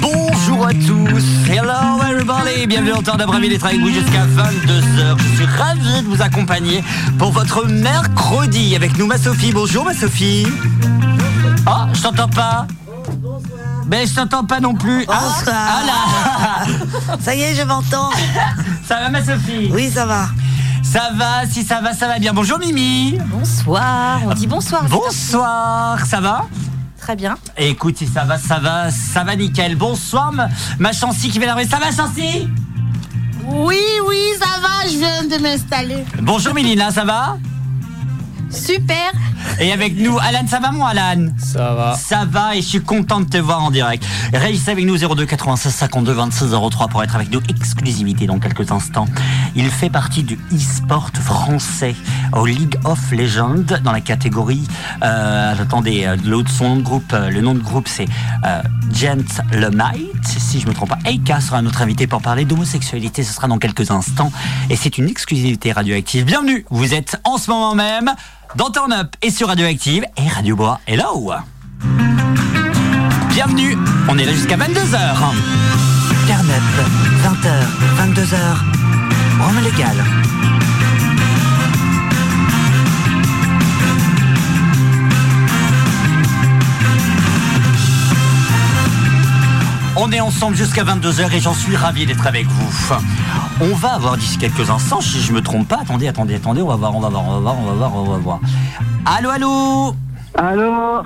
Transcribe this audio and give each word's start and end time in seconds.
Bonjour 0.00 0.66
à 0.66 0.72
tous, 0.72 1.50
hello 1.50 2.00
everybody, 2.08 2.66
bienvenue 2.68 2.92
dans 2.92 3.02
Temps 3.02 3.16
d'après-midi 3.16 3.54
d'être 3.54 3.66
avec 3.66 3.80
vous 3.80 3.88
jusqu'à 3.88 4.24
22h. 4.24 5.16
Je 5.18 5.34
suis 5.36 5.46
ravi 5.46 6.02
de 6.02 6.06
vous 6.06 6.22
accompagner 6.22 6.84
pour 7.18 7.32
votre 7.32 7.66
mercredi 7.66 8.76
avec 8.76 8.96
nous 8.98 9.06
ma 9.06 9.18
Sophie. 9.18 9.50
Bonjour 9.52 9.84
ma 9.84 9.94
Sophie. 9.94 10.46
Oh, 11.66 11.70
je 11.92 12.00
t'entends 12.02 12.28
pas. 12.28 12.68
Ben 13.86 14.06
je 14.06 14.14
t'entends 14.14 14.44
pas 14.44 14.60
non 14.60 14.74
plus. 14.74 15.04
Ah, 15.08 15.20
Bonsoir. 15.20 15.56
ah 15.56 15.82
là. 15.86 17.16
Ça 17.20 17.34
y 17.34 17.40
est, 17.42 17.54
je 17.56 17.62
m'entends. 17.62 18.10
Ça 18.86 19.00
va 19.00 19.08
ma 19.10 19.24
Sophie? 19.24 19.70
Oui, 19.72 19.90
ça 19.90 20.06
va. 20.06 20.28
Ça 20.84 21.10
va, 21.16 21.46
si 21.50 21.64
ça 21.64 21.80
va, 21.80 21.92
ça 21.94 22.06
va 22.06 22.20
bien. 22.20 22.32
Bonjour 22.32 22.60
Mimi. 22.60 23.18
Bonsoir, 23.26 24.20
on 24.24 24.34
dit 24.34 24.46
bonsoir. 24.46 24.84
Bonsoir, 24.84 25.98
ça 26.06 26.20
va? 26.20 26.46
Très 27.08 27.16
bien. 27.16 27.38
Écoute, 27.56 27.96
si 27.96 28.06
ça 28.06 28.24
va, 28.24 28.36
ça 28.36 28.58
va, 28.58 28.90
ça 28.90 29.24
va 29.24 29.34
nickel. 29.34 29.76
Bonsoir 29.76 30.30
ma, 30.78 30.92
Chancy 30.92 31.30
qui 31.30 31.38
vient 31.38 31.48
d'arriver. 31.48 31.66
Ça 31.66 31.78
va 31.78 31.90
Chancy? 31.90 32.46
Oui, 33.46 33.80
oui, 34.06 34.20
ça 34.38 34.60
va, 34.60 34.86
je 34.86 34.98
viens 34.98 35.24
de 35.24 35.42
m'installer. 35.42 36.04
Bonjour 36.20 36.52
Mélina, 36.52 36.90
ça 36.90 37.06
va? 37.06 37.38
Super. 38.50 39.12
Et 39.60 39.72
avec 39.72 39.96
nous, 39.96 40.18
Alan, 40.18 40.46
ça 40.46 40.60
va 40.60 40.70
mon 40.70 40.84
Alan? 40.84 41.28
Ça 41.38 41.74
va. 41.74 41.94
Ça 41.94 42.24
va 42.24 42.54
et 42.54 42.62
je 42.62 42.66
suis 42.66 42.80
content 42.80 43.20
de 43.20 43.28
te 43.28 43.36
voir 43.38 43.62
en 43.62 43.70
direct. 43.70 44.04
Réagissez 44.32 44.70
avec 44.70 44.84
nous 44.84 44.96
02 44.96 45.26
96 45.26 45.74
52 45.74 46.12
26 46.12 46.44
03 46.70 46.88
pour 46.88 47.02
être 47.02 47.14
avec 47.14 47.30
nous. 47.30 47.40
Exclusivité 47.48 48.26
dans 48.26 48.38
quelques 48.38 48.70
instants. 48.70 49.06
Il 49.56 49.68
fait 49.70 49.90
partie 49.90 50.22
du 50.22 50.38
e-sport 50.52 51.10
français 51.20 51.94
au 52.32 52.46
League 52.46 52.76
of 52.84 52.98
Legends 53.10 53.80
dans 53.82 53.92
la 53.92 54.00
catégorie. 54.00 54.66
Euh, 55.02 55.54
attendez, 55.60 56.04
euh, 56.06 56.16
l'autre 56.24 56.50
son 56.50 56.70
nom 56.70 56.76
de 56.76 56.82
groupe, 56.82 57.12
euh, 57.12 57.30
le 57.30 57.40
nom 57.40 57.54
de 57.54 57.60
groupe 57.60 57.88
c'est 57.88 58.06
euh, 58.44 58.62
Gent 58.92 59.42
Lemite. 59.52 60.26
Si 60.26 60.60
je 60.60 60.66
me 60.66 60.72
trompe 60.72 60.90
pas, 60.90 60.98
Eika 61.04 61.40
sera 61.40 61.62
notre 61.62 61.82
invité 61.82 62.06
pour 62.06 62.22
parler 62.22 62.44
d'homosexualité. 62.44 63.22
Ce 63.22 63.32
sera 63.32 63.48
dans 63.48 63.58
quelques 63.58 63.90
instants 63.90 64.32
et 64.70 64.76
c'est 64.76 64.98
une 64.98 65.08
exclusivité 65.08 65.72
radioactive. 65.72 66.24
Bienvenue. 66.24 66.64
Vous 66.70 66.94
êtes 66.94 67.20
en 67.24 67.38
ce 67.38 67.50
moment 67.50 67.74
même 67.74 68.12
dans 68.56 68.70
Turn 68.70 68.92
Up 68.92 69.14
et 69.22 69.30
sur 69.30 69.48
Radioactive 69.48 70.04
et 70.16 70.28
Radio 70.28 70.56
Bois. 70.56 70.80
Hello 70.86 71.32
Bienvenue, 73.30 73.76
on 74.08 74.18
est 74.18 74.24
là 74.24 74.32
jusqu'à 74.32 74.56
22h. 74.56 75.16
Turn 76.26 76.50
up, 76.50 76.62
20h, 77.24 78.14
22h. 78.14 78.36
Rome 79.40 79.62
légal. 79.62 79.96
On 90.00 90.12
est 90.12 90.20
ensemble 90.20 90.54
jusqu'à 90.54 90.84
22h 90.84 91.34
et 91.34 91.40
j'en 91.40 91.52
suis 91.52 91.74
ravi 91.74 92.06
d'être 92.06 92.24
avec 92.24 92.46
vous. 92.46 92.94
On 93.60 93.74
va 93.74 93.94
avoir 93.94 94.16
d'ici 94.16 94.38
quelques 94.38 94.70
instants, 94.70 95.00
si 95.00 95.20
je 95.20 95.32
me 95.32 95.42
trompe 95.42 95.66
pas, 95.66 95.80
attendez, 95.82 96.06
attendez, 96.06 96.36
attendez, 96.36 96.62
on 96.62 96.68
va 96.68 96.76
voir, 96.76 96.94
on 96.94 97.00
va 97.00 97.08
voir, 97.08 97.24
on 97.24 97.32
va 97.34 97.40
voir, 97.40 97.58
on 97.58 97.64
va 97.64 97.72
voir, 97.72 97.94
on 97.96 98.04
va 98.04 98.18
voir. 98.18 98.40
Allô, 99.04 99.30
allô? 99.30 99.96
Allô? 100.34 101.02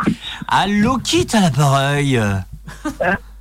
Allô, 0.46 0.98
qui 0.98 1.26
à 1.32 1.40
l'appareil 1.40 2.20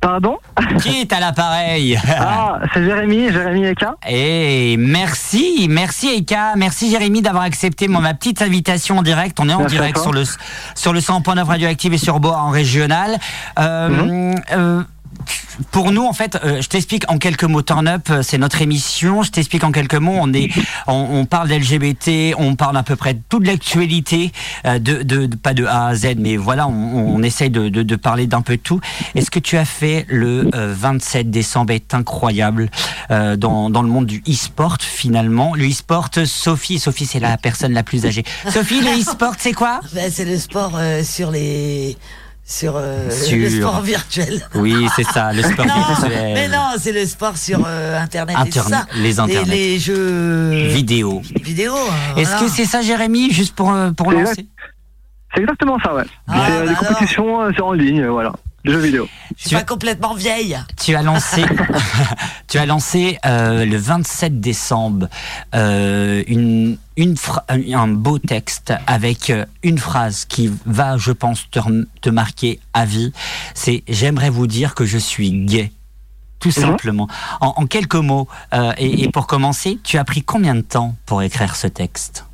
Pardon 0.00 0.36
Qui 0.80 1.00
est 1.00 1.12
à 1.12 1.18
l'appareil 1.20 1.98
Ah, 2.08 2.60
c'est 2.72 2.84
Jérémy, 2.84 3.32
Jérémy 3.32 3.66
Eka. 3.66 3.96
Et 4.08 4.76
merci, 4.78 5.66
merci 5.68 6.08
Eka, 6.08 6.52
merci 6.56 6.90
Jérémy 6.90 7.20
d'avoir 7.20 7.42
accepté 7.42 7.88
mon, 7.88 8.00
ma 8.00 8.14
petite 8.14 8.40
invitation 8.42 8.98
en 8.98 9.02
direct. 9.02 9.38
On 9.40 9.48
est 9.48 9.54
en 9.54 9.58
Merci 9.60 9.74
direct 9.76 9.98
sur 9.98 10.12
le 10.12 10.22
sur 10.74 10.92
le 10.92 11.00
100.9 11.00 11.42
radioactive 11.44 11.94
et 11.94 11.98
sur 11.98 12.20
Bois 12.20 12.36
en 12.38 12.50
régional. 12.50 13.18
Euh, 13.58 13.88
Mhm. 13.88 14.34
euh, 14.52 14.82
pour 15.70 15.90
nous, 15.90 16.04
en 16.04 16.12
fait, 16.12 16.38
euh, 16.44 16.62
je 16.62 16.68
t'explique 16.68 17.10
en 17.10 17.18
quelques 17.18 17.44
mots. 17.44 17.62
Turn 17.62 17.88
Up, 17.88 18.08
euh, 18.10 18.22
c'est 18.22 18.38
notre 18.38 18.62
émission. 18.62 19.22
Je 19.22 19.30
t'explique 19.30 19.64
en 19.64 19.72
quelques 19.72 19.94
mots. 19.94 20.16
On 20.16 20.32
est, 20.32 20.50
on, 20.86 21.24
parle 21.24 21.48
d'LGBT, 21.48 22.34
on 22.38 22.54
parle 22.54 22.76
à 22.76 22.82
peu 22.82 22.96
près 22.96 23.14
de 23.14 23.20
toute 23.28 23.46
l'actualité, 23.46 24.32
euh, 24.66 24.78
de, 24.78 25.26
pas 25.36 25.54
de 25.54 25.64
A 25.64 25.86
à 25.86 25.94
Z, 25.94 26.14
mais 26.18 26.36
voilà, 26.36 26.68
on, 26.68 27.22
essaye 27.22 27.50
de, 27.50 27.96
parler 27.96 28.26
d'un 28.26 28.42
peu 28.42 28.56
de 28.56 28.62
tout. 28.62 28.80
Et 29.14 29.20
ce 29.20 29.30
que 29.30 29.38
tu 29.38 29.56
as 29.56 29.64
fait 29.64 30.06
le 30.08 30.48
euh, 30.54 30.72
27 30.76 31.30
décembre 31.30 31.72
est 31.72 31.94
incroyable 31.94 32.70
dans, 33.10 33.70
dans 33.70 33.82
le 33.82 33.88
monde 33.88 34.06
du 34.06 34.22
e-sport 34.28 34.76
finalement? 34.80 35.54
Le 35.54 35.68
e-sport, 35.68 36.10
Sophie, 36.24 36.78
Sophie, 36.78 37.06
c'est 37.06 37.20
la 37.20 37.36
personne 37.36 37.72
la 37.72 37.82
plus 37.82 38.06
âgée. 38.06 38.24
Sophie, 38.50 38.80
le 38.80 39.00
e-sport, 39.00 39.34
c'est 39.38 39.52
quoi? 39.52 39.80
Ben, 39.92 40.10
c'est 40.12 40.24
le 40.24 40.38
sport 40.38 40.78
sur 41.02 41.30
les. 41.30 41.96
Sur, 42.50 42.76
euh, 42.76 43.10
Sur- 43.10 43.36
le 43.36 43.50
sport 43.50 43.82
virtuel. 43.82 44.40
Oui, 44.54 44.74
c'est 44.96 45.04
ça, 45.04 45.32
le 45.34 45.42
sport 45.42 45.66
Non, 45.66 45.74
virtuel. 45.86 46.32
mais 46.34 46.48
non, 46.48 46.70
c'est 46.78 46.92
le 46.92 47.04
sport 47.04 47.36
sur 47.36 47.60
euh, 47.66 48.00
Internet 48.00 48.36
et 48.46 48.50
tout 48.50 48.58
Internet, 48.60 48.86
ça. 48.90 48.98
les 48.98 49.20
Internet. 49.20 49.46
les 49.48 49.78
jeux 49.78 50.66
Vidéo. 50.68 51.20
vidéo. 51.42 51.74
hein, 51.76 52.14
Est-ce 52.16 52.30
voilà. 52.30 52.46
que 52.46 52.50
c'est 52.50 52.64
ça, 52.64 52.80
Jérémy, 52.80 53.30
juste 53.32 53.54
pour, 53.54 53.70
euh, 53.72 53.90
pour 53.90 54.10
C'est 54.12 54.18
lancer 54.22 54.46
C'est 55.34 55.40
exactement 55.42 55.78
ça, 55.84 55.94
ouais. 55.94 56.04
Ah, 56.26 56.44
c'est 56.46 56.52
euh, 56.52 56.58
bah 56.60 56.62
des 56.62 56.68
alors. 56.70 56.78
compétitions 56.88 57.42
euh, 57.42 57.50
c'est 57.54 57.60
en 57.62 57.72
ligne, 57.72 58.06
voilà. 58.06 58.32
Jeux 58.72 58.78
vidéo. 58.78 59.08
Je 59.36 59.40
suis 59.42 59.48
tu- 59.50 59.54
pas 59.56 59.62
complètement 59.64 60.14
vieille. 60.14 60.58
Tu 60.76 60.94
as 60.94 61.02
lancé, 61.02 61.44
tu 62.48 62.58
as 62.58 62.66
lancé 62.66 63.18
euh, 63.26 63.64
le 63.64 63.76
27 63.76 64.40
décembre 64.40 65.08
euh, 65.54 66.22
une, 66.26 66.78
une 66.96 67.14
phra- 67.14 67.44
un 67.48 67.88
beau 67.88 68.18
texte 68.18 68.72
avec 68.86 69.30
euh, 69.30 69.44
une 69.62 69.78
phrase 69.78 70.24
qui 70.24 70.50
va, 70.66 70.96
je 70.96 71.12
pense, 71.12 71.46
te, 71.50 72.10
marquer 72.10 72.60
à 72.74 72.84
vie. 72.84 73.12
C'est 73.54 73.82
j'aimerais 73.88 74.30
vous 74.30 74.46
dire 74.46 74.74
que 74.74 74.84
je 74.84 74.98
suis 74.98 75.30
gay. 75.46 75.72
Tout 76.40 76.50
simplement. 76.52 77.08
En, 77.40 77.54
en 77.56 77.66
quelques 77.66 77.96
mots. 77.96 78.28
euh, 78.54 78.72
et, 78.78 79.02
et 79.04 79.10
pour 79.10 79.26
commencer, 79.26 79.78
tu 79.82 79.98
as 79.98 80.04
pris 80.04 80.22
combien 80.22 80.54
de 80.54 80.60
temps 80.60 80.94
pour 81.06 81.22
écrire 81.22 81.56
ce 81.56 81.66
texte? 81.66 82.24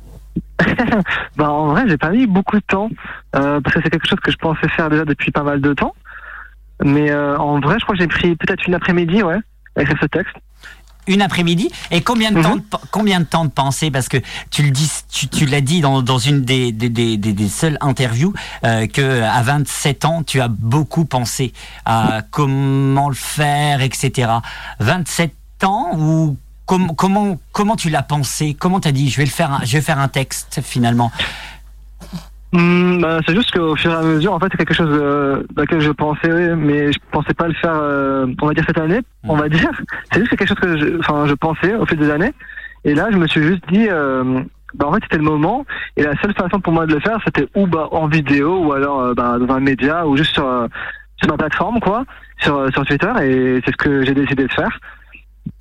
Bah, 1.37 1.51
en 1.51 1.67
vrai, 1.67 1.83
j'ai 1.87 1.97
pas 1.97 2.11
mis 2.11 2.27
beaucoup 2.27 2.55
de 2.55 2.63
temps, 2.65 2.89
euh, 3.35 3.59
parce 3.59 3.75
que 3.75 3.81
c'est 3.83 3.89
quelque 3.89 4.07
chose 4.07 4.19
que 4.23 4.31
je 4.31 4.37
pensais 4.37 4.69
faire 4.69 4.89
déjà 4.89 5.03
depuis 5.03 5.31
pas 5.31 5.43
mal 5.43 5.59
de 5.59 5.73
temps. 5.73 5.93
Mais 6.83 7.09
euh, 7.11 7.37
en 7.37 7.59
vrai, 7.59 7.77
je 7.79 7.83
crois 7.85 7.95
que 7.95 8.01
j'ai 8.01 8.07
pris 8.07 8.35
peut-être 8.35 8.65
une 8.67 8.73
après-midi, 8.75 9.23
ouais, 9.23 9.37
avec 9.75 9.87
ce 9.99 10.05
texte. 10.07 10.33
une 11.07 11.21
après-midi? 11.21 11.69
Et 11.91 12.01
combien 12.01 12.31
de 12.31 12.37
Mhm. 12.37 12.43
temps 12.43 12.55
de, 12.55 12.63
combien 12.91 13.19
de 13.19 13.25
temps 13.25 13.45
de 13.45 13.51
penser 13.51 13.91
parce 13.91 14.09
que 14.09 14.17
tu 14.49 14.63
le 14.63 14.71
dis 14.71 14.89
tu, 15.11 15.27
tu 15.27 15.45
l'as 15.45 15.61
dit 15.61 15.79
dans, 15.81 16.01
dans 16.01 16.17
une 16.17 16.41
des, 16.43 16.71
des, 16.71 16.89
des, 16.89 17.47
seules 17.47 17.77
interviews 17.79 18.33
euh, 18.63 18.87
que 18.87 19.21
à 19.21 19.41
27 19.43 20.03
ans 20.05 20.23
tu 20.23 20.41
as 20.41 20.47
beaucoup 20.47 21.05
pensé 21.05 21.53
à 21.85 22.21
comment 22.31 23.07
le 23.09 23.13
faire 23.15 23.81
etc 23.83 24.31
27 24.79 25.31
ans 25.63 25.91
ou 25.95 26.37
com- 26.65 26.91
comment 26.97 27.37
comment 27.51 27.75
tu 27.75 27.89
l'as 27.91 28.01
pensé? 28.03 28.55
Comment 28.59 28.79
t'as 28.79 28.91
dit 28.91 29.09
je 29.11 29.17
vais 29.17 29.25
le 29.25 29.29
faire 29.31 29.51
un, 29.51 29.59
je 29.63 29.73
vais 29.77 29.81
faire 29.83 29.99
un 29.99 30.07
texte 30.07 30.59
finalement? 30.63 31.11
Hmm, 32.53 33.01
bah, 33.01 33.19
c'est 33.25 33.35
juste 33.35 33.51
qu'au 33.51 33.75
fur 33.75 33.91
et 33.91 33.95
à 33.95 34.01
mesure, 34.01 34.33
en 34.33 34.39
fait, 34.39 34.47
c'est 34.51 34.57
quelque 34.57 34.73
chose 34.73 34.89
euh, 34.89 35.43
laquelle 35.57 35.81
je 35.81 35.91
pensais, 35.91 36.55
mais 36.55 36.91
je 36.93 36.99
pensais 37.11 37.33
pas 37.33 37.47
le 37.47 37.53
faire, 37.55 37.73
euh, 37.75 38.27
on 38.41 38.47
va 38.47 38.53
dire 38.53 38.63
cette 38.65 38.77
année, 38.77 39.01
on 39.23 39.35
va 39.35 39.49
dire. 39.49 39.69
C'est 40.11 40.19
juste 40.19 40.31
que 40.31 40.35
quelque 40.37 40.47
chose 40.47 40.59
que 40.59 40.77
je, 40.77 40.99
enfin, 40.99 41.25
je 41.27 41.33
pensais 41.33 41.75
au 41.75 41.85
fil 41.85 41.97
des 41.97 42.09
années. 42.09 42.33
Et 42.85 42.93
là, 42.93 43.09
je 43.11 43.17
me 43.17 43.27
suis 43.27 43.41
juste 43.41 43.63
dit, 43.69 43.87
euh, 43.89 44.41
bah, 44.75 44.87
en 44.87 44.93
fait, 44.93 44.99
c'était 45.03 45.17
le 45.17 45.23
moment. 45.23 45.65
Et 45.97 46.03
la 46.03 46.15
seule 46.21 46.33
façon 46.33 46.59
pour 46.59 46.71
moi 46.71 46.85
de 46.85 46.93
le 46.93 46.99
faire, 46.99 47.19
c'était 47.25 47.47
ou 47.55 47.67
bah, 47.67 47.89
en 47.91 48.07
vidéo, 48.07 48.59
ou 48.65 48.73
alors 48.73 49.01
euh, 49.01 49.13
bah, 49.13 49.37
dans 49.39 49.55
un 49.55 49.59
média, 49.59 50.07
ou 50.07 50.15
juste 50.15 50.33
sur, 50.33 50.47
euh, 50.47 50.67
sur 51.17 51.29
ma 51.29 51.37
plateforme, 51.37 51.79
quoi, 51.79 52.05
sur, 52.41 52.55
euh, 52.55 52.69
sur 52.71 52.85
Twitter. 52.85 53.11
Et 53.23 53.61
c'est 53.65 53.71
ce 53.71 53.77
que 53.77 54.05
j'ai 54.05 54.13
décidé 54.13 54.45
de 54.45 54.51
faire. 54.51 54.79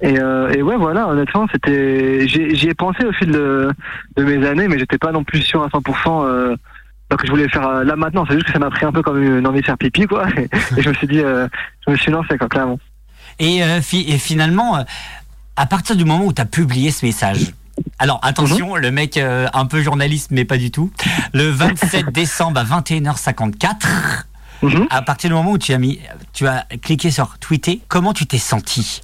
Et, 0.00 0.18
euh, 0.18 0.50
et 0.50 0.62
ouais, 0.62 0.76
voilà, 0.76 1.08
honnêtement, 1.08 1.46
c'était, 1.52 2.26
j'y 2.26 2.54
j'y 2.54 2.68
ai 2.68 2.74
pensé 2.74 3.04
au 3.04 3.12
fil 3.12 3.30
de, 3.30 3.70
de 4.16 4.24
mes 4.24 4.46
années, 4.46 4.68
mais 4.68 4.78
j'étais 4.78 4.98
pas 4.98 5.12
non 5.12 5.24
plus 5.24 5.40
sûr 5.40 5.62
à 5.62 5.68
100%. 5.68 6.24
Euh, 6.24 6.56
donc 7.14 7.24
je 7.26 7.30
voulais 7.30 7.48
faire 7.48 7.66
euh, 7.68 7.84
là 7.84 7.94
maintenant, 7.94 8.24
c'est 8.26 8.34
juste 8.34 8.46
que 8.46 8.52
ça 8.52 8.58
m'a 8.58 8.70
pris 8.70 8.84
un 8.84 8.90
peu 8.92 9.02
comme 9.02 9.22
une 9.22 9.46
envie 9.46 9.60
de 9.60 9.66
faire 9.66 9.78
pipi 9.78 10.06
quoi. 10.06 10.28
Et, 10.36 10.48
et 10.76 10.82
je 10.82 10.88
me 10.88 10.94
suis 10.94 11.06
dit, 11.06 11.20
euh, 11.20 11.46
je 11.86 11.92
me 11.92 11.96
suis 11.96 12.10
lancé 12.10 12.36
quoi, 12.36 12.48
clairement. 12.48 12.78
et, 13.38 13.62
euh, 13.62 13.80
fi- 13.80 14.04
et 14.10 14.18
finalement 14.18 14.84
à 15.56 15.66
partir 15.66 15.94
du 15.94 16.04
moment 16.04 16.24
où 16.24 16.32
tu 16.32 16.42
as 16.42 16.46
publié 16.46 16.90
ce 16.90 17.06
message 17.06 17.52
alors 17.98 18.18
attention, 18.22 18.76
le 18.76 18.90
mec 18.90 19.16
euh, 19.16 19.46
un 19.52 19.66
peu 19.66 19.80
journaliste 19.82 20.30
mais 20.32 20.44
pas 20.44 20.56
du 20.58 20.70
tout. 20.70 20.90
Le 21.32 21.48
27 21.50 22.10
décembre 22.12 22.58
à 22.60 22.64
21h54, 22.64 24.24
Mhm. 24.62 24.86
à 24.90 25.02
partir 25.02 25.28
du 25.30 25.34
moment 25.34 25.50
où 25.52 25.58
tu 25.58 25.72
as 25.74 25.78
mis, 25.78 26.00
tu 26.32 26.46
as 26.46 26.64
cliqué 26.82 27.10
sur 27.10 27.38
tweeter, 27.38 27.80
comment 27.88 28.12
tu 28.14 28.26
t'es 28.26 28.38
senti? 28.38 29.02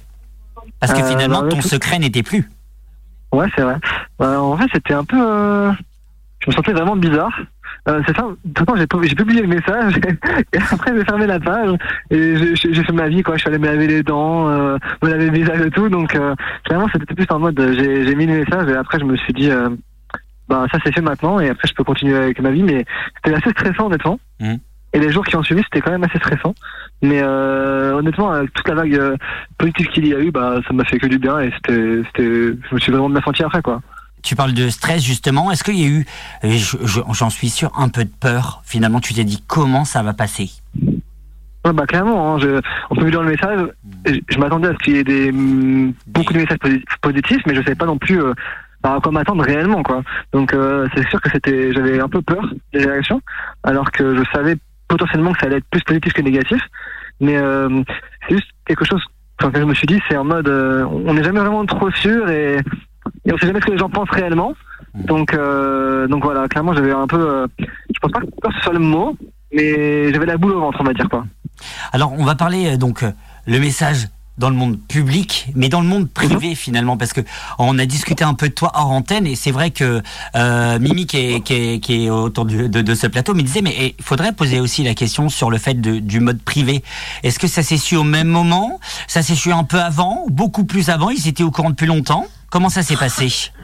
Parce 0.79 0.91
que 0.93 0.99
Euh, 1.01 1.09
finalement 1.09 1.41
bah, 1.43 1.49
ton 1.49 1.59
tout- 1.59 1.67
secret 1.67 1.99
n'était 1.99 2.23
plus. 2.23 2.49
Ouais, 3.31 3.47
c'est 3.55 3.61
vrai. 3.61 3.75
Euh, 4.21 4.37
en 4.37 4.55
vrai, 4.55 4.65
c'était 4.73 4.93
un 4.95 5.03
peu. 5.03 5.17
euh, 5.21 5.71
Je 6.39 6.49
me 6.49 6.55
sentais 6.55 6.71
vraiment 6.73 6.95
bizarre. 6.95 7.31
Euh, 7.89 8.01
c'est 8.05 8.15
ça. 8.15 8.25
Façon, 8.57 8.75
j'ai 8.75 8.87
pu- 8.87 9.07
j'ai 9.07 9.15
publié 9.15 9.41
le 9.41 9.47
message 9.47 9.95
et 10.53 10.57
après 10.57 10.95
j'ai 10.95 11.03
fermé 11.05 11.25
la 11.27 11.39
page 11.39 11.71
et 12.11 12.35
j'ai- 12.55 12.73
fait 12.83 12.91
ma 12.93 13.07
vie 13.07 13.23
quoi. 13.23 13.35
Je 13.35 13.41
suis 13.41 13.49
allé 13.49 13.57
me 13.57 13.65
laver 13.65 13.87
les 13.87 14.03
dents, 14.03 14.49
euh, 14.49 14.77
me 15.03 15.09
laver 15.09 15.27
le 15.27 15.33
visage 15.33 15.61
et 15.61 15.71
tout. 15.71 15.89
Donc 15.89 16.15
euh, 16.15 16.35
clairement, 16.65 16.87
c'était 16.93 17.13
plus 17.15 17.25
en 17.29 17.39
mode 17.39 17.59
euh, 17.59 17.73
j'ai 17.73 18.05
j'ai 18.05 18.15
mis 18.15 18.25
le 18.27 18.39
message 18.43 18.69
et 18.69 18.75
après 18.75 18.99
je 18.99 19.05
me 19.05 19.15
suis 19.17 19.33
dit. 19.33 19.49
Euh, 19.49 19.69
bah 20.49 20.65
ça 20.71 20.79
c'est 20.83 20.93
fait 20.93 21.01
maintenant 21.01 21.39
et 21.39 21.47
après 21.49 21.67
je 21.67 21.73
peux 21.73 21.83
continuer 21.85 22.17
avec 22.17 22.41
ma 22.41 22.51
vie 22.51 22.63
mais 22.63 22.83
c'était 23.23 23.37
assez 23.37 23.51
stressant 23.51 23.85
honnêtement 23.87 24.19
Mhm. 24.41 24.57
Et 24.93 24.99
les 24.99 25.09
jours 25.13 25.23
qui 25.25 25.37
ont 25.37 25.43
suivi, 25.43 25.61
c'était 25.63 25.79
quand 25.79 25.91
même 25.91 26.03
assez 26.03 26.17
stressant. 26.17 26.53
Mais 27.01 27.21
euh, 27.23 27.93
honnêtement, 27.93 28.29
avec 28.31 28.51
toute 28.53 28.67
la 28.67 28.75
vague 28.75 28.93
euh, 28.95 29.15
positive 29.57 29.87
qu'il 29.87 30.05
y 30.05 30.13
a 30.13 30.19
eu, 30.19 30.31
bah, 30.31 30.59
ça 30.67 30.73
m'a 30.73 30.83
fait 30.83 30.97
que 30.99 31.07
du 31.07 31.17
bien 31.17 31.39
et 31.39 31.49
c'était, 31.55 32.01
c'était, 32.07 32.57
je 32.69 32.75
me 32.75 32.79
suis 32.81 32.91
vraiment 32.91 33.09
bien 33.09 33.21
senti 33.21 33.41
après, 33.41 33.61
quoi. 33.61 33.81
Tu 34.23 34.35
parles 34.35 34.53
de 34.53 34.69
stress 34.69 35.03
justement. 35.03 35.51
Est-ce 35.51 35.63
qu'il 35.63 35.79
y 35.79 35.85
a 35.85 35.87
eu, 35.87 36.05
j'en 37.11 37.29
suis 37.29 37.49
sûr, 37.49 37.71
un 37.77 37.89
peu 37.89 38.03
de 38.03 38.11
peur 38.19 38.61
Finalement, 38.65 38.99
tu 38.99 39.13
t'es 39.13 39.23
dit 39.23 39.43
comment 39.47 39.85
ça 39.85 40.03
va 40.03 40.13
passer? 40.13 40.49
Ouais, 41.63 41.73
bah 41.73 41.85
clairement, 41.85 42.35
hein, 42.35 42.61
on 42.89 42.95
peut 42.95 43.05
vu 43.05 43.11
dans 43.11 43.21
le 43.21 43.29
message, 43.29 43.67
je, 44.07 44.39
m'attendais 44.39 44.69
à 44.69 44.71
ce 44.71 44.77
qu'il 44.77 44.95
y 44.95 44.97
ait 44.97 45.03
des, 45.03 45.31
mm, 45.31 45.93
beaucoup 46.07 46.33
de 46.33 46.39
messages 46.39 46.57
posi- 46.57 46.83
positifs, 47.01 47.41
mais 47.45 47.53
je 47.53 47.61
savais 47.61 47.75
pas 47.75 47.85
non 47.85 47.99
plus 47.99 48.19
euh, 48.19 48.33
bah, 48.81 48.95
à 48.95 48.99
quoi 48.99 49.11
m'attendre 49.11 49.43
réellement, 49.43 49.83
quoi. 49.83 50.01
Donc 50.33 50.55
euh, 50.55 50.87
c'est 50.95 51.07
sûr 51.09 51.21
que 51.21 51.29
j'avais 51.71 51.99
un 51.99 52.09
peu 52.09 52.23
peur 52.23 52.43
des 52.73 52.83
réactions, 52.83 53.21
alors 53.61 53.91
que 53.91 54.15
je 54.15 54.23
savais 54.33 54.55
potentiellement 54.87 55.33
que 55.33 55.39
ça 55.39 55.45
allait 55.45 55.57
être 55.57 55.69
plus 55.69 55.83
positif 55.83 56.13
que 56.13 56.23
négatif. 56.23 56.61
Mais 57.19 57.37
euh, 57.37 57.83
c'est 58.27 58.35
juste 58.35 58.49
quelque 58.65 58.85
chose 58.85 59.03
que 59.37 59.59
je 59.59 59.63
me 59.63 59.75
suis 59.75 59.87
dit, 59.87 60.01
c'est 60.09 60.17
en 60.17 60.23
mode, 60.23 60.47
on 60.49 61.13
n'est 61.13 61.23
jamais 61.23 61.41
vraiment 61.41 61.65
trop 61.65 61.91
sûr 61.91 62.27
et, 62.29 62.57
et 63.25 63.33
on 63.33 63.37
sait 63.37 63.47
jamais 63.47 63.59
ce 63.61 63.65
que 63.65 63.71
les 63.71 63.77
gens 63.77 63.89
pensent 63.89 64.09
réellement. 64.11 64.53
Donc, 64.93 65.33
euh, 65.33 66.07
donc 66.07 66.23
voilà, 66.23 66.47
clairement, 66.47 66.73
j'avais 66.73 66.91
un 66.91 67.07
peu, 67.07 67.17
euh, 67.17 67.47
je 67.59 67.99
pense 68.01 68.11
pas 68.11 68.19
que 68.19 68.55
ce 68.55 68.61
soit 68.61 68.73
le 68.73 68.79
mot, 68.79 69.15
mais 69.53 70.11
j'avais 70.11 70.25
la 70.25 70.37
boule 70.37 70.53
au 70.53 70.59
ventre, 70.59 70.79
on 70.81 70.83
va 70.83 70.93
dire 70.93 71.09
quoi. 71.09 71.25
Alors, 71.91 72.13
on 72.13 72.25
va 72.25 72.35
parler 72.35 72.73
euh, 72.73 72.77
donc 72.77 73.03
euh, 73.03 73.11
le 73.47 73.59
message 73.59 74.07
dans 74.37 74.49
le 74.49 74.55
monde 74.55 74.79
public, 74.87 75.47
mais 75.55 75.69
dans 75.69 75.81
le 75.81 75.87
monde 75.87 76.09
privé 76.09 76.55
finalement, 76.55 76.97
parce 76.97 77.13
que 77.13 77.21
on 77.59 77.77
a 77.77 77.85
discuté 77.85 78.23
un 78.23 78.33
peu 78.33 78.49
de 78.49 78.53
toi 78.53 78.71
hors 78.73 78.89
antenne, 78.89 79.27
et 79.27 79.35
c'est 79.35 79.51
vrai 79.51 79.71
que 79.71 80.01
euh, 80.35 80.79
Mimi 80.79 81.05
qui 81.05 81.17
est, 81.17 81.41
qui 81.41 81.53
est, 81.53 81.79
qui 81.79 82.05
est 82.05 82.09
autour 82.09 82.45
du- 82.45 82.69
de, 82.69 82.81
de 82.81 82.95
ce 82.95 83.07
plateau 83.07 83.33
me 83.35 83.41
disait, 83.41 83.61
mais 83.61 83.75
eh, 83.77 83.95
il 83.99 84.03
faudrait 84.03 84.31
poser 84.31 84.59
aussi 84.59 84.83
la 84.83 84.93
question 84.95 85.29
sur 85.29 85.51
le 85.51 85.57
fait 85.57 85.75
de- 85.75 85.99
du 85.99 86.19
mode 86.21 86.41
privé. 86.41 86.81
Est-ce 87.23 87.39
que 87.39 87.47
ça 87.47 87.61
s'est 87.61 87.77
su 87.77 87.95
au 87.97 88.03
même 88.03 88.27
moment? 88.29 88.79
Ça 89.07 89.21
s'est 89.21 89.35
su 89.35 89.51
un 89.51 89.63
peu 89.63 89.79
avant 89.79 90.25
Beaucoup 90.29 90.63
plus 90.65 90.89
avant? 90.89 91.09
Ils 91.09 91.27
étaient 91.27 91.43
au 91.43 91.51
courant 91.51 91.69
depuis 91.69 91.85
longtemps? 91.87 92.25
Comment 92.49 92.69
ça 92.69 92.83
s'est 92.83 92.97
passé? 92.97 93.27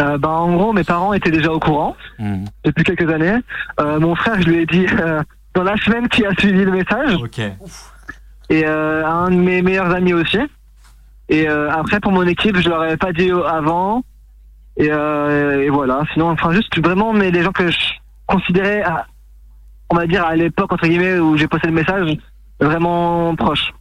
Euh, 0.00 0.18
bah, 0.18 0.28
en 0.30 0.52
gros, 0.56 0.72
mes 0.72 0.82
parents 0.82 1.12
étaient 1.12 1.30
déjà 1.30 1.52
au 1.52 1.60
courant 1.60 1.94
Hmm. 2.18 2.46
depuis 2.64 2.82
quelques 2.82 3.08
années. 3.12 3.36
Euh, 3.78 4.00
mon 4.00 4.16
frère, 4.16 4.42
je 4.42 4.48
lui 4.48 4.56
ai 4.58 4.66
dit 4.66 4.86
euh, 4.98 5.22
dans 5.54 5.62
la 5.62 5.76
semaine 5.76 6.08
qui 6.08 6.26
a 6.26 6.32
suivi 6.36 6.64
le 6.64 6.72
message, 6.72 7.14
Ok. 7.14 7.40
Et 8.50 8.64
euh, 8.66 9.06
un 9.06 9.30
de 9.30 9.36
mes 9.36 9.62
meilleurs 9.62 9.90
amis 9.94 10.12
aussi. 10.14 10.38
Et 11.28 11.48
euh, 11.48 11.70
après, 11.72 12.00
pour 12.00 12.12
mon 12.12 12.26
équipe, 12.26 12.56
je 12.58 12.68
leur 12.68 12.82
avais 12.82 12.96
pas 12.96 13.12
dit 13.12 13.30
avant. 13.30 14.02
Et, 14.76 14.88
euh, 14.90 15.62
et 15.62 15.70
voilà. 15.70 16.02
Sinon, 16.12 16.30
enfin, 16.30 16.52
juste 16.52 16.78
vraiment, 16.78 17.12
mais 17.12 17.30
les 17.30 17.42
gens 17.42 17.52
que 17.52 17.70
je 17.70 17.78
considérais, 18.26 18.82
à- 18.82 19.06
on 19.90 19.96
va 19.96 20.06
dire 20.06 20.24
à 20.24 20.34
l'époque 20.34 20.72
entre 20.72 20.86
guillemets 20.86 21.18
où 21.18 21.36
j'ai 21.36 21.46
posté 21.46 21.68
le 21.68 21.74
message, 21.74 22.16
vraiment 22.60 23.34
proche, 23.36 23.72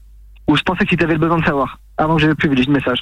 où 0.48 0.56
je 0.56 0.62
pensais 0.64 0.86
qu'ils 0.86 1.02
avaient 1.04 1.14
le 1.14 1.20
besoin 1.20 1.40
de 1.40 1.46
savoir 1.46 1.80
avant 1.98 2.16
que 2.18 2.22
je 2.22 2.32
publie 2.32 2.64
le 2.66 2.74
message. 2.74 3.00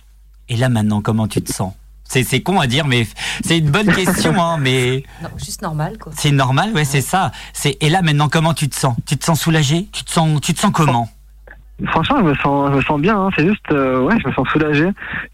Et 0.50 0.56
là 0.56 0.70
maintenant, 0.70 1.02
comment 1.02 1.28
tu 1.28 1.42
te 1.42 1.52
sens? 1.52 1.74
C'est, 2.04 2.24
c'est 2.24 2.42
con 2.42 2.60
à 2.60 2.68
dire, 2.68 2.86
mais 2.88 3.08
c'est 3.44 3.58
une 3.60 3.70
bonne 3.72 3.88
question, 3.94 4.34
hein, 4.42 4.58
mais 4.60 5.04
Non, 5.22 5.30
juste 5.38 5.62
normal, 5.62 5.98
quoi. 5.98 6.12
c'est 6.16 6.32
normal, 6.32 6.74
ouais, 6.74 6.84
c'est 6.86 7.00
ça. 7.02 7.32
C'est 7.54 7.78
et 7.82 7.90
là 7.90 8.02
maintenant, 8.02 8.28
comment 8.30 8.54
tu 8.54 8.68
te 8.70 8.76
sens? 8.76 8.96
Tu 9.06 9.18
te 9.18 9.24
sens 9.26 9.40
soulagé? 9.40 9.88
Tu 9.94 10.04
te 10.04 10.12
sens, 10.12 10.42
tu 10.42 10.54
te 10.54 10.60
sens 10.60 10.72
comment? 10.74 11.10
Franchement, 11.88 12.18
je 12.20 12.24
me 12.24 12.36
sens, 12.36 12.72
je 12.72 12.76
me 12.78 12.82
sens 12.82 13.00
bien. 13.02 13.20
hein. 13.20 13.30
C'est 13.36 13.48
juste, 13.48 13.72
euh, 13.72 14.02
ouais, 14.02 14.16
je 14.22 14.28
me 14.28 14.34
sens 14.34 14.48
soulagé. 14.50 14.90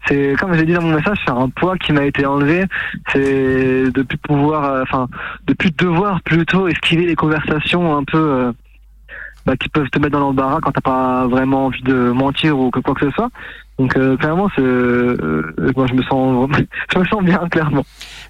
C'est 0.06 0.34
comme 0.38 0.54
j'ai 0.54 0.64
dit 0.64 0.72
dans 0.72 0.82
mon 0.82 0.94
message, 0.94 1.18
c'est 1.24 1.32
un 1.32 1.48
poids 1.50 1.76
qui 1.76 1.92
m'a 1.92 2.04
été 2.04 2.24
enlevé. 2.24 2.64
C'est 3.12 3.90
de 3.90 4.02
plus 4.02 4.18
pouvoir, 4.18 4.64
euh, 4.64 4.82
enfin, 4.82 5.08
de 5.46 5.52
plus 5.54 5.70
devoir 5.70 6.22
plutôt 6.22 6.68
esquiver 6.68 7.06
les 7.06 7.16
conversations 7.16 7.96
un 7.96 8.04
peu 8.04 8.18
euh, 8.18 8.52
bah, 9.46 9.56
qui 9.56 9.68
peuvent 9.68 9.90
te 9.90 9.98
mettre 9.98 10.12
dans 10.12 10.20
l'embarras 10.20 10.60
quand 10.62 10.72
t'as 10.72 10.80
pas 10.80 11.26
vraiment 11.26 11.66
envie 11.66 11.82
de 11.82 12.10
mentir 12.12 12.58
ou 12.58 12.70
que 12.70 12.80
quoi 12.80 12.94
que 12.94 13.06
ce 13.06 13.12
soit. 13.12 13.30
Donc 13.78 13.96
euh, 13.96 14.16
clairement, 14.16 14.48
c'est, 14.56 14.60
euh, 14.60 15.54
moi 15.76 15.86
je 15.88 15.94
me 15.94 16.02
sens, 16.02 16.48
je 16.92 16.98
me 16.98 17.04
sens 17.06 17.22
bien 17.22 17.38
clairement. 17.50 17.84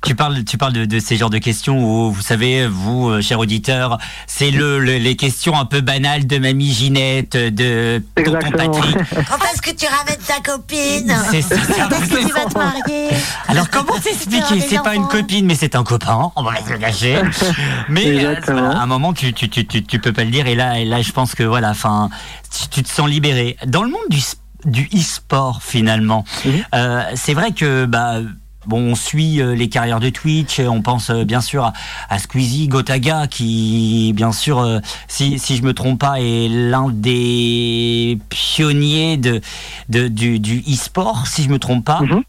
Tu 0.05 0.15
parles, 0.15 0.45
tu 0.45 0.59
parles 0.59 0.75
de, 0.75 0.85
de 0.85 0.99
ces 1.01 1.17
genres 1.17 1.31
de 1.31 1.39
questions 1.39 1.83
où 1.83 2.13
vous 2.13 2.21
savez, 2.23 2.67
vous, 2.69 3.09
euh, 3.09 3.21
cher 3.23 3.39
auditeur, 3.41 3.99
c'est 4.27 4.51
le, 4.51 4.79
le- 4.79 4.99
les 4.99 5.17
questions 5.17 5.59
un 5.59 5.65
peu 5.65 5.81
banales 5.81 6.27
de 6.27 6.39
mamie 6.39 6.71
Ginette, 6.71 7.37
de 7.37 8.03
tonton. 8.15 8.39
Patrick. 8.41 8.95
Quand 9.29 9.45
est-ce 9.53 9.63
que 9.63 9.75
tu 9.75 9.87
ramènes 9.87 10.21
ta 10.27 10.41
copine 10.41 11.15
C'est 11.31 11.43
ça, 11.43 11.57
c'est 11.67 11.81
un 11.81 11.89
peu 11.89 11.95
Est-ce 11.97 12.11
que 12.11 12.27
tu 12.27 12.33
vas 12.33 12.45
te 12.45 12.59
marier 12.59 13.09
Alors 13.49 13.71
comment 13.71 13.95
t'expliquer 13.99 14.61
C'est 14.61 14.83
pas 14.83 14.95
une 14.95 15.09
copine, 15.09 15.47
mais 15.47 15.55
c'est 15.55 15.75
un 15.75 15.83
copain. 15.83 16.31
On 16.37 16.43
va 16.43 16.53
pas 16.53 16.65
se 16.65 16.73
le 16.73 16.79
cacher. 16.79 17.17
Mais 17.89 18.25
euh, 18.25 18.35
à 18.51 18.83
un 18.83 18.87
moment, 18.87 19.13
tu, 19.15 19.33
tu, 19.33 19.49
tu, 19.49 19.67
tu, 19.67 19.83
tu 19.83 19.99
peux 19.99 20.13
pas 20.13 20.25
le 20.25 20.31
dire. 20.31 20.47
Et 20.47 20.55
là, 20.55 20.79
et 20.79 20.85
là, 20.85 21.01
je 21.03 21.11
pense 21.13 21.35
que 21.35 21.43
voilà, 21.43 21.71
enfin, 21.71 22.11
tu, 22.55 22.69
tu 22.69 22.83
te 22.83 22.89
sens 22.89 23.09
libéré. 23.09 23.57
Dans 23.67 23.83
le 23.83 23.89
monde 23.91 24.01
du 24.11 24.19
s- 24.19 24.37
du 24.65 24.89
e-sport 24.95 25.63
finalement, 25.63 26.25
Mhm. 26.45 26.53
euh, 26.75 27.03
c'est 27.15 27.35
vrai 27.35 27.53
que 27.53 27.85
bah 27.87 28.21
Bon, 28.67 28.81
on 28.93 28.95
suit 28.97 29.41
euh, 29.41 29.55
les 29.55 29.71
carrières 29.71 30.01
de 30.01 30.11
Twitch, 30.11 30.59
on 30.61 30.83
pense 30.83 31.09
euh, 31.09 31.25
bien 31.25 31.41
sûr 31.41 31.65
à, 31.65 31.73
à 32.11 32.19
Squeezie, 32.19 32.69
Gotaga, 32.69 33.27
qui, 33.27 34.13
bien 34.15 34.31
sûr, 34.31 34.59
euh, 34.59 34.81
si, 35.07 35.39
si 35.39 35.57
je 35.57 35.63
me 35.63 35.73
trompe 35.73 35.99
pas, 36.01 36.21
est 36.21 36.49
l'un 36.51 36.91
des 36.91 38.19
pionniers 38.29 39.17
de, 39.17 39.41
de, 39.89 40.09
du, 40.09 40.39
du 40.39 40.59
e-sport, 40.69 41.27
si 41.29 41.45
je 41.45 41.49
me 41.49 41.59
trompe 41.59 41.85
pas. 41.87 42.01
Mhm. 42.03 42.23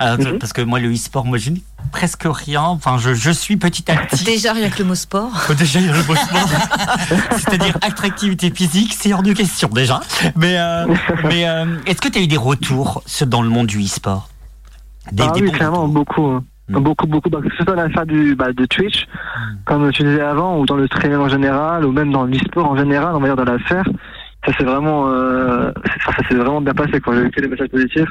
Euh, 0.00 0.16
Mhm. 0.18 0.38
Parce 0.38 0.52
que 0.52 0.60
moi, 0.60 0.78
le 0.78 0.92
e-sport, 0.92 1.24
moi, 1.24 1.38
je 1.38 1.50
n'ai 1.50 1.62
presque 1.90 2.24
rien. 2.26 2.62
Enfin, 2.62 2.98
je, 2.98 3.14
je 3.14 3.30
suis 3.30 3.56
petit 3.56 3.90
à 3.90 3.96
petit. 3.96 4.24
Déjà, 4.24 4.52
rien 4.52 4.68
que 4.68 4.78
le 4.78 4.84
mot 4.84 4.94
sport. 4.94 5.30
Déjà, 5.58 5.80
il 5.80 5.86
y 5.86 5.88
a 5.88 5.96
le 5.96 6.02
beau 6.02 6.14
sport. 6.14 6.48
C'est-à-dire 7.38 7.78
attractivité 7.80 8.50
physique, 8.50 8.92
c'est 8.94 9.12
hors 9.14 9.22
de 9.22 9.32
question 9.32 9.68
déjà. 9.68 10.00
Mais, 10.36 10.58
euh, 10.58 10.86
mais 11.24 11.48
euh, 11.48 11.64
est-ce 11.86 12.00
que 12.02 12.08
tu 12.08 12.18
as 12.18 12.22
eu 12.22 12.26
des 12.26 12.36
retours 12.36 13.02
dans 13.26 13.40
le 13.42 13.48
monde 13.48 13.66
du 13.68 13.80
e-sport? 13.82 14.28
Des- 15.12 15.22
ah 15.26 15.30
des 15.32 15.42
oui, 15.42 15.50
clairement, 15.52 15.88
beaucoup. 15.88 16.26
hein. 16.26 16.44
Mm. 16.68 16.80
Beaucoup, 16.80 17.06
beaucoup. 17.06 17.30
Bah, 17.30 17.38
que 17.42 17.48
ce 17.56 17.64
soit 17.64 17.76
l'affaire 17.76 18.04
du, 18.06 18.34
bah, 18.34 18.52
de 18.52 18.66
Twitch, 18.66 19.06
comme 19.64 19.90
tu 19.92 20.02
disais 20.02 20.20
avant, 20.20 20.58
ou 20.58 20.66
dans 20.66 20.76
le 20.76 20.86
streaming 20.88 21.18
en 21.18 21.28
général, 21.28 21.84
ou 21.86 21.92
même 21.92 22.10
dans 22.12 22.24
l'e-sport 22.24 22.66
en 22.68 22.76
général, 22.76 23.14
on 23.14 23.20
va 23.20 23.28
dire 23.28 23.36
dans 23.36 23.44
l'affaire, 23.44 23.84
ça 24.44 24.52
s'est 24.58 24.64
vraiment, 24.64 25.08
euh, 25.08 25.70
ça, 26.04 26.10
ça 26.12 26.28
s'est 26.28 26.34
vraiment 26.34 26.60
bien 26.60 26.74
passé 26.74 27.00
quand 27.00 27.12
j'ai 27.12 27.20
eu 27.22 27.30
que 27.30 27.40
des 27.40 27.48
messages 27.48 27.68
positifs. 27.68 28.08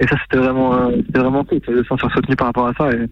Et 0.00 0.06
ça, 0.06 0.16
c'était 0.22 0.38
vraiment, 0.38 0.74
euh, 0.74 0.96
c'était 1.06 1.20
vraiment 1.20 1.44
cool 1.44 1.60
de 1.60 1.82
se 1.82 1.88
sentir 1.88 2.10
soutenu 2.12 2.36
par 2.36 2.48
rapport 2.48 2.66
à 2.66 2.74
ça. 2.74 2.90
Et 2.92 3.08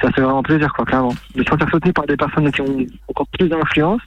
ça 0.00 0.10
fait 0.12 0.22
vraiment 0.22 0.42
plaisir, 0.42 0.72
quoi, 0.72 0.84
clairement. 0.84 1.14
De 1.34 1.42
se 1.42 1.48
sentir 1.48 1.68
soutenu 1.70 1.92
par 1.92 2.06
des 2.06 2.16
personnes 2.16 2.50
qui 2.50 2.60
ont 2.60 2.86
encore 3.08 3.26
plus 3.38 3.48
d'influence 3.48 4.00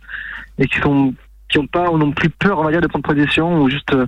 et 0.57 0.67
qui 0.67 0.79
sont, 0.79 1.13
qui 1.49 1.59
ont 1.59 1.67
pas, 1.67 1.89
ou 1.89 1.97
non 1.97 2.11
plus 2.11 2.29
peur, 2.29 2.59
on 2.59 2.63
va 2.63 2.71
dire, 2.71 2.81
de 2.81 2.87
prendre 2.87 3.05
position 3.05 3.61
ou 3.61 3.69
juste, 3.69 3.93
euh, 3.93 4.05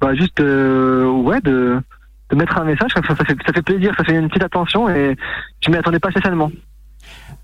bah, 0.00 0.14
juste, 0.14 0.40
euh, 0.40 1.06
ouais, 1.06 1.40
de, 1.40 1.80
de 2.30 2.36
mettre 2.36 2.58
un 2.58 2.64
message 2.64 2.90
ça, 2.94 3.00
ça 3.06 3.14
fait, 3.24 3.36
ça 3.46 3.52
fait 3.52 3.62
plaisir, 3.62 3.94
ça 3.96 4.04
fait 4.04 4.14
une 4.14 4.28
petite 4.28 4.44
attention 4.44 4.88
et 4.88 5.16
je 5.64 5.70
m'y 5.70 5.76
attendais 5.76 6.00
pas 6.00 6.10
spécialement. 6.10 6.50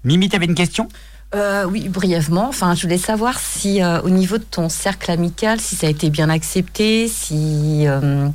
Mimi, 0.05 0.29
tu 0.29 0.37
avais 0.37 0.47
une 0.47 0.55
question? 0.55 0.88
Euh, 1.35 1.64
oui, 1.64 1.88
brièvement. 1.88 2.49
Enfin, 2.49 2.75
je 2.75 2.83
voulais 2.83 2.99
savoir 2.99 3.38
si, 3.38 3.83
euh, 3.83 4.02
au 4.02 4.11
niveau 4.11 4.37
de 4.38 4.45
ton 4.45 4.69
cercle 4.69 5.11
amical, 5.11 5.61
si 5.61 5.76
ça 5.76 5.87
a 5.87 5.91
été 5.91 6.11
bien 6.11 6.29
accepté, 6.29 7.09
si, 7.09 7.85
euh, 7.87 8.29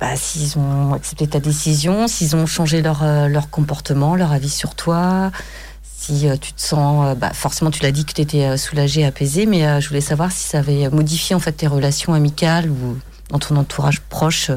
bah, 0.00 0.14
s'ils 0.16 0.58
ont 0.58 0.92
accepté 0.94 1.26
ta 1.26 1.40
décision, 1.40 2.06
s'ils 2.08 2.36
ont 2.36 2.46
changé 2.46 2.82
leur, 2.82 3.02
euh, 3.02 3.28
leur 3.28 3.50
comportement, 3.50 4.14
leur 4.16 4.32
avis 4.32 4.50
sur 4.50 4.74
toi. 4.74 5.30
Si 5.82 6.28
euh, 6.28 6.36
tu 6.36 6.52
te 6.52 6.60
sens, 6.60 7.06
euh, 7.06 7.14
bah, 7.14 7.32
forcément, 7.32 7.70
tu 7.70 7.82
l'as 7.82 7.92
dit 7.92 8.04
que 8.04 8.12
tu 8.12 8.20
étais 8.20 8.56
soulagé, 8.58 9.04
apaisé, 9.04 9.46
mais 9.46 9.66
euh, 9.66 9.80
je 9.80 9.88
voulais 9.88 10.00
savoir 10.00 10.30
si 10.30 10.46
ça 10.46 10.58
avait 10.58 10.88
modifié 10.90 11.34
en 11.34 11.40
fait 11.40 11.52
tes 11.52 11.66
relations 11.66 12.12
amicales 12.14 12.68
ou 12.70 12.98
dans 13.30 13.38
ton 13.40 13.56
entourage 13.56 14.00
proche, 14.02 14.50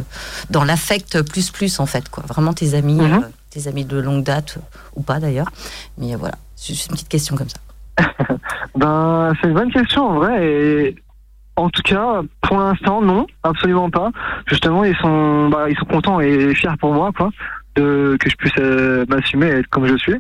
dans 0.52 0.64
l'affect 0.64 1.22
plus 1.24 1.50
plus 1.50 1.80
en 1.80 1.86
fait, 1.88 2.08
quoi. 2.10 2.24
Vraiment 2.28 2.54
tes 2.54 2.76
amis, 2.76 2.94
Mhm. 3.02 3.14
euh, 3.24 3.28
tes 3.50 3.68
amis 3.68 3.84
de 3.86 3.98
longue 3.98 4.24
date 4.24 4.58
ou 4.96 5.02
pas 5.02 5.20
d'ailleurs. 5.20 5.50
Mais 5.98 6.14
euh, 6.14 6.18
voilà, 6.18 6.36
c'est 6.56 6.74
juste 6.76 6.88
une 6.90 6.94
petite 6.94 7.10
question 7.10 7.36
comme 7.36 7.48
ça. 7.50 7.58
Ben, 8.76 9.34
c'est 9.42 9.48
une 9.48 9.56
bonne 9.56 9.72
question 9.72 10.04
en 10.08 10.14
vrai. 10.20 10.46
Et 10.46 10.96
en 11.60 11.70
tout 11.70 11.82
cas, 11.82 12.22
pour 12.42 12.58
l'instant, 12.58 13.02
non, 13.02 13.28
absolument 13.44 13.90
pas. 13.90 14.12
Justement, 14.48 14.84
ils 14.84 14.96
sont, 14.98 15.50
bah, 15.50 15.70
ils 15.70 15.78
sont 15.78 15.86
contents 15.86 16.20
et 16.20 16.54
fiers 16.56 16.78
pour 16.80 16.94
moi, 16.94 17.12
quoi, 17.16 17.30
de 17.76 18.18
que 18.20 18.30
je 18.30 18.36
puisse 18.36 18.54
euh, 18.60 19.06
m'assumer 19.10 19.48
et 19.48 19.60
être 19.60 19.68
comme 19.68 19.86
je 19.86 19.96
suis. 19.98 20.16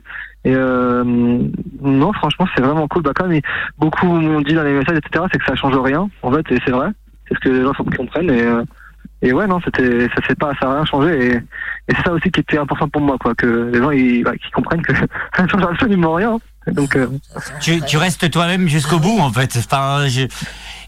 Et 0.46 0.54
euh, 0.54 1.04
non, 1.82 2.14
franchement, 2.14 2.46
c'est 2.56 2.62
vraiment 2.62 2.88
cool. 2.88 3.04
Bah, 3.04 3.14
beaucoup 3.78 4.08
m'ont 4.08 4.42
dit 4.42 4.54
dans 4.54 4.64
les 4.64 4.74
messages, 4.74 4.98
etc., 4.98 5.26
c'est 5.32 5.40
que 5.40 5.46
ça 5.46 5.56
change 5.56 5.78
rien. 5.78 6.10
En 6.24 6.32
fait, 6.32 6.46
c'est 6.50 6.72
vrai. 6.72 6.90
C'est 7.28 7.36
ce 7.36 7.40
que 7.40 7.50
les 7.50 7.64
gens 7.64 7.74
comprennent. 7.74 8.32
Et, 8.32 8.42
euh, 8.42 8.64
et 9.22 9.34
ouais, 9.34 9.48
non, 9.48 9.60
c'était, 9.64 10.08
ça 10.10 10.28
s'est 10.28 10.36
pas, 10.36 10.52
ça 10.62 10.70
a 10.70 10.76
rien 10.76 10.86
changé. 10.86 11.36
Et, 11.36 11.40
c'est 11.90 12.04
ça 12.06 12.14
aussi 12.14 12.30
qui 12.32 12.40
était 12.42 12.58
important 12.58 12.88
pour 12.88 13.02
moi, 13.02 13.18
quoi, 13.20 13.34
que 13.36 13.70
les 13.74 13.80
gens, 13.80 13.92
ils, 13.92 14.24
bah, 14.24 14.32
comprennent 14.54 14.82
que 14.82 14.94
ça 15.36 15.44
ne 15.44 15.48
change 15.48 15.64
absolument 15.64 16.14
rien. 16.14 16.38
Donc, 16.72 16.96
euh, 16.96 17.08
tu, 17.62 17.82
tu 17.82 17.98
restes 17.98 18.30
toi-même 18.32 18.68
jusqu'au 18.68 19.00
bout, 19.00 19.20
en 19.20 19.32
fait. 19.32 19.58
Enfin, 19.58 20.08
je- 20.08 20.28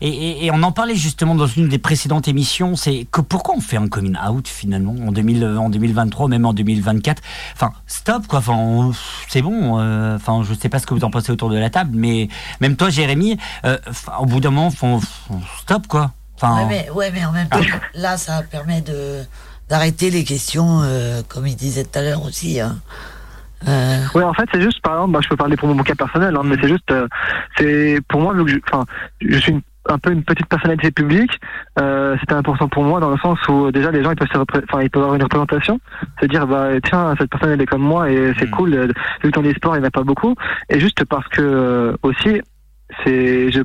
Et, 0.04 0.10
et- 0.10 0.46
et 0.46 0.52
on 0.52 0.64
en 0.64 0.72
parlait 0.72 0.96
justement 0.96 1.36
dans 1.36 1.46
une 1.46 1.70
des 1.70 1.78
précédentes 1.78 2.28
émissions. 2.28 2.76
C'est 2.76 3.06
que 3.12 3.22
pourquoi 3.22 3.54
on 3.56 3.62
fait 3.62 3.78
un 3.78 3.88
coming 3.88 4.18
out 4.18 4.48
finalement 4.48 4.96
en, 5.08 5.12
2000, 5.12 5.46
en 5.46 5.70
2023, 5.70 6.28
même 6.28 6.44
en 6.46 6.54
2024 6.54 7.22
Enfin, 7.54 7.72
stop 7.86 8.26
quoi. 8.26 8.40
Enfin, 8.40 8.54
on- 8.54 8.94
c'est 9.30 9.44
bon. 9.44 9.80
euh, 9.80 10.16
Enfin, 10.16 10.42
je 10.48 10.56
sais 10.56 10.70
pas 10.70 10.80
ce 10.80 10.88
que 10.88 10.96
vous 10.96 11.04
en 11.04 11.12
pensez 11.12 11.32
autour 11.32 11.50
de 11.52 11.58
la 11.58 11.70
table, 11.70 11.92
mais 11.94 12.30
même 12.62 12.76
toi, 12.78 12.90
Jérémy, 12.90 13.38
euh, 13.66 13.78
au 14.20 14.26
bout 14.26 14.40
d'un 14.40 14.50
moment, 14.50 14.72
faut- 14.72 15.02
stop 15.62 15.86
quoi. 15.88 16.12
Enfin, 16.36 16.66
Ouais, 16.66 16.66
mais, 16.68 16.90
ouais, 16.90 17.12
mais 17.12 17.24
en 17.24 17.32
même 17.32 17.48
temps, 17.50 17.60
là, 17.94 18.18
ça 18.18 18.42
permet 18.42 18.82
de 18.82 19.22
d'arrêter 19.70 20.10
les 20.10 20.24
questions, 20.24 20.82
euh, 20.84 21.22
comme 21.30 21.46
il 21.48 21.56
disait 21.56 21.84
tout 21.86 22.00
à 22.00 22.02
l'heure 22.02 22.26
aussi. 22.26 22.60
hein. 22.60 22.80
Euh, 23.68 23.98
Ouais, 24.16 24.24
en 24.24 24.34
fait, 24.34 24.48
c'est 24.54 24.62
juste, 24.62 24.82
par 24.82 24.94
exemple, 24.94 25.14
bah, 25.14 25.20
je 25.24 25.30
peux 25.30 25.36
parler 25.36 25.56
pour 25.58 25.70
mon 25.74 25.84
cas 25.84 25.96
personnel, 25.96 26.36
hein, 26.36 26.42
mais 26.44 26.56
c'est 26.62 26.68
juste, 26.68 26.90
euh, 26.92 27.08
c'est 27.58 28.00
pour 28.08 28.22
moi, 28.22 28.34
vu 28.34 28.44
que 28.46 28.52
je, 28.52 28.58
enfin, 28.72 28.86
je 29.22 29.38
suis 29.38 29.52
une- 29.52 29.62
un 29.90 29.98
peu 29.98 30.12
une 30.12 30.24
petite 30.24 30.46
personnalité 30.48 30.92
publique, 30.92 31.40
euh, 31.80 32.16
c'était 32.20 32.34
important 32.34 32.68
pour 32.70 32.84
moi 32.84 33.00
dans 33.00 33.10
le 33.10 33.18
sens 33.18 33.40
où 33.48 33.72
déjà 33.72 33.90
les 33.90 34.04
gens 34.04 34.12
ils 34.12 34.16
peuvent 34.16 34.28
se 34.32 34.38
ils 34.84 34.90
peuvent 34.92 35.02
avoir 35.02 35.16
une 35.16 35.24
représentation, 35.24 35.80
se 36.22 36.28
dire 36.28 36.46
bah 36.46 36.68
tiens 36.84 37.16
cette 37.18 37.32
personne 37.32 37.50
elle 37.50 37.62
est 37.62 37.66
comme 37.66 37.82
moi 37.82 38.08
et 38.12 38.32
c'est 38.38 38.46
Mm. 38.46 38.52
cool 38.52 38.74
euh, 38.76 38.88
vu 39.24 39.32
que 39.32 39.36
dans 39.36 39.42
les 39.42 39.56
sports 39.56 39.76
il 39.76 39.80
n'y 39.80 39.86
en 39.86 39.88
a 39.88 39.92
pas 39.92 40.04
beaucoup 40.04 40.36
et 40.70 40.80
juste 40.80 41.04
parce 41.06 41.28
que 41.30 41.42
euh, 41.42 41.94
aussi 42.04 42.42
c'est 43.04 43.52
je 43.52 43.62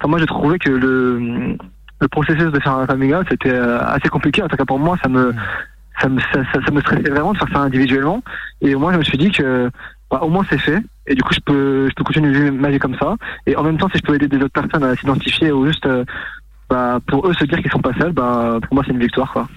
enfin, 0.00 0.08
moi 0.08 0.18
j'ai 0.18 0.26
trouvé 0.26 0.58
que 0.58 0.70
le 0.70 1.56
le 2.00 2.08
processus 2.08 2.50
de 2.50 2.60
faire 2.60 2.72
un 2.72 2.86
coming 2.86 3.12
out 3.14 3.26
c'était 3.30 3.52
euh, 3.52 3.78
assez 3.84 4.08
compliqué 4.08 4.42
en 4.42 4.48
tout 4.48 4.56
cas 4.56 4.64
pour 4.64 4.78
moi 4.78 4.96
ça 5.02 5.10
me 5.10 5.34
ça 6.00 6.08
me 6.08 6.20
ça, 6.20 6.42
ça- 6.52 6.70
me 6.72 6.80
stressait 6.80 7.10
vraiment 7.10 7.32
de 7.32 7.38
faire 7.38 7.48
ça 7.52 7.60
individuellement. 7.60 8.22
Et 8.60 8.74
moi 8.74 8.92
je 8.92 8.98
me 8.98 9.04
suis 9.04 9.18
dit 9.18 9.30
que 9.30 9.70
bah, 10.10 10.20
au 10.22 10.28
moins 10.28 10.44
c'est 10.48 10.58
fait. 10.58 10.80
Et 11.06 11.14
du 11.14 11.22
coup 11.22 11.34
je 11.34 11.40
peux 11.40 11.88
je 11.88 11.94
peux 11.94 12.04
continuer 12.04 12.50
ma 12.50 12.70
vie 12.70 12.78
comme 12.78 12.96
ça. 12.96 13.16
Et 13.46 13.56
en 13.56 13.62
même 13.62 13.78
temps 13.78 13.88
si 13.90 13.98
je 13.98 14.02
peux 14.02 14.14
aider 14.14 14.28
des 14.28 14.38
autres 14.38 14.60
personnes 14.60 14.84
à 14.84 14.94
s'identifier 14.96 15.52
ou 15.52 15.66
juste 15.66 15.86
euh, 15.86 16.04
bah, 16.70 16.98
pour 17.06 17.26
eux 17.26 17.34
se 17.34 17.44
dire 17.44 17.58
qu'ils 17.60 17.70
sont 17.70 17.80
pas 17.80 17.94
seuls 17.98 18.12
bah 18.12 18.58
pour 18.62 18.74
moi 18.74 18.84
c'est 18.86 18.92
une 18.92 19.00
victoire 19.00 19.32
quoi 19.32 19.48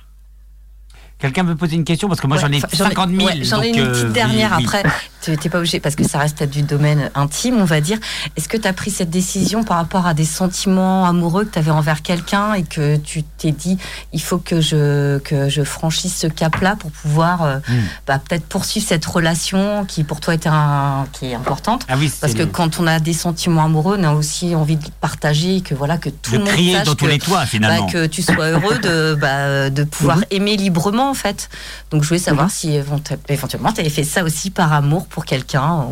quelqu'un 1.21 1.43
veut 1.43 1.55
poser 1.55 1.75
une 1.75 1.83
question 1.85 2.07
parce 2.09 2.19
que 2.19 2.27
moi 2.27 2.37
Ouais, 2.37 2.41
j'en 2.43 2.51
ai 2.51 2.57
enfin, 2.57 2.67
j'en 2.73 2.85
ai- 2.85 2.89
50 2.89 3.09
000. 3.11 3.23
ouais, 3.23 3.43
J'en 3.43 3.61
ai 3.61 3.69
une 3.69 3.79
euh, 3.79 3.91
petite 3.91 4.05
oui, 4.07 4.13
dernière 4.13 4.55
oui. 4.57 4.65
après. 4.65 4.83
Tu 5.23 5.29
n'es 5.29 5.37
pas 5.51 5.59
obligé, 5.59 5.79
parce 5.79 5.93
que 5.95 6.03
ça 6.03 6.17
reste 6.17 6.41
du 6.41 6.63
domaine 6.63 7.11
intime, 7.13 7.57
on 7.59 7.63
va 7.63 7.79
dire. 7.79 7.99
Est-ce 8.35 8.49
que 8.49 8.57
tu 8.57 8.67
as 8.67 8.73
pris 8.73 8.89
cette 8.89 9.11
décision 9.11 9.63
par 9.63 9.77
rapport 9.77 10.07
à 10.07 10.15
des 10.15 10.25
sentiments 10.25 11.05
amoureux 11.05 11.45
que 11.45 11.51
tu 11.53 11.59
avais 11.59 11.69
envers 11.69 12.01
quelqu'un 12.01 12.55
et 12.55 12.63
que 12.63 12.95
tu 12.97 13.21
t'es 13.21 13.51
dit, 13.51 13.77
il 14.13 14.21
faut 14.23 14.39
que 14.39 14.61
je, 14.61 15.19
que 15.19 15.47
je 15.47 15.61
franchisse 15.63 16.17
ce 16.17 16.25
cap-là 16.25 16.75
pour 16.75 16.89
pouvoir 16.89 17.43
euh, 17.43 17.57
Hmm. 17.67 17.81
bah, 18.07 18.17
peut-être 18.17 18.45
poursuivre 18.47 18.87
cette 18.87 19.05
relation 19.05 19.85
qui 19.85 20.03
pour 20.03 20.21
toi 20.21 20.33
est, 20.33 20.47
un, 20.47 21.05
qui 21.13 21.27
est 21.27 21.35
importante? 21.35 21.85
Ah 21.87 21.93
oui, 21.99 22.11
parce 22.19 22.33
que 22.33 22.39
le- 22.39 22.45
quand 22.47 22.79
on 22.79 22.87
a 22.87 22.99
des 22.99 23.13
sentiments 23.13 23.65
amoureux, 23.65 23.97
on 23.99 24.03
a 24.03 24.13
aussi 24.15 24.55
envie 24.55 24.77
de 24.77 24.87
partager, 25.01 25.61
que 25.61 25.75
voilà 25.75 25.99
que 25.99 26.09
tout 26.09 26.31
de 26.31 26.37
le 26.37 26.43
monde 26.45 26.53
crier 26.53 26.73
sache 26.77 26.87
dans 26.87 26.95
tous 26.95 27.05
les 27.05 27.19
toits 27.19 27.45
finalement. 27.45 27.85
bah, 27.85 27.91
que 27.93 28.07
tu 28.07 28.23
sois 28.23 28.47
heureux 28.47 28.79
de, 28.79 29.13
bah, 29.21 29.69
de 29.69 29.83
pouvoir 29.83 30.17
Mhm. 30.21 30.23
aimer 30.31 30.57
librement 30.57 31.10
en 31.11 31.13
fait. 31.13 31.49
Donc 31.91 32.01
je 32.03 32.07
voulais 32.07 32.19
savoir 32.19 32.49
si 32.49 32.71
évent- 32.77 32.99
éventuellement 33.29 33.71
tu 33.71 33.81
avais 33.81 33.89
fait 33.89 34.03
ça 34.03 34.23
aussi 34.23 34.49
par 34.49 34.73
amour 34.73 35.05
pour 35.07 35.25
quelqu'un. 35.25 35.87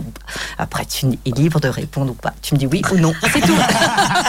Après 0.57 0.85
tu 0.85 1.05
es 1.25 1.29
libre 1.31 1.59
de 1.59 1.67
répondre 1.67 2.11
ou 2.11 2.15
pas. 2.15 2.33
Tu 2.41 2.55
me 2.55 2.59
dis 2.59 2.65
oui 2.67 2.81
ou 2.91 2.97
non, 2.97 3.13
c'est 3.33 3.41
tout. 3.41 3.53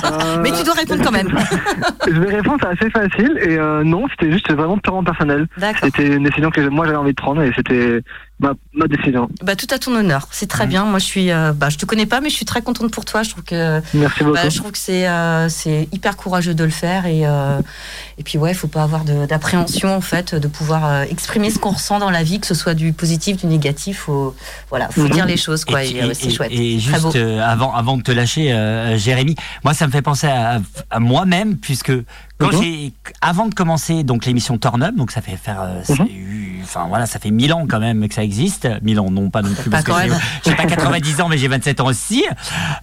Euh, 0.05 0.39
Mais 0.43 0.53
tu 0.53 0.63
dois 0.65 0.75
répondre 0.75 1.03
quand 1.03 1.13
même. 1.13 1.29
je 2.07 2.19
vais 2.21 2.37
répondre 2.37 2.59
c'est 2.63 2.69
assez 2.81 2.91
facile 2.91 3.39
et 3.43 3.57
euh, 3.57 3.83
non 3.85 4.07
c'était 4.11 4.31
juste 4.33 4.53
vraiment 4.53 4.79
purement 4.79 5.05
personnel 5.05 5.47
c'était 5.83 6.07
une 6.17 6.25
décision 6.25 6.51
que 6.51 6.61
moi 6.69 6.85
j'avais 6.87 6.99
envie 6.99 7.13
de 7.13 7.17
prendre 7.21 7.43
et 7.43 7.53
c'était 7.57 8.03
ma, 8.41 8.53
ma 8.75 8.87
décision 8.89 9.29
Bah, 9.43 9.55
tout 9.57 9.67
à 9.71 9.79
ton 9.79 9.95
honneur, 9.95 10.29
c'est 10.31 10.47
très 10.49 10.67
bien. 10.67 10.85
Moi 10.85 10.99
je 10.99 11.05
suis, 11.05 11.31
euh, 11.31 11.53
bah, 11.53 11.69
je 11.71 11.77
te 11.79 11.87
connais 11.87 12.07
pas, 12.07 12.21
mais 12.21 12.31
je 12.31 12.35
suis 12.35 12.45
très 12.45 12.63
contente 12.63 12.91
pour 12.91 13.05
toi. 13.05 13.23
Je 13.23 13.31
trouve 13.31 13.45
que 13.45 13.81
merci 13.95 14.21
beaucoup 14.25 14.35
Bah, 14.35 14.49
je 14.49 14.57
trouve 14.59 14.73
que 14.73 14.79
c'est 14.79 15.07
euh, 15.09 15.49
c'est 15.49 15.89
hyper 15.93 16.17
courageux 16.17 16.55
de 16.55 16.65
le 16.65 16.71
faire 16.71 17.07
et 17.07 17.27
euh, 17.27 17.61
et 18.19 18.23
puis 18.23 18.39
ouais, 18.39 18.51
il 18.53 18.55
faut 18.55 18.69
pas 18.69 18.83
avoir 18.83 19.05
de- 19.05 19.27
d'appréhension 19.27 19.95
en 19.95 20.01
fait 20.01 20.35
de 20.35 20.49
pouvoir 20.49 20.87
euh, 20.87 21.03
exprimer 21.11 21.51
ce 21.51 21.59
qu'on 21.59 21.71
ressent 21.71 21.99
dans 21.99 22.11
la 22.11 22.23
vie, 22.23 22.41
que 22.41 22.47
ce 22.47 22.55
soit 22.55 22.75
du 22.75 22.93
positif, 22.93 23.37
du 23.39 23.47
négatif. 23.47 23.99
Faut 24.01 24.35
voilà, 24.71 24.89
faut 24.89 25.03
Mhm. 25.03 25.11
dire 25.11 25.27
les 25.27 25.37
choses 25.37 25.65
quoi. 25.65 25.85
Et, 25.85 25.91
Et, 25.97 26.03
euh, 26.03 26.11
et- 26.11 26.15
c'est 26.15 26.27
et- 26.29 26.31
chouette. 26.35 26.51
et 26.53 26.79
Très 26.79 27.01
beau. 27.01 27.11
juste 27.11 27.17
euh, 27.17 27.41
avant, 27.43 27.73
avant 27.75 27.97
de 27.97 28.03
te 28.03 28.11
lâcher, 28.13 28.53
euh, 28.53 28.97
Jérémy, 28.99 29.37
moi 29.65 29.75
ça 29.75 29.87
me 29.87 29.93
fait 29.93 30.03
penser 30.03 30.27
à, 30.27 30.61
à 30.91 31.01
moi-même 31.01 31.57
puisque 31.57 31.93
quand 32.39 32.53
Mhm. 32.55 32.63
j'ai, 32.63 32.93
avant 33.21 33.47
de 33.49 33.55
commencer 33.55 34.03
donc 34.03 34.25
l'émission 34.25 34.57
Turn 34.57 34.83
Up, 34.83 34.95
donc 34.97 35.11
ça 35.11 35.21
fait 35.21 35.37
faire, 35.37 35.61
enfin 36.71 36.87
voilà, 36.89 37.07
ça 37.07 37.19
fait 37.19 37.31
1000 37.31 37.53
ans 37.53 37.67
quand 37.69 37.81
même 37.81 38.09
que 38.09 38.15
ça 38.15 38.23
existe. 38.23 38.69
1000 38.83 39.01
ans, 39.01 39.11
non 39.11 39.31
pas 39.31 39.43
non 39.43 39.53
plus 39.53 39.71
Pas 39.71 39.83
parce 39.83 39.85
que 39.85 39.91
quand 39.91 40.19
j'ai, 40.45 40.55
pas 40.55 40.65
90 40.65 41.21
ans 41.21 41.29
mais 41.29 41.39
j'ai 41.39 41.49
27 41.49 41.81
ans 41.81 41.87
aussi. 41.87 42.25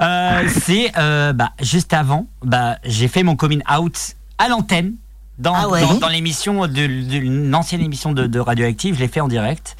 Euh, 0.01 0.43
c'est 0.61 0.91
euh, 0.97 1.33
bah, 1.33 1.51
juste 1.61 1.93
avant, 1.93 2.27
bah 2.43 2.77
j'ai 2.83 3.07
fait 3.07 3.23
mon 3.23 3.35
coming 3.35 3.61
out 3.73 4.15
à 4.37 4.47
l'antenne. 4.49 4.93
Dans, 5.39 5.53
Ah 5.53 5.69
ouais. 5.69 5.81
dans, 5.81 5.93
dans 5.95 6.07
l'émission 6.07 6.65
de, 6.65 6.87
d'une 6.87 7.53
ancienne 7.53 7.81
émission 7.81 8.11
de, 8.11 8.25
de 8.25 8.39
Radioactive, 8.39 8.95
je 8.95 8.99
l'ai 8.99 9.07
fait 9.07 9.21
en 9.21 9.27
direct. 9.27 9.77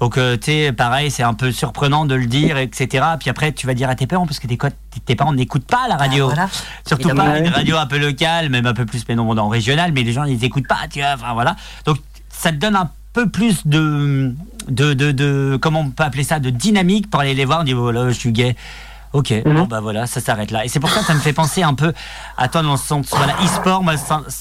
Donc, 0.00 0.16
euh, 0.16 0.36
tu 0.36 0.46
sais, 0.46 0.72
pareil, 0.72 1.10
c'est 1.10 1.22
un 1.22 1.34
peu 1.34 1.52
surprenant 1.52 2.06
de 2.06 2.14
le 2.14 2.24
dire, 2.26 2.56
etc. 2.56 3.04
Puis 3.20 3.28
après, 3.28 3.52
tu 3.52 3.66
vas 3.66 3.74
dire 3.74 3.90
à 3.90 3.94
tes 3.94 4.06
parents, 4.06 4.26
parce 4.26 4.38
que 4.38 4.46
tes, 4.46 4.58
tes 5.04 5.14
parents 5.14 5.34
n'écoutent 5.34 5.66
pas 5.66 5.88
la 5.88 5.96
radio. 5.96 6.28
Ah, 6.30 6.34
voilà. 6.34 6.50
Surtout 6.86 7.10
Évidemment. 7.10 7.32
pas 7.32 7.38
une 7.38 7.48
radio 7.48 7.76
un 7.76 7.86
peu 7.86 7.98
locale, 7.98 8.48
même 8.48 8.64
un 8.64 8.72
peu 8.72 8.86
plus, 8.86 9.04
mais 9.08 9.14
non, 9.14 9.28
en 9.28 9.48
régional, 9.48 9.92
mais 9.92 10.02
les 10.02 10.12
gens, 10.12 10.24
ils 10.24 10.38
n'écoutent 10.38 10.66
pas, 10.66 10.88
tu 10.90 11.00
vois. 11.00 11.12
Enfin, 11.14 11.34
voilà. 11.34 11.54
Donc, 11.84 11.98
ça 12.30 12.50
te 12.50 12.56
donne 12.56 12.76
un 12.76 12.90
peu 13.12 13.28
plus 13.28 13.66
de, 13.66 14.34
de, 14.68 14.94
de, 14.94 15.10
de- 15.12 15.58
comment 15.60 15.80
on 15.80 15.90
peut 15.90 16.04
appeler 16.04 16.24
ça, 16.24 16.38
de 16.38 16.50
dynamique 16.50 17.10
pour 17.10 17.20
aller 17.20 17.34
les 17.34 17.44
voir, 17.44 17.60
on 17.60 17.64
dit, 17.64 17.72
voilà, 17.72 18.08
je 18.08 18.14
suis 18.18 18.32
gay. 18.32 18.56
Ok, 19.12 19.34
bon 19.44 19.64
bah 19.64 19.80
voilà, 19.80 20.06
ça 20.06 20.20
s'arrête 20.20 20.52
là. 20.52 20.64
Et 20.64 20.68
c'est 20.68 20.78
pour 20.78 20.88
ça 20.88 21.00
que 21.00 21.06
ça 21.06 21.14
me 21.14 21.18
fait 21.18 21.32
penser 21.32 21.64
un 21.64 21.74
peu 21.74 21.92
à 22.36 22.46
toi 22.46 22.62
dans 22.62 22.70
le 22.70 22.76
sens, 22.78 23.06
voilà, 23.10 23.34
e-sport, 23.42 23.82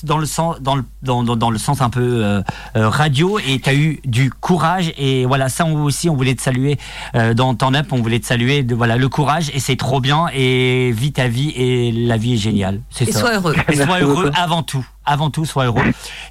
dans 0.04 0.20
le 0.20 0.28
sens, 0.28 0.62
dans 0.62 0.76
le, 0.76 0.84
dans, 1.02 1.24
dans, 1.24 1.36
dans 1.36 1.50
le 1.50 1.58
sens 1.58 1.82
un 1.82 1.90
peu 1.90 2.24
euh, 2.24 2.44
euh, 2.76 2.88
radio, 2.88 3.40
et 3.40 3.60
tu 3.60 3.68
as 3.68 3.74
eu 3.74 4.00
du 4.06 4.30
courage, 4.30 4.94
et 5.00 5.26
voilà, 5.26 5.50
ça 5.50 5.66
on- 5.66 5.82
aussi, 5.86 6.08
on 6.08 6.16
voulait 6.16 6.36
te 6.36 6.44
saluer 6.44 6.78
euh, 7.16 7.34
dans 7.34 7.56
Turn 7.56 7.76
Up, 7.78 7.88
on 7.92 8.00
voulait 8.04 8.20
te 8.20 8.28
saluer, 8.28 8.62
de, 8.62 8.76
voilà, 8.76 8.98
le 8.98 9.10
courage, 9.10 9.50
et 9.56 9.60
c'est 9.60 9.76
trop 9.76 10.02
bien, 10.02 10.28
et 10.36 10.92
vis 10.92 11.14
ta 11.14 11.28
vie, 11.28 11.50
et 11.56 11.92
la 11.92 12.18
vie 12.18 12.36
est 12.36 12.38
géniale. 12.38 12.80
C'est 12.92 13.10
Et 13.10 13.12
ça. 13.12 13.22
sois 13.22 13.34
heureux. 13.34 13.56
Et 13.70 13.76
sois 13.76 14.02
heureux 14.02 14.30
avant 14.36 14.62
tout, 14.62 14.86
avant 15.04 15.32
tout, 15.32 15.46
sois 15.46 15.66
heureux. 15.66 15.82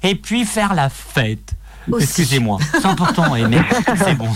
Et 0.01 0.15
puis 0.15 0.45
faire 0.45 0.75
la 0.75 0.87
fête. 0.87 1.55
Excusez-moi, 1.99 2.57
c'est 2.73 2.85
important, 2.85 3.35
et 3.35 3.47
mais 3.47 3.59
c'est 3.97 4.15
bon. 4.15 4.29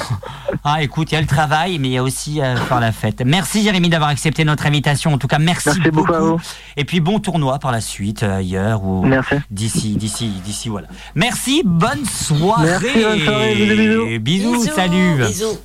Ah, 0.63 0.81
écoute, 0.81 1.11
il 1.11 1.15
y 1.15 1.17
a 1.17 1.21
le 1.21 1.27
travail, 1.27 1.77
mais 1.79 1.89
il 1.89 1.91
y 1.93 1.97
a 1.97 2.03
aussi 2.03 2.41
euh, 2.41 2.55
faire 2.55 2.79
la 2.79 2.91
fête. 2.91 3.21
Merci 3.25 3.63
Jérémy 3.63 3.89
d'avoir 3.89 4.09
accepté 4.09 4.45
notre 4.45 4.65
invitation. 4.65 5.13
En 5.13 5.17
tout 5.17 5.27
cas, 5.27 5.39
merci, 5.39 5.69
Merci 5.69 5.91
beaucoup 5.91 6.13
à 6.13 6.19
vous. 6.19 6.39
Et 6.77 6.85
puis 6.85 6.99
bon 6.99 7.19
tournoi 7.19 7.59
par 7.59 7.71
la 7.71 7.81
suite, 7.81 8.23
euh, 8.23 8.37
ailleurs 8.37 8.83
ou 8.83 9.03
merci 9.03 9.35
d'ici, 9.51 9.95
d'ici, 9.95 10.29
d'ici, 10.43 10.69
voilà. 10.69 10.87
Merci, 11.15 11.63
bonne 11.65 12.05
soirée. 12.05 12.67
Merci, 12.67 13.03
bonne 13.03 13.19
soirée, 13.19 13.55
bisous, 13.55 14.19
bisous. 14.19 14.61
Bisous, 14.61 14.73
salut. 14.73 15.15
Bisous. 15.27 15.57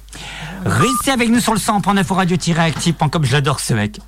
Restez 0.65 1.11
avec 1.13 1.29
nous 1.29 1.41
sur 1.41 1.53
le 1.55 1.61
100.9 1.61 2.05
au 2.11 2.15
radio-active.com. 2.15 3.25
J'adore 3.25 3.61
ce 3.61 3.75
mec. 3.75 4.01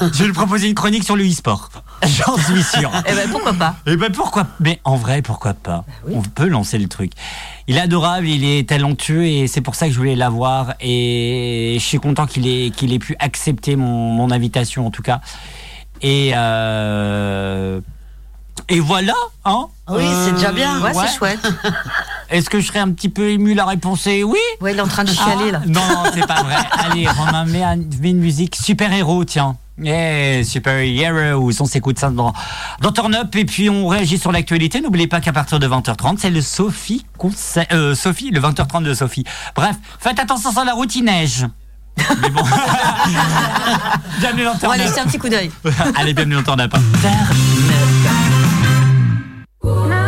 Je 0.00 0.18
vais 0.18 0.26
lui 0.26 0.32
proposer 0.32 0.68
une 0.68 0.74
chronique 0.74 1.04
sur 1.04 1.16
le 1.16 1.24
e-sport. 1.24 1.70
J'en 2.02 2.36
suis 2.36 2.62
sûr. 2.62 2.90
Eh 3.06 3.14
ben 3.14 3.28
pourquoi 3.30 3.52
pas? 3.52 3.76
Eh 3.86 3.96
ben 3.96 4.10
pourquoi 4.10 4.46
Mais 4.60 4.80
en 4.84 4.96
vrai, 4.96 5.22
pourquoi 5.22 5.54
pas? 5.54 5.84
Oui. 6.06 6.14
On 6.16 6.22
peut 6.22 6.48
lancer 6.48 6.78
le 6.78 6.88
truc. 6.88 7.12
Il 7.68 7.76
est 7.76 7.80
adorable, 7.80 8.26
il 8.26 8.44
est 8.44 8.68
talentueux 8.68 9.24
et 9.24 9.46
c'est 9.46 9.60
pour 9.60 9.74
ça 9.74 9.86
que 9.86 9.92
je 9.92 9.98
voulais 9.98 10.16
l'avoir 10.16 10.74
et 10.80 11.76
je 11.78 11.84
suis 11.84 11.98
content 11.98 12.26
qu'il 12.26 12.46
ait 12.48 12.70
qu'il 12.70 12.92
ait 12.92 12.98
pu 12.98 13.14
accepter 13.18 13.76
mon, 13.76 14.12
mon 14.12 14.30
invitation 14.30 14.86
en 14.86 14.90
tout 14.90 15.02
cas. 15.02 15.20
Et 16.00 16.32
euh, 16.34 17.80
et 18.68 18.80
voilà, 18.80 19.14
hein 19.44 19.66
Oui, 19.88 20.04
c'est 20.24 20.32
déjà 20.32 20.52
bien. 20.52 20.80
Ouais, 20.80 20.94
ouais. 20.94 21.06
c'est 21.06 21.16
chouette. 21.16 21.52
Est-ce 22.30 22.48
que 22.48 22.60
je 22.60 22.66
serais 22.66 22.78
un 22.78 22.90
petit 22.92 23.08
peu 23.08 23.30
ému 23.30 23.54
La 23.54 23.64
réponse 23.66 24.06
est 24.06 24.22
oui. 24.22 24.38
Ouais, 24.60 24.72
il 24.72 24.78
est 24.78 24.82
en 24.82 24.86
train 24.88 25.04
de 25.04 25.10
chialer 25.10 25.50
là. 25.50 25.60
Ah, 25.62 25.66
non, 25.68 25.80
non, 25.88 26.02
c'est 26.14 26.26
pas 26.26 26.42
vrai. 26.42 26.56
Allez, 26.72 27.06
Romain, 27.08 27.44
mets, 27.44 27.62
un- 27.62 27.76
mets 27.76 28.10
une 28.10 28.20
musique 28.20 28.56
super-héros, 28.56 29.24
tiens. 29.24 29.56
Yeah, 29.80 30.44
super-héros, 30.44 31.50
on 31.60 31.64
s'écoute 31.64 31.98
ça 31.98 32.10
dans, 32.10 32.32
dans 32.80 32.92
Turn 32.92 33.14
Up 33.14 33.34
et 33.34 33.44
puis 33.46 33.68
on 33.70 33.88
réagit 33.88 34.18
sur 34.18 34.30
l'actualité. 34.30 34.80
N'oubliez 34.80 35.06
pas 35.08 35.20
qu'à 35.20 35.32
partir 35.32 35.58
de 35.58 35.66
20h30, 35.66 36.16
c'est 36.18 36.30
le 36.30 36.40
Sophie 36.42 37.04
conseil, 37.18 37.66
euh, 37.72 37.94
Sophie, 37.94 38.30
le 38.30 38.40
20h30 38.40 38.82
de 38.84 38.94
Sophie. 38.94 39.24
Bref, 39.56 39.76
faites 39.98 40.18
attention 40.18 40.52
sur 40.52 40.64
la 40.64 40.74
route, 40.74 40.94
il 40.94 41.04
neige. 41.04 41.46
Mais 42.22 42.30
bon. 42.30 42.42
bienvenue 44.20 44.44
dans 44.44 44.52
On 44.52 44.58
Turn 44.58 44.68
va 44.72 44.74
Up. 44.74 44.88
laisser 44.88 45.00
un 45.00 45.06
petit 45.06 45.18
coup 45.18 45.28
d'œil. 45.28 45.50
Allez, 45.96 46.14
bienvenue 46.14 46.36
dans 46.36 46.42
Turn 46.42 46.60
Up. 46.60 46.74
Whoa. 49.62 50.01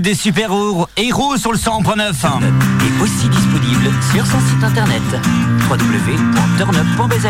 Des 0.00 0.14
super 0.14 0.50
héros, 0.50 0.86
héros 0.96 1.36
sur 1.36 1.52
le 1.52 1.58
100.9 1.58 2.00
et 2.00 3.02
aussi 3.02 3.28
disponible 3.28 3.90
sur 4.14 4.24
son 4.26 4.38
site 4.40 4.64
internet 4.64 5.02
www.turnup.bzh. 5.70 7.26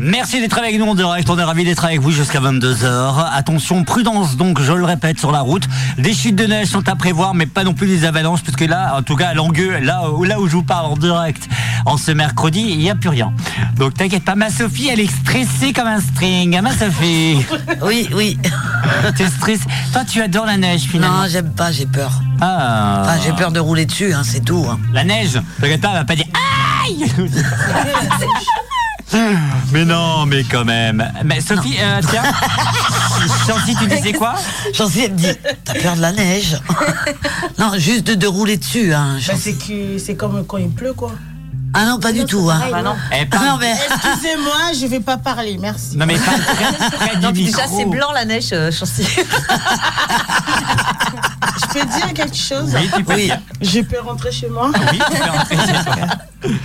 Merci 0.00 0.40
d'être 0.40 0.56
avec 0.58 0.78
nous 0.78 0.86
en 0.86 0.94
direct. 0.94 1.28
On 1.28 1.38
est 1.38 1.42
ravis 1.44 1.64
d'être 1.64 1.84
avec 1.84 2.00
vous 2.00 2.10
jusqu'à 2.10 2.40
22h. 2.40 3.26
Attention, 3.34 3.84
prudence 3.84 4.36
donc, 4.36 4.62
je 4.62 4.72
le 4.72 4.84
répète, 4.84 5.18
sur 5.18 5.30
la 5.30 5.40
route. 5.40 5.64
Des 5.98 6.14
chutes 6.14 6.36
de 6.36 6.46
neige 6.46 6.68
sont 6.68 6.88
à 6.88 6.94
prévoir, 6.96 7.34
mais 7.34 7.44
pas 7.46 7.64
non 7.64 7.74
plus 7.74 7.86
des 7.88 8.04
avalanches, 8.06 8.42
puisque 8.42 8.62
là, 8.62 8.94
en 8.96 9.02
tout 9.02 9.16
cas, 9.16 9.28
à 9.28 9.34
Langueux, 9.34 9.78
là, 9.80 10.10
où- 10.10 10.24
là 10.24 10.40
où 10.40 10.46
je 10.48 10.52
vous 10.52 10.62
parle 10.62 10.86
en 10.86 10.96
direct, 10.96 11.48
en 11.84 11.98
ce 11.98 12.12
mercredi, 12.12 12.64
il 12.70 12.78
n'y 12.78 12.88
a 12.90 12.94
plus 12.94 13.10
rien. 13.10 13.32
Donc 13.76 13.94
t'inquiète 13.94 14.24
pas, 14.24 14.36
ma 14.36 14.48
Sophie, 14.50 14.88
elle 14.90 15.00
est 15.00 15.10
stressée 15.12 15.72
comme 15.74 15.86
un 15.88 16.00
string. 16.00 16.56
Hein, 16.56 16.62
ma 16.62 16.72
Sophie? 16.72 17.44
Oui, 17.82 18.08
oui. 18.14 18.38
T'es 19.16 19.26
stressée. 19.28 19.64
Toi, 19.92 20.04
tu 20.04 20.20
adores 20.22 20.46
la 20.46 20.56
neige, 20.56 20.82
finalement. 20.82 21.22
Non, 21.22 21.28
j'aime 21.28 21.52
pas, 21.52 21.72
j'ai 21.72 21.86
peur. 21.86 22.10
Ah. 22.40 23.02
Enfin, 23.04 23.18
j'ai 23.24 23.32
peur 23.32 23.50
de 23.52 23.60
rouler 23.60 23.86
dessus, 23.86 24.12
hein, 24.12 24.22
c'est 24.24 24.44
tout. 24.44 24.66
hein. 24.70 24.78
La 24.92 25.04
neige, 25.04 25.40
t'inquiète 25.60 25.80
pas, 25.80 25.88
elle 25.88 25.94
va 25.98 26.04
pas 26.04 26.14
dire 26.16 26.26
aïe 26.84 27.04
Mais 29.72 29.84
non, 29.86 30.26
mais 30.26 30.44
quand 30.44 30.64
même. 30.66 31.10
Mais 31.24 31.40
Sophie, 31.40 31.76
euh, 31.80 32.00
tiens, 32.10 32.22
Chancy, 33.46 33.74
tu 33.80 33.86
disais 33.86 34.12
quoi? 34.12 34.34
Chancy, 34.74 35.00
elle 35.04 35.12
me 35.12 35.16
dit, 35.16 35.28
t'as 35.64 35.74
peur 35.74 35.96
de 35.96 36.00
la 36.02 36.12
neige? 36.12 36.58
Non, 37.58 37.72
juste 37.78 38.06
de, 38.06 38.14
de 38.14 38.26
rouler 38.26 38.58
dessus. 38.58 38.92
Hein, 38.92 39.14
Bah, 39.14 39.20
Chancy. 39.32 39.40
c'est 39.42 39.54
que 39.66 39.98
c'est 39.98 40.14
comme 40.14 40.44
quand 40.46 40.58
il 40.58 40.68
pleut, 40.70 40.92
quoi. 40.92 41.12
Ah 41.74 41.84
non, 41.84 42.00
pas 42.00 42.12
du 42.12 42.24
tout. 42.24 42.48
Hein. 42.50 42.62
Bah 42.70 42.82
non. 42.82 42.96
Eh, 43.12 43.26
Ah 43.30 43.38
non, 43.44 43.56
mais... 43.58 43.72
Excusez-moi, 43.72 44.72
je 44.80 44.86
vais 44.86 45.00
pas 45.00 45.18
parler, 45.18 45.58
merci. 45.60 45.96
Non, 45.96 46.06
mais 46.06 46.16
parle 46.18 46.40
près, 46.40 46.90
près 46.96 47.16
du 47.16 47.22
Non, 47.22 47.32
puis 47.32 47.44
déjà, 47.44 47.66
c'est 47.66 47.84
blanc 47.84 48.10
la 48.12 48.24
neige, 48.24 48.48
euh, 48.52 48.70
Chancy. 48.72 49.06
Je 51.60 51.66
peux 51.80 51.86
dire 51.86 52.12
quelque 52.14 52.36
chose 52.36 52.72
Oui, 52.74 52.88
tu 52.96 53.04
peux 53.04 53.14
Oui. 53.14 53.30
Je 53.60 53.80
peux 53.80 54.00
rentrer 54.00 54.32
chez 54.32 54.48
moi, 54.48 54.70
Oui, 54.92 54.98
tu 55.10 55.16
peux 55.16 55.30
rentrer 55.30 55.56
chez 55.56 55.84
toi. 55.84 55.96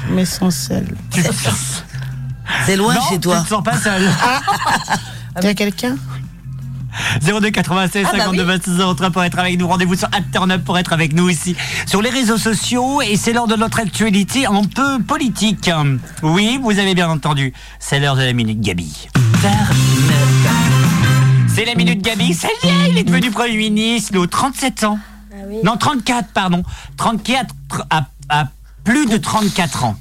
mais 0.09 0.25
sans 0.25 0.49
sel. 0.51 0.87
Tu- 1.11 1.23
C'est 2.65 2.75
loin 2.75 2.93
non, 2.95 3.01
chez 3.01 3.15
tu 3.15 3.21
toi. 3.21 3.41
te 3.41 3.49
sens 3.49 3.63
pas 3.63 3.77
seul. 3.77 4.01
Il 5.39 5.45
y 5.45 5.47
a 5.47 5.53
quelqu'un? 5.53 5.95
02 7.21 7.51
96 7.51 8.05
Ah 8.07 8.11
bah 8.11 8.17
52 8.19 8.41
oui. 8.41 8.47
26 8.47 8.95
03 8.95 9.09
pour 9.11 9.23
être 9.23 9.39
avec 9.39 9.59
nous. 9.59 9.67
Rendez-vous 9.67 9.95
sur 9.95 10.07
Up 10.07 10.63
pour 10.65 10.77
être 10.77 10.93
avec 10.93 11.13
nous 11.13 11.29
ici 11.29 11.55
sur 11.85 12.01
les 12.01 12.09
réseaux 12.09 12.37
sociaux. 12.37 13.01
Et 13.01 13.15
c'est 13.17 13.33
l'heure 13.33 13.47
de 13.47 13.55
notre 13.55 13.79
actualité 13.79 14.45
un 14.45 14.63
peu 14.63 15.01
politique. 15.01 15.69
Oui, 16.21 16.59
vous 16.61 16.79
avez 16.79 16.95
bien 16.95 17.09
entendu. 17.09 17.53
C'est 17.79 17.99
l'heure 17.99 18.15
de 18.15 18.21
la 18.23 18.33
minute 18.33 18.61
Gabi. 18.61 19.07
C'est 21.47 21.65
la 21.65 21.75
minute 21.75 22.01
Gabi. 22.01 22.33
Ça 22.33 22.47
y 22.63 22.67
est, 22.67 22.89
il 22.91 22.97
est 22.97 23.03
devenu 23.03 23.29
Premier 23.31 23.57
ministre. 23.57 24.11
Il 24.13 24.19
a 24.21 24.27
37 24.27 24.83
ans. 24.85 24.99
Non, 25.63 25.77
34, 25.77 26.29
pardon. 26.33 26.63
34 26.97 27.53
à, 27.89 28.07
à 28.29 28.45
plus 28.83 29.05
de 29.05 29.17
34 29.17 29.83
ans. 29.85 29.95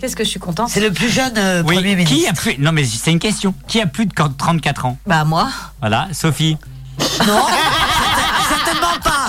Qu'est-ce 0.00 0.14
que 0.16 0.24
je 0.24 0.28
suis 0.28 0.40
contente 0.40 0.68
C'est 0.68 0.80
le 0.80 0.92
plus 0.92 1.08
jeune 1.08 1.32
euh, 1.38 1.62
Oui, 1.66 1.76
Premier 1.76 1.96
ministre. 1.96 2.14
qui 2.16 2.26
a 2.26 2.32
plus. 2.32 2.58
Non, 2.58 2.72
mais 2.72 2.84
c'est 2.84 3.10
une 3.12 3.18
question. 3.18 3.54
Qui 3.66 3.80
a 3.80 3.86
plus 3.86 4.06
de 4.06 4.12
34 4.12 4.84
ans 4.86 4.98
Bah 5.06 5.24
moi. 5.24 5.48
Voilà, 5.80 6.08
Sophie. 6.12 6.56
Non, 7.26 7.42
certainement 8.48 8.98
pas. 9.02 9.28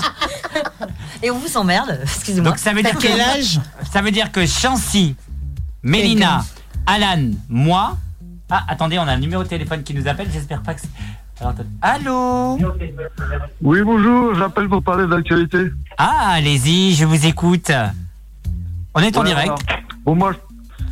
Et 1.22 1.30
on 1.30 1.38
vous 1.38 1.56
emmerde, 1.56 1.98
excusez-moi. 2.02 2.50
Donc 2.50 2.58
ça 2.58 2.72
veut 2.72 2.82
dire 2.82 2.94
que 2.94 2.98
Quel 3.02 3.20
âge 3.20 3.60
Ça 3.92 4.00
veut 4.02 4.10
dire 4.10 4.30
que 4.32 4.46
Chancy, 4.46 5.16
Mélina, 5.82 6.44
Alan, 6.86 7.30
moi. 7.48 7.96
Ah, 8.50 8.64
attendez, 8.68 8.98
on 8.98 9.02
a 9.02 9.12
un 9.12 9.18
numéro 9.18 9.42
de 9.42 9.48
téléphone 9.48 9.82
qui 9.82 9.92
nous 9.94 10.06
appelle. 10.08 10.28
J'espère 10.32 10.62
pas 10.62 10.74
que 10.74 10.80
c'est. 10.80 10.88
Alors, 11.40 11.52
attendez. 11.52 11.68
Allô 11.82 12.58
Oui, 13.62 13.82
bonjour, 13.82 14.34
j'appelle 14.34 14.68
pour 14.68 14.82
parler 14.82 15.06
d'actualité. 15.06 15.70
Ah, 15.98 16.30
allez-y, 16.32 16.94
je 16.94 17.04
vous 17.04 17.26
écoute. 17.26 17.70
On 18.94 19.00
est 19.00 19.16
en 19.16 19.20
Ouais, 19.20 19.26
direct. 19.28 19.52
Bon, 20.04 20.14
moi, 20.14 20.32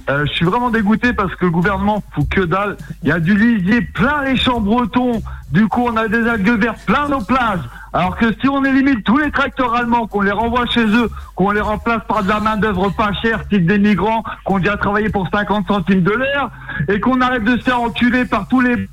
euh, 0.08 0.24
je 0.26 0.32
suis 0.32 0.44
vraiment 0.44 0.70
dégoûté 0.70 1.12
parce 1.12 1.34
que 1.34 1.46
le 1.46 1.50
gouvernement 1.50 2.02
fout 2.12 2.28
que 2.28 2.42
dalle. 2.42 2.76
Il 3.02 3.08
y 3.08 3.12
a 3.12 3.18
du 3.18 3.36
lisier 3.36 3.80
plein 3.80 4.22
les 4.24 4.36
champs 4.36 4.60
bretons. 4.60 5.20
Du 5.50 5.66
coup, 5.66 5.86
on 5.86 5.96
a 5.96 6.06
des 6.08 6.28
algues 6.28 6.60
vertes 6.60 6.84
plein 6.86 7.08
nos 7.08 7.20
plages. 7.20 7.60
Alors 7.92 8.16
que 8.16 8.32
si 8.40 8.48
on 8.48 8.64
élimine 8.64 9.02
tous 9.02 9.18
les 9.18 9.30
tracteurs 9.30 9.74
allemands, 9.74 10.06
qu'on 10.06 10.20
les 10.20 10.32
renvoie 10.32 10.66
chez 10.66 10.86
eux, 10.86 11.10
qu'on 11.34 11.50
les 11.50 11.60
remplace 11.60 12.02
par 12.06 12.22
de 12.22 12.28
la 12.28 12.40
main-d'œuvre 12.40 12.90
pas 12.90 13.12
chère, 13.22 13.48
type 13.48 13.66
des 13.66 13.78
migrants, 13.78 14.22
qu'on 14.44 14.58
vient 14.58 14.76
travailler 14.76 15.08
pour 15.08 15.28
50 15.28 15.66
centimes 15.66 16.02
de 16.02 16.12
l'heure, 16.12 16.50
et 16.88 17.00
qu'on 17.00 17.20
arrête 17.20 17.44
de 17.44 17.56
se 17.56 17.62
faire 17.62 17.80
enculer 17.80 18.24
par 18.26 18.46
tous 18.48 18.60
les 18.60 18.88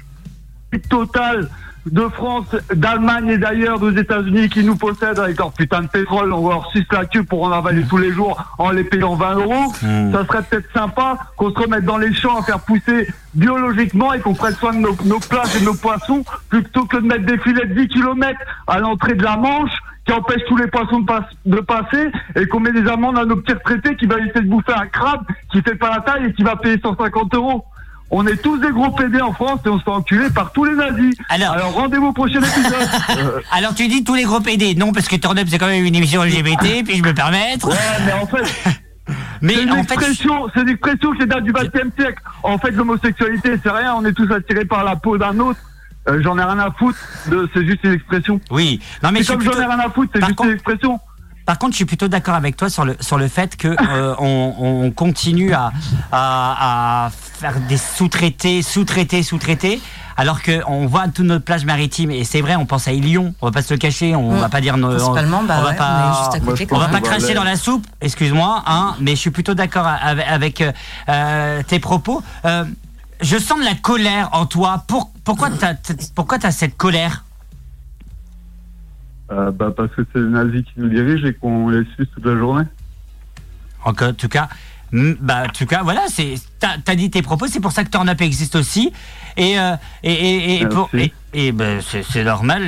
Total 0.90 1.50
de 1.86 2.02
France, 2.10 2.56
d'Allemagne 2.74 3.28
et 3.30 3.38
d'ailleurs 3.38 3.82
aux 3.84 3.92
États-Unis 3.92 4.50
qui 4.50 4.64
nous 4.64 4.76
possèdent 4.78 5.20
avec 5.20 5.38
leur 5.38 5.52
putain 5.52 5.82
de 5.82 5.88
pétrole, 5.88 6.32
on 6.32 6.48
leur 6.50 6.70
suce 6.72 6.86
la 6.92 7.06
queue 7.06 7.24
pour 7.24 7.44
en 7.44 7.52
avaler 7.52 7.84
tous 7.90 7.98
les 7.98 8.12
jours 8.12 8.42
en 8.58 8.72
les 8.72 8.84
payant 8.86 9.16
20 9.16 9.36
euros. 9.36 9.74
Ça 10.14 10.26
serait 10.26 10.44
peut-être 10.44 10.72
sympa 10.74 11.18
qu'on 11.36 11.52
se 11.52 11.60
remette 11.60 11.84
dans 11.86 11.98
les 11.98 12.14
champs 12.14 12.40
à 12.40 12.44
faire 12.44 12.60
pousser 12.62 13.08
biologiquement 13.36 14.14
et 14.14 14.20
qu'on 14.22 14.34
prenne 14.34 14.54
soin 14.56 14.74
de 14.74 14.80
nos, 14.80 14.96
nos 15.06 15.20
plages 15.20 15.56
et 15.56 15.60
de 15.60 15.66
nos 15.66 15.74
poissons 15.74 16.24
plutôt 16.50 16.86
que 16.86 16.98
de 16.98 17.06
mettre 17.06 17.26
des 17.26 17.38
filets 17.40 17.66
de 17.66 17.74
10 17.74 17.88
km 17.90 18.40
à 18.68 18.80
l'entrée 18.80 19.16
de 19.16 19.24
la 19.24 19.36
Manche 19.38 19.72
qui 20.06 20.14
empêchent 20.14 20.46
tous 20.48 20.58
les 20.58 20.68
poissons 20.68 21.00
de, 21.00 21.06
pas- 21.06 21.28
de 21.46 21.58
passer 21.62 22.12
et 22.36 22.46
qu'on 22.48 22.60
met 22.60 22.72
des 22.72 22.88
amendes 22.90 23.18
à 23.18 23.26
nos 23.26 23.38
petits 23.38 23.54
retraités 23.54 23.96
qui 23.96 24.06
va 24.06 24.18
essayer 24.20 24.42
de 24.42 24.50
bouffer 24.50 24.74
un 24.74 24.88
crabe 24.88 25.22
qui 25.52 25.62
fait 25.62 25.76
pas 25.76 25.90
la 25.92 26.02
taille 26.02 26.26
et 26.28 26.34
qui 26.34 26.44
va 26.44 26.56
payer 26.56 26.80
150 26.82 27.34
euros. 27.36 27.66
On 28.12 28.28
est 28.28 28.38
tous 28.38 28.58
des 28.60 28.70
gros 28.70 28.92
PD 28.92 29.20
en 29.22 29.34
France 29.34 29.60
et 29.66 29.70
on 29.70 29.80
se 29.80 29.84
fait 29.84 29.90
enculer 29.90 30.30
par 30.30 30.52
tous 30.52 30.66
les 30.66 30.76
nazis. 30.76 31.16
Alors- 31.30 31.56
rendez-vous 31.74 32.08
au 32.08 32.14
prochain 32.14 32.40
épisode. 32.42 33.42
Alors 33.52 33.74
tu 33.74 33.88
dis 33.88 34.04
tous 34.04 34.14
les 34.16 34.24
gros 34.24 34.40
PD. 34.40 34.76
Non, 34.76 34.92
parce 34.92 35.08
que 35.08 35.16
Turn 35.16 35.38
Up 35.40 35.48
c'est 35.50 35.58
quand 35.58 35.68
même 35.68 35.84
une 35.84 35.96
émission 35.96 36.24
LGBT, 36.24 36.84
puis 36.86 36.98
je 36.98 37.04
me 37.04 37.14
permettre. 37.14 37.68
ouais, 37.70 37.76
mais 38.06 38.14
en 38.14 38.28
fait, 38.28 38.44
Mais 39.42 39.56
c'est 39.56 39.64
une 39.64 39.72
fait, 39.74 39.80
expression, 39.82 40.48
c'est 40.54 40.62
une 40.62 40.70
expression 40.70 41.12
qui 41.14 41.26
date 41.26 41.44
du 41.44 41.52
XXe 41.52 41.94
siècle. 42.00 42.22
En 42.44 42.58
fait, 42.58 42.72
l'homosexualité, 42.72 43.56
c'est 43.62 43.70
rien. 43.72 43.96
On 43.98 44.06
est 44.06 44.14
tous 44.14 44.32
attirés 44.32 44.64
par 44.66 44.84
la 44.86 44.96
peau 44.96 45.18
d'un 45.18 45.38
autre. 45.40 45.60
Euh, 46.08 46.22
j'en 46.24 46.38
ai 46.38 46.44
rien 46.44 46.60
à 46.60 46.72
foutre. 46.72 46.98
De, 47.30 47.50
c'est 47.54 47.66
juste 47.66 47.80
une 47.84 47.94
expression. 47.94 48.40
oui. 48.52 48.80
Non 49.02 49.12
mais 49.12 49.24
suis 49.24 49.34
comme 49.34 49.42
j'en 49.42 49.52
ai 49.60 49.66
rien 49.66 49.80
à 49.80 49.90
foutre, 49.90 50.12
c'est 50.14 50.22
juste 50.24 50.36
contre- 50.36 50.50
une 50.50 50.56
expression. 50.56 51.00
Par 51.46 51.58
contre, 51.60 51.72
je 51.74 51.78
suis 51.78 51.86
plutôt 51.86 52.08
d'accord 52.08 52.36
avec 52.36 52.56
toi 52.58 52.70
sur 52.70 52.86
le, 52.86 52.96
sur 53.00 53.18
le 53.18 53.28
fait 53.28 53.56
que 53.58 53.68
euh, 53.90 54.16
on, 54.20 54.56
on 54.60 54.92
continue 54.92 55.54
à, 55.54 55.72
à, 56.12 57.06
à 57.06 57.10
faire 57.10 57.60
des 57.68 57.78
sous-traités, 57.78 58.62
sous-traités, 58.62 59.24
sous-traités, 59.24 59.82
alors 60.16 60.42
qu'on 60.44 60.86
voit 60.88 61.08
toutes 61.08 61.26
nos 61.26 61.40
plages 61.40 61.66
maritimes, 61.66 62.12
et 62.12 62.24
c'est 62.24 62.42
vrai, 62.42 62.56
on 62.56 62.66
pense 62.66 62.88
à 62.88 62.92
Ilion, 62.94 63.34
on 63.42 63.48
va 63.48 63.52
pas 63.52 63.62
se 63.64 63.74
le 63.74 63.80
cacher, 63.80 64.16
on 64.16 64.32
Mm. 64.34 64.38
va 64.40 64.50
pas 64.50 64.62
dire... 64.62 64.78
nos- 64.78 64.90
Principalement, 64.96 65.44
bah 65.44 65.56
on 65.60 65.64
va 65.64 65.70
ouais, 65.72 65.76
pas, 65.76 65.90
on 65.90 66.12
est 66.12 66.18
juste 66.24 66.36
à 66.36 66.40
côté, 66.40 66.66
Moi, 66.66 66.70
quand 66.70 66.76
on 66.76 66.80
va 66.80 66.88
pas 66.88 67.02
cracher 67.02 67.34
dans 67.34 67.44
la 67.44 67.56
soupe, 67.56 67.86
excuse-moi, 68.00 68.64
hein, 68.68 68.96
mais 69.02 69.12
je 69.12 69.16
suis 69.22 69.32
plutôt 69.32 69.54
d'accord 69.56 69.88
avec, 69.88 70.26
avec 70.28 70.62
euh, 70.62 70.72
euh, 71.10 71.64
tes 71.64 71.80
propos. 71.80 72.22
Euh, 72.46 72.64
je 73.22 73.38
sens 73.38 73.60
de 73.60 73.66
la 73.66 73.76
colère 73.76 74.30
en 74.34 74.46
toi. 74.46 74.84
Pour, 74.88 75.12
pourquoi 75.24 75.50
tu 75.50 76.46
as 76.46 76.52
cette 76.52 76.78
colère? 76.78 77.24
Euh, 79.32 79.52
bah, 79.52 79.74
parce 79.76 79.90
que 79.92 80.02
c'est 80.12 80.20
les 80.20 80.28
nazis 80.30 80.64
qui 80.64 80.74
nous 80.78 80.90
dirigent 80.90 81.26
et 81.28 81.34
qu'on 81.34 81.70
les 81.70 81.86
suce 81.96 82.08
toute 82.14 82.26
la 82.26 82.36
journée. 82.38 82.66
En 83.86 83.94
tout 83.94 84.28
cas, 84.30 84.50
mm, 84.92 85.14
bah, 85.22 85.44
en 85.48 85.50
tout 85.52 85.66
cas, 85.66 85.82
voilà, 85.84 86.02
c'est, 86.08 86.36
t'as, 86.60 86.78
t'as 86.84 86.96
dit 86.96 87.10
tes 87.10 87.22
propos, 87.22 87.48
c'est 87.48 87.60
pour 87.62 87.72
ça 87.72 87.84
que 87.84 87.90
Turn 87.90 88.08
Up 88.10 88.22
existe 88.22 88.56
aussi. 88.56 88.92
Et, 89.38 89.58
euh, 89.60 89.76
et, 90.04 90.12
et, 90.14 90.62
et, 90.62 90.66
pour- 90.68 90.90
et, 90.94 91.12
et, 91.34 91.52
ben, 91.52 91.80
c'est, 91.82 92.24
normal. 92.24 92.64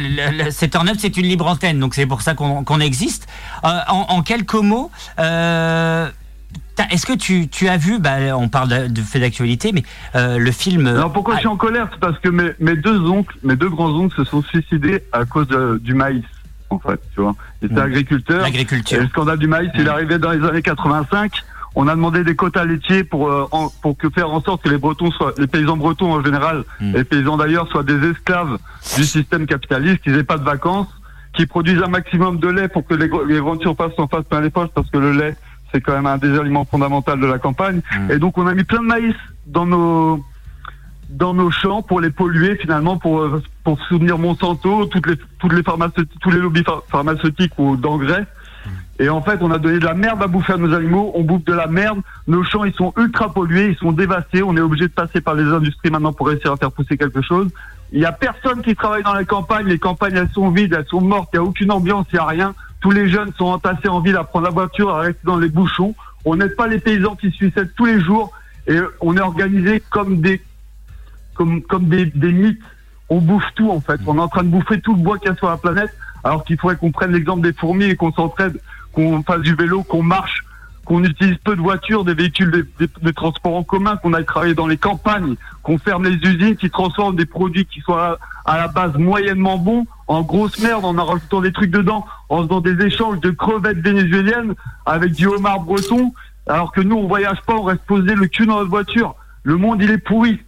C'est 0.51 0.69
Turn 0.69 0.87
Up, 0.89 0.95
c'est 0.97 1.15
une 1.17 1.25
libre 1.27 1.45
antenne, 1.47 1.79
donc 1.79 1.93
c'est 1.93 2.05
pour 2.07 2.21
ça 2.21 2.33
qu'on, 2.35 2.63
qu'on 2.63 2.79
existe. 2.79 3.27
Euh, 3.63 3.67
en, 3.87 4.05
en 4.09 4.21
quelques 4.23 4.55
mots, 4.55 4.91
euh, 5.19 6.09
est-ce 6.91 7.05
que 7.05 7.13
tu, 7.13 7.47
tu 7.49 7.67
as 7.67 7.77
vu, 7.77 7.99
bah, 7.99 8.35
on 8.37 8.47
parle 8.49 8.69
de, 8.69 8.87
de 8.87 9.01
fait 9.01 9.19
d'actualité, 9.19 9.71
mais 9.73 9.83
le 10.15 10.51
film. 10.51 10.87
Alors 10.87 11.13
pourquoi 11.13 11.35
ah, 11.35 11.37
je 11.37 11.41
suis 11.41 11.47
en 11.47 11.57
colère? 11.57 11.87
C'est 11.91 11.99
parce 11.99 12.17
que 12.19 12.29
mes, 12.29 12.51
mes 12.59 12.75
deux 12.75 12.99
oncles, 13.01 13.37
mes 13.43 13.55
deux 13.55 13.69
grands 13.69 13.91
oncles 13.91 14.15
se 14.15 14.23
sont 14.23 14.41
suicidés 14.41 15.03
à 15.13 15.25
cause 15.25 15.47
de- 15.47 15.79
du 15.83 15.93
maïs, 15.93 16.23
en 16.75 16.79
fait, 16.89 16.99
tu 17.13 17.21
vois. 17.21 17.35
Ils 17.61 17.65
étaient 17.65 17.75
Mm. 17.75 17.79
agriculteurs. 17.79 18.45
Et 18.47 18.97
le 18.99 19.07
scandale 19.07 19.37
du 19.39 19.47
maïs, 19.47 19.69
il 19.75 19.81
est 19.81 19.83
Mm. 19.85 19.87
arrivé 19.89 20.17
dans 20.19 20.31
les 20.31 20.43
années 20.47 20.61
85. 20.61 21.31
On 21.77 21.87
a 21.89 21.95
demandé 21.95 22.23
des 22.23 22.35
quotas 22.35 22.63
laitiers 22.65 23.03
pour 23.03 23.29
euh, 23.29 23.47
en- 23.51 23.69
pour 23.81 23.97
que 23.97 24.09
faire 24.09 24.29
en 24.29 24.41
sorte 24.41 24.63
que 24.63 24.69
les 24.69 24.77
Bretons 24.77 25.11
soient, 25.11 25.33
les 25.37 25.47
paysans 25.47 25.75
bretons 25.75 26.13
en 26.13 26.23
général, 26.23 26.63
Mm. 26.79 26.93
les 26.93 27.03
paysans 27.03 27.35
d'ailleurs 27.37 27.67
soient 27.67 27.83
des 27.83 28.01
esclaves 28.11 28.57
du 28.95 29.03
système 29.03 29.45
capitaliste, 29.45 30.01
qu'ils 30.01 30.15
aient 30.17 30.23
pas 30.23 30.37
de 30.37 30.43
vacances, 30.45 30.87
qu'ils 31.33 31.47
produisent 31.49 31.81
un 31.83 31.89
maximum 31.89 32.39
de 32.39 32.47
lait 32.47 32.69
pour 32.69 32.85
que 32.87 32.93
les, 32.93 33.09
les 33.27 33.39
grandes 33.39 33.61
surfaces 33.61 33.91
s'en 33.97 34.07
fassent 34.07 34.23
plein 34.23 34.39
les 34.41 34.49
poches, 34.51 34.69
parce 34.73 34.89
que 34.89 34.97
le 34.97 35.11
lait 35.11 35.35
c'est 35.73 35.81
quand 35.81 35.91
même 35.93 36.05
un 36.05 36.17
des 36.17 36.39
aliments 36.39 36.63
fondamentaux 36.63 37.17
de 37.17 37.25
la 37.25 37.39
campagne. 37.39 37.81
Mm. 37.99 38.11
Et 38.11 38.19
donc 38.19 38.37
on 38.37 38.47
a 38.47 38.53
mis 38.53 38.63
plein 38.63 38.79
de 38.79 38.85
maïs 38.87 39.15
dans 39.47 39.65
nos 39.65 40.23
dans 41.09 41.33
nos 41.33 41.51
champs 41.51 41.81
pour 41.81 42.01
les 42.01 42.09
polluer 42.09 42.55
finalement 42.55 42.97
pour 42.97 43.19
euh, 43.21 43.41
pour 43.63 43.79
soutenir 43.83 44.17
Monsanto, 44.17 44.85
toutes 44.87 45.07
les 45.07 45.15
toutes 45.39 45.53
les 45.53 45.63
pharmaceutiques, 45.63 46.19
tous 46.21 46.31
les 46.31 46.39
lobbies 46.39 46.63
phar- 46.63 46.83
pharmaceutiques 46.89 47.53
ou 47.57 47.77
d'engrais 47.77 48.25
Et 48.99 49.09
en 49.09 49.21
fait, 49.21 49.39
on 49.41 49.51
a 49.51 49.57
donné 49.59 49.77
de 49.79 49.85
la 49.85 49.93
merde 49.93 50.23
à 50.23 50.27
bouffer 50.27 50.53
à 50.53 50.57
nos 50.57 50.73
animaux, 50.73 51.11
on 51.15 51.23
bouffe 51.23 51.43
de 51.45 51.53
la 51.53 51.67
merde, 51.67 51.99
nos 52.27 52.43
champs 52.43 52.63
ils 52.63 52.73
sont 52.73 52.93
ultra 52.97 53.31
pollués, 53.33 53.69
ils 53.71 53.77
sont 53.77 53.91
dévastés, 53.91 54.41
on 54.41 54.55
est 54.57 54.61
obligé 54.61 54.87
de 54.87 54.93
passer 54.93 55.21
par 55.21 55.35
les 55.35 55.43
industries 55.43 55.91
maintenant 55.91 56.13
pour 56.13 56.27
réussir 56.27 56.51
à 56.51 56.57
faire 56.57 56.71
pousser 56.71 56.97
quelque 56.97 57.21
chose. 57.21 57.49
Il 57.91 57.99
y 57.99 58.05
a 58.05 58.11
personne 58.11 58.61
qui 58.63 58.75
travaille 58.75 59.03
dans 59.03 59.13
la 59.13 59.25
campagne, 59.25 59.67
les 59.67 59.77
campagnes 59.79 60.15
elles 60.15 60.31
sont 60.33 60.49
vides, 60.49 60.73
elles 60.73 60.87
sont 60.87 61.01
mortes, 61.01 61.29
il 61.33 61.39
n'y 61.39 61.45
a 61.45 61.49
aucune 61.49 61.71
ambiance, 61.71 62.07
il 62.11 62.15
n'y 62.15 62.19
a 62.19 62.25
rien. 62.25 62.55
Tous 62.81 62.91
les 62.91 63.07
jeunes 63.09 63.31
sont 63.37 63.45
entassés 63.45 63.89
en 63.89 63.99
ville 63.99 64.15
à 64.17 64.23
prendre 64.23 64.45
la 64.45 64.51
voiture, 64.51 64.89
à 64.89 65.01
rester 65.01 65.21
dans 65.23 65.37
les 65.37 65.49
bouchons. 65.49 65.93
On 66.23 66.35
n'aide 66.35 66.55
pas 66.55 66.67
les 66.67 66.79
paysans 66.79 67.15
qui 67.15 67.29
se 67.29 67.35
suicident 67.37 67.67
tous 67.75 67.85
les 67.85 68.01
jours 68.01 68.31
et 68.67 68.79
on 69.01 69.15
est 69.15 69.21
organisé 69.21 69.83
comme 69.91 70.21
des 70.21 70.41
comme, 71.35 71.61
comme 71.61 71.85
des, 71.85 72.05
des 72.07 72.31
mythes. 72.31 72.61
On 73.09 73.19
bouffe 73.19 73.45
tout 73.55 73.69
en 73.69 73.79
fait. 73.81 73.99
On 74.07 74.17
est 74.17 74.21
en 74.21 74.27
train 74.27 74.43
de 74.43 74.49
bouffer 74.49 74.81
tout 74.81 74.95
le 74.95 75.01
bois 75.01 75.19
qu'il 75.19 75.29
y 75.29 75.31
a 75.31 75.35
sur 75.35 75.49
la 75.49 75.57
planète, 75.57 75.95
alors 76.23 76.43
qu'il 76.43 76.57
faudrait 76.59 76.75
qu'on 76.77 76.91
prenne 76.91 77.11
l'exemple 77.11 77.41
des 77.41 77.53
fourmis 77.53 77.85
et 77.85 77.95
qu'on 77.95 78.11
s'entraide, 78.11 78.59
qu'on 78.93 79.21
fasse 79.21 79.41
du 79.41 79.53
vélo, 79.53 79.83
qu'on 79.83 80.01
marche, 80.01 80.43
qu'on 80.85 81.03
utilise 81.03 81.37
peu 81.43 81.55
de 81.55 81.61
voitures, 81.61 82.03
des 82.03 82.13
véhicules 82.15 82.49
de, 82.49 82.67
de- 82.79 82.89
de 83.01 83.11
transport 83.11 83.55
en 83.55 83.63
commun, 83.63 83.95
qu'on 83.97 84.13
aille 84.13 84.25
travailler 84.25 84.55
dans 84.55 84.65
les 84.67 84.77
campagnes, 84.77 85.35
qu'on 85.61 85.77
ferme 85.77 86.03
les 86.05 86.15
usines 86.27 86.55
qui 86.55 86.69
transforment 86.71 87.15
des 87.15 87.25
produits 87.27 87.65
qui 87.65 87.81
sont 87.81 87.93
à, 87.93 88.17
à 88.45 88.57
la 88.57 88.67
base 88.69 88.95
moyennement 88.97 89.57
bons 89.59 89.85
en 90.07 90.21
grosse 90.21 90.59
merde 90.59 90.85
en 90.85 90.97
en 90.97 91.05
rajoutant 91.05 91.41
des 91.41 91.51
trucs 91.51 91.71
dedans, 91.71 92.05
en 92.29 92.43
faisant 92.43 92.61
des 92.61 92.83
échanges 92.85 93.19
de 93.19 93.29
crevettes 93.31 93.79
vénézuéliennes 93.79 94.53
avec 94.85 95.13
du 95.13 95.27
homard 95.27 95.59
breton, 95.61 96.13
alors 96.47 96.71
que 96.71 96.81
nous 96.81 96.95
on 96.95 97.07
voyage 97.07 97.41
pas, 97.47 97.53
on 97.55 97.63
reste 97.63 97.81
posé 97.85 98.13
le 98.15 98.27
cul 98.27 98.45
dans 98.47 98.57
notre 98.57 98.69
voiture. 98.69 99.15
Le 99.43 99.57
monde 99.57 99.81
il 99.83 99.91
est 99.91 99.97
pourri. 99.99 100.39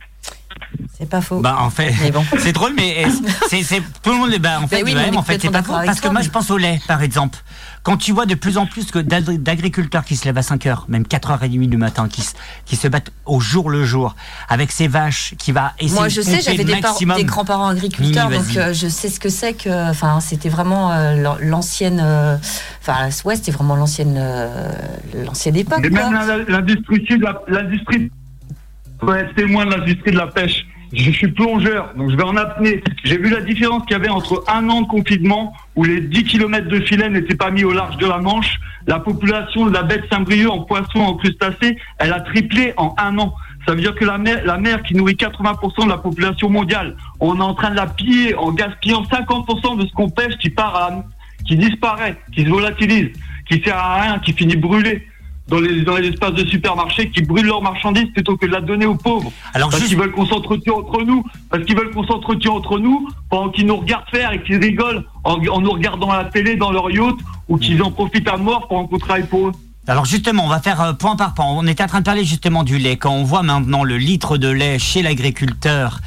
C'est 1.00 1.08
pas 1.08 1.22
faux. 1.22 1.42
Bah 1.42 1.58
en 1.60 1.70
fait, 1.70 1.94
bon. 2.12 2.24
c'est 2.40 2.54
drôle, 2.54 2.74
mais 2.76 3.06
euh, 3.06 3.10
c'est 3.50 3.62
c'est 3.62 3.82
tout 4.02 4.10
le 4.12 4.18
monde. 4.18 4.32
Bah, 4.40 4.60
en 4.64 4.68
fait, 4.68 4.82
oui, 4.84 4.96
bah, 4.96 5.04
est 5.06 5.16
en 5.16 5.22
fait, 5.22 5.40
c'est 5.40 5.52
pas 5.52 5.62
faux. 5.62 5.74
Parce 5.86 6.02
que 6.02 6.08
moi, 6.08 6.22
mais- 6.22 6.26
je 6.26 6.32
pense 6.32 6.50
au 6.50 6.58
lait, 6.58 6.80
par 6.88 7.04
exemple. 7.04 7.38
Quand 7.84 7.96
tu 7.98 8.12
vois 8.12 8.26
de 8.26 8.36
plus 8.36 8.58
en 8.58 8.66
plus 8.66 8.88
d'agriculteurs 8.92 10.04
qui 10.04 10.18
se 10.18 10.26
lèvent 10.26 10.38
à 10.40 10.42
5 10.42 10.66
heures, 10.66 10.86
même 10.90 11.04
4h30 11.04 11.70
du 11.70 11.78
matin, 11.78 12.10
qui, 12.10 12.22
se- 12.22 12.34
qui 12.66 12.76
se 12.76 12.88
battent 12.90 13.12
au 13.26 13.40
jour 13.40 13.70
le 13.70 13.86
jour, 13.86 14.16
avec 14.50 14.72
ces 14.74 14.88
vaches, 14.90 15.36
qui 15.38 15.52
va 15.54 15.74
essayer 15.80 15.94
Moi, 16.00 16.10
je 16.10 16.18
de 16.18 16.22
sais, 16.24 16.42
j'avais 16.42 16.66
des, 16.66 16.74
des 17.16 17.24
grands-parents 17.24 17.68
agriculteurs, 17.70 18.30
Mimi, 18.30 18.44
donc 18.46 18.58
euh, 18.58 18.74
je 18.74 18.88
sais 18.90 19.08
ce 19.10 19.20
que 19.22 19.30
c'est 19.30 19.54
que. 19.54 19.90
Enfin, 19.92 20.20
c'était 20.20 20.50
vraiment 20.50 20.92
euh, 20.92 21.14
l'an- 21.16 21.38
l'ancienne. 21.40 22.02
euh, 22.04 22.36
Enfin, 22.82 23.08
ouais, 23.24 23.36
c'était 23.36 23.52
vraiment 23.52 23.76
l'ancienne, 23.76 24.16
euh, 24.18 24.70
l'ancienne 25.26 25.56
époque. 25.56 25.80
Et 25.86 25.90
même 25.90 26.12
l'industrie 26.48 27.06
l'industrie, 27.48 28.12
être 29.20 29.36
témoin 29.36 29.66
de 29.66 29.72
l'industrie 29.76 30.12
de 30.12 30.18
la 30.18 30.28
pêche. 30.28 30.66
Je 30.94 31.12
suis 31.12 31.28
plongeur, 31.28 31.94
donc 31.96 32.12
je 32.12 32.16
vais 32.16 32.24
en 32.24 32.38
apnée. 32.38 32.82
J'ai 33.04 33.18
vu 33.18 33.30
la 33.30 33.42
différence 33.42 33.84
qu'il 33.84 33.92
y 33.92 33.96
avait 33.96 34.10
entre 34.10 34.44
un 34.48 34.70
an 34.70 34.82
de 34.82 34.88
confinement, 34.88 35.54
où 35.76 35.84
les 35.84 36.00
10 36.00 36.24
km 36.24 36.68
de 36.68 36.80
filet 36.80 37.10
n'étaient 37.10 37.36
pas 37.36 37.52
mis 37.52 37.64
au 37.64 37.74
large 37.74 37.98
de 37.98 38.08
la 38.08 38.20
Manche. 38.20 38.60
La 38.88 39.00
population 39.00 39.66
de 39.66 39.74
la 39.74 39.84
baie 39.84 39.98
de 39.98 40.08
Saint-Brieuc 40.10 40.50
en 40.50 40.60
poissons, 40.60 41.00
en 41.00 41.16
crustacés, 41.16 41.78
elle 41.98 42.14
a 42.14 42.22
triplé 42.22 42.74
en 42.78 42.96
un 42.98 43.18
an. 43.18 43.36
Ça 43.66 43.74
veut 43.74 43.82
dire 43.82 43.96
que 43.96 44.06
la 44.06 44.18
mer, 44.18 44.44
la 44.46 44.58
mer 44.58 44.82
qui 44.84 44.96
nourrit 44.96 45.16
80% 45.16 45.84
de 45.84 45.90
la 45.90 45.98
population 45.98 46.50
mondiale, 46.50 46.96
on 47.20 47.38
est 47.38 47.44
en 47.44 47.54
train 47.54 47.72
de 47.72 47.76
la 47.76 47.88
piller 47.88 48.34
en 48.36 48.54
gaspillant 48.54 49.04
50% 49.04 49.78
de 49.78 49.88
ce 49.88 49.94
qu'on 49.94 50.10
pêche 50.10 50.38
qui 50.38 50.50
part 50.50 50.76
à, 50.76 51.04
qui 51.46 51.58
disparaît, 51.58 52.16
qui 52.32 52.46
se 52.46 52.50
volatilise, 52.50 53.10
qui 53.50 53.62
sert 53.62 53.78
à 53.78 54.02
rien, 54.02 54.20
qui 54.20 54.32
finit 54.32 54.56
brûlé 54.56 55.06
dans 55.48 55.60
les, 55.60 55.82
dans 55.84 55.96
les 55.96 56.10
espaces 56.10 56.34
de 56.34 56.46
supermarchés, 56.46 57.10
qui 57.10 57.22
brûlent 57.22 57.46
leurs 57.46 57.62
marchandises 57.62 58.12
plutôt 58.14 58.36
que 58.38 58.46
de 58.46 58.52
la 58.52 58.62
donner 58.62 58.86
aux 58.86 58.96
pauvres. 58.96 59.32
Alors, 59.54 59.70
parce 59.70 59.82
juste- 59.82 59.90
qu'ils 59.94 60.00
veulent 60.02 60.12
qu'on 60.12 60.26
s'entretue 60.26 60.70
entre 60.72 61.02
nous, 61.04 61.24
parce 61.50 61.64
qu'ils 61.64 61.78
veulent 61.78 61.92
qu'on 61.92 62.06
s'entretue 62.06 62.50
entre 62.50 62.80
nous, 62.80 63.08
pendant 63.30 63.50
qu'ils 63.50 63.66
nous 63.66 63.78
regardent 63.78 64.10
faire 64.12 64.32
et 64.34 64.44
qu'ils 64.44 64.58
rigolent 64.58 65.06
en, 65.24 65.36
en 65.48 65.62
nous 65.62 65.72
regardant 65.72 66.10
à 66.12 66.18
la 66.24 66.26
télé 66.26 66.56
dans 66.56 66.72
leur 66.72 66.92
yacht, 66.92 67.16
ou 67.48 67.58
qu'ils 67.58 67.82
en 67.82 67.92
profitent 67.92 68.28
à 68.28 68.38
mort 68.38 68.68
pendant 68.68 68.88
qu'on 68.88 68.98
travaille 68.98 69.28
pour 69.28 69.48
eux. 69.48 69.52
Alors 69.90 70.04
justement, 70.04 70.44
on 70.44 70.50
va 70.50 70.60
faire 70.60 70.82
euh, 70.82 70.92
point 70.94 71.16
par 71.16 71.34
point. 71.34 71.46
On 71.48 71.66
était 71.66 71.82
en 71.84 71.88
train 71.88 72.00
de 72.00 72.06
parler 72.06 72.26
justement 72.26 72.64
du 72.66 72.78
lait. 72.78 72.98
Quand 72.98 73.12
on 73.12 73.24
voit 73.24 73.42
maintenant 73.44 73.86
le 73.86 73.98
litre 73.98 74.38
de 74.38 74.50
lait 74.50 74.80
chez 74.80 75.02
l'agriculteur 75.02 76.02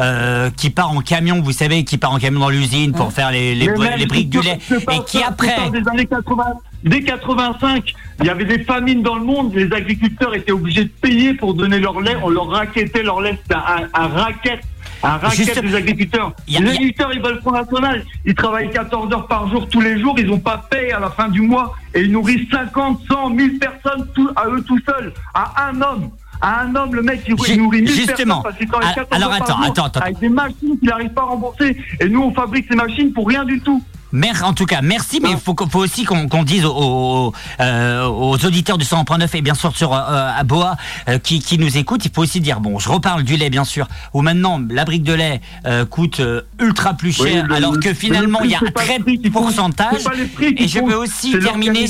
euh, 0.00 0.50
qui 0.56 0.70
part 0.70 0.90
en 0.90 1.00
camion, 1.00 1.40
vous 1.40 1.52
savez, 1.52 1.84
qui 1.84 1.96
part 1.96 2.12
en 2.12 2.18
camion 2.18 2.40
dans 2.40 2.48
l'usine 2.48 2.90
pour 2.92 3.12
faire 3.12 3.30
les, 3.30 3.54
les, 3.54 3.68
les 3.98 4.06
briques 4.06 4.30
du 4.30 4.40
lait, 4.40 4.58
et 4.90 5.04
qui 5.06 5.22
après... 5.22 5.70
des 5.70 5.86
années 5.88 6.06
80, 6.06 6.42
dès 6.84 7.02
85, 7.02 7.94
il 8.20 8.26
y 8.26 8.30
avait 8.30 8.44
des 8.44 8.62
famines 8.64 9.02
dans 9.02 9.16
le 9.16 9.24
monde, 9.24 9.54
les 9.54 9.72
agriculteurs 9.72 10.34
étaient 10.34 10.52
obligés 10.52 10.84
de 10.84 10.90
payer 10.90 11.34
pour 11.34 11.54
donner 11.54 11.78
leur 11.78 12.00
lait, 12.00 12.16
on 12.22 12.28
leur 12.30 12.48
raquettait 12.48 13.02
leur 13.02 13.20
lait, 13.20 13.38
c'était 13.42 13.54
un, 13.54 13.88
un 13.94 14.08
racket. 14.08 14.60
Un 15.02 15.16
racket 15.16 15.46
Juste- 15.46 15.60
des 15.62 15.74
agriculteurs. 15.74 16.26
A- 16.28 16.60
les 16.60 16.68
agriculteurs, 16.68 17.10
ils 17.14 17.22
veulent 17.22 17.40
Front 17.40 17.52
National. 17.52 18.04
Ils 18.26 18.34
travaillent 18.34 18.70
14 18.70 19.10
heures 19.14 19.26
par 19.28 19.48
jour 19.48 19.66
tous 19.66 19.80
les 19.80 19.98
jours. 19.98 20.14
Ils 20.18 20.26
n'ont 20.26 20.38
pas 20.38 20.58
payé 20.70 20.92
à 20.92 21.00
la 21.00 21.08
fin 21.08 21.28
du 21.30 21.40
mois. 21.40 21.74
Et 21.94 22.02
ils 22.02 22.12
nourrissent 22.12 22.50
50, 22.50 23.00
100, 23.10 23.30
1000 23.30 23.58
personnes 23.58 24.06
tout, 24.14 24.28
à 24.36 24.46
eux 24.48 24.62
tout 24.62 24.78
seuls. 24.86 25.14
À 25.32 25.68
un 25.70 25.80
homme. 25.80 26.10
À 26.42 26.60
un 26.64 26.74
homme, 26.74 26.94
le 26.94 27.00
mec, 27.02 27.22
il, 27.26 27.34
nourrit 27.58 27.80
1000 27.80 27.88
justement. 27.90 28.42
personnes 28.42 28.42
parce 28.42 28.56
qu'il 28.58 28.66
travaille 28.68 28.88
Ah, 28.90 28.94
14 28.94 29.08
alors 29.22 29.32
heures 29.32 29.38
par 29.38 29.48
attends, 29.48 29.56
jour 29.62 29.70
attends, 29.72 29.84
attends. 29.86 30.00
Avec 30.00 30.18
des 30.18 30.28
machines 30.28 30.78
qu'il 30.78 30.88
n'arrive 30.90 31.10
pas 31.14 31.22
à 31.22 31.24
rembourser. 31.24 31.76
Et 32.00 32.08
nous, 32.10 32.22
on 32.22 32.34
fabrique 32.34 32.66
ces 32.68 32.76
machines 32.76 33.10
pour 33.14 33.26
rien 33.26 33.44
du 33.46 33.58
tout. 33.62 33.82
Mer- 34.12 34.42
en 34.44 34.52
tout 34.54 34.66
cas, 34.66 34.80
merci, 34.82 35.20
mais 35.22 35.30
il 35.30 35.36
faut, 35.38 35.54
qu'on- 35.54 35.68
faut 35.68 35.78
aussi 35.80 36.04
qu'on 36.04 36.28
qu'on 36.28 36.42
dise 36.42 36.64
aux, 36.64 36.74
aux, 36.74 37.32
euh, 37.60 38.04
aux 38.06 38.44
auditeurs 38.44 38.76
du 38.78 38.84
100.9 38.84 39.34
et 39.36 39.42
bien 39.42 39.54
sûr 39.54 39.76
sur 39.76 39.92
euh, 39.94 39.98
à 40.36 40.42
Boa 40.44 40.76
euh, 41.08 41.18
qui, 41.18 41.40
qui 41.40 41.58
nous 41.58 41.76
écoutent, 41.78 42.04
il 42.04 42.10
faut 42.12 42.22
aussi 42.22 42.40
dire, 42.40 42.60
bon, 42.60 42.78
je 42.78 42.88
reparle 42.88 43.22
du 43.22 43.36
lait 43.36 43.50
bien 43.50 43.64
sûr, 43.64 43.86
où 44.12 44.22
maintenant 44.22 44.60
la 44.70 44.84
brique 44.84 45.04
de 45.04 45.12
lait 45.14 45.40
euh, 45.66 45.84
coûte 45.84 46.20
euh, 46.20 46.42
ultra 46.60 46.94
plus 46.94 47.12
cher, 47.12 47.26
Oui, 47.26 47.48
le- 47.48 47.54
alors 47.54 47.78
que 47.78 47.88
le 47.88 47.94
finalement 47.94 48.40
il 48.42 48.50
y 48.50 48.54
a 48.54 48.58
un 48.58 48.70
très 48.72 48.98
petit 48.98 49.30
pourcentage. 49.30 50.02
Et 50.56 50.68
je 50.68 50.80
peux 50.80 50.94
aussi 50.94 51.32
terminer 51.38 51.86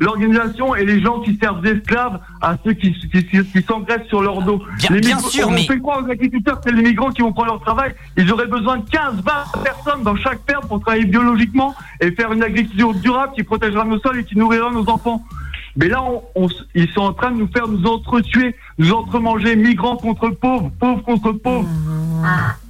l'organisation. 0.00 0.74
Et 0.74 0.84
les 0.84 1.00
gens 1.02 1.20
qui 1.20 1.38
servent 1.40 1.60
d'esclaves 1.62 2.18
à 2.40 2.56
ceux 2.64 2.72
qui, 2.72 2.92
qui, 2.92 3.24
qui, 3.24 3.62
s'engraissent 3.66 4.06
sur 4.08 4.22
leur 4.22 4.42
dos. 4.42 4.62
Bien- 4.78 4.90
Les 4.90 5.00
bien 5.00 5.18
sûr, 5.18 5.48
on 5.48 5.52
mais- 5.52 5.64
fait 5.64 5.78
croire 5.78 6.02
aux 6.04 6.10
agriculteurs? 6.10 6.60
C'est 6.64 6.72
les 6.72 6.82
migrants 6.82 7.10
qui 7.10 7.22
vont 7.22 7.32
prendre 7.32 7.52
leur 7.52 7.60
travail. 7.60 7.94
Ils 8.16 8.30
auraient 8.32 8.46
besoin 8.46 8.78
de 8.78 8.88
15, 8.90 9.14
20 9.24 9.62
personnes 9.62 10.02
dans 10.02 10.16
chaque 10.16 10.40
ferme 10.48 10.66
pour 10.66 10.80
travailler 10.80 11.04
et 12.00 12.10
faire 12.12 12.32
une 12.32 12.42
agriculture 12.42 12.94
durable 12.94 13.32
qui 13.34 13.42
protégera 13.42 13.84
nos 13.84 13.98
sols 14.00 14.20
et 14.20 14.24
qui 14.24 14.36
nourrira 14.36 14.70
nos 14.70 14.88
enfants. 14.88 15.22
Mais 15.76 15.88
là, 15.88 16.02
on, 16.34 16.48
ils 16.74 16.90
sont 16.90 17.00
en 17.00 17.12
train 17.14 17.30
de 17.30 17.38
nous 17.38 17.48
faire 17.50 17.66
nous 17.66 17.84
entretuer, 17.86 18.54
nous 18.78 18.92
entremanger, 18.92 19.56
migrants 19.56 19.96
contre 19.96 20.28
pauvres, 20.30 20.70
pauvres 20.78 21.02
contre 21.02 21.32
pauvres. 21.32 21.68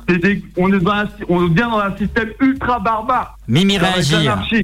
Des- 0.08 0.42
on, 0.58 0.72
est 0.72 0.78
dans 0.80 0.92
un, 0.92 1.04
on 1.28 1.46
est 1.46 1.48
bien 1.50 1.68
dans 1.70 1.78
un 1.78 1.96
système 1.96 2.30
ultra 2.40 2.78
barbare. 2.80 3.38
Mimi 3.48 3.78
réagit. 3.78 4.14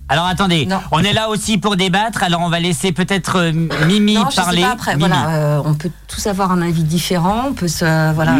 Alors 0.09 0.27
attendez, 0.27 0.66
Non. 0.66 0.79
on 0.92 1.01
est 1.01 1.12
là 1.12 1.29
aussi 1.31 1.59
pour 1.59 1.77
débattre, 1.77 2.23
alors 2.23 2.42
on 2.42 2.49
va 2.49 2.61
laisser 2.61 2.92
peut-être 2.92 3.37
euh, 3.37 3.53
Mimi 3.87 4.14
non, 4.14 4.27
je 4.31 4.37
parler. 4.37 4.59
sais 4.59 4.66
pas, 4.66 4.73
après, 4.73 4.97
Mimi. 4.97 5.09
voilà, 5.09 5.31
euh, 5.37 5.62
on 5.64 5.75
peut 5.75 5.90
tous 6.07 6.27
avoir 6.27 6.53
un 6.53 6.61
avis 6.61 6.83
différent, 6.85 7.47
on 7.49 7.53
peut 7.55 7.68
se, 7.68 8.12
voilà, 8.14 8.37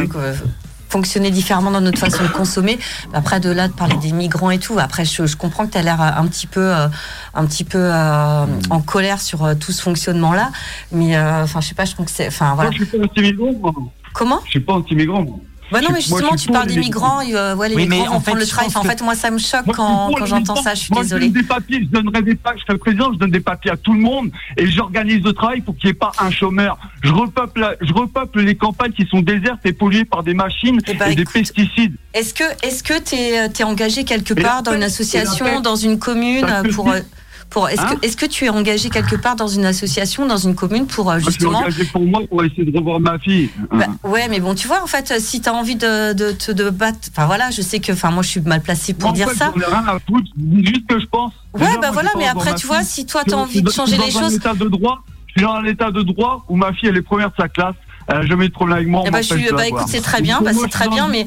fonctionner 0.88 1.31
différemment 1.31 1.70
dans 1.70 1.81
notre 1.81 1.98
façon 1.98 2.22
de 2.22 2.29
consommer. 2.29 2.79
Après, 3.12 3.40
de 3.40 3.51
là, 3.51 3.68
de 3.68 3.72
parler 3.72 3.96
des 3.96 4.12
migrants 4.12 4.51
et 4.51 4.59
tout, 4.59 4.79
après, 4.79 5.05
je, 5.05 5.27
je 5.27 5.37
comprends 5.37 5.66
que 5.66 5.72
tu 5.72 5.79
as 5.79 5.83
l'air 5.83 6.01
euh, 6.01 6.20
un 6.20 6.27
petit 6.27 6.46
peu, 6.46 6.74
euh, 6.74 6.88
un 7.35 7.46
petit 7.46 7.64
peu 7.64 7.79
euh, 7.79 8.46
en 8.70 8.81
colère 8.81 9.20
sur 9.20 9.44
euh, 9.44 9.55
tout 9.55 9.72
ce 9.72 9.83
fonctionnement-là, 9.83 10.51
mais 10.92 11.16
euh, 11.16 11.42
enfin, 11.44 11.61
je 11.61 11.68
sais 11.68 11.74
pas, 11.74 11.85
je 11.85 11.92
trouve 11.94 12.07
que 12.07 12.12
c'est, 12.12 12.29
enfin, 12.29 12.55
voilà. 12.55 12.70
Moi, 12.70 12.79
je 12.79 12.85
suis 12.85 12.98
pas 12.98 13.05
anti-migrant. 13.05 13.53
moi. 13.61 13.72
Comment? 14.14 14.40
Je 14.46 14.51
suis 14.51 14.61
pas 14.61 14.72
anti-migrant. 14.74 15.27
Bah 15.70 15.81
non, 15.81 15.88
mais 15.88 16.00
moi, 16.09 16.20
justement, 16.20 16.37
tu 16.37 16.48
parles 16.48 16.68
les 16.68 16.74
des 16.74 16.81
migrants, 16.81 17.20
euh, 17.20 17.54
ouais, 17.54 17.68
les 17.68 17.74
Oui, 17.76 17.87
migrants 17.88 18.16
en 18.16 18.20
fait, 18.20 18.31
prendre 18.31 18.38
le 18.40 18.46
travail. 18.46 18.70
en 18.74 18.83
fait, 18.83 19.02
moi, 19.02 19.14
ça 19.14 19.31
me 19.31 19.38
choque 19.38 19.66
Moi, 19.66 19.74
quand, 19.76 20.11
quand 20.16 20.26
j'entends 20.26 20.57
ça, 20.57 20.74
je 20.74 20.81
suis 20.81 20.92
Moi, 20.92 21.02
désolée. 21.02 21.26
Je 21.26 21.33
donne 21.33 21.42
des 21.42 21.48
papiers, 21.48 21.81
je 21.83 21.88
donnerai 21.88 22.22
des 22.22 22.35
papiers, 22.35 22.61
je 22.61 22.66
serai 22.66 22.78
président, 22.78 23.12
je 23.12 23.18
donne 23.18 23.31
des 23.31 23.40
papiers 23.40 23.70
à 23.70 23.76
tout 23.76 23.92
le 23.92 24.00
monde 24.00 24.31
et 24.57 24.66
j'organise 24.70 25.22
le 25.22 25.33
travail 25.33 25.61
pour 25.61 25.76
qu'il 25.76 25.88
n'y 25.88 25.90
ait 25.90 25.94
pas 25.94 26.12
un 26.18 26.31
chômeur. 26.31 26.78
Je 27.02 27.12
repeuple, 27.12 27.76
je 27.81 27.92
repeuple 27.92 28.40
les 28.40 28.54
campagnes 28.57 28.92
qui 28.92 29.07
sont 29.07 29.20
désertes 29.20 29.64
et 29.64 29.72
polluées 29.72 30.04
par 30.04 30.22
des 30.22 30.35
machines 30.35 30.81
Eh 30.87 30.94
ben, 30.94 31.11
et 31.11 31.14
des 31.14 31.24
pesticides. 31.24 31.94
Est-ce 32.14 32.33
que 32.35 32.44
est-ce 32.66 32.83
que 32.83 32.98
t'es 32.98 33.35
es 33.59 33.64
engagé 33.64 34.04
quelque 34.04 34.35
part 34.35 34.62
dans 34.62 34.72
une 34.72 34.83
association, 34.83 35.61
dans 35.61 35.76
une 35.76 35.98
commune 35.98 36.46
pour 36.74 36.90
euh, 36.90 37.00
pour 37.50 37.68
est-ce 37.68 37.80
Hein 37.80 37.96
que 38.00 38.06
est-ce 38.06 38.16
que 38.16 38.26
tu 38.26 38.44
es 38.44 38.48
engagé 38.48 38.90
quelque 38.90 39.16
part 39.16 39.37
dans 39.37 39.48
une 39.48 39.64
association, 39.64 40.26
dans 40.26 40.37
une 40.37 40.54
commune 40.54 40.87
pour 40.87 41.11
euh, 41.11 41.14
Moi, 41.14 41.18
je 41.18 41.24
suis 41.24 41.32
justement 41.40 41.58
engagé 41.61 41.84
pour 41.84 42.02
moi 42.02 42.20
pour 42.28 42.44
essayer 42.44 42.64
de 42.64 42.76
revoir 42.76 43.00
ma 43.00 43.18
fille. 43.18 43.50
Bah, 43.72 43.87
ouais, 44.04 44.28
mais 44.28 44.40
bon, 44.40 44.54
tu 44.54 44.66
vois, 44.68 44.82
en 44.82 44.87
fait, 44.87 45.11
euh, 45.11 45.16
si 45.18 45.40
tu 45.40 45.48
as 45.48 45.54
envie 45.54 45.76
de, 45.76 46.12
de 46.12 46.32
te 46.32 46.52
de 46.52 46.70
battre, 46.70 46.98
enfin 47.11 47.26
voilà, 47.26 47.50
je 47.50 47.62
sais 47.62 47.80
que, 47.80 47.92
enfin, 47.92 48.11
moi, 48.11 48.22
je 48.22 48.28
suis 48.28 48.40
mal 48.40 48.61
placée 48.61 48.92
pour 48.94 49.11
en 49.11 49.12
dire 49.12 49.28
fait, 49.30 49.37
ça. 49.37 49.52
Ai 49.56 49.64
rien 49.64 49.84
à 49.87 49.98
foutre, 49.98 50.28
juste 50.62 50.87
que 50.87 51.00
je 51.00 51.06
pense. 51.06 51.32
Ouais, 51.54 51.61
Déjà, 51.61 51.72
bah 51.74 51.78
moi, 51.80 51.90
voilà, 51.92 52.11
mais 52.18 52.26
après, 52.26 52.54
tu 52.54 52.66
vois, 52.66 52.82
si 52.82 53.06
toi, 53.06 53.22
t'as 53.24 53.30
suis 53.32 53.40
envie 53.40 53.62
de 53.62 53.70
changer 53.70 53.96
je 53.96 54.02
les 54.02 54.11
suis 54.11 54.14
dans 54.14 54.18
un 54.20 54.28
choses, 54.28 54.34
état 54.37 54.54
de 54.54 54.68
droit. 54.68 55.02
Je 55.28 55.32
suis 55.40 55.42
dans 55.42 55.54
un 55.54 55.64
état 55.64 55.90
de 55.90 56.02
droit 56.02 56.44
où 56.48 56.56
ma 56.56 56.72
fille 56.72 56.88
elle 56.88 56.96
est 56.96 57.02
première 57.02 57.30
de 57.30 57.37
sa 57.38 57.48
classe. 57.48 57.74
Elle 58.08 58.16
a 58.16 58.26
jamais 58.26 58.46
eu 58.46 58.48
de 58.48 58.54
problème 58.54 58.76
avec 58.78 58.88
moi. 58.88 59.02
on 59.02 59.06
Eh 59.06 59.11
bah, 59.11 59.20
je 59.22 59.34
suis- 59.34 59.48
bah, 59.52 59.66
écoute, 59.68 59.82
c'est 59.87 60.00
très 60.00 60.22
bien, 60.22 60.40
bah, 60.40 60.52
c'est 60.54 60.68
très 60.68 60.88
bien, 60.88 61.08
mais. 61.08 61.26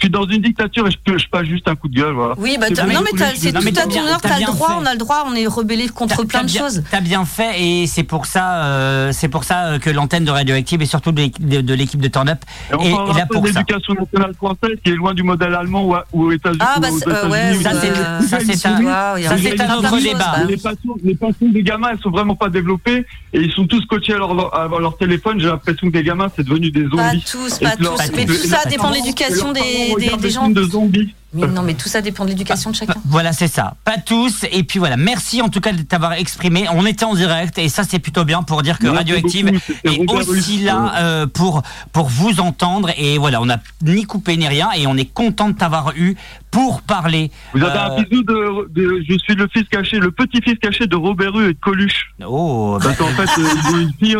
Je 0.00 0.06
suis 0.06 0.10
dans 0.10 0.26
une 0.26 0.42
dictature 0.42 0.86
et 0.86 0.90
je 0.92 0.96
peux, 1.04 1.18
je 1.18 1.26
passe 1.28 1.44
juste 1.46 1.66
un 1.66 1.74
coup 1.74 1.88
de 1.88 1.96
gueule, 1.96 2.12
voilà. 2.12 2.34
Oui, 2.38 2.56
bah, 2.60 2.68
non, 2.70 2.84
mais 3.02 3.24
c'est 3.34 3.52
tout 3.52 3.58
à 3.58 3.82
ton 3.86 4.00
honneur, 4.00 4.20
t'as 4.20 4.38
le 4.38 4.44
droit, 4.46 4.68
fait. 4.68 4.74
on 4.78 4.86
a 4.86 4.92
le 4.92 4.98
droit, 4.98 5.24
on 5.26 5.34
est 5.34 5.46
rebellé 5.46 5.88
contre 5.88 6.16
T'as- 6.18 6.24
plein 6.24 6.40
t'as 6.40 6.44
de 6.46 6.50
choses. 6.50 6.82
T'as 6.90 7.00
bien 7.00 7.24
fait 7.24 7.60
et 7.60 7.86
c'est 7.88 8.04
pour 8.04 8.26
ça, 8.26 8.62
euh, 8.64 9.10
c'est 9.12 9.28
pour 9.28 9.42
ça 9.44 9.66
euh, 9.66 9.78
que 9.78 9.90
l'antenne 9.90 10.24
de 10.24 10.30
Radioactive 10.30 10.80
et 10.82 10.86
surtout 10.86 11.10
de 11.12 11.20
l'équipe 11.22 11.48
de, 11.48 11.60
de 11.60 11.74
l'équipe 11.74 12.00
de 12.00 12.08
Turn 12.08 12.28
Up 12.28 12.38
Et 12.70 12.74
on 12.74 12.80
est, 13.12 13.18
là 13.18 13.26
pas 13.26 13.34
pour 13.34 13.42
de 13.42 13.48
ça. 13.52 13.60
l'éducation 13.60 13.94
nationale 13.94 14.34
française 14.34 14.78
qui 14.84 14.90
est 14.90 14.94
loin 14.94 15.14
du 15.14 15.22
modèle 15.24 15.54
allemand 15.54 15.84
ou, 15.84 16.22
aux 16.24 16.30
États-Unis. 16.32 16.60
Ah, 16.60 16.78
bah, 16.80 16.88
euh, 17.06 17.28
ouais, 17.28 17.54
Ça 17.62 18.38
c'est 18.40 18.66
un 18.66 19.76
autre 19.76 19.98
débat. 20.00 20.44
les 20.48 20.56
passions, 20.56 20.94
les 21.02 21.14
passions 21.14 21.48
des 21.48 21.62
gamins, 21.62 21.88
elles 21.92 22.00
sont 22.00 22.10
vraiment 22.10 22.34
pas 22.36 22.48
développées 22.48 23.04
et 23.32 23.40
ils 23.40 23.52
sont 23.52 23.66
tous 23.66 23.84
coachés 23.86 24.14
à 24.14 24.18
leur, 24.18 24.96
téléphone. 24.98 25.40
J'ai 25.40 25.46
l'impression 25.48 25.90
que 25.90 25.96
les 25.96 26.02
gamins, 26.04 26.28
c'est 26.34 26.44
devenu 26.44 26.70
des 26.70 26.84
Pas 26.84 27.10
zombies. 27.10 27.24
tous, 27.30 27.58
pas 27.58 27.76
que 27.76 27.82
leurs- 27.82 27.94
tous. 27.96 28.10
Mais 28.16 28.26
tout 28.26 28.32
ça 28.34 28.64
dépend 28.68 28.90
de 28.90 28.94
l'éducation 28.96 29.52
des, 29.52 29.87
des, 29.96 30.08
des 30.08 30.16
des 30.16 30.30
gens. 30.30 30.42
films 30.44 30.54
de 30.54 30.62
zombies. 30.64 31.14
Mais 31.34 31.46
non, 31.46 31.62
mais 31.62 31.74
tout 31.74 31.88
ça 31.90 32.00
dépend 32.00 32.24
de 32.24 32.30
l'éducation 32.30 32.70
de 32.70 32.76
chacun. 32.76 32.94
Voilà, 33.04 33.32
c'est 33.32 33.48
ça. 33.48 33.74
Pas 33.84 33.98
tous. 33.98 34.46
Et 34.50 34.62
puis 34.62 34.78
voilà, 34.78 34.96
merci 34.96 35.42
en 35.42 35.50
tout 35.50 35.60
cas 35.60 35.72
de 35.72 35.82
t'avoir 35.82 36.14
exprimé. 36.14 36.66
On 36.72 36.86
était 36.86 37.04
en 37.04 37.14
direct 37.14 37.58
et 37.58 37.68
ça 37.68 37.84
c'est 37.84 37.98
plutôt 37.98 38.24
bien 38.24 38.42
pour 38.42 38.62
dire 38.62 38.78
que 38.78 38.84
Merci 38.84 38.96
Radioactive 38.98 39.60
beaucoup, 39.84 40.20
est 40.20 40.28
aussi 40.28 40.58
là 40.60 40.94
euh, 40.96 41.26
pour 41.26 41.62
pour 41.92 42.08
vous 42.08 42.40
entendre. 42.40 42.90
Et 42.96 43.18
voilà, 43.18 43.42
on 43.42 43.46
n'a 43.46 43.60
ni 43.82 44.04
coupé 44.04 44.36
ni 44.38 44.48
rien 44.48 44.70
et 44.76 44.86
on 44.86 44.96
est 44.96 45.12
content 45.12 45.48
de 45.50 45.54
t'avoir 45.54 45.92
eu 45.96 46.16
pour 46.50 46.80
parler. 46.80 47.30
Vous 47.52 47.62
avez 47.62 47.78
Euh, 47.78 47.96
un 47.98 48.02
bisou 48.02 48.22
de, 48.22 48.68
de- 48.70 49.04
Je 49.06 49.18
suis 49.18 49.34
le 49.34 49.48
fils 49.52 49.64
caché, 49.70 49.98
le 49.98 50.10
petit-fils 50.10 50.58
caché 50.58 50.86
de 50.86 50.96
Robert 50.96 51.34
Rue 51.34 51.50
et 51.50 51.52
de 51.52 51.58
Coluche. 51.60 52.10
Oh, 52.26 52.78
bah, 52.80 52.86
Parce 52.86 52.96
qu'en 52.96 53.08
fait, 53.08 53.40
euh, 53.40 53.46
ils 53.54 53.74
ont 53.74 53.78
une 53.80 53.92
fille. 54.00 54.16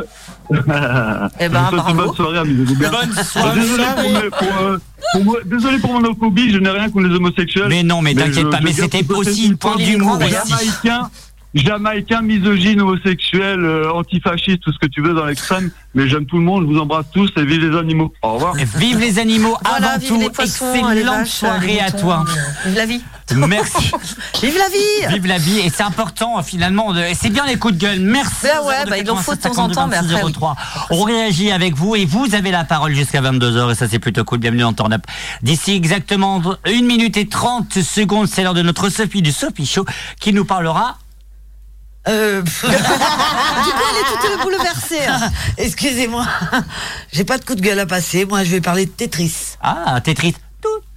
Eh 1.41 1.49
ben, 1.49 1.71
bonne 1.95 2.15
soirée, 2.15 2.39
amis. 2.39 2.65
Bonne 2.77 3.25
soirée. 3.25 3.61
Désolé 3.61 3.85
pour, 3.97 4.11
me- 4.11 4.31
pour, 4.31 4.57
euh, 4.63 4.79
pour 5.13 5.37
désolé 5.47 5.79
pour 5.79 5.93
mon 5.93 6.05
homophobie, 6.05 6.51
je 6.53 6.59
n'ai 6.59 6.71
rien 6.71 6.91
contre 6.99 7.09
les 7.09 7.17
homosexuels. 7.17 7.69
Mais 7.69 7.83
non, 7.83 8.03
mais 8.03 8.15
t'inquiète 8.15 8.35
je- 8.35 8.49
pas, 8.49 8.61
mais 8.61 8.73
c'était 8.73 9.05
aussi 9.15 9.47
une 9.47 9.57
point 9.57 9.77
d'humour. 9.77 10.19
Jamaïcains, 11.55 11.79
Jamaïcain, 12.19 12.23
misogyne, 12.23 12.81
homosexuel, 12.83 13.61
euh, 13.65 13.91
antifasciste, 13.93 14.61
tout 14.61 14.73
ce 14.73 14.79
que 14.79 14.87
tu 14.87 15.01
veux 15.01 15.15
dans 15.15 15.25
l'extrême. 15.25 15.71
Mais 15.95 16.07
j'aime 16.07 16.27
tout 16.27 16.37
le 16.37 16.45
monde, 16.45 16.67
je 16.69 16.75
vous 16.75 16.79
embrasse 16.79 17.07
tous 17.13 17.31
et 17.37 17.45
vive 17.45 17.67
les 17.71 17.77
animaux. 17.77 18.13
Au 18.23 18.35
revoir. 18.35 18.55
Vive 18.55 18.99
les 19.01 19.19
animaux 19.19 19.57
Voilà, 19.65 19.93
avant 19.93 19.99
vive 19.99 20.09
tout. 20.09 20.21
les 20.21 20.31
poissons, 20.31 20.75
Excellente 20.75 21.17
vaches, 21.21 21.29
soirée 21.31 21.81
à 21.81 21.91
toi. 21.91 22.25
euh, 22.29 22.69
Vive 22.69 22.77
la 22.77 22.87
vie. 22.87 23.03
Merci. 23.35 23.91
Vive 24.43 24.57
la 24.57 24.69
vie 24.69 25.15
Vive 25.15 25.27
la 25.27 25.37
vie 25.39 25.59
et 25.59 25.69
c'est 25.71 25.83
important 25.83 26.43
finalement. 26.43 26.93
de- 26.95 27.03
C'est 27.15 27.29
bien 27.31 27.45
les 27.47 27.57
coups 27.57 27.75
de 27.75 27.79
gueule. 27.81 28.01
Merci. 28.01 28.35
Ben 28.45 28.61
ouais, 28.67 28.85
bah, 28.89 28.99
il 28.99 29.11
en 29.11 29.17
faut 29.17 29.35
de 29.35 29.41
temps 29.41 29.59
en 29.59 29.69
temps, 29.69 29.87
mais 29.87 29.97
après, 29.97 30.23
oui. 30.23 30.33
03. 30.33 30.57
On 30.91 31.03
réagit 31.03 31.51
avec 31.51 31.75
vous 31.75 31.95
et 31.97 32.05
vous 32.07 32.35
avez 32.35 32.51
la 32.51 32.65
parole 32.65 32.95
jusqu'à 32.95 33.21
22h 33.21 33.73
et 33.73 33.75
ça 33.75 33.89
c'est 33.89 33.99
plutôt 33.99 34.25
cool. 34.25 34.39
Bienvenue 34.39 34.63
dans 34.63 34.73
Turn 34.73 34.93
Up. 34.95 35.03
D'ici 35.43 35.73
exactement 35.73 36.41
1 36.65 36.83
minute 36.83 37.17
et 37.17 37.27
30 37.29 37.81
secondes, 37.83 38.29
c'est 38.29 38.43
l'heure 38.43 38.55
de 38.55 38.63
notre 38.63 38.89
Sophie 38.91 39.21
du 39.23 39.33
Sophie 39.33 39.67
Show 39.67 39.85
qui 40.21 40.33
nous 40.33 40.45
parlera. 40.45 40.97
Euh, 42.09 42.43
Du 42.43 42.51
coup, 42.51 43.85
elle 43.91 43.99
est 44.01 44.33
toute 44.33 44.43
bouleversée. 44.43 45.07
hein. 45.07 45.31
Excusez-moi, 45.59 46.27
j'ai 47.13 47.25
pas 47.25 47.39
de 47.39 47.45
coup 47.45 47.55
de 47.55 47.61
gueule 47.61 47.81
à 47.81 47.87
passer. 47.87 48.25
Moi, 48.25 48.45
je 48.45 48.51
vais 48.51 48.61
parler 48.61 48.87
de 48.87 48.91
Tetris. 48.91 49.57
Ah, 49.61 50.01
Tetris. 50.03 50.35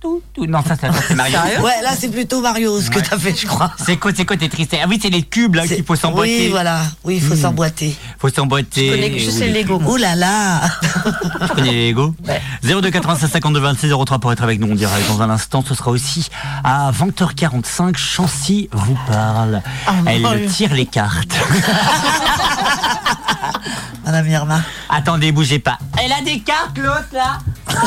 Tout, 0.02 0.20
tout. 0.34 0.48
Non, 0.48 0.64
ça, 0.64 0.76
ça, 0.76 0.92
ça, 0.92 1.00
c'est 1.08 1.14
Mario. 1.16 1.38
Ouais, 1.62 1.80
là, 1.84 1.92
c'est 1.96 2.10
plutôt 2.10 2.42
Mario 2.42 2.82
ce 2.82 2.90
que 2.90 2.96
Ouais. 2.98 3.04
t'as 3.08 3.20
fait, 3.20 3.36
je 3.40 3.46
crois. 3.46 3.72
C'est 3.86 3.98
quoi, 3.98 4.12
c'est 4.16 4.26
quoi 4.26 4.36
Tetris 4.36 4.68
Ah 4.74 4.86
oui, 4.90 4.98
c'est 5.00 5.12
les 5.12 5.22
cubes 5.22 5.54
là 5.54 5.68
qu'il 5.68 5.84
faut 5.84 5.96
s'emboîter. 5.96 6.46
Oui, 6.46 6.50
voilà. 6.50 6.82
Oui, 7.04 7.18
il 7.18 7.22
faut 7.22 7.36
Hmm. 7.36 7.42
s'emboîter. 7.42 7.96
Faut 8.18 8.30
s'emboîter. 8.30 8.88
Je 8.88 8.92
connais 8.96 9.20
juste 9.20 9.38
Oui, 9.42 9.52
les 9.52 9.62
Lego. 9.64 9.80
Ouh 9.86 9.98
là 9.98 10.16
là 10.16 10.62
Tu 11.42 11.48
connais 11.56 11.72
les 11.72 11.90
Lego 11.90 12.16
02 12.64 12.90
96 12.90 13.30
52 13.30 13.60
26 13.60 13.90
03 14.06 14.18
pour 14.18 14.32
être 14.34 14.42
avec 14.44 14.60
nous 14.60 14.72
en 14.72 14.76
direct 14.76 15.08
dans 15.08 15.22
un 15.22 15.30
instant. 15.30 15.64
Ce 15.68 15.76
sera 15.76 15.92
aussi 15.92 16.30
à 16.64 16.92
20h45. 16.92 17.96
Chancy 17.96 18.70
vous 18.72 18.98
parle. 19.08 19.62
Elle 20.08 20.22
mon 20.22 20.32
Dieu. 20.36 20.48
tire 20.48 20.74
les 20.74 20.88
cartes. 20.88 21.36
Madame 24.06 24.27
Irma. 24.27 24.62
Attendez, 24.89 25.32
bougez 25.32 25.60
pas. 25.60 25.77
Elle 26.04 26.12
a 26.12 26.21
des 26.21 26.39
cartes 26.39 26.77
l'autre 26.77 27.06
là 27.13 27.38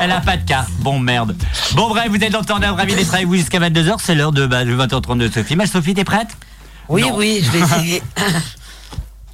Elle 0.00 0.12
a 0.12 0.20
pas 0.20 0.36
de 0.36 0.44
cartes. 0.46 0.70
Bon 0.80 0.98
merde. 0.98 1.36
Bon 1.74 1.88
bref, 1.88 2.08
vous 2.08 2.16
êtes 2.16 2.32
dans 2.32 2.40
le 2.40 2.44
temps 2.44 2.58
ravi 2.60 2.94
d'être 2.94 3.14
avec 3.14 3.26
vous 3.26 3.36
jusqu'à 3.36 3.58
22h. 3.60 3.96
C'est 3.98 4.14
l'heure 4.14 4.32
de, 4.32 4.46
bah, 4.46 4.64
de 4.64 4.74
20h30 4.76 5.18
de 5.18 5.28
Sophie. 5.30 5.56
Ma 5.56 5.66
Sophie, 5.66 5.94
t'es 5.94 6.04
prête? 6.04 6.28
Oui, 6.88 7.02
Non. 7.02 7.16
oui, 7.16 7.42
je 7.44 7.50
vais 7.50 7.60
essayer. 7.64 8.02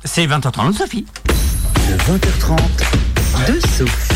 C'est 0.05 0.27
20h30 0.27 0.73
de 0.73 0.77
Sophie. 0.77 1.07
De 1.89 1.97
20h30, 1.97 3.53
de 3.53 3.61
Sophie. 3.61 4.13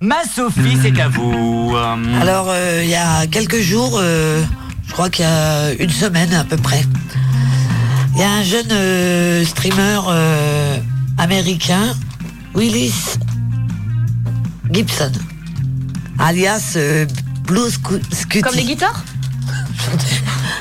Ma 0.00 0.24
Sophie, 0.24 0.78
c'est 0.82 0.98
à 1.00 1.08
vous. 1.08 1.74
Alors, 2.20 2.46
euh, 2.48 2.80
il 2.82 2.88
y 2.90 2.94
a 2.96 3.26
quelques 3.26 3.60
jours, 3.60 3.98
euh, 4.00 4.42
je 4.90 4.92
crois 4.92 5.08
qu'il 5.08 5.24
y 5.24 5.28
a 5.28 5.72
une 5.78 5.88
semaine 5.90 6.34
à 6.34 6.42
peu 6.44 6.56
près, 6.56 6.82
il 8.14 8.20
y 8.20 8.24
a 8.24 8.30
un 8.32 8.42
jeune 8.42 8.66
euh, 8.72 9.44
streamer 9.44 10.00
euh, 10.08 10.76
américain, 11.16 11.94
Willis 12.56 12.92
Gibson, 14.72 15.12
alias 16.18 16.72
euh, 16.74 17.06
Blue 17.44 17.68
Scu- 17.68 18.02
Scooty. 18.12 18.40
Comme 18.42 18.56
les 18.56 18.64
guitares? 18.64 19.04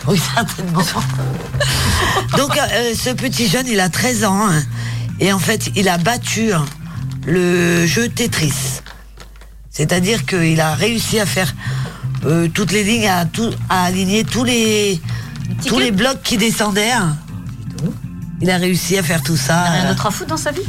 Oui, 0.08 0.20
certainement. 0.36 0.82
Donc, 2.38 2.54
ce 2.96 3.12
petit 3.12 3.48
jeune, 3.48 3.68
il 3.68 3.80
a 3.80 3.89
13 3.89 4.24
ans. 4.24 4.48
hein, 4.48 4.63
et 5.20 5.32
en 5.34 5.38
fait, 5.38 5.70
il 5.76 5.88
a 5.88 5.98
battu 6.00 6.52
hein, 6.52 6.65
le 7.28 7.86
jeu 7.86 8.08
Tetris. 8.10 8.54
C'est-à-dire 9.70 10.26
qu'il 10.26 10.60
a 10.62 10.74
réussi 10.74 11.20
à 11.20 11.28
faire 11.28 11.54
euh, 12.25 12.47
toutes 12.53 12.71
les 12.71 12.84
lignes, 12.84 13.08
à, 13.10 13.25
tout, 13.25 13.49
à 13.69 13.84
aligner 13.86 14.23
tous 14.23 14.43
les, 14.43 15.01
tous 15.67 15.79
les 15.79 15.91
blocs 15.91 16.21
qui 16.23 16.38
descendaient. 16.38 16.91
hein. 16.91 17.15
Il 18.41 18.49
a 18.49 18.58
réussi 18.58 18.97
à 18.97 19.03
faire 19.03 19.21
tout 19.21 19.36
ça. 19.36 19.63
Rien 19.63 19.86
euh, 19.86 19.89
d'autre 19.89 20.05
à 20.05 20.12
foutre 20.12 20.29
dans 20.29 20.38
sa 20.38 20.51
vie 20.51 20.62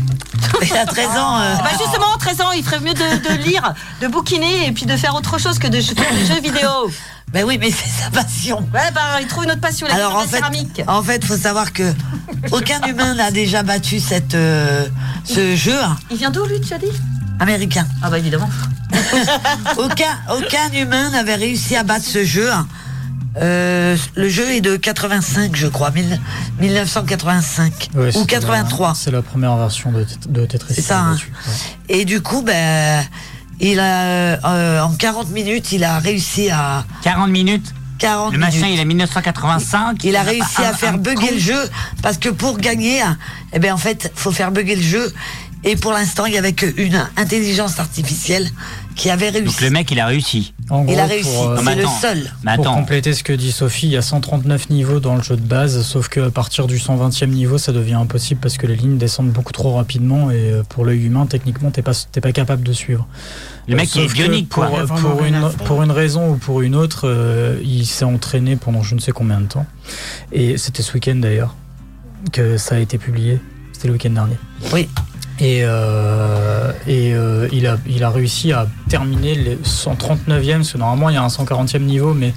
Il 0.63 0.73
a 0.77 0.85
13 0.87 1.07
ans. 1.11 1.39
euh, 1.41 1.55
Bah 1.57 1.71
justement, 1.79 2.17
13 2.19 2.41
ans, 2.41 2.51
il 2.53 2.65
ferait 2.65 2.81
mieux 2.81 2.95
de, 2.95 3.29
de 3.29 3.43
lire, 3.45 3.75
de 4.01 4.09
bouquiner 4.09 4.67
et 4.67 4.73
puis 4.73 4.87
de 4.87 4.97
faire 4.97 5.15
autre 5.15 5.39
chose 5.39 5.59
que 5.61 5.69
de 5.69 5.81
faire 5.81 6.13
des 6.13 6.27
jeux 6.27 6.41
vidéo. 6.41 6.91
ben 7.33 7.45
oui, 7.47 7.59
mais 7.61 7.71
c'est 7.71 7.89
sa 7.89 8.11
passion. 8.11 8.59
Ouais, 8.75 8.91
bah 8.93 9.21
il 9.21 9.29
trouve 9.29 9.45
une 9.45 9.53
autre 9.53 9.61
passion, 9.61 9.87
la 9.87 9.95
Alors 9.95 10.17
en 10.17 10.23
fait, 10.23 10.39
céramique. 10.39 10.83
en 10.89 11.01
fait, 11.01 11.25
faut 11.25 11.37
savoir 11.37 11.73
que 11.73 11.93
aucun 12.51 12.81
humain 12.89 13.15
n'a 13.15 13.31
déjà 13.31 13.63
battu 13.63 14.01
cette, 14.01 14.35
euh, 14.35 14.89
ce 15.25 15.55
jeu 15.55 15.79
hein, 15.81 15.97
Il 16.11 16.17
vient 16.17 16.31
d'où 16.31 16.45
lui, 16.47 16.61
tu 16.61 16.75
as 16.75 16.79
dit? 16.79 16.87
Américain. 17.39 17.87
Ah 18.03 18.11
bah 18.11 18.19
évidemment. 18.19 18.51
Aucun, 19.79 20.19
aucun 20.37 20.71
humain 20.73 21.11
n'avait 21.11 21.35
réussi 21.37 21.77
à 21.77 21.83
battre 21.83 22.05
ce 22.05 22.25
jeu. 22.25 22.49
Euh, 23.37 23.97
le 24.17 24.29
jeu 24.29 24.51
est 24.51 24.61
de 24.61 24.77
85, 24.77 25.55
je 25.55 25.69
crois, 25.69 25.91
mille- 25.93 26.21
1985 26.59 27.91
Ouais, 27.95 28.09
ou 28.09 28.13
c'est 28.13 28.19
la- 28.19 28.25
83. 28.27 28.95
C'est 28.97 29.11
la 29.11 29.23
première 29.23 29.57
version 29.57 29.93
de, 29.93 30.03
Tet- 30.05 30.29
de 30.29 30.47
Tetris. 30.47 30.75
C'est 30.75 30.83
ça, 30.83 31.01
hein. 31.01 31.15
ouais. 31.17 32.01
Et 32.01 32.05
du 32.05 32.21
coup, 32.23 32.43
ben, 32.43 33.05
il 33.61 33.79
a, 33.79 34.03
euh, 34.45 34.81
en 34.81 34.93
40 34.95 35.31
minutes, 35.31 35.73
il 35.73 35.85
a 35.85 35.99
réussi 35.99 36.51
à 36.51 36.85
40 37.03 37.31
minutes. 37.31 37.73
40 37.99 38.33
Le 38.33 38.39
machin, 38.39 38.57
minutes. 38.63 38.75
il 38.77 38.81
est 38.81 38.85
1985. 38.87 40.03
Il 40.05 40.17
a 40.17 40.23
réussi 40.23 40.63
à 40.65 40.71
un- 40.71 40.73
faire 40.73 40.95
un 40.95 40.97
bugger 40.97 41.33
le 41.35 41.39
jeu 41.39 41.69
parce 42.03 42.17
que 42.19 42.31
pour 42.31 42.57
gagner, 42.59 43.03
eh 43.53 43.59
ben 43.59 43.73
en 43.75 43.79
fait, 43.79 44.11
faut 44.15 44.33
faire 44.33 44.51
bugger 44.51 44.77
le 44.77 44.83
jeu. 44.83 45.13
Et 45.63 45.77
pour 45.77 45.93
l'instant, 45.93 46.25
il 46.25 46.33
y 46.33 46.39
avait 46.39 46.55
qu'une 46.55 47.07
intelligence 47.17 47.79
artificielle 47.79 48.49
qui 48.97 49.11
avait 49.11 49.29
réussi. 49.29 49.45
Donc 49.47 49.61
le 49.61 49.71
mec, 49.71 49.91
il 49.91 50.01
a 50.01 50.07
réussi. 50.07 50.55
En 50.71 50.87
il 50.87 50.99
a 50.99 51.05
réussi. 51.05 51.31
pour, 51.31 51.51
euh, 51.51 51.61
C'est 51.63 51.75
le 51.75 51.87
seul. 52.01 52.33
Mais 52.45 52.57
Pour 52.57 52.65
compléter 52.73 53.13
ce 53.13 53.23
que 53.23 53.33
dit 53.33 53.53
Sophie, 53.53 53.87
il 53.87 53.93
y 53.93 53.97
a 53.97 54.03
139 54.03 54.71
niveaux 54.71 55.01
dans 55.01 55.17
le 55.17 55.23
jeu 55.23 55.37
de 55.37 55.43
base, 55.43 55.83
sauf 55.83 56.09
qu'à 56.09 56.31
partir 56.31 56.67
du 56.67 56.79
120e 56.79 57.27
niveau, 57.29 57.59
ça 57.59 57.73
devient 57.73 57.95
impossible 57.95 58.41
parce 58.41 58.57
que 58.57 58.67
les 58.67 58.77
lignes 58.77 58.97
descendent 58.97 59.33
beaucoup 59.33 59.53
trop 59.53 59.75
rapidement 59.75 60.31
et 60.31 60.51
euh, 60.51 60.63
pour 60.67 60.85
l'œil 60.85 61.05
humain, 61.05 61.27
techniquement, 61.27 61.71
t'es 61.71 61.83
pas, 61.83 61.93
t'es 62.11 62.23
pas 62.23 62.33
capable 62.33 62.63
de 62.63 62.73
suivre. 62.73 63.07
Le 63.69 63.77
mec, 63.77 63.95
il 63.95 64.03
est 64.03 64.07
que 64.07 64.13
bionique, 64.13 64.49
pour, 64.49 64.67
quoi. 64.67 64.87
Pour 64.87 65.23
à 65.23 65.29
une, 65.29 65.51
pour 65.67 65.83
une 65.83 65.91
raison 65.93 66.31
ou 66.31 66.37
pour 66.37 66.63
une 66.63 66.75
autre, 66.75 67.03
euh, 67.05 67.61
il 67.63 67.85
s'est 67.87 68.07
entraîné 68.07 68.57
pendant 68.57 68.83
je 68.83 68.95
ne 68.95 69.01
sais 69.01 69.13
combien 69.13 69.41
de 69.41 69.47
temps. 69.47 69.67
Et 70.33 70.57
c'était 70.57 70.83
ce 70.83 70.95
week-end 70.95 71.17
d'ailleurs 71.17 71.55
que 72.33 72.57
ça 72.57 72.77
a 72.77 72.79
été 72.79 72.97
publié. 72.97 73.41
C'était 73.73 73.89
le 73.89 73.95
week-end 73.95 74.11
dernier. 74.11 74.37
Oui. 74.73 74.89
Et, 75.41 75.61
euh, 75.65 76.73
et 76.87 77.15
euh, 77.15 77.49
il, 77.53 77.67
a, 77.67 77.79
il 77.89 78.05
a 78.05 78.11
réussi 78.11 78.53
à 78.53 78.67
terminer 78.89 79.35
les 79.35 79.57
139e, 79.57 80.57
parce 80.59 80.73
que 80.73 80.79
normalement 80.79 81.09
il 81.09 81.15
y 81.15 81.17
a 81.17 81.23
un 81.23 81.29
140e 81.29 81.79
niveau, 81.81 82.13
mais 82.15 82.35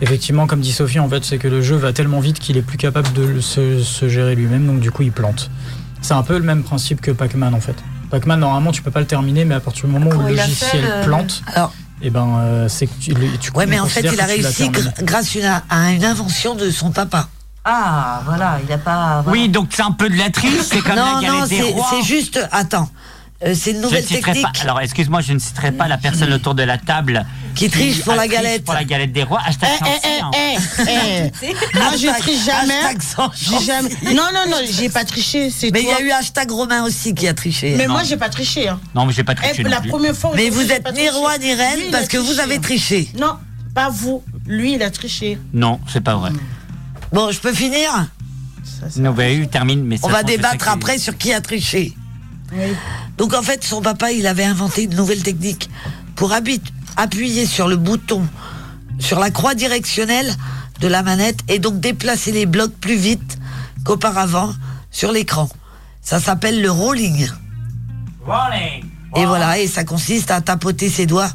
effectivement, 0.00 0.46
comme 0.46 0.60
dit 0.60 0.72
Sophie, 0.72 1.00
en 1.00 1.08
fait, 1.08 1.24
c'est 1.24 1.38
que 1.38 1.48
le 1.48 1.62
jeu 1.62 1.76
va 1.76 1.92
tellement 1.92 2.20
vite 2.20 2.38
qu'il 2.38 2.56
est 2.56 2.62
plus 2.62 2.78
capable 2.78 3.12
de 3.12 3.22
le- 3.24 3.40
se, 3.40 3.82
se 3.82 4.08
gérer 4.08 4.34
lui-même, 4.36 4.66
donc 4.66 4.80
du 4.80 4.90
coup 4.92 5.02
il 5.02 5.10
plante. 5.12 5.50
C'est 6.00 6.14
un 6.14 6.22
peu 6.22 6.38
le 6.38 6.44
même 6.44 6.62
principe 6.62 7.00
que 7.00 7.10
Pac-Man 7.10 7.54
en 7.54 7.60
fait. 7.60 7.76
Pac-Man, 8.10 8.38
normalement, 8.38 8.70
tu 8.70 8.82
peux 8.82 8.90
pas 8.92 9.00
le 9.00 9.06
terminer, 9.06 9.44
mais 9.44 9.54
à 9.56 9.60
partir 9.60 9.86
du 9.86 9.92
moment 9.92 10.10
où 10.14 10.20
le 10.28 10.36
logiciel 10.36 10.82
fait, 10.82 10.98
le- 11.00 11.04
plante, 11.04 11.42
Alors, 11.52 11.72
et 12.02 12.10
ben 12.10 12.36
euh, 12.38 12.68
c'est 12.68 12.86
que 12.86 12.92
tu, 13.00 13.14
le- 13.14 13.36
tu 13.40 13.50
ouais, 13.52 13.66
mais 13.66 13.80
en 13.80 13.86
fait, 13.86 14.02
il 14.12 14.20
a 14.20 14.26
réussi 14.26 14.70
grâce 15.02 15.36
à 15.70 15.90
une 15.92 16.04
invention 16.04 16.54
de 16.54 16.70
son 16.70 16.90
papa. 16.92 17.28
Ah, 17.64 18.22
voilà, 18.26 18.58
il 18.66 18.70
a 18.72 18.78
pas. 18.78 19.22
voilà. 19.22 19.30
Oui, 19.40 19.48
donc 19.48 19.68
c'est 19.70 19.82
un 19.82 19.92
peu 19.92 20.08
de 20.10 20.16
la 20.16 20.30
triche. 20.30 20.50
C'est 20.62 20.80
comme 20.82 20.96
non, 20.96 21.20
la 21.20 21.28
non, 21.28 21.38
galette 21.38 21.48
des 21.48 21.56
c'est 21.56 21.70
rois. 21.72 21.86
c'est 21.90 22.02
juste. 22.06 22.40
Attends. 22.52 22.88
Euh, 23.44 23.52
c'est 23.58 23.72
une 23.72 23.78
Je 23.78 23.82
nouvelle 23.82 24.04
citerai 24.04 24.32
technique. 24.32 24.42
pas. 24.44 24.60
Alors, 24.62 24.80
excuse-moi, 24.80 25.20
je 25.20 25.32
ne 25.32 25.38
citerai 25.38 25.72
pas 25.72 25.88
la 25.88 25.98
personne 25.98 26.32
autour 26.32 26.54
de 26.54 26.62
la 26.62 26.78
table 26.78 27.26
Qui 27.54 27.68
triche 27.68 28.02
pour 28.02 28.14
la 28.14 28.28
galette. 28.28 28.64
Pour 28.64 28.74
la 28.74 28.84
galette 28.84 29.12
des 29.12 29.22
rois. 29.24 29.40
Hashtag 29.44 29.70
Eh, 29.74 29.78
Chancy, 29.84 30.00
eh, 30.04 30.20
hein. 30.22 30.30
eh, 30.34 31.32
eh. 31.48 31.54
Moi, 31.78 31.90
je 31.98 32.06
Hashtag- 32.06 32.18
triche 32.20 32.44
jamais. 32.44 32.80
jamais. 33.66 34.14
Non, 34.14 34.28
non, 34.32 34.48
non, 34.50 34.56
j'ai 34.70 34.88
pas 34.88 35.04
triché. 35.04 35.50
Mais 35.72 35.82
il 35.82 35.88
y 35.88 35.92
a 35.92 36.00
eu 36.00 36.10
hashtag 36.12 36.50
Romain 36.52 36.84
aussi 36.84 37.14
qui 37.14 37.26
a 37.26 37.34
triché. 37.34 37.74
Mais 37.76 37.86
Non. 37.86 37.94
moi, 37.94 38.04
j'ai 38.04 38.16
pas 38.16 38.28
triché. 38.28 38.68
Hein. 38.68 38.78
Non, 38.94 39.04
mais 39.04 39.12
j'ai 39.12 39.24
pas 39.24 39.32
Eh, 39.32 39.36
triché 39.48 39.62
non 39.64 39.70
la 39.70 39.80
plus. 39.80 39.90
première 39.90 40.14
fois. 40.16 40.30
Mais 40.36 40.48
vous 40.48 40.70
êtes 40.70 40.90
ni 40.94 41.08
roi 41.10 41.36
ni 41.38 41.52
reine 41.54 41.90
parce 41.90 42.08
que 42.08 42.18
vous 42.18 42.38
avez 42.40 42.56
hein. 42.56 42.60
triché. 42.62 43.08
Non, 43.18 43.36
pas 43.74 43.88
vous. 43.90 44.22
Lui, 44.46 44.74
il 44.74 44.82
a 44.82 44.90
triché. 44.90 45.38
Non, 45.52 45.80
c'est 45.92 46.02
pas 46.02 46.14
vrai. 46.14 46.30
Bon, 47.14 47.30
je 47.30 47.38
peux 47.38 47.54
finir? 47.54 47.90
Ça, 48.64 48.90
c'est- 48.90 48.98
Non, 49.00 49.12
bah 49.12 49.22
oui, 49.28 49.46
termine. 49.48 49.84
Mais 49.84 49.98
On 50.02 50.08
va 50.08 50.24
débattre 50.24 50.68
après 50.68 50.98
sur 50.98 51.16
qui 51.16 51.32
a 51.32 51.40
triché. 51.40 51.94
Oui. 52.52 52.74
Donc 53.16 53.34
en 53.34 53.42
fait, 53.42 53.62
son 53.62 53.80
papa, 53.80 54.10
il 54.10 54.26
avait 54.26 54.44
inventé 54.44 54.82
une 54.82 54.96
nouvelle 54.96 55.22
technique 55.22 55.70
pour 56.16 56.32
appuyer 56.96 57.46
sur 57.46 57.68
le 57.68 57.76
bouton, 57.76 58.26
sur 58.98 59.20
la 59.20 59.30
croix 59.30 59.54
directionnelle 59.54 60.34
de 60.80 60.88
la 60.88 61.04
manette 61.04 61.38
et 61.46 61.60
donc 61.60 61.78
déplacer 61.78 62.32
les 62.32 62.46
blocs 62.46 62.74
plus 62.74 62.96
vite 62.96 63.38
qu'auparavant 63.84 64.52
sur 64.90 65.12
l'écran. 65.12 65.48
Ça 66.02 66.18
s'appelle 66.18 66.60
le 66.60 66.70
rolling. 66.70 67.28
Rolling. 68.26 68.84
Et 69.16 69.24
voilà, 69.24 69.60
et 69.60 69.68
ça 69.68 69.84
consiste 69.84 70.32
à 70.32 70.40
tapoter 70.40 70.88
ses 70.88 71.06
doigts 71.06 71.30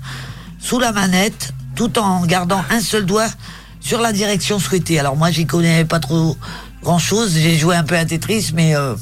sous 0.59 0.77
la 0.79 0.91
manette 0.91 1.53
tout 1.75 1.97
en 1.97 2.25
gardant 2.25 2.61
un 2.69 2.81
seul 2.81 3.05
doigt 3.05 3.29
sur 3.89 4.01
la 4.01 4.13
direction 4.13 4.59
souhaitée. 4.59 4.99
Alors 4.99 5.17
moi, 5.17 5.31
j'y 5.31 5.47
connais 5.47 5.83
pas 5.83 5.99
trop 5.99 6.37
grand 6.83 6.99
chose. 6.99 7.33
J'ai 7.33 7.57
joué 7.57 7.75
un 7.75 7.83
peu 7.83 7.97
à 7.97 8.05
Tetris, 8.05 8.51
mais 8.53 8.75
euh, 8.75 8.93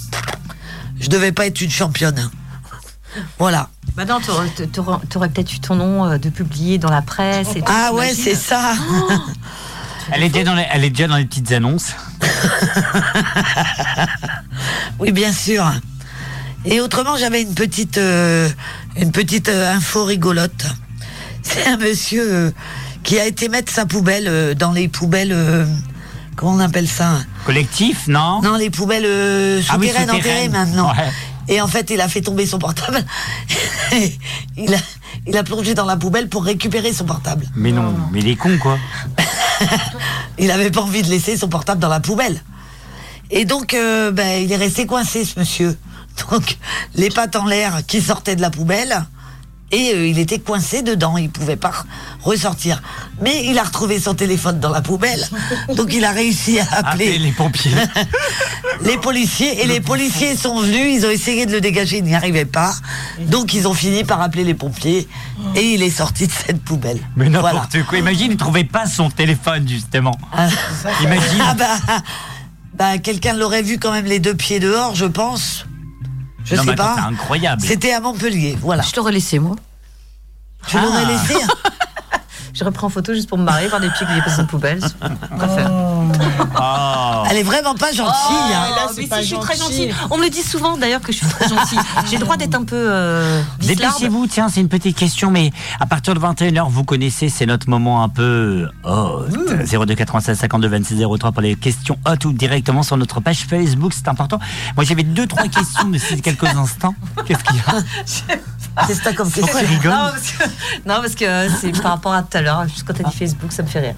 je 0.98 1.10
devais 1.10 1.34
pas 1.34 1.46
être 1.46 1.60
une 1.60 1.70
championne. 1.70 2.30
Voilà. 3.38 3.68
Bah 3.98 4.06
non, 4.06 4.20
t'aurais- 4.22 5.28
peut-être 5.28 5.54
eu 5.54 5.60
ton 5.60 5.76
nom 5.76 6.06
euh, 6.06 6.18
de 6.18 6.30
publié 6.30 6.78
dans 6.78 6.90
la 6.90 7.02
presse. 7.02 7.50
Et 7.58 7.60
tout, 7.62 7.66
Ah 7.68 7.92
ouais, 7.94 8.14
c'est 8.14 8.36
ça. 8.36 8.76
Elle 10.14 10.24
est, 10.24 10.30
déjà 10.30 10.46
dans 10.46 10.56
les, 10.56 10.66
elle 10.72 10.86
est 10.86 10.90
déjà 10.90 11.10
dans 11.10 11.18
les 11.18 11.26
petites 11.26 11.52
annonces. 11.52 11.92
Oui, 15.00 15.12
bien 15.12 15.34
sûr. 15.34 15.70
Et 16.64 16.80
autrement, 16.80 17.18
j'avais 17.18 17.42
une 17.42 17.54
petite, 17.54 17.98
euh, 17.98 18.48
une 18.96 19.12
petite 19.12 19.50
euh, 19.50 19.76
info 19.76 20.06
rigolote. 20.06 20.66
C'est 21.44 21.68
un 21.68 21.76
monsieur 21.76 22.24
euh, 22.34 22.52
qui 23.08 23.18
a 23.22 23.26
été 23.26 23.48
mettre 23.48 23.72
sa 23.72 23.86
poubelle 23.86 24.28
euh, 24.28 24.54
dans 24.54 24.74
les 24.74 24.90
poubelles. 24.90 25.32
euh, 25.32 25.66
comment 26.36 26.52
on 26.52 26.60
appelle 26.60 26.90
ça 26.90 27.20
Collectif, 27.46 28.08
non? 28.10 28.42
Non, 28.42 28.58
les 28.58 28.70
poubelles 28.70 29.06
euh, 29.06 29.62
Ah 29.70 29.78
oui, 29.80 29.88
souterraines, 29.88 30.12
enterrées 30.12 30.50
maintenant. 30.50 30.90
Ouais. 30.92 31.10
Et 31.48 31.62
en 31.62 31.68
fait, 31.68 31.90
il 31.90 32.02
a 32.02 32.10
fait 32.10 32.20
tomber 32.20 32.46
son 32.46 32.60
portable. 32.60 33.06
il, 34.58 34.74
a, 34.76 34.78
il 35.26 35.38
a 35.38 35.44
plongé 35.44 35.74
dans 35.74 35.86
la 35.86 35.96
poubelle 35.96 36.28
pour 36.28 36.44
récupérer 36.44 36.92
son 36.92 37.06
portable. 37.06 37.46
Mais 37.56 37.72
non, 37.72 37.96
mais 38.12 38.20
il 38.20 38.28
est 38.28 38.36
con, 38.36 38.58
quoi. 38.62 38.78
Il 40.38 40.52
avait 40.52 40.70
pas 40.70 40.82
envie 40.82 41.02
de 41.02 41.08
laisser 41.08 41.38
son 41.38 41.48
portable 41.48 41.80
dans 41.80 41.88
la 41.88 42.02
poubelle. 42.02 42.44
Et 43.32 43.46
donc, 43.46 43.74
euh, 43.74 44.12
ben, 44.12 44.44
il 44.44 44.52
est 44.52 44.58
resté 44.58 44.86
coincé, 44.86 45.24
ce 45.26 45.40
monsieur. 45.40 45.76
Donc, 46.30 46.58
les 46.94 47.10
pattes 47.10 47.36
en 47.38 47.46
l'air 47.46 47.80
qui 47.88 48.02
sortaient 48.02 48.36
de 48.36 48.42
la 48.42 48.52
poubelle. 48.52 49.06
Et 49.72 49.92
euh, 49.94 50.08
il 50.08 50.18
était 50.18 50.40
coincé 50.40 50.82
dedans, 50.82 51.18
il 51.18 51.30
pouvait 51.30 51.58
pas 51.58 51.74
ressortir. 52.24 52.82
Mais 53.22 53.46
il 53.48 53.60
a 53.60 53.64
retrouvé 53.64 54.00
son 54.00 54.14
téléphone 54.14 54.62
dans 54.62 54.70
la 54.70 54.82
poubelle, 54.82 55.28
donc 55.76 55.94
il 55.94 56.06
a 56.06 56.12
réussi 56.12 56.60
à 56.60 56.64
Appelez 56.72 57.06
appeler 57.08 57.20
les 57.20 57.32
pompiers. 57.34 57.72
les 58.82 58.98
policiers. 58.98 59.62
Et 59.64 59.68
les 59.68 59.82
policiers 59.82 60.38
sont 60.38 60.62
venus, 60.62 61.00
ils 61.02 61.06
ont 61.06 61.10
essayé 61.10 61.46
de 61.46 61.52
le 61.52 61.60
dégager, 61.60 61.98
ils 61.98 62.04
n'y 62.06 62.16
arrivaient 62.16 62.46
pas. 62.46 62.74
Donc 63.20 63.54
ils 63.54 63.68
ont 63.68 63.74
fini 63.74 64.06
par 64.06 64.22
appeler 64.22 64.46
les 64.46 64.54
pompiers 64.54 65.08
et 65.56 65.74
il 65.74 65.84
est 65.84 65.90
sorti 65.90 66.28
de 66.28 66.32
cette 66.32 66.62
poubelle. 66.64 67.00
Mais 67.18 67.28
Voilà. 67.30 67.54
n'importe 67.54 67.84
quoi. 67.84 67.98
Imagine, 67.98 68.32
il 68.32 68.38
trouvait 68.38 68.64
pas 68.64 68.86
son 68.86 69.10
téléphone, 69.10 69.68
justement. 69.68 70.18
Ah. 70.32 70.48
Imagine. 71.04 71.42
Ah 71.42 71.54
bah, 71.56 71.78
bah, 72.74 72.98
quelqu'un 73.00 73.34
l'aurait 73.34 73.64
vu 73.64 73.80
quand 73.80 73.92
même 73.92 74.06
les 74.06 74.20
deux 74.20 74.36
pieds 74.36 74.60
dehors, 74.62 74.96
je 74.96 75.06
pense. 75.06 75.66
Je 76.50 76.56
Non, 76.56 76.64
sais 76.64 76.76
pas. 76.76 76.96
C'est 76.96 77.02
incroyable. 77.02 77.62
C'était 77.62 77.92
à 77.94 78.00
Montpellier, 78.00 78.58
voilà. 78.62 78.82
Je 78.84 78.96
l'aurais 78.96 79.12
laissé, 79.12 79.38
moi. 79.40 79.56
Tu 80.68 80.78
l'aurais 80.80 81.04
Ah. 81.06 81.12
laissé 81.12 81.36
hein 82.58 82.60
J'aurais 82.60 82.72
pris 82.72 82.86
en 82.86 82.90
photo 82.90 83.14
juste 83.14 83.30
pour 83.30 83.38
me 83.38 83.44
marrer, 83.44 83.68
voir 83.68 83.80
des 83.82 83.90
pieds 83.90 84.06
que 84.08 84.14
j'ai 84.14 84.22
passés 84.22 84.42
en 84.42 84.46
poubelle. 84.46 84.80
On 85.32 85.38
préfère. 85.38 85.72
Oh. 86.60 87.24
Elle 87.30 87.38
est 87.38 87.44
vraiment 87.44 87.76
pas 87.76 87.92
gentille. 87.92 88.36
hein. 88.54 88.70
là, 88.76 88.88
Oh, 88.90 88.94
mais 88.98 89.08
pas 89.08 89.18
si, 89.18 89.24
je 89.24 89.28
suis 89.28 89.40
très 89.40 89.56
gentil. 89.58 89.90
gentille. 89.90 89.96
On 90.10 90.18
me 90.18 90.24
le 90.24 90.30
dit 90.30 90.42
souvent 90.42 90.78
d'ailleurs 90.78 91.02
que 91.02 91.12
je 91.12 91.18
suis 91.18 91.28
très 91.28 91.48
gentille. 91.48 91.80
J'ai 92.10 92.18
le 92.18 92.24
droit 92.24 92.38
d'être 92.38 92.56
un 92.56 92.64
peu 92.64 92.76
euh. 92.78 93.42
Dépêchez-vous, 93.62 94.28
tiens, 94.28 94.50
c'est 94.50 94.62
une 94.62 94.70
petite 94.70 94.98
question, 94.98 95.30
mais 95.30 95.52
à 95.80 95.86
partir 95.86 96.14
de 96.16 96.20
21h, 96.20 96.70
vous 96.70 96.84
connaissez, 96.84 97.30
c'est 97.30 97.46
notre 97.46 97.70
moment 97.70 98.04
un 98.04 98.10
peu 98.10 98.68
hot. 98.84 99.26
02 99.86 99.96
96 99.96 100.38
52 100.40 100.68
26 100.68 101.04
03 101.20 101.32
pour 101.32 101.42
les 101.42 101.56
questions 101.56 101.98
hot 102.08 102.26
ou 102.28 102.34
directement 102.34 102.82
sur 102.84 102.98
notre 102.98 103.20
page 103.20 103.46
Facebook, 103.50 103.94
c'est 103.94 104.08
important. 104.08 104.40
Moi, 104.76 104.86
j'avais 104.86 105.04
deux, 105.04 105.28
trois 105.28 105.48
questions 105.48 105.90
d'ici 105.90 106.22
quelques 106.22 106.44
instants. 106.56 106.96
Qu'est-ce 107.26 107.44
qu'il 107.44 107.58
y 107.58 107.60
a? 107.68 108.36
C'est 108.86 108.94
ça 108.96 109.14
comme 109.14 109.32
Pourquoi 109.32 109.62
question. 109.62 109.90
Non, 109.90 110.12
parce 110.12 110.32
que, 110.32 110.44
non, 110.86 110.96
parce 111.02 111.16
que 111.16 111.50
c'est 111.60 111.82
par 111.82 111.94
rapport 111.94 112.14
à 112.14 112.24
tout 112.24 112.38
à 112.38 112.42
l'heure. 112.42 112.68
Juste 112.68 112.84
quand 112.86 112.94
t'as 112.94 113.10
dit 113.10 113.16
Facebook, 113.16 113.52
ça 113.52 113.64
me 113.64 113.68
fait 113.68 113.80
rire. 113.80 113.96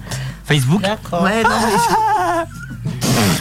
Facebook 0.50 0.82
D'accord. 0.82 1.22
Ouais, 1.22 1.42
non, 1.42 1.50
mais, 1.50 2.44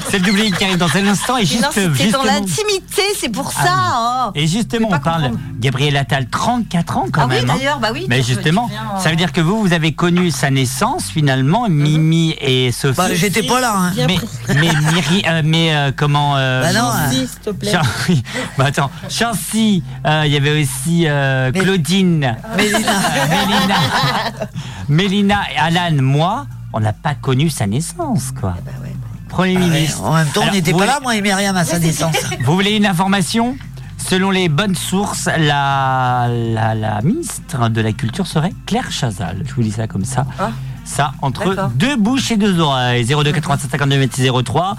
C'est 0.09 0.17
le 0.17 0.25
double 0.25 0.41
qui 0.57 0.63
arrive 0.63 0.77
dans 0.77 0.89
un 0.97 1.07
instant 1.07 1.37
et 1.37 1.45
juste, 1.45 1.67
c'était 1.71 2.09
dans 2.11 2.23
l'intimité, 2.23 3.03
c'est 3.15 3.29
pour 3.29 3.51
ça. 3.51 3.61
hein. 3.71 4.31
Et 4.33 4.47
justement, 4.47 4.87
on 4.91 4.99
parle 4.99 5.23
comprendre. 5.25 5.39
Gabriel 5.59 5.97
Attal, 5.97 6.27
34 6.27 6.97
ans 6.97 7.05
quand 7.11 7.21
Ah 7.21 7.27
oui, 7.29 7.35
même. 7.35 7.49
hein. 7.49 7.53
d'ailleurs, 7.57 7.79
bah 7.79 7.89
oui. 7.93 8.07
Mais 8.09 8.23
justement, 8.23 8.67
viens, 8.71 8.97
ça 8.99 9.09
veut 9.09 9.13
euh, 9.13 9.17
dire 9.17 9.31
que 9.31 9.39
vous, 9.39 9.61
vous 9.61 9.71
avez 9.71 9.91
connu 9.93 10.31
sa 10.31 10.49
naissance 10.49 11.05
finalement, 11.09 11.67
Mimi 11.69 12.35
et 12.41 12.71
Sophie. 12.71 12.97
Bah, 12.97 13.13
J'étais 13.13 13.43
pas 13.43 13.61
là. 13.61 13.73
hein. 13.75 13.91
Mais, 14.07 14.17
mais, 14.55 14.69
Myri- 14.69 15.25
euh, 15.27 15.41
mais 15.45 15.75
euh, 15.75 15.91
comment 15.95 16.35
euh, 16.37 16.63
Bah 16.63 16.73
non, 16.73 16.91
Gentil, 16.91 17.27
s'il 17.27 17.39
te 17.39 17.49
plaît. 17.51 17.71
Chan- 17.71 17.81
oui. 18.09 18.23
Bah 18.57 18.65
attends, 18.67 18.89
Chancy, 19.09 19.83
euh, 20.07 20.23
il 20.25 20.31
y 20.33 20.37
avait 20.37 20.59
aussi 20.63 21.03
euh, 21.07 21.51
Claudine, 21.51 22.35
Mélina. 22.57 22.79
Mélina, 23.29 23.75
Mélina 24.89 25.39
et 25.53 25.57
Alan, 25.59 26.01
moi, 26.01 26.47
on 26.73 26.79
n'a 26.79 26.93
pas 26.93 27.15
connu 27.15 27.49
sa 27.49 27.67
naissance, 27.67 28.31
quoi. 28.39 28.55
bah 28.65 28.71
ouais. 28.83 28.95
Premier 29.27 29.57
Ah 29.57 29.59
ouais, 29.59 29.67
ministre. 29.69 30.03
en 30.03 30.13
même 30.15 30.27
temps, 30.29 30.41
on 30.47 30.51
n'était 30.51 30.73
pas 30.73 30.85
là, 30.87 30.99
moi 31.01 31.15
et 31.15 31.21
Myriam, 31.21 31.55
à 31.55 31.63
sa 31.63 31.77
naissance. 31.79 32.15
Vous 32.43 32.53
voulez 32.53 32.77
une 32.77 32.85
information? 32.85 33.55
Selon 33.97 34.31
les 34.31 34.49
bonnes 34.49 34.75
sources, 34.75 35.25
la, 35.37 36.27
la, 36.29 36.73
la 36.73 37.01
ministre 37.01 37.69
de 37.69 37.81
la 37.81 37.91
Culture 37.91 38.25
serait 38.25 38.53
Claire 38.65 38.91
Chazal. 38.91 39.43
Je 39.45 39.53
vous 39.53 39.61
dis 39.61 39.71
ça 39.71 39.87
comme 39.87 40.05
ça. 40.05 40.25
Ah. 40.39 40.51
Ça, 40.85 41.11
entre 41.21 41.69
deux 41.75 41.95
bouches 41.97 42.31
et 42.31 42.37
deux 42.37 42.59
oreilles. 42.59 43.05
02 43.05 43.31
87 43.33 43.69
52 43.69 43.99
26 43.99 44.31
03. 44.43 44.75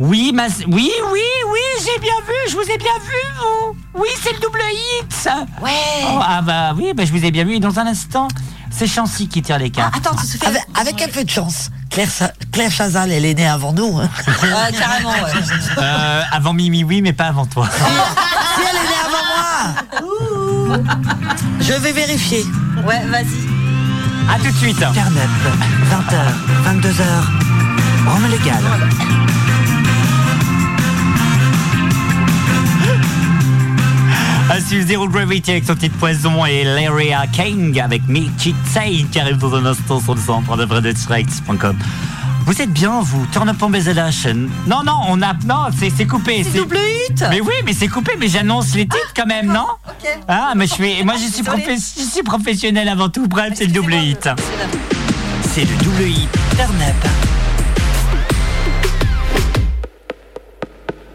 Oui, 0.00 0.32
ma... 0.34 0.46
oui, 0.66 0.90
oui, 1.12 1.20
oui, 1.50 1.60
j'ai 1.80 2.00
bien 2.00 2.12
vu, 2.26 2.34
je 2.50 2.54
vous 2.54 2.62
ai 2.70 2.76
bien 2.78 2.92
vu, 3.04 3.40
vous. 3.40 3.76
Oui, 4.00 4.08
c'est 4.22 4.32
le 4.34 4.38
double 4.40 4.60
hit. 4.72 5.28
Ouais. 5.62 5.70
Oh, 6.12 6.18
ah 6.22 6.42
bah 6.42 6.74
oui, 6.76 6.92
bah, 6.94 7.04
je 7.04 7.12
vous 7.12 7.24
ai 7.24 7.30
bien 7.30 7.44
vu. 7.44 7.54
Et 7.54 7.60
dans 7.60 7.78
un 7.78 7.86
instant, 7.86 8.28
c'est 8.78 8.86
Chancy 8.86 9.28
qui 9.28 9.42
tire 9.42 9.58
les 9.58 9.66
Ah, 9.76 9.90
cartes. 9.90 9.96
attends, 9.96 10.16
tu 10.16 10.26
te 10.38 10.44
fais. 10.44 10.46
Avec, 10.46 10.62
avec 10.78 11.02
un 11.02 11.08
peu 11.08 11.24
de 11.24 11.30
chance. 11.30 11.70
Claire, 11.90 12.10
Sa- 12.10 12.32
Claire 12.52 12.70
Chazal, 12.70 13.10
elle 13.10 13.24
est 13.24 13.34
née 13.34 13.48
avant 13.48 13.72
nous. 13.72 13.98
hein. 13.98 14.08
Ah, 14.42 14.70
carrément, 14.72 15.10
ouais. 15.10 15.32
Euh, 15.78 16.22
avant 16.32 16.52
Mimi, 16.52 16.84
oui, 16.84 17.02
mais 17.02 17.12
pas 17.12 17.26
avant 17.26 17.46
toi. 17.46 17.68
si 17.76 18.62
elle 18.62 18.76
est 18.76 18.88
née 18.88 19.00
avant 19.04 19.24
moi 20.68 20.78
Je 21.60 21.72
vais 21.72 21.92
vérifier. 21.92 22.44
Ouais, 22.86 23.02
vas-y. 23.06 23.48
À 24.32 24.38
tout 24.38 24.50
de 24.52 24.56
suite. 24.58 24.78
Carnep, 24.78 25.28
20h, 25.90 26.82
22h. 26.82 27.02
Rome 28.06 28.26
légal. 28.30 28.62
À 34.50 34.60
suivre 34.62 34.86
Zero 34.86 35.08
Gravity 35.08 35.50
avec 35.50 35.64
son 35.66 35.74
petit 35.74 35.90
poison 35.90 36.46
et 36.46 36.64
Laria 36.64 37.26
King 37.26 37.78
avec 37.80 38.08
Michi 38.08 38.54
Tsai 38.66 39.04
qui 39.12 39.20
arrive 39.20 39.36
dans 39.36 39.54
un 39.54 39.66
instant 39.66 40.00
sur 40.00 40.14
le 40.14 40.20
centre 40.20 40.56
de 40.56 40.64
Fredetrex.com. 40.64 41.76
Vous 42.46 42.62
êtes 42.62 42.72
bien, 42.72 43.00
vous? 43.02 43.26
Turn 43.30 43.46
up 43.50 43.62
on 43.62 43.68
BZH. 43.68 44.34
Non, 44.66 44.82
non, 44.82 45.00
on 45.08 45.20
a. 45.20 45.34
Non, 45.44 45.66
c'est 45.76 46.06
coupé. 46.06 46.44
C'est 46.44 46.58
double 46.58 46.78
hit. 46.78 47.22
Mais 47.28 47.42
oui, 47.42 47.52
mais 47.66 47.74
c'est 47.74 47.88
coupé, 47.88 48.12
mais 48.18 48.28
j'annonce 48.28 48.74
les 48.74 48.84
titres 48.84 49.12
quand 49.14 49.26
même, 49.26 49.48
non? 49.48 49.66
Ok. 49.86 50.18
Ah, 50.26 50.54
mais 50.56 50.66
je 50.66 50.74
fais. 50.74 51.04
Moi, 51.04 51.14
je 51.16 51.30
suis, 51.30 51.44
je 51.44 52.10
suis 52.10 52.22
professionnel 52.22 52.88
avant 52.88 53.10
tout. 53.10 53.28
Bref, 53.28 53.52
c'est 53.54 53.66
le 53.66 53.72
double 53.72 53.94
hit. 53.94 54.30
C'est 55.42 55.66
le 55.66 55.84
double 55.84 56.04
hit 56.04 56.30
Turn 56.56 56.74
Up. 56.80 57.37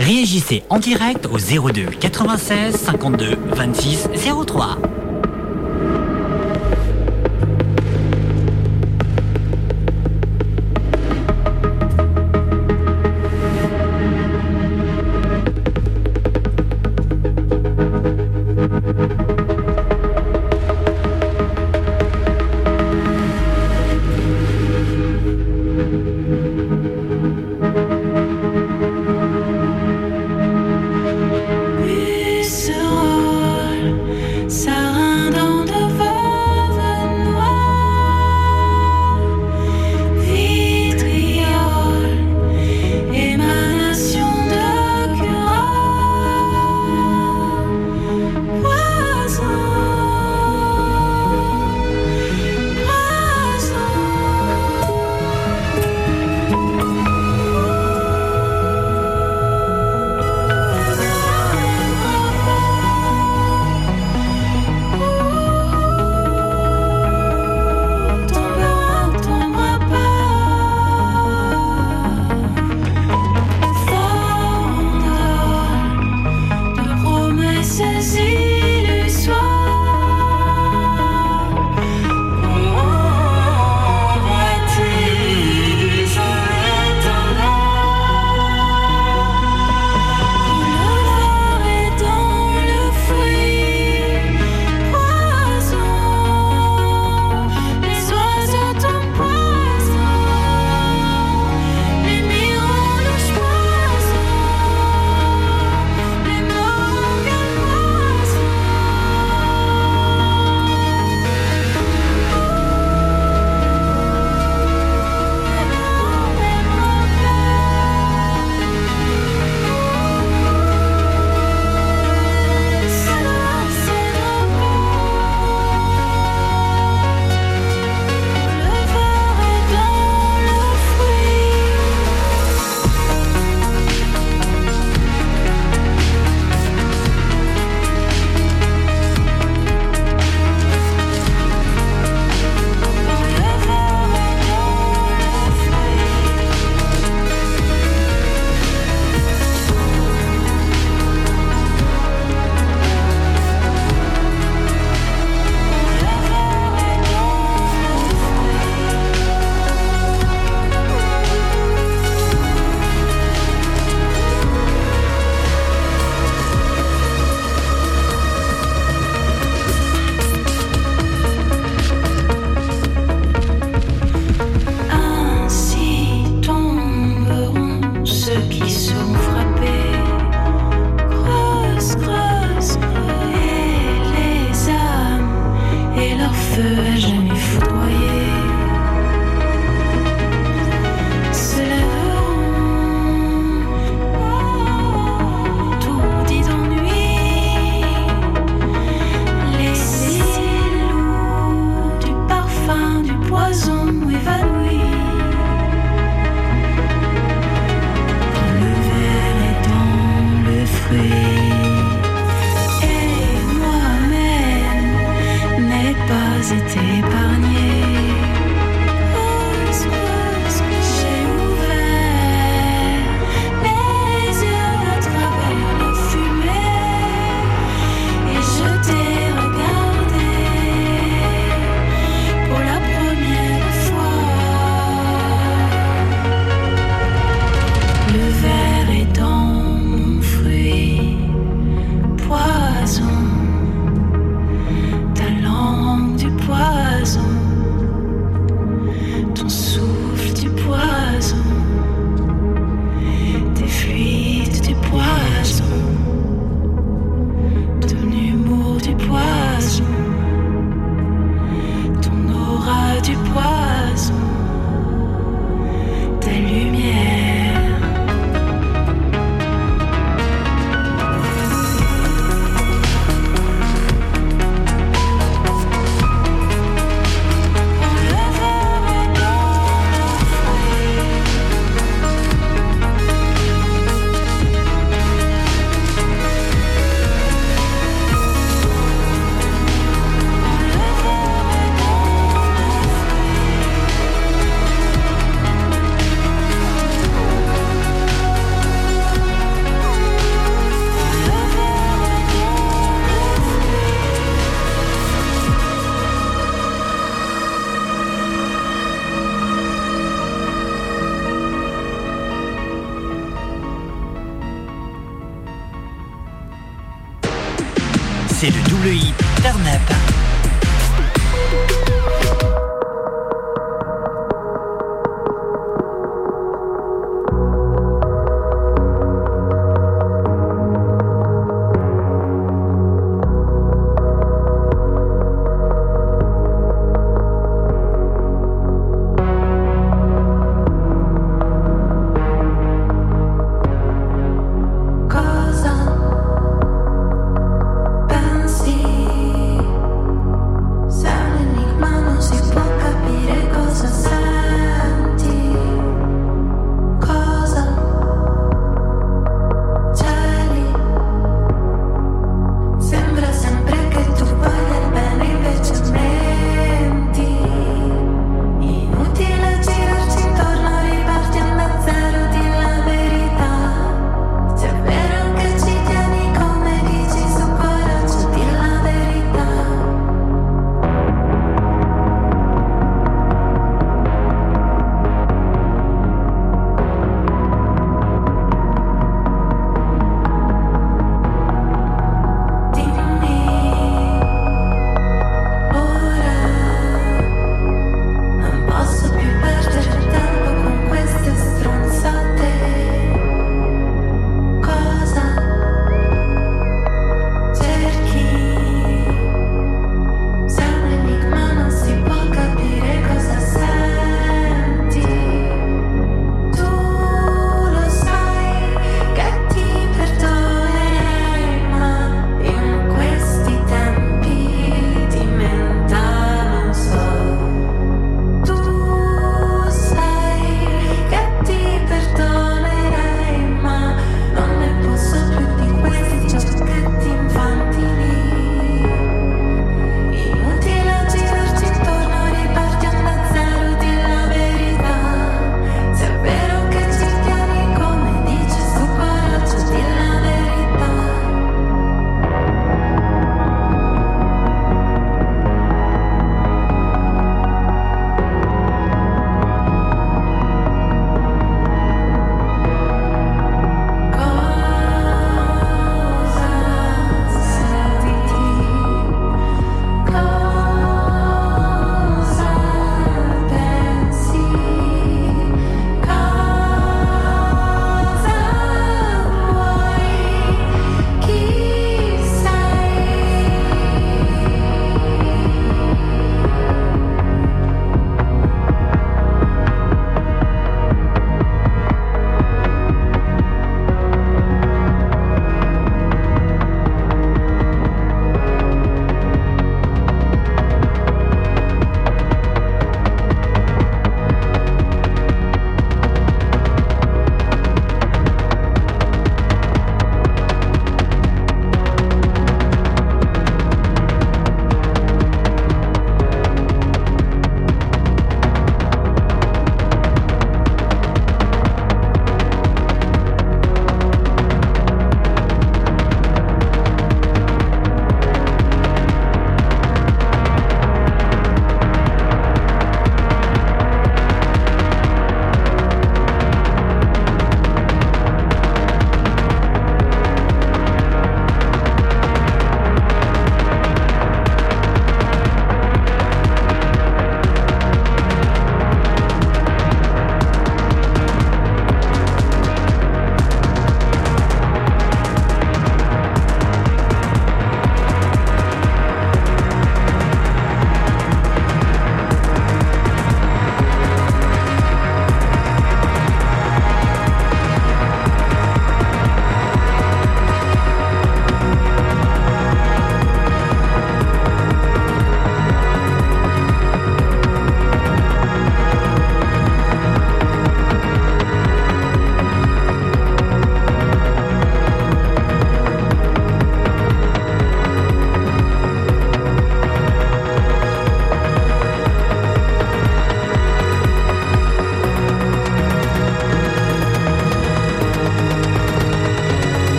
Réagissez 0.00 0.62
en 0.70 0.78
direct 0.78 1.26
au 1.26 1.36
02 1.36 1.84
96 2.00 2.74
52 2.74 3.36
26 3.54 4.08
03. 4.46 4.78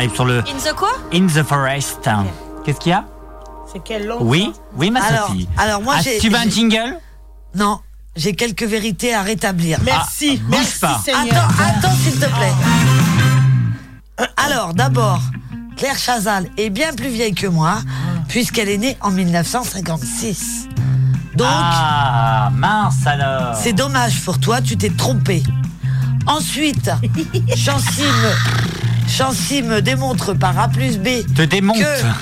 Arrive 0.00 0.14
sur 0.14 0.24
le 0.24 0.38
In 0.38 0.42
the 0.58 0.74
quoi? 0.74 0.92
In 1.12 1.26
the 1.26 1.42
Forest. 1.42 2.08
Qu'est-ce 2.64 2.78
qu'il 2.80 2.90
y 2.90 2.94
a? 2.94 3.04
C'est 3.72 3.82
quelle 3.84 4.06
langue 4.06 4.22
Oui, 4.22 4.52
oui, 4.76 4.90
ma 4.90 5.00
Alors, 5.02 5.28
Sophie. 5.28 5.48
alors 5.58 5.82
moi 5.82 5.94
Ah, 5.98 6.02
j'ai. 6.02 6.18
Tu 6.18 6.28
veux 6.30 6.36
un 6.38 6.48
jingle? 6.48 6.98
Non, 7.54 7.80
j'ai 8.16 8.34
quelques 8.34 8.62
vérités 8.64 9.14
à 9.14 9.22
rétablir. 9.22 9.78
Merci, 9.84 10.40
Ah, 10.42 10.46
merci 10.50 10.80
pas. 10.80 11.00
Seigneur. 11.04 11.24
Attends, 11.58 11.88
attends 11.88 11.96
s'il 11.96 12.18
te 12.18 12.24
plaît. 12.26 12.52
Alors, 14.36 14.74
d'abord, 14.74 15.20
Claire 15.76 15.96
Chazal 15.98 16.48
est 16.56 16.70
bien 16.70 16.92
plus 16.94 17.08
vieille 17.08 17.34
que 17.34 17.46
moi, 17.46 17.78
puisqu'elle 18.28 18.68
est 18.70 18.78
née 18.78 18.96
en 19.02 19.10
1956. 19.10 20.68
Donc, 21.36 21.46
Ah, 21.50 22.50
mince 22.54 23.06
alors. 23.06 23.54
c'est 23.54 23.72
dommage 23.74 24.20
pour 24.24 24.38
toi, 24.40 24.60
tu 24.62 24.76
t'es 24.76 24.90
trompé. 24.90 25.42
Ensuite, 26.26 26.90
Chancy 27.56 28.02
me, 28.02 28.89
Chancy 29.10 29.62
me 29.62 29.80
démontre 29.82 30.34
par 30.34 30.58
A 30.58 30.68
plus 30.68 30.98
B 30.98 31.08
Te 31.34 31.42
démonte. 31.42 31.76
que... 31.78 31.82
Me 31.82 32.12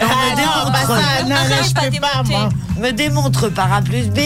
Ah 0.00 0.06
bah 0.06 0.36
démontre, 0.36 0.86
ça, 0.86 1.22
non, 1.24 1.28
non, 1.28 1.34
Arrête, 1.36 1.64
je 1.68 1.74
pas 1.74 1.80
peux 1.82 2.00
pas, 2.00 2.22
démonter. 2.24 2.30
moi. 2.30 2.48
me 2.80 2.90
démontre 2.92 3.48
par 3.50 3.72
A 3.72 3.82
plus 3.82 4.08
B 4.08 4.18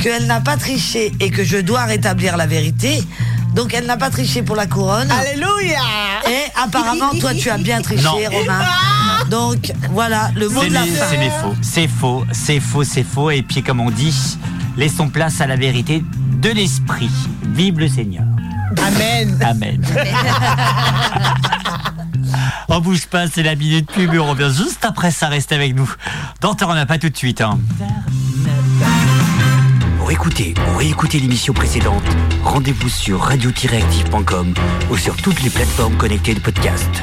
qu'elle 0.00 0.26
n'a 0.26 0.40
pas 0.40 0.56
triché 0.56 1.12
et 1.20 1.30
que 1.30 1.44
je 1.44 1.58
dois 1.58 1.84
rétablir 1.84 2.36
la 2.36 2.46
vérité. 2.46 3.02
Donc, 3.54 3.72
elle 3.72 3.86
n'a 3.86 3.96
pas 3.96 4.10
triché 4.10 4.42
pour 4.42 4.56
la 4.56 4.66
couronne. 4.66 5.08
Alléluia 5.10 5.78
Et 6.28 6.50
apparemment, 6.60 7.10
toi, 7.20 7.32
tu 7.34 7.48
as 7.48 7.56
bien 7.56 7.80
triché, 7.80 8.02
Non. 8.02 8.16
Romain. 8.30 8.64
Donc, 9.30 9.72
voilà, 9.92 10.30
le 10.34 10.48
mot 10.48 10.60
C'est 10.62 10.68
de 10.68 10.74
la 10.74 10.82
des- 10.82 10.90
fin. 10.90 11.04
c'est 11.08 11.30
faux. 11.30 11.54
C'est 11.62 11.88
faux, 11.88 12.24
c'est 12.32 12.60
faux, 12.60 12.84
c'est 12.84 13.02
faux. 13.04 13.30
Et 13.30 13.42
puis, 13.42 13.62
comme 13.62 13.80
on 13.80 13.90
dit, 13.90 14.36
laissons 14.76 15.08
place 15.08 15.40
à 15.40 15.46
la 15.46 15.56
vérité 15.56 16.04
de 16.42 16.50
l'esprit. 16.50 17.08
Vive 17.54 17.78
le 17.78 17.88
Seigneur. 17.88 18.24
Amen. 18.86 19.38
Amen. 19.42 19.80
on 22.68 22.80
bouge 22.80 23.06
pas, 23.06 23.26
c'est 23.28 23.42
la 23.42 23.54
minute 23.54 23.90
pub. 23.90 24.12
et 24.14 24.18
On 24.18 24.30
revient 24.30 24.50
juste 24.54 24.84
après 24.84 25.10
ça. 25.10 25.28
Reste 25.28 25.52
avec 25.52 25.74
nous. 25.74 25.90
Dans 26.40 26.54
Terre, 26.54 26.68
on 26.68 26.74
n'a 26.74 26.86
pas 26.86 26.98
tout 26.98 27.08
de 27.08 27.16
suite. 27.16 27.40
Hein. 27.40 27.58
Pour 29.98 30.10
écouter 30.10 30.54
ou 30.72 30.78
réécouter 30.78 31.18
l'émission 31.18 31.52
précédente, 31.52 32.04
rendez-vous 32.44 32.88
sur 32.88 33.20
radio-active.com 33.20 34.54
ou 34.90 34.96
sur 34.96 35.16
toutes 35.16 35.42
les 35.42 35.50
plateformes 35.50 35.96
connectées 35.96 36.34
de 36.34 36.40
podcast. 36.40 37.02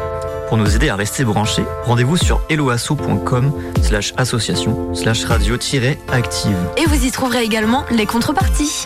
Pour 0.51 0.57
nous 0.57 0.75
aider 0.75 0.89
à 0.89 0.97
rester 0.97 1.23
branchés, 1.23 1.63
rendez-vous 1.85 2.17
sur 2.17 2.41
eloasso.com 2.49 3.53
slash 3.81 4.13
association 4.17 4.93
slash 4.93 5.23
radio-active. 5.23 6.57
Et 6.75 6.85
vous 6.87 7.05
y 7.05 7.09
trouverez 7.09 7.43
également 7.43 7.85
les 7.89 8.05
contreparties. 8.05 8.85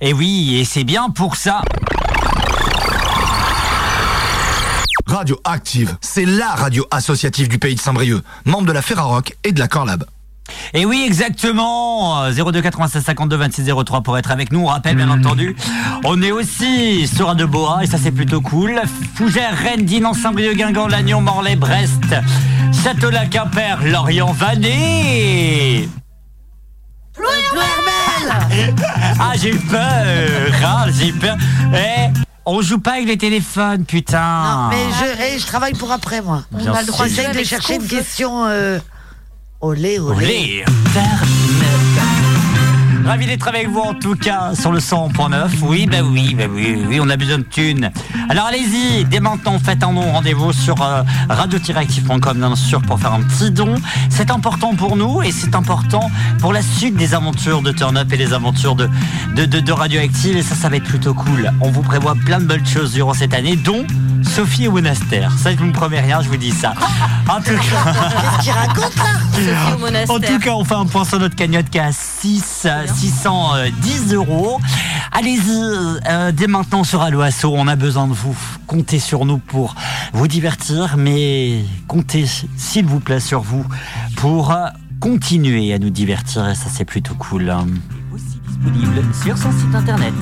Et 0.00 0.12
oui, 0.12 0.58
et 0.60 0.64
c'est 0.64 0.84
bien 0.84 1.10
pour 1.10 1.34
ça. 1.34 1.62
Radio 5.08 5.36
Active, 5.42 5.96
c'est 6.00 6.24
la 6.24 6.50
radio 6.50 6.86
associative 6.92 7.48
du 7.48 7.58
pays 7.58 7.74
de 7.74 7.80
Saint-Brieuc, 7.80 8.22
membre 8.44 8.66
de 8.66 8.72
la 8.72 8.82
Ferrarock 8.82 9.36
et 9.42 9.50
de 9.50 9.58
la 9.58 9.66
Corlab. 9.66 10.04
Et 10.74 10.84
oui, 10.84 11.02
exactement. 11.06 12.22
Euh, 12.24 12.32
02 12.32 12.60
96 12.62 13.02
52 13.04 13.36
26 13.36 13.70
03 13.84 14.02
pour 14.02 14.18
être 14.18 14.30
avec 14.30 14.52
nous. 14.52 14.60
On 14.60 14.66
rappelle, 14.66 14.96
bien 14.96 15.10
entendu, 15.10 15.56
on 16.04 16.20
est 16.22 16.32
aussi 16.32 17.06
sur 17.06 17.34
de 17.34 17.44
Bois 17.44 17.80
et 17.82 17.86
ça 17.86 17.98
c'est 17.98 18.10
plutôt 18.10 18.40
cool. 18.40 18.80
Fougères, 19.14 19.56
Rennes, 19.56 19.84
Dinan, 19.84 20.12
Saint-Brieuc, 20.12 20.56
Guingamp, 20.56 20.88
Lannion, 20.88 21.20
Morlaix, 21.20 21.56
Brest, 21.56 22.02
Châteaulin, 22.82 23.26
Quimper, 23.26 23.78
Lorient, 23.84 24.32
Vannes. 24.32 24.66
Ah, 29.18 29.32
j'ai 29.40 29.50
eu 29.50 29.58
peur. 29.58 30.04
Ah, 30.64 30.86
j'ai 30.90 31.08
eu 31.08 31.12
peur. 31.12 31.36
Eh, 31.74 32.10
on 32.44 32.60
joue 32.60 32.78
pas 32.78 32.92
avec 32.92 33.06
les 33.06 33.18
téléphones, 33.18 33.84
putain. 33.84 34.20
Non, 34.20 34.68
mais 34.70 34.84
je, 35.00 35.22
eh, 35.22 35.38
je 35.38 35.46
travaille 35.46 35.74
pour 35.74 35.90
après, 35.90 36.20
moi. 36.20 36.42
Bien 36.52 36.72
On 36.72 36.74
a 36.74 36.80
le 36.80 36.86
droit 36.86 37.06
de 37.06 37.44
chercher 37.44 37.76
une 37.76 37.86
question. 37.86 38.46
Euh... 38.46 38.78
Olé, 39.66 39.98
olé. 39.98 40.64
Ravi 43.04 43.26
d'être 43.26 43.48
avec 43.48 43.68
vous 43.68 43.80
en 43.80 43.94
tout 43.94 44.14
cas 44.14 44.54
sur 44.54 44.70
le 44.70 44.78
100.9. 44.78 45.48
Oui, 45.62 45.88
bah 45.90 45.96
oui, 46.04 46.36
bah 46.38 46.44
oui, 46.48 46.84
oui, 46.88 47.00
on 47.02 47.10
a 47.10 47.16
besoin 47.16 47.38
de 47.38 47.42
thunes. 47.42 47.90
Alors 48.28 48.46
allez-y, 48.46 49.04
dès 49.06 49.18
maintenant, 49.18 49.58
faites 49.58 49.82
un 49.82 49.92
don, 49.92 50.02
rendez-vous 50.12 50.52
sur 50.52 50.80
euh, 50.80 51.02
radio-active.com 51.28 52.38
bien 52.38 52.54
sûr 52.54 52.80
pour 52.80 53.00
faire 53.00 53.12
un 53.12 53.22
petit 53.22 53.50
don. 53.50 53.74
C'est 54.08 54.30
important 54.30 54.76
pour 54.76 54.96
nous 54.96 55.20
et 55.24 55.32
c'est 55.32 55.56
important 55.56 56.12
pour 56.38 56.52
la 56.52 56.62
suite 56.62 56.94
des 56.94 57.14
aventures 57.14 57.60
de 57.60 57.72
Turn 57.72 57.96
Up 57.96 58.12
et 58.12 58.16
des 58.16 58.34
aventures 58.34 58.76
de, 58.76 58.88
de, 59.34 59.46
de, 59.46 59.58
de 59.58 59.72
Radioactive 59.72 60.36
et 60.36 60.42
ça, 60.42 60.54
ça 60.54 60.68
va 60.68 60.76
être 60.76 60.84
plutôt 60.84 61.12
cool. 61.12 61.50
On 61.60 61.72
vous 61.72 61.82
prévoit 61.82 62.14
plein 62.14 62.38
de 62.38 62.44
bonnes 62.44 62.66
choses 62.66 62.92
durant 62.92 63.14
cette 63.14 63.34
année, 63.34 63.56
dont 63.56 63.84
Sophie 64.26 64.68
au 64.68 64.72
monastère. 64.72 65.32
Ça, 65.38 65.52
je 65.52 65.56
vous 65.56 65.64
me 65.66 65.72
promets 65.72 66.00
rien, 66.00 66.20
je 66.20 66.28
vous 66.28 66.36
dis 66.36 66.52
ça. 66.52 66.74
En 67.28 67.40
tout 67.40 67.54
cas... 67.54 67.56
Qu'est-ce 67.56 68.42
qu'il 68.44 68.52
raconte 68.52 68.94
là 68.96 69.04
Sophie 69.32 69.74
au 69.74 69.78
monastère. 69.80 70.14
En 70.16 70.20
tout 70.20 70.38
cas, 70.38 70.52
on 70.52 70.64
fait 70.64 70.74
un 70.74 70.86
point 70.86 71.04
sur 71.04 71.18
notre 71.18 71.34
cagnotte 71.34 71.68
qui 71.70 71.78
est 71.78 71.80
à 71.80 71.90
6, 71.92 72.62
euh, 72.66 72.86
610 72.86 74.14
euros. 74.14 74.60
Allez-y, 75.12 75.60
euh, 76.08 76.30
dès 76.32 76.46
maintenant 76.46 76.84
sur 76.84 77.02
Allo 77.02 77.20
Asso, 77.22 77.46
on 77.46 77.66
a 77.66 77.74
besoin 77.74 78.06
de 78.06 78.12
vous. 78.12 78.36
Comptez 78.66 79.00
sur 79.00 79.24
nous 79.24 79.38
pour 79.38 79.74
vous 80.12 80.28
divertir, 80.28 80.96
mais 80.96 81.64
comptez, 81.88 82.26
s'il 82.56 82.86
vous 82.86 83.00
plaît, 83.00 83.18
sur 83.20 83.40
vous 83.40 83.64
pour 84.16 84.52
euh, 84.52 84.66
continuer 85.00 85.72
à 85.74 85.78
nous 85.78 85.90
divertir, 85.90 86.48
et 86.48 86.54
ça 86.54 86.66
c'est 86.72 86.84
plutôt 86.84 87.14
cool. 87.14 87.52
Aussi 88.14 88.38
disponible 88.46 89.02
sur 89.24 89.36
son 89.36 89.50
site 89.52 89.74
internet 89.74 90.14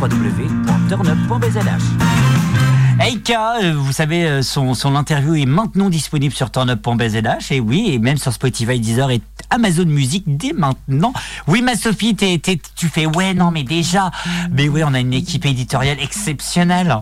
www.turnup.bzh. 0.00 2.55
Eika, 2.98 3.56
euh, 3.62 3.74
vous 3.76 3.92
savez, 3.92 4.24
euh, 4.24 4.42
son, 4.42 4.72
interview 4.96 5.34
est 5.34 5.46
maintenant 5.46 5.90
disponible 5.90 6.34
sur 6.34 6.50
turnup.bzh 6.50 7.52
et 7.52 7.60
oui, 7.60 7.90
et 7.92 7.98
même 7.98 8.16
sur 8.16 8.32
Spotify, 8.32 8.80
Deezer 8.80 9.10
et 9.10 9.20
Amazon 9.50 9.84
Music 9.84 10.24
dès 10.26 10.52
maintenant. 10.52 11.12
Oui, 11.46 11.60
ma 11.60 11.76
Sophie, 11.76 12.16
tu 12.16 12.88
fais 12.88 13.06
ouais, 13.06 13.34
non, 13.34 13.50
mais 13.50 13.64
déjà. 13.64 14.10
Mais 14.50 14.68
oui, 14.68 14.82
on 14.82 14.94
a 14.94 15.00
une 15.00 15.12
équipe 15.12 15.44
éditoriale 15.44 15.98
exceptionnelle. 16.00 17.00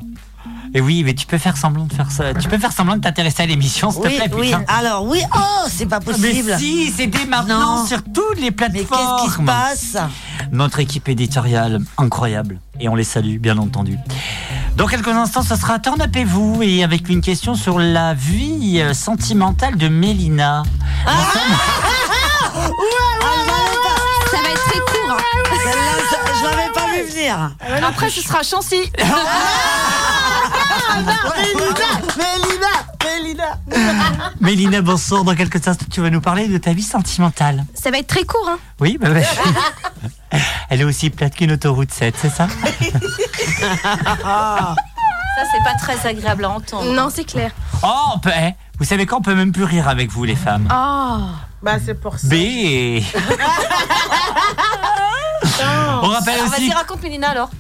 Et 0.76 0.80
oui, 0.80 1.04
mais 1.04 1.14
tu 1.14 1.24
peux 1.26 1.38
faire 1.38 1.56
semblant 1.56 1.84
de 1.84 1.92
faire 1.92 2.10
ça. 2.10 2.34
Tu 2.34 2.48
peux 2.48 2.58
faire 2.58 2.72
semblant 2.72 2.96
de 2.96 3.00
t'intéresser 3.00 3.44
à 3.44 3.46
l'émission, 3.46 3.92
s'il 3.92 4.02
te 4.02 4.06
Oui, 4.08 4.16
plaît, 4.16 4.30
oui. 4.34 4.46
putain. 4.48 4.64
Alors, 4.66 5.04
oui. 5.06 5.20
Oh, 5.34 5.38
c'est 5.68 5.86
pas 5.86 6.00
possible. 6.00 6.26
Mais 6.50 6.58
si, 6.58 6.90
c'est 6.90 7.06
dès 7.06 7.26
maintenant 7.26 7.76
Non. 7.76 7.86
sur 7.86 8.02
toutes 8.02 8.36
les 8.38 8.42
Mais 8.46 8.50
plateformes. 8.50 9.20
qu'est-ce 9.22 9.24
qui 9.36 9.40
se 9.40 9.46
passe 9.46 9.96
Notre 10.50 10.80
équipe 10.80 11.08
éditoriale, 11.08 11.80
incroyable. 11.96 12.58
Et 12.80 12.88
on 12.88 12.96
les 12.96 13.04
salue, 13.04 13.38
bien 13.38 13.56
entendu. 13.58 13.96
Dans 14.76 14.88
quelques 14.88 15.06
instants, 15.08 15.42
ce 15.44 15.54
sera 15.54 15.78
Turn 15.78 16.02
Up 16.02 16.16
et 16.16 16.24
vous, 16.24 16.60
et 16.60 16.82
avec 16.82 17.08
une 17.08 17.20
question 17.20 17.54
sur 17.54 17.78
la 17.78 18.12
vie 18.14 18.80
euh, 18.80 18.92
sentimentale 18.94 19.76
de 19.76 19.86
Mélina. 19.86 20.64
Ah, 21.06 21.12
Ça 24.30 24.38
va 24.42 24.48
être 24.50 24.64
très 24.64 24.80
court. 24.80 25.12
hein. 25.12 25.18
Je 26.40 26.44
l'avais 26.44 26.72
pas 26.72 26.86
vu 26.92 27.08
venir. 27.12 27.54
Après, 27.86 28.10
ce 28.10 28.20
sera 28.20 28.42
Chancy. 28.42 28.90
Mélina, 30.96 31.90
Mélina, 32.16 32.72
Mélina. 33.04 33.58
Mélina, 34.40 34.80
bonsoir. 34.82 35.24
Dans 35.24 35.34
quelques 35.34 35.66
instants, 35.68 35.86
tu 35.90 36.00
vas 36.00 36.10
nous 36.10 36.20
parler 36.20 36.48
de 36.48 36.58
ta 36.58 36.72
vie 36.72 36.82
sentimentale. 36.82 37.64
Ça 37.74 37.90
va 37.90 37.98
être 37.98 38.06
très 38.08 38.24
court. 38.24 38.48
Hein. 38.50 38.58
Oui, 38.80 38.98
bah, 39.00 39.08
bah. 39.10 39.20
Elle 40.70 40.80
est 40.80 40.84
aussi 40.84 41.10
plate 41.10 41.34
qu'une 41.34 41.52
autoroute 41.52 41.92
7, 41.92 42.14
c'est 42.20 42.30
ça? 42.30 42.48
Ça, 45.36 45.42
c'est 45.50 45.64
pas 45.64 45.74
très 45.80 46.06
agréable 46.08 46.44
à 46.44 46.50
entendre. 46.50 46.92
Non, 46.92 47.08
c'est 47.12 47.24
clair. 47.24 47.50
Oh, 47.82 47.88
on 48.14 48.18
peut- 48.18 48.30
eh, 48.36 48.52
vous 48.78 48.84
savez 48.84 49.04
quoi 49.06 49.18
On 49.18 49.22
peut 49.22 49.34
même 49.34 49.52
plus 49.52 49.64
rire 49.64 49.88
avec 49.88 50.10
vous, 50.10 50.24
les 50.24 50.36
femmes. 50.36 50.68
Oh. 50.72 51.18
Bah, 51.62 51.76
c'est 51.84 51.94
pour 52.00 52.18
ça. 52.18 52.28
B. 52.28 52.32
et- 52.34 53.04
On 56.02 56.08
rappelle 56.08 56.34
Alors, 56.34 56.46
aussi 56.52 56.68
vas-y, 56.68 56.72
raconte 56.72 57.02
Mélina 57.02 57.30
alors. 57.30 57.50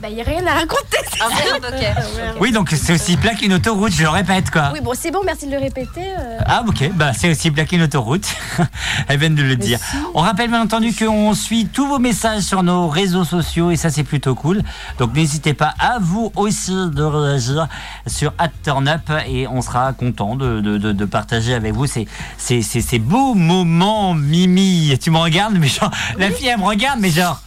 Bah, 0.00 0.08
y 0.08 0.20
a 0.20 0.24
rien 0.24 0.46
à 0.46 0.54
raconter. 0.54 0.96
Ah 1.20 1.28
merde, 1.28 1.66
ok. 1.74 2.36
Oui, 2.40 2.52
donc 2.52 2.70
c'est 2.70 2.94
aussi 2.94 3.18
plat 3.18 3.34
qu'une 3.34 3.52
autoroute, 3.52 3.92
je 3.92 4.02
le 4.02 4.08
répète 4.08 4.50
quoi. 4.50 4.70
Oui, 4.72 4.80
bon, 4.80 4.92
c'est 4.98 5.10
bon, 5.10 5.20
merci 5.26 5.46
de 5.46 5.50
le 5.52 5.58
répéter. 5.58 6.00
euh. 6.18 6.38
Ah 6.46 6.64
ok, 6.66 6.90
bah 6.94 7.12
c'est 7.12 7.30
aussi 7.30 7.50
plat 7.50 7.66
qu'une 7.66 7.82
autoroute. 7.82 8.24
Elle 9.08 9.18
vient 9.20 9.28
de 9.28 9.42
le 9.42 9.56
dire. 9.56 9.78
On 10.14 10.20
rappelle 10.22 10.48
bien 10.48 10.62
entendu 10.62 10.94
qu'on 10.94 11.34
suit 11.34 11.66
tous 11.70 11.86
vos 11.86 11.98
messages 11.98 12.44
sur 12.44 12.62
nos 12.62 12.88
réseaux 12.88 13.24
sociaux 13.24 13.70
et 13.70 13.76
ça 13.76 13.90
c'est 13.90 14.02
plutôt 14.04 14.34
cool. 14.34 14.62
Donc 14.98 15.12
n'hésitez 15.14 15.52
pas 15.52 15.74
à 15.78 15.98
vous 16.00 16.32
aussi 16.34 16.72
de 16.72 17.02
réagir 17.02 17.68
sur 18.06 18.32
@turnup 18.64 19.10
et 19.28 19.46
on 19.48 19.60
sera 19.60 19.92
content 19.92 20.34
de, 20.34 20.60
de, 20.60 20.78
de, 20.78 20.92
de 20.92 21.04
partager 21.04 21.52
avec 21.52 21.74
vous 21.74 21.86
ces, 21.86 22.08
ces, 22.38 22.62
ces, 22.62 22.80
ces 22.80 22.98
beaux 22.98 23.34
moments 23.34 24.14
Mimi. 24.14 24.98
Tu 24.98 25.10
me 25.10 25.18
regardes 25.18 25.56
mais 25.58 25.68
genre 25.68 25.90
la 26.16 26.30
fille 26.30 26.48
elle 26.48 26.58
me 26.58 26.64
regarde 26.64 27.00
mais 27.00 27.10
genre 27.10 27.42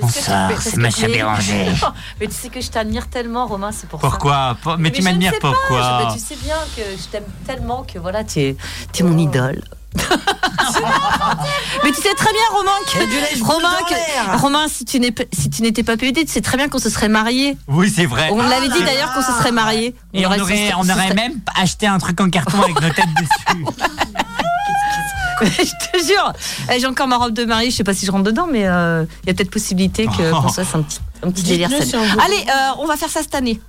bonsoir 0.00 0.50
c'est 0.60 0.76
Macha 0.76 1.06
Béranger. 1.08 1.72
Mais 2.20 2.26
tu 2.26 2.34
sais 2.34 2.48
que 2.48 2.60
je 2.60 2.70
t'admire 2.70 3.08
tellement, 3.08 3.46
Romain, 3.46 3.70
c'est 3.72 3.88
pour 3.88 4.00
ça. 4.00 4.08
Pourquoi 4.08 4.56
Pour- 4.62 4.78
Mais, 4.78 4.90
tu 4.90 5.02
m'admires 5.02 5.32
sais 5.32 5.38
pas, 5.38 5.52
pourquoi 5.52 5.76
je- 6.00 6.04
bah, 6.06 6.10
Tu 6.14 6.18
sais 6.20 6.36
bien 6.42 6.56
que 6.76 6.82
je 6.96 7.08
t'aime 7.08 7.24
tellement 7.46 7.82
que 7.84 7.98
voilà, 7.98 8.24
tu 8.24 8.40
es, 8.40 8.56
es 8.98 9.02
mon 9.02 9.18
idole. 9.18 9.62
Mais 11.84 11.90
tu 11.92 12.00
sais 12.00 12.14
très 12.14 12.32
bien, 12.32 12.42
Romain, 12.50 12.70
que, 12.86 13.44
Romain, 13.44 13.76
que-. 13.88 14.38
Romain, 14.38 14.66
si 14.68 14.84
tu 14.86 14.98
si 15.32 15.62
n'étais 15.62 15.82
pas 15.82 15.96
PUD, 15.98 16.14
tu 16.16 16.26
sais 16.26 16.40
très 16.40 16.56
bien 16.56 16.68
qu'on 16.68 16.78
se 16.78 16.88
serait 16.88 17.08
mariés. 17.10 17.56
Oui 17.68 17.92
c'est 17.94 18.06
vrai. 18.06 18.30
On 18.32 18.40
l'avait 18.42 18.68
dit 18.70 18.82
d'ailleurs 18.82 19.12
qu'on 19.12 19.20
se 19.22 19.32
serait 19.32 19.52
mariés. 19.52 19.94
Et 20.14 20.26
on 20.26 20.32
aurait- 20.32 20.72
on 20.76 20.88
aurait 20.88 21.14
même 21.14 21.40
acheté 21.60 21.86
un 21.86 21.98
truc 21.98 22.18
en 22.20 22.30
carton 22.30 22.62
avec 22.62 22.80
nos 22.80 22.88
têtes 22.90 23.04
dessus. 23.20 23.64
je 25.58 25.98
te 26.00 26.06
jure, 26.06 26.32
Eh, 26.72 26.78
j'ai 26.80 26.86
encore 26.86 27.08
ma 27.08 27.16
robe 27.16 27.32
de 27.34 27.44
mariée. 27.44 27.70
Je 27.70 27.76
sais 27.76 27.84
pas 27.84 27.94
si 27.94 28.06
je 28.06 28.10
rentre 28.10 28.24
dedans, 28.24 28.46
mais 28.50 28.66
euh, 28.66 29.04
il 29.24 29.28
y 29.28 29.30
a 29.30 29.34
peut-être 29.34 29.50
possibilité 29.50 30.06
que 30.06 30.32
Oh. 30.32 30.40
qu'on 30.42 30.48
se 30.48 30.62
fasse 30.62 30.74
un 30.74 30.82
petit, 30.82 31.00
un 31.22 31.30
petit 31.30 31.42
délire. 31.44 31.68
Allez, 31.70 32.36
euh, 32.48 32.70
on 32.78 32.86
va 32.86 32.96
faire 32.96 33.08
ça 33.08 33.20
cette 33.22 33.34
année. 33.34 33.60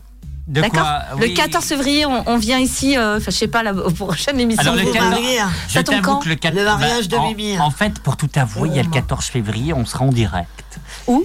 D'accord 0.45 0.81
quoi 0.81 1.01
Le 1.19 1.27
Oui. 1.27 1.33
14 1.33 1.63
février, 1.63 2.05
on, 2.05 2.27
on 2.27 2.37
vient 2.37 2.59
ici, 2.59 2.97
euh, 2.97 3.15
enfin, 3.17 3.31
je 3.31 3.37
sais 3.37 3.47
pas, 3.47 3.63
la 3.63 3.73
prochaine 3.73 4.37
émission. 4.39 4.61
Alors, 4.61 4.75
le 4.75 4.81
vous 4.81 4.91
14 4.91 5.09
marier, 5.11 5.39
hein. 5.39 5.49
je 5.69 5.73
Ça 5.73 5.83
tombe 5.83 5.95
t'avoue 5.95 6.05
quand 6.05 6.19
que 6.19 6.29
le 6.29 6.35
14 6.35 6.59
Le 6.59 6.65
mariage 6.65 7.07
de 7.07 7.15
en, 7.15 7.27
Mimi. 7.29 7.57
En 7.59 7.71
fait, 7.71 7.99
pour 7.99 8.17
tout 8.17 8.29
avouer, 8.35 8.67
il 8.69 8.75
y 8.75 8.79
a 8.79 8.83
le 8.83 8.89
14 8.89 9.25
février, 9.27 9.71
on 9.73 9.85
sera 9.85 10.03
en 10.03 10.09
direct. 10.11 10.49
Où 11.07 11.23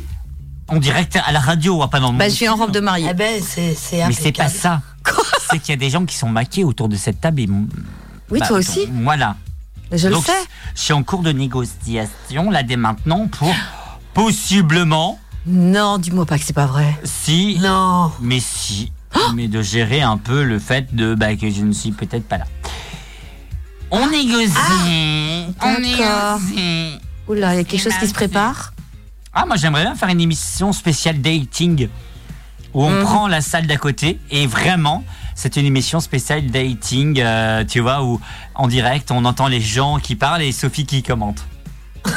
En 0.68 0.76
direct 0.76 1.16
à 1.26 1.32
la 1.32 1.40
radio, 1.40 1.84
pas 1.88 1.99
dans 1.99 2.12
le 2.12 2.18
Bah, 2.18 2.26
monde. 2.26 2.32
je 2.32 2.38
viens 2.38 2.53
en 2.53 2.57
robe 2.57 2.70
de 2.70 2.78
mariée. 2.80 3.09
Eh 3.11 3.14
ben, 3.14 3.42
c'est 3.44 3.74
Mais 4.07 4.12
c'est 4.12 4.30
pas 4.30 4.49
ça. 4.49 4.82
c'est 5.51 5.59
qu'il 5.59 5.70
y 5.70 5.72
a 5.72 5.76
des 5.76 5.90
gens 5.90 6.05
qui 6.05 6.14
sont 6.16 6.28
maqués 6.28 6.62
autour 6.62 6.88
de 6.88 6.94
cette 6.96 7.20
table. 7.20 7.40
Et, 7.40 7.49
Oui, 8.30 8.38
Bah, 8.38 8.46
toi 8.46 8.59
aussi. 8.59 8.86
donc, 8.86 9.03
Voilà. 9.03 9.34
Je 9.93 10.09
le 10.09 10.16
sais. 10.16 10.32
Je 10.74 10.80
suis 10.80 10.93
en 10.93 11.03
cours 11.03 11.22
de 11.22 11.32
négociation, 11.32 12.51
là, 12.51 12.62
dès 12.62 12.76
maintenant, 12.76 13.26
pour 13.28 13.55
possiblement, 14.14 15.18
Non, 15.47 15.99
dis-moi 15.99 16.26
pas 16.26 16.39
que 16.39 16.45
c'est 16.45 16.53
pas 16.53 16.66
vrai. 16.66 16.99
si, 17.05 17.59
Non. 17.61 18.12
mais 18.20 18.41
si, 18.41 18.93
mais 19.34 19.49
de 19.49 19.62
gérer 19.62 20.03
un 20.03 20.18
peu 20.18 20.43
le 20.43 20.59
fait 20.59 20.95
de 20.95 21.14
bah, 21.14 21.34
que 21.36 21.49
je 21.51 21.62
ne 21.62 21.72
suis 21.72 21.93
peut-être 21.93 22.26
pas 22.28 22.39
là. 22.39 22.45
On 23.91 24.07
négocie. 24.11 24.53
on 25.62 25.80
d'accord. 25.80 26.39
négocie. 26.41 26.99
Oula, 27.28 27.55
il 27.55 27.59
y 27.59 27.61
a 27.61 27.64
quelque 27.64 27.80
chose 27.82 27.97
qui 27.99 28.07
se 28.09 28.12
prépare? 28.14 28.72
Ah, 29.32 29.45
moi 29.47 29.57
j'aimerais 29.57 29.82
bien 29.84 29.95
faire 29.95 30.09
une 30.09 30.20
émission 30.20 30.72
spéciale 30.72 31.20
dating 31.20 31.89
où 32.74 32.84
on 32.84 32.91
Mhm. 32.91 33.03
prend 33.05 33.28
la 33.28 33.41
salle 33.41 33.66
d'à 33.66 33.76
côté 33.76 34.18
et 34.30 34.47
vraiment 34.47 35.05
c'est 35.41 35.57
une 35.57 35.66
émission 35.66 36.01
spéciale 36.01 36.47
dating, 36.51 37.20
euh, 37.20 37.64
tu 37.64 37.78
vois, 37.78 38.03
où 38.03 38.20
en 38.57 38.66
direct 38.66 39.12
on 39.12 39.24
entend 39.24 39.47
les 39.47 39.61
gens 39.61 40.01
qui 40.01 40.16
parlent 40.16 40.43
et 40.43 40.51
Sophie 40.51 40.84
qui 40.84 41.05
commente. 41.05 41.47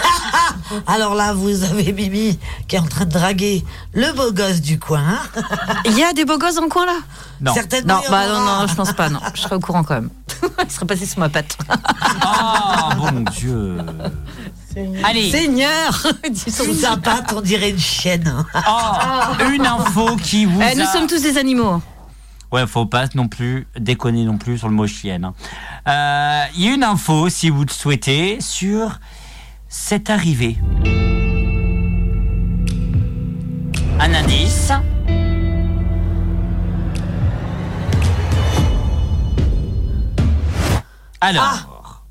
Alors 0.88 1.13
là, 1.13 1.32
vous 1.34 1.63
avez 1.63 1.93
Mimi 1.93 2.39
qui 2.67 2.78
est 2.78 2.80
en 2.80 2.88
train 2.88 3.05
de 3.05 3.11
draguer 3.11 3.63
le 3.93 4.11
beau 4.13 4.32
gosse 4.32 4.61
du 4.61 4.80
coin. 4.80 5.19
Il 5.86 5.95
y 5.99 6.03
a 6.03 6.13
des 6.13 6.26
beaux 6.26 6.39
gosses 6.39 6.55
dans 6.55 6.63
le 6.63 6.67
coin 6.69 6.88
là? 6.88 6.97
Non. 7.41 7.53
Certainement. 7.53 7.95
Non, 7.95 8.01
bah 8.09 8.28
non, 8.28 8.39
non, 8.39 8.67
je 8.67 8.74
pense 8.74 8.93
pas, 8.93 9.09
non. 9.09 9.19
Je 9.36 9.41
serais 9.41 9.55
au 9.55 9.59
courant 9.59 9.84
quand 9.84 9.95
même. 9.95 10.09
Il 10.65 10.72
serait 10.72 10.88
passé 10.88 11.05
sous 11.05 11.19
ma 11.19 11.30
patte. 11.30 11.57
Oh 12.26 12.89
mon 13.11 13.19
dieu. 13.32 13.78
Allez, 15.03 15.30
Seigneur 15.30 16.07
Sous 16.47 16.74
sa 16.74 16.97
patte, 16.97 17.34
on 17.36 17.41
dirait 17.41 17.69
une 17.69 17.80
chienne. 17.80 18.34
oh, 18.67 19.43
une 19.53 19.67
info 19.67 20.15
qui 20.15 20.45
vous. 20.45 20.59
Eh, 20.59 20.76
Nous 20.76 20.84
a- 20.84 20.91
sommes 20.91 21.07
tous 21.07 21.22
des 21.22 21.38
animaux. 21.38 21.82
Ouais, 22.52 22.68
faut 22.68 22.86
pas 22.86 23.06
non 23.16 23.28
plus 23.28 23.68
déconner 23.80 24.26
non 24.26 24.38
plus 24.38 24.58
sur 24.58 24.68
le 24.68 24.74
mot 24.76 24.86
chienne. 24.88 25.24
hein. 25.26 25.34
Euh, 25.88 26.43
Il 26.58 26.66
y 26.66 26.68
a 26.70 26.74
une 26.74 26.84
info, 26.84 27.30
si 27.30 27.49
vous 27.49 27.64
le 27.64 27.72
souhaitez, 27.72 28.39
sur 28.41 28.99
cette 29.70 30.10
arrivée. 30.10 30.58
Un 33.99 34.14
indice. 34.14 34.72
Alors, 41.20 42.04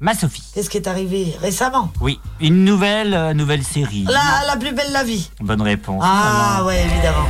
ma 0.00 0.14
Sophie. 0.14 0.42
Qu'est-ce 0.54 0.68
qui 0.70 0.76
est 0.76 0.86
arrivé 0.86 1.34
récemment? 1.40 1.90
Oui, 2.00 2.20
une 2.40 2.64
nouvelle 2.64 3.14
euh, 3.14 3.32
nouvelle 3.34 3.62
série. 3.64 4.04
la, 4.04 4.46
la 4.46 4.56
plus 4.56 4.72
belle 4.72 4.92
la 4.92 5.02
vie. 5.04 5.30
Bonne 5.40 5.62
réponse. 5.62 6.02
Ah 6.04 6.62
ouais, 6.66 6.82
évidemment. 6.82 7.26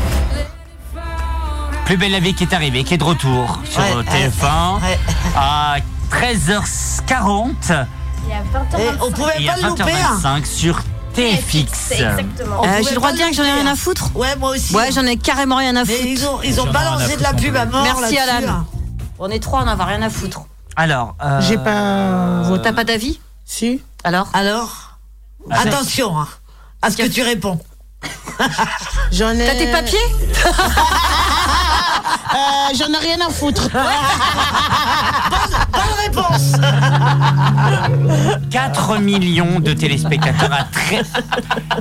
Plus 1.90 1.96
belle 1.96 2.12
la 2.12 2.20
vie 2.20 2.34
qui 2.34 2.44
est 2.44 2.54
arrivée, 2.54 2.84
qui 2.84 2.94
est 2.94 2.98
de 2.98 3.02
retour 3.02 3.58
sur 3.68 3.80
Ouais, 3.80 3.90
TF1 4.04 4.80
ouais. 4.80 4.96
à 5.34 5.78
13h40 6.12 7.50
Il 8.22 8.30
y 8.30 8.32
a 8.32 8.42
20 8.52 8.60
ans. 8.60 8.78
Et 8.78 8.88
on 9.02 9.10
pouvait 9.10 9.44
pas 9.44 9.52
à 9.54 9.56
le 9.56 9.62
louper. 9.70 9.82
hein. 10.00 10.20
20h25 10.22 10.44
sur 10.44 10.80
TFX. 11.14 11.90
Exactement. 11.90 12.62
Euh, 12.64 12.80
J'ai 12.84 12.90
le 12.90 12.94
droit 12.94 13.10
de 13.10 13.16
dire 13.16 13.26
que 13.30 13.34
j'en 13.34 13.42
ai 13.42 13.50
rien 13.50 13.66
à 13.66 13.70
hein. 13.70 13.74
foutre 13.74 14.14
Ouais, 14.14 14.36
moi 14.36 14.50
aussi. 14.50 14.72
Ouais, 14.72 14.92
j'en 14.92 15.04
ai 15.04 15.16
carrément 15.16 15.56
rien 15.56 15.74
à 15.74 15.82
Mais 15.82 15.92
foutre. 15.92 16.06
ils 16.06 16.26
ont, 16.28 16.40
ils 16.44 16.60
ont 16.60 16.70
balancé 16.70 17.16
de 17.16 17.22
la 17.24 17.34
pub 17.34 17.56
à 17.56 17.64
mort 17.64 17.82
Merci 17.82 18.16
Alan. 18.18 18.48
hein. 18.48 18.66
On 19.18 19.28
est 19.28 19.40
trois, 19.40 19.62
on 19.62 19.64
n'en 19.64 19.76
a 19.76 19.84
rien 19.84 20.02
à 20.02 20.10
foutre. 20.10 20.42
Alors, 20.76 21.16
euh, 21.24 21.40
J'ai 21.40 21.58
pas 21.58 22.42
voté. 22.42 22.62
T'as 22.62 22.72
pas 22.72 22.84
d'avis 22.84 23.18
Si. 23.44 23.82
Alors 24.04 24.28
Alors, 24.32 24.96
attention 25.50 26.16
hein, 26.20 26.28
à 26.82 26.92
ce 26.92 26.96
que 26.98 27.08
tu 27.08 27.24
réponds. 27.24 27.58
J'en 29.12 29.30
ai. 29.30 29.46
T'as 29.46 29.54
tes 29.54 29.72
papiers 29.72 29.98
Euh, 32.32 32.74
J'en 32.78 32.92
ai 32.92 32.98
rien 32.98 33.18
à 33.26 33.30
foutre. 33.30 33.68
Bonne 35.72 35.94
réponse 36.04 36.52
4 38.50 38.98
millions 38.98 39.58
de 39.60 39.72
téléspectateurs 39.72 40.52
à 40.52 40.64
très. 40.64 41.02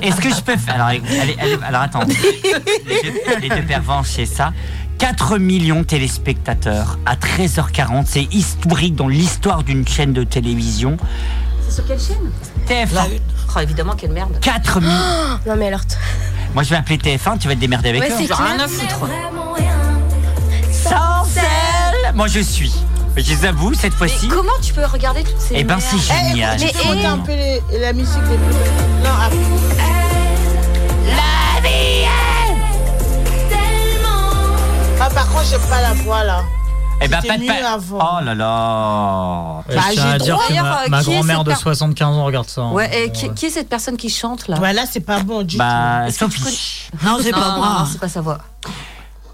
Est-ce 0.02 0.20
que 0.20 0.30
je 0.30 0.40
peux 0.40 0.56
faire. 0.56 0.74
Alors, 0.74 0.88
allez, 0.88 1.02
allez, 1.40 1.58
alors 1.64 1.82
attends. 1.82 2.02
Les 2.86 3.02
deux, 3.02 3.12
les 3.40 3.48
deux 3.48 3.62
pervenches, 3.66 4.08
c'est 4.10 4.26
ça. 4.26 4.52
4 4.98 5.38
millions 5.38 5.80
de 5.80 5.84
téléspectateurs 5.86 6.98
à 7.06 7.14
13h40. 7.14 8.04
C'est 8.06 8.26
historique 8.34 8.96
dans 8.96 9.08
l'histoire 9.08 9.62
d'une 9.62 9.86
chaîne 9.86 10.12
de 10.12 10.24
télévision. 10.24 10.96
C'est 11.70 11.76
sur 11.76 11.86
quelle 11.86 12.00
chaîne 12.00 12.32
TF1. 12.68 12.94
La 12.94 13.06
une. 13.06 13.20
Oh, 13.54 13.60
évidemment, 13.60 13.94
quelle 13.96 14.10
merde. 14.10 14.36
4 14.40 14.80
millions. 14.80 14.90
Non, 15.46 15.54
mais 15.56 15.68
alors. 15.68 15.84
t- 15.86 15.94
Moi, 16.52 16.62
je 16.64 16.70
vais 16.70 16.76
appeler 16.76 16.98
TF1. 16.98 17.38
Tu 17.38 17.46
vas 17.48 17.54
te 17.54 17.60
démerder 17.60 17.90
avec 17.90 18.02
Ouais, 18.02 18.10
eux. 18.10 18.14
c'est 18.18 18.26
J'en 18.26 18.40
ai 18.40 18.46
rien 18.48 18.54
clair. 18.56 18.64
à 18.64 18.68
foutre. 18.68 19.08
Sans 20.72 21.38
elle 21.40 22.14
Moi, 22.14 22.26
je 22.26 22.40
suis. 22.40 22.72
Je 23.16 23.22
les 23.30 23.44
avoue, 23.44 23.72
cette 23.74 23.92
Mais 23.92 24.08
fois-ci. 24.08 24.28
comment 24.28 24.50
tu 24.62 24.72
peux 24.72 24.84
regarder 24.84 25.22
toutes 25.22 25.38
ces 25.40 25.54
Eh 25.56 25.64
ben, 25.64 25.76
merdes 25.76 25.82
c'est 25.82 25.98
génial. 25.98 26.58
Tu 26.58 26.66
Mais- 26.66 26.84
monter 26.84 27.00
eh, 27.02 27.06
un 27.06 27.18
peu 27.18 27.32
les- 27.32 27.62
la 27.80 27.92
musique 27.92 28.18
les 28.28 28.36
plus. 28.36 28.54
Non, 29.04 29.10
après. 29.24 29.36
Ah, 35.02 35.08
par 35.14 35.26
contre, 35.30 35.44
j'ai 35.50 35.58
pas 35.70 35.80
la 35.80 35.94
voix 35.94 36.22
là. 36.24 36.42
Eh 37.02 37.08
ben, 37.08 37.20
pas 37.22 37.36
de 37.38 37.42
mieux 37.42 37.46
pa- 37.48 37.72
avant. 37.72 37.98
Oh 38.20 38.24
là 38.24 38.34
là. 38.34 39.62
Bah, 39.68 39.74
je 39.88 39.94
tiens 39.94 40.02
j'ai 40.08 40.12
à 40.14 40.18
dire 40.18 40.34
droit. 40.36 40.46
que 40.48 40.90
ma, 40.90 41.02
grand-mère 41.02 41.44
de 41.44 41.50
per- 41.50 41.56
75 41.56 42.16
ans 42.16 42.24
regarde 42.24 42.48
ça. 42.48 42.60
hein. 42.62 42.72
Ouais, 42.72 43.04
et 43.04 43.10
qui, 43.12 43.30
qui 43.34 43.46
est 43.46 43.50
cette 43.50 43.68
personne 43.70 43.96
qui 43.96 44.10
chante 44.10 44.48
là? 44.48 44.56
Bah 44.58 44.72
là, 44.72 44.82
c'est 44.90 45.00
pas 45.00 45.20
bon 45.20 45.42
du 45.42 45.56
Bah, 45.56 46.10
Sophie. 46.10 46.88
Non, 47.02 47.18
c'est 47.22 47.30
pas 47.32 47.56
moi. 47.56 47.76
non, 47.80 47.86
c'est 47.90 47.98
pas 48.00 48.08
sa 48.08 48.20
voix. 48.20 48.38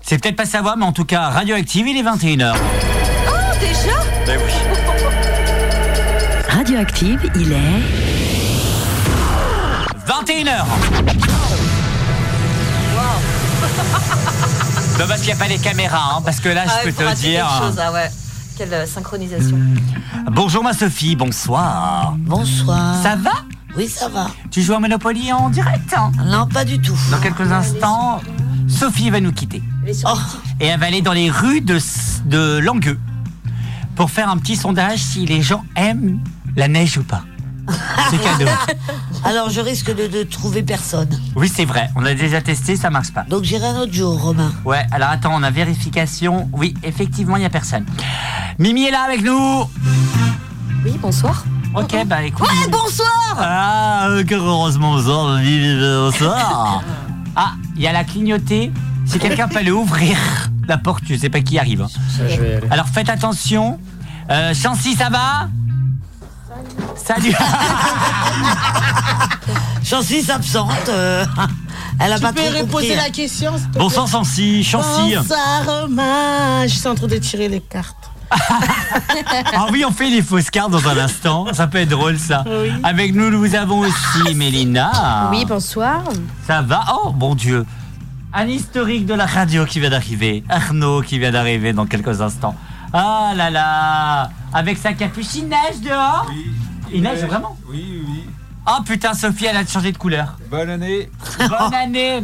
C'est 0.02 0.18
peut-être 0.18 0.36
pas 0.36 0.46
sa 0.46 0.62
voix, 0.62 0.76
mais 0.76 0.84
en 0.84 0.92
tout 0.92 1.04
cas, 1.04 1.28
Radioactive, 1.30 1.88
il 1.88 1.96
est 1.96 2.02
21h. 2.04 2.54
Oh, 2.54 3.32
déjà? 3.60 3.96
Ben 4.26 4.38
oui. 4.44 4.52
Radioactive, 6.56 7.28
il 7.34 7.52
est 7.52 7.56
21h 10.06 10.64
Non, 12.94 13.02
parce 15.06 15.20
qu'il 15.20 15.28
n'y 15.34 15.40
a 15.40 15.44
pas 15.44 15.48
les 15.48 15.58
caméras, 15.58 16.16
hein, 16.16 16.22
parce 16.24 16.40
que 16.40 16.48
là, 16.48 16.64
Ah, 16.66 16.70
je 16.84 16.88
il 16.88 16.94
peux 16.94 17.04
te 17.04 17.14
dire. 17.16 17.46
quelque 17.46 17.66
chose, 17.66 17.80
ah 17.84 17.92
ouais. 17.92 18.10
Quelle 18.56 18.72
euh, 18.72 18.86
synchronisation. 18.86 19.58
Bonjour, 20.32 20.62
ma 20.64 20.72
Sophie, 20.72 21.14
bonsoir. 21.16 22.14
Bonsoir. 22.18 22.94
Ça 23.02 23.16
va? 23.16 23.32
Oui, 23.76 23.88
ça 23.88 24.08
va. 24.08 24.28
Tu 24.50 24.62
joues 24.62 24.72
à 24.74 24.80
Monopoly 24.80 25.30
en 25.32 25.50
direct 25.50 25.92
hein? 25.94 26.10
Non, 26.24 26.46
pas 26.46 26.64
du 26.64 26.80
tout. 26.80 26.96
Dans 27.10 27.18
quelques 27.20 27.52
instants, 27.52 28.22
Sophie 28.66 29.10
va 29.10 29.20
nous 29.20 29.32
quitter. 29.32 29.62
Elle 29.84 29.90
est 29.90 29.94
sur 29.94 30.08
Oh. 30.10 30.36
Et 30.60 30.66
elle 30.66 30.80
va 30.80 30.86
aller 30.86 31.02
dans 31.02 31.12
les 31.12 31.30
rues 31.30 31.60
de, 31.60 31.78
de 32.24 32.58
Langueux 32.58 32.98
pour 33.94 34.10
faire 34.10 34.30
un 34.30 34.38
petit 34.38 34.56
sondage 34.56 35.00
si 35.00 35.26
les 35.26 35.42
gens 35.42 35.64
aiment 35.76 36.20
la 36.56 36.68
neige 36.68 36.96
ou 36.96 37.02
pas. 37.04 37.22
C'est 38.10 38.18
cadeau. 38.22 38.50
Alors 39.24 39.50
je 39.50 39.60
risque 39.60 39.94
de, 39.94 40.06
de 40.06 40.22
trouver 40.22 40.62
personne. 40.62 41.08
Oui, 41.34 41.50
c'est 41.52 41.64
vrai. 41.64 41.88
On 41.96 42.04
a 42.04 42.14
déjà 42.14 42.40
testé, 42.40 42.76
ça 42.76 42.90
marche 42.90 43.12
pas. 43.12 43.24
Donc 43.28 43.42
j'irai 43.44 43.66
un 43.66 43.78
autre 43.80 43.92
jour, 43.92 44.20
Romain. 44.20 44.52
Ouais, 44.64 44.86
alors 44.92 45.08
attends, 45.08 45.32
on 45.34 45.42
a 45.42 45.50
vérification. 45.50 46.48
Oui, 46.52 46.74
effectivement, 46.84 47.36
il 47.36 47.40
n'y 47.40 47.46
a 47.46 47.50
personne. 47.50 47.84
Mimi 48.58 48.84
est 48.84 48.90
là 48.90 49.02
avec 49.06 49.22
nous. 49.24 49.64
Oui, 50.84 50.92
bonsoir. 51.00 51.44
Ok, 51.74 51.94
bah 52.06 52.22
écoute. 52.22 52.46
Ouais, 52.48 52.68
bonsoir 52.70 53.08
Ah, 53.38 54.06
euh, 54.08 54.24
que 54.24 54.34
heureusement, 54.34 54.92
bonsoir, 54.94 55.38
Mimi, 55.40 55.74
bonsoir. 55.80 56.82
Ah, 57.38 57.52
il 57.76 57.82
y 57.82 57.86
a 57.86 57.92
la 57.92 58.02
clignotée. 58.04 58.72
Si 59.04 59.18
quelqu'un 59.18 59.46
peut 59.46 59.58
aller 59.58 59.70
ouvrir 59.70 60.16
la 60.66 60.78
porte, 60.78 61.02
je 61.06 61.14
sais 61.16 61.28
pas 61.28 61.40
qui 61.40 61.58
arrive. 61.58 61.82
hein. 61.82 61.88
Ça, 62.16 62.26
je 62.28 62.40
vais 62.40 62.50
y 62.50 62.54
aller. 62.54 62.66
Alors 62.70 62.86
faites 62.88 63.10
attention. 63.10 63.78
Euh, 64.30 64.54
Chancy, 64.54 64.94
ça 64.94 65.10
va? 65.10 65.48
Salut. 66.96 67.34
Chancy 69.84 70.22
s'absente. 70.22 70.88
euh, 70.88 71.24
elle 72.00 72.12
a 72.12 72.16
Tu 72.16 72.22
pas 72.22 72.32
peux 72.32 72.40
trop 72.42 72.58
reposer 72.60 72.88
compris. 72.88 72.96
la 72.96 73.10
question 73.10 73.52
s'il 73.56 73.66
te 73.66 73.72
plaît 73.72 73.80
Bonsoir 73.80 74.08
Chancy, 74.08 74.64
Chancy. 74.64 75.14
Bonsoir 75.16 75.64
Romain. 75.82 76.66
Je 76.66 76.74
suis 76.74 76.88
en 76.88 76.94
train 76.94 77.06
de 77.06 77.16
tirer 77.18 77.48
les 77.48 77.60
cartes. 77.60 78.10
Ah 79.58 79.66
oui, 79.70 79.84
on 79.86 79.92
fait 79.92 80.10
les 80.10 80.22
fausses 80.22 80.50
cartes 80.50 80.70
dans 80.72 80.86
un 80.88 80.96
instant. 80.98 81.46
Ça 81.52 81.66
peut 81.68 81.78
être 81.78 81.88
drôle 81.90 82.18
ça. 82.18 82.44
Avec 82.82 83.14
nous, 83.14 83.30
nous 83.30 83.54
avons 83.54 83.78
aussi 83.80 84.34
Mélina. 84.34 85.28
Oui, 85.30 85.44
bonsoir. 85.44 86.02
Ça 86.46 86.62
va? 86.62 86.82
Oh 87.04 87.12
mon 87.12 87.34
Dieu. 87.34 87.64
Un 88.34 88.46
historique 88.48 89.06
de 89.06 89.14
la 89.14 89.26
radio 89.26 89.64
qui 89.64 89.80
vient 89.80 89.90
d'arriver. 89.90 90.42
Arnaud 90.48 91.00
qui 91.02 91.18
vient 91.18 91.30
d'arriver 91.30 91.72
dans 91.72 91.86
quelques 91.86 92.20
instants. 92.20 92.54
Ah 92.92 93.32
là 93.34 93.50
là 93.50 94.30
Avec 94.52 94.78
sa 94.78 94.92
capuche, 94.92 95.34
il 95.36 95.48
neige 95.48 95.80
dehors 95.82 96.26
Il 96.92 97.02
neige 97.02 97.24
vraiment 97.24 97.56
Oui, 97.68 98.02
oui. 98.06 98.24
Oh 98.68 98.82
putain, 98.84 99.14
Sophie, 99.14 99.46
elle 99.46 99.56
a 99.56 99.66
changé 99.66 99.92
de 99.92 99.98
couleur. 99.98 100.36
Bonne 100.50 100.70
année. 100.70 101.08
Bonne 101.38 101.74
année 101.74 102.22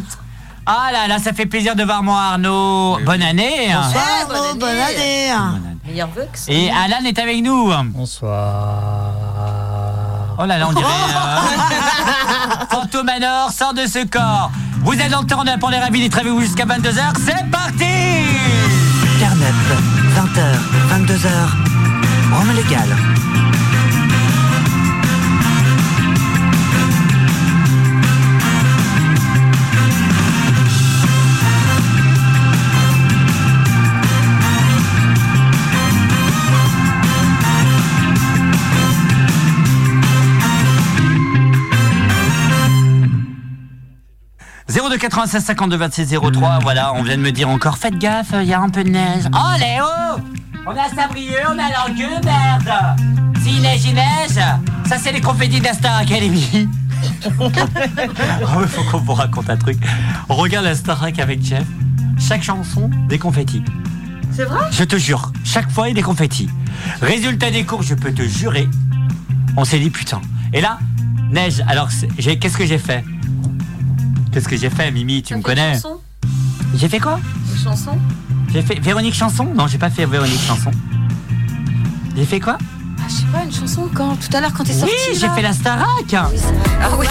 Ah 0.66 0.90
là 0.92 1.06
là, 1.06 1.18
ça 1.18 1.32
fait 1.32 1.46
plaisir 1.46 1.76
de 1.76 1.84
voir 1.84 2.02
moi 2.02 2.20
Arnaud. 2.20 2.98
Bonne 3.04 3.22
année 3.22 3.72
Bonsoir, 3.72 4.04
Arnaud, 4.22 4.54
bonne 4.58 4.78
année. 4.78 5.32
Meilleur 5.86 6.08
vœu 6.08 6.26
que 6.32 6.38
ça. 6.38 6.52
Et 6.52 6.70
Alan 6.70 7.04
est 7.04 7.18
avec 7.18 7.42
nous. 7.42 7.72
Bonsoir. 7.86 9.12
Oh 10.38 10.46
là 10.46 10.58
là, 10.58 10.68
on 10.68 10.72
dirait. 10.72 10.86
Euh... 10.86 12.64
Fantôme 12.70 13.06
Manor 13.06 13.50
sort 13.50 13.74
de 13.74 13.86
ce 13.86 14.06
corps. 14.06 14.50
Vous 14.82 14.94
êtes 14.94 15.10
dans 15.10 15.20
le 15.20 15.26
temps 15.26 15.44
pour 15.60 15.70
les 15.70 15.78
ravis 15.78 16.00
d'être 16.00 16.18
avec 16.18 16.32
vous 16.32 16.40
jusqu'à 16.40 16.64
22h. 16.64 17.12
C'est 17.24 17.50
parti 17.50 17.84
Carnep, 19.20 19.54
20h, 20.14 20.58
22h, 20.90 21.26
Rome 22.30 22.52
légal. 22.52 23.31
Zéro 44.72 44.88
de 44.88 44.96
96 44.96 45.44
52 45.44 45.76
26 45.76 46.14
03, 46.32 46.60
voilà, 46.62 46.94
on 46.94 47.02
vient 47.02 47.18
de 47.18 47.22
me 47.22 47.30
dire 47.30 47.46
encore, 47.50 47.76
faites 47.76 47.98
gaffe, 47.98 48.32
il 48.40 48.48
y 48.48 48.54
a 48.54 48.60
un 48.62 48.70
peu 48.70 48.82
de 48.82 48.88
neige. 48.88 49.24
Oh 49.34 49.58
Léo 49.58 49.84
On 50.66 50.70
a 50.70 50.88
Sabrieux, 50.88 51.42
on 51.46 51.58
a 51.58 51.88
Langueux, 51.88 52.18
merde 52.24 52.72
S'il 53.42 53.60
neige, 53.60 53.84
il 53.84 53.92
neige 53.92 54.42
Ça 54.86 54.96
c'est 54.96 55.12
les 55.12 55.20
confettis 55.20 55.60
de 55.60 55.64
la 55.66 55.74
Star 55.74 55.98
Academy 55.98 56.70
Oh, 57.38 57.50
il 58.62 58.66
faut 58.66 58.82
qu'on 58.84 58.96
vous 58.96 59.12
raconte 59.12 59.50
un 59.50 59.58
truc. 59.58 59.76
On 60.30 60.36
regarde 60.36 60.64
la 60.64 60.74
Star 60.74 60.96
Trek 60.96 61.12
avec 61.18 61.44
Jeff, 61.44 61.66
chaque 62.18 62.42
chanson, 62.42 62.88
des 63.10 63.18
confettis. 63.18 63.62
C'est 64.34 64.44
vrai? 64.44 64.70
Je 64.70 64.84
te 64.84 64.96
jure, 64.96 65.34
chaque 65.44 65.70
fois 65.70 65.88
il 65.88 65.90
y 65.90 65.92
a 65.92 65.96
des 65.96 66.02
confettis. 66.02 66.48
Résultat 67.02 67.50
des 67.50 67.64
cours, 67.64 67.82
je 67.82 67.94
peux 67.94 68.14
te 68.14 68.22
jurer, 68.22 68.66
on 69.58 69.66
s'est 69.66 69.80
dit 69.80 69.90
putain. 69.90 70.22
Et 70.54 70.62
là, 70.62 70.78
neige, 71.30 71.62
alors 71.68 71.90
qu'est-ce 72.16 72.56
que 72.56 72.64
j'ai 72.64 72.78
fait? 72.78 73.04
Qu'est-ce 74.32 74.48
que 74.48 74.56
j'ai 74.56 74.70
fait, 74.70 74.90
Mimi 74.90 75.22
Tu 75.22 75.36
me 75.36 75.42
connais 75.42 75.74
Chanson 75.74 76.00
J'ai 76.74 76.88
fait 76.88 76.98
quoi 76.98 77.20
Une 77.50 77.62
chanson 77.62 77.98
J'ai 78.50 78.62
fait 78.62 78.80
Véronique 78.80 79.14
Chanson 79.14 79.44
Non, 79.44 79.66
j'ai 79.66 79.76
pas 79.76 79.90
fait 79.90 80.06
Véronique 80.06 80.40
Chanson. 80.46 80.70
J'ai 82.16 82.24
fait 82.24 82.40
quoi 82.40 82.56
ah, 82.58 83.02
Je 83.08 83.12
sais 83.14 83.26
pas, 83.30 83.44
une 83.44 83.52
chanson 83.52 83.90
quand 83.94 84.16
Tout 84.16 84.34
à 84.34 84.40
l'heure 84.40 84.54
quand 84.54 84.64
t'es 84.64 84.72
sorti. 84.72 84.94
Oui, 85.10 85.18
j'ai 85.20 85.28
fait 85.28 85.42
la 85.42 85.52
Starac. 85.52 86.14
Ah 86.14 86.30
oui 86.98 87.06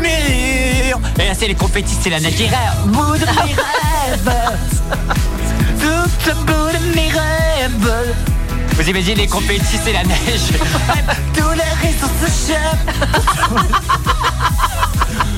Mur 0.00 1.00
Et 1.18 1.26
là, 1.26 1.34
c'est 1.34 1.48
les 1.48 1.54
confettis, 1.54 1.96
c'est 2.00 2.10
la 2.10 2.20
neige 2.20 2.34
qui 2.34 2.44
rêve. 2.44 2.86
Bout 2.86 3.18
de 3.18 3.26
mes 3.26 3.54
rêves. 3.54 4.32
Tout 5.78 6.10
le 6.28 6.34
bout 6.46 6.78
de 6.78 6.94
mes 6.94 7.08
rêves. 7.08 8.14
Vous 8.72 8.88
imaginez 8.88 9.16
les 9.16 9.26
confettis, 9.26 9.78
c'est 9.84 9.92
la 9.92 10.04
neige. 10.04 10.50
Tous 11.34 11.50
les 11.50 11.88
réseaux 11.88 12.06
se 12.20 12.52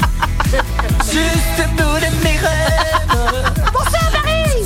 Juste 0.51 1.69
bout 1.77 1.99
de 2.01 2.25
mes 2.25 2.37
rêves 2.39 3.43
Bonsoir 3.73 4.11
mes- 4.25 4.65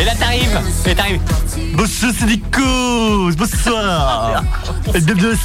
Et 0.00 0.04
là 0.04 0.12
t'arrives 0.18 0.60
Et 0.86 0.94
t'arrives 0.94 1.20
Bonsoir 1.74 2.12
c'est 2.18 2.26
Nico 2.26 3.30
Bonsoir 3.36 4.42
Bienvenue 4.92 5.26
au 5.26 5.36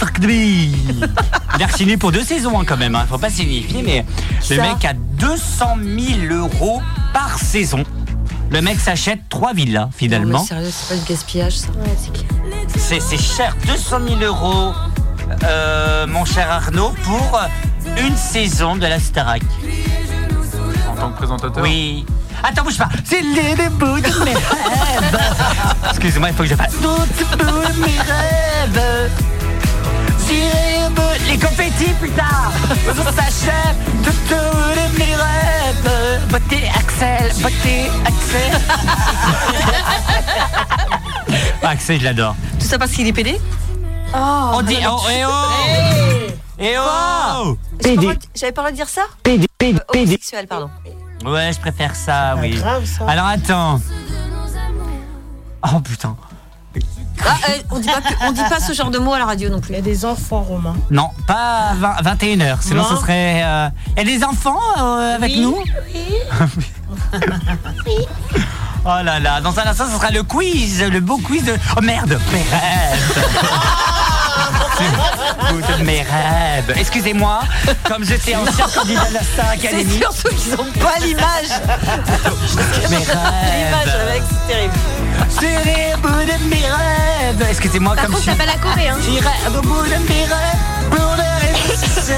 Il 1.57 1.63
a 1.63 1.69
signé 1.69 1.97
pour 1.97 2.11
deux 2.11 2.23
saisons 2.23 2.59
hein, 2.59 2.63
quand 2.65 2.77
même 2.77 2.95
hein. 2.95 3.05
Faut 3.07 3.17
pas 3.19 3.29
signifier 3.29 3.83
mais 3.83 4.05
le 4.49 4.55
Ça. 4.55 4.61
mec 4.63 4.83
a 4.85 4.93
200 4.93 5.65
000 6.29 6.33
euros 6.33 6.81
par 7.13 7.37
saison 7.37 7.83
le 8.49 8.61
mec 8.61 8.79
s'achète 8.81 9.21
trois 9.29 9.53
villas 9.53 9.85
Non, 9.85 9.89
finalement. 9.95 10.41
mais 10.41 10.45
sérieux, 10.45 10.69
c'est 10.69 10.89
pas 10.93 11.01
du 11.01 11.07
gaspillage 11.09 11.53
ça. 11.57 11.67
Ouais, 11.69 11.95
c'est 11.97 12.11
clair. 12.11 12.25
C'est 12.75 12.99
c'est 12.99 13.17
cher, 13.17 13.55
200 13.65 13.99
000 14.19 14.19
euros, 14.25 14.73
euh, 15.43 16.07
mon 16.07 16.25
cher 16.25 16.49
Arnaud, 16.51 16.93
pour 17.03 17.41
une 17.97 18.15
saison 18.15 18.75
de 18.75 18.85
la 18.85 18.99
Starac. 18.99 19.41
En 20.89 20.95
tant 20.95 21.11
que 21.11 21.17
présentateur 21.17 21.63
Oui. 21.63 22.05
Attends, 22.43 22.63
bouge 22.63 22.77
pas. 22.77 22.89
C'est 23.03 23.21
les 23.21 23.55
débuts 23.55 24.01
de 24.01 24.23
mes 24.23 24.33
rêves. 24.33 25.19
Excusez-moi, 25.89 26.29
il 26.29 26.35
faut 26.35 26.43
que 26.43 26.49
je 26.49 26.55
fasse. 26.55 26.73
Tout 26.81 26.87
au 26.87 27.37
bout 27.37 27.43
de 27.43 27.79
mes 27.79 27.99
rêves. 27.99 29.11
Les 31.27 31.37
confettis, 31.37 31.93
putain. 32.01 32.23
Ça 32.85 33.11
s'achève. 33.11 33.75
De 34.29 34.97
mes 34.97 35.15
rêves. 35.15 36.27
Beauté 36.29 36.69
Axel, 36.75 37.31
beauté 37.41 37.89
Axel. 38.05 38.61
Axel, 41.63 41.99
je 41.99 42.05
l'adore. 42.05 42.35
Tout 42.59 42.65
ça 42.65 42.79
parce 42.79 42.91
qu'il 42.91 43.07
est 43.07 43.13
pédé? 43.13 43.39
Oh, 44.13 44.51
On 44.55 44.61
dit. 44.61 44.77
Oh, 44.87 44.99
eh 45.09 45.23
oh 45.25 46.31
Eh 46.59 46.75
oh 46.77 47.57
J'avais 47.83 48.51
pas 48.51 48.61
le 48.61 48.67
droit 48.67 48.71
de 48.71 48.75
dire 48.75 48.89
ça 48.89 49.01
PD, 49.23 49.47
PD, 49.57 49.79
Homosexuel, 49.93 50.47
pardon. 50.47 50.69
Ouais, 51.25 51.51
je 51.53 51.59
préfère 51.59 51.95
ça, 51.95 52.35
oui. 52.41 52.51
grave, 52.51 52.85
ça. 52.85 53.05
Alors 53.07 53.27
attends. 53.27 53.79
Oh 55.63 55.79
putain. 55.79 56.15
Ah, 57.23 57.35
euh, 57.49 57.53
on, 57.69 57.77
dit 57.79 57.87
pas, 57.87 58.01
que- 58.01 58.15
on 58.27 58.31
dit 58.31 58.41
pas 58.49 58.59
ce 58.59 58.73
genre 58.73 58.89
de 58.89 58.97
mots 58.97 59.13
à 59.13 59.19
la 59.19 59.25
radio 59.25 59.47
non 59.49 59.59
plus. 59.61 59.73
Il 59.73 59.75
y 59.75 59.79
a 59.79 59.83
des 59.83 60.05
enfants, 60.05 60.41
Romain. 60.41 60.75
Non, 60.89 61.09
pas 61.27 61.69
à 61.69 61.73
20 61.75 62.15
21h, 62.15 62.61
sinon 62.61 62.81
Non. 62.81 62.89
ce 62.89 62.95
serait... 62.95 63.43
euh, 63.43 63.69
Il 63.95 63.97
y 63.97 64.01
a 64.01 64.17
des 64.17 64.23
enfants 64.25 64.59
euh, 64.79 65.15
avec 65.17 65.31
Oui, 65.31 65.41
nous 65.41 65.55
Oh 68.83 69.03
là 69.03 69.19
là, 69.19 69.41
dans 69.41 69.57
un 69.59 69.63
instant, 69.67 69.85
ce 69.87 69.93
sera 69.99 70.09
le 70.09 70.23
quiz, 70.23 70.81
le 70.83 70.99
beau 70.99 71.17
quiz 71.19 71.43
de... 71.43 71.55
Oh 71.77 71.81
merde, 71.81 72.19
mes 72.31 72.41
rêves 72.41 73.25
de 75.77 75.83
mes 75.83 76.01
rêves. 76.01 76.73
Excusez-moi, 76.75 77.41
comme 77.87 78.03
j'étais 78.03 78.35
ancien 78.35 78.65
candidat 78.73 79.05
de 79.09 79.13
la 79.13 79.21
Star 79.23 79.49
Academy. 79.51 79.85
C'est 79.87 79.99
surtout 79.99 80.35
qu'ils 80.35 80.53
ont 80.53 80.71
pas 80.79 80.97
l'image. 80.99 81.51
Mes 82.89 82.97
L'image 82.97 83.85
rêves. 83.85 84.07
avec, 84.09 84.23
c'est 84.29 84.47
terrible. 84.53 84.73
C'est 85.29 85.63
les 85.65 85.95
bouts 86.01 86.09
de 86.09 86.49
mes 86.49 86.65
rêves. 86.67 87.45
Excusez-moi, 87.49 87.93
Par 87.95 88.05
comme 88.05 88.13
contre, 88.15 88.25
je 88.25 88.29
suis... 88.31 88.39
pas 88.39 88.45
la 88.47 88.55
Corée, 88.57 88.89
hein. 88.89 88.97
J'irai 89.03 89.29
au 89.55 89.61
bout 89.61 89.83
de 89.83 89.89
mes 90.09 90.23
rêves 90.23 90.89
pour 90.89 91.15
le 91.15 91.29
réussir, 91.41 92.15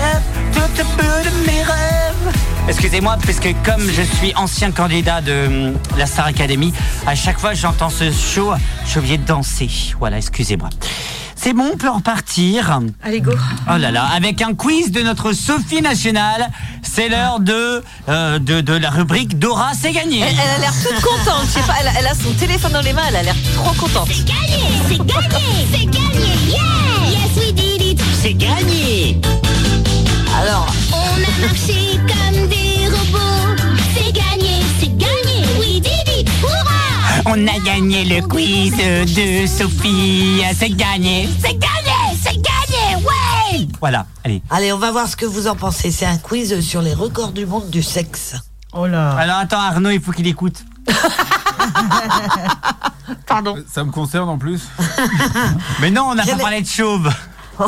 tout 0.53 0.81
au 0.81 0.85
bout 0.95 1.29
de 1.29 1.45
mes 1.45 1.63
rêves. 1.63 2.33
Excusez-moi, 2.67 3.17
puisque 3.21 3.53
comme 3.63 3.81
je 3.81 4.01
suis 4.01 4.33
ancien 4.35 4.71
candidat 4.71 5.21
de 5.21 5.47
hum, 5.47 5.73
la 5.97 6.05
Star 6.05 6.27
Academy, 6.27 6.73
à 7.05 7.13
chaque 7.13 7.39
fois 7.39 7.51
que 7.51 7.57
j'entends 7.57 7.89
ce 7.89 8.11
show, 8.11 8.53
je 8.85 8.89
suis 8.89 8.99
obligé 8.99 9.17
de 9.17 9.25
danser. 9.25 9.69
Voilà, 9.99 10.17
excusez-moi. 10.17 10.69
C'est 11.35 11.51
bon, 11.51 11.71
on 11.73 11.77
peut 11.77 11.89
repartir. 11.89 12.79
Allez, 13.03 13.19
go. 13.19 13.33
Oh 13.69 13.77
là 13.77 13.91
là, 13.91 14.05
avec 14.15 14.41
un 14.41 14.53
quiz 14.53 14.91
de 14.91 15.01
notre 15.01 15.33
Sophie 15.33 15.81
nationale. 15.81 16.49
C'est 16.81 17.09
l'heure 17.09 17.41
de, 17.41 17.83
euh, 18.07 18.39
de, 18.39 18.61
de 18.61 18.73
la 18.73 18.89
rubrique 18.89 19.37
Dora, 19.39 19.71
c'est 19.79 19.91
gagné. 19.91 20.21
Elle, 20.21 20.33
elle 20.33 20.55
a 20.55 20.59
l'air 20.59 20.73
toute 20.81 21.01
contente. 21.01 21.43
Je 21.47 21.59
sais 21.59 21.67
pas, 21.67 21.73
elle 21.81 21.87
a, 21.87 21.91
elle 21.99 22.07
a 22.07 22.13
son 22.13 22.31
téléphone 22.33 22.71
dans 22.71 22.81
les 22.81 22.93
mains, 22.93 23.01
elle 23.09 23.17
a 23.17 23.23
l'air 23.23 23.35
trop 23.55 23.73
contente. 23.73 24.07
C'est 24.07 24.25
gagné, 24.25 24.63
c'est 24.87 24.97
gagné, 24.97 25.67
c'est 25.71 25.85
gagné, 25.85 26.27
yeah! 26.47 27.09
Yes, 27.09 27.35
we 27.35 27.53
did 27.53 27.81
it! 27.81 28.01
C'est 28.21 28.33
gagné! 28.33 29.19
Alors, 30.39 30.67
On 30.91 30.95
a 31.23 31.47
marché 31.47 31.99
comme 32.07 32.47
des 32.47 32.87
robots. 32.87 33.55
C'est 33.95 34.11
gagné, 34.11 34.61
c'est 34.79 34.95
gagné, 34.97 35.45
we 35.59 35.79
did 35.79 36.07
it! 36.19 36.27
Hurrah! 36.41 37.21
On 37.25 37.47
a 37.47 37.59
gagné 37.59 38.03
le 38.05 38.21
quiz 38.27 38.75
de 38.75 39.45
Sophie. 39.47 40.41
C'est 40.57 40.69
gagné. 40.71 41.29
C'est 41.39 41.53
gagné, 41.53 42.17
c'est 42.21 42.35
gagné, 42.41 42.95
ouais 43.03 43.67
Voilà, 43.79 44.05
allez. 44.23 44.41
allez, 44.49 44.73
on 44.73 44.79
va 44.79 44.91
voir 44.91 45.07
ce 45.07 45.15
que 45.15 45.25
vous 45.25 45.47
en 45.47 45.55
pensez. 45.55 45.91
C'est 45.91 46.05
un 46.05 46.17
quiz 46.17 46.59
sur 46.61 46.81
les 46.81 46.93
records 46.93 47.31
du 47.31 47.45
monde 47.45 47.69
du 47.69 47.83
sexe. 47.83 48.35
Oh 48.73 48.87
là. 48.87 49.11
Alors 49.11 49.37
attends, 49.37 49.59
Arnaud, 49.59 49.91
il 49.91 50.01
faut 50.01 50.11
qu'il 50.11 50.27
écoute. 50.27 50.63
Pardon. 53.27 53.55
Ça 53.71 53.83
me 53.83 53.91
concerne 53.91 54.29
en 54.29 54.37
plus. 54.37 54.63
Mais 55.81 55.91
non, 55.91 56.07
on 56.09 56.15
n'a 56.15 56.25
pas 56.25 56.35
parlé 56.35 56.61
de 56.61 56.67
chauve. 56.67 57.09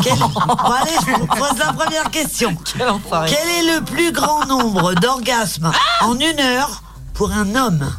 Quel- 0.02 0.14
Bon, 0.18 0.56
allez, 0.56 0.92
je 1.06 1.12
vous 1.20 1.28
pose 1.28 1.58
la 1.60 1.74
première 1.74 2.10
question. 2.12 2.56
Quel 2.76 3.50
est 3.50 3.76
le 3.76 3.82
plus 3.84 4.12
grand 4.12 4.46
nombre 4.46 4.94
d'orgasmes 4.96 5.72
en 6.02 6.16
une 6.16 6.40
heure 6.40 6.84
pour 7.14 7.32
un 7.32 7.56
homme? 7.56 7.92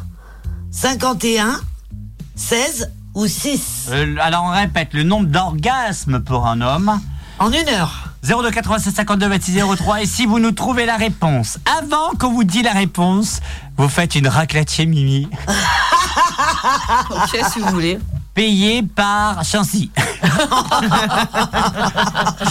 51, 0.71 1.59
16 2.35 2.91
ou 3.15 3.25
6 3.27 3.87
Euh, 3.91 4.15
alors 4.21 4.43
on 4.43 4.51
répète, 4.51 4.89
le 4.93 5.03
nombre 5.03 5.27
d'orgasmes 5.27 6.19
pour 6.19 6.45
un 6.47 6.61
homme? 6.61 6.99
En 7.39 7.51
une 7.51 7.67
heure. 7.69 8.03
02 8.23 8.51
87 8.51 8.95
52 8.95 9.27
26 9.27 9.61
03 9.77 10.01
et 10.01 10.05
si 10.05 10.25
vous 10.25 10.39
nous 10.39 10.51
trouvez 10.51 10.85
la 10.85 10.97
réponse? 10.97 11.59
Avant 11.79 12.11
qu'on 12.19 12.33
vous 12.33 12.43
dit 12.43 12.61
la 12.63 12.73
réponse, 12.73 13.39
vous 13.77 13.87
faites 13.87 14.15
une 14.15 14.27
raclette 14.27 14.71
chez 14.71 14.85
Mimi 14.85 15.29
Ok, 17.09 17.39
si 17.53 17.59
vous 17.59 17.69
voulez. 17.69 17.99
payée 18.33 18.83
par 18.83 19.43
Chancy. 19.43 19.91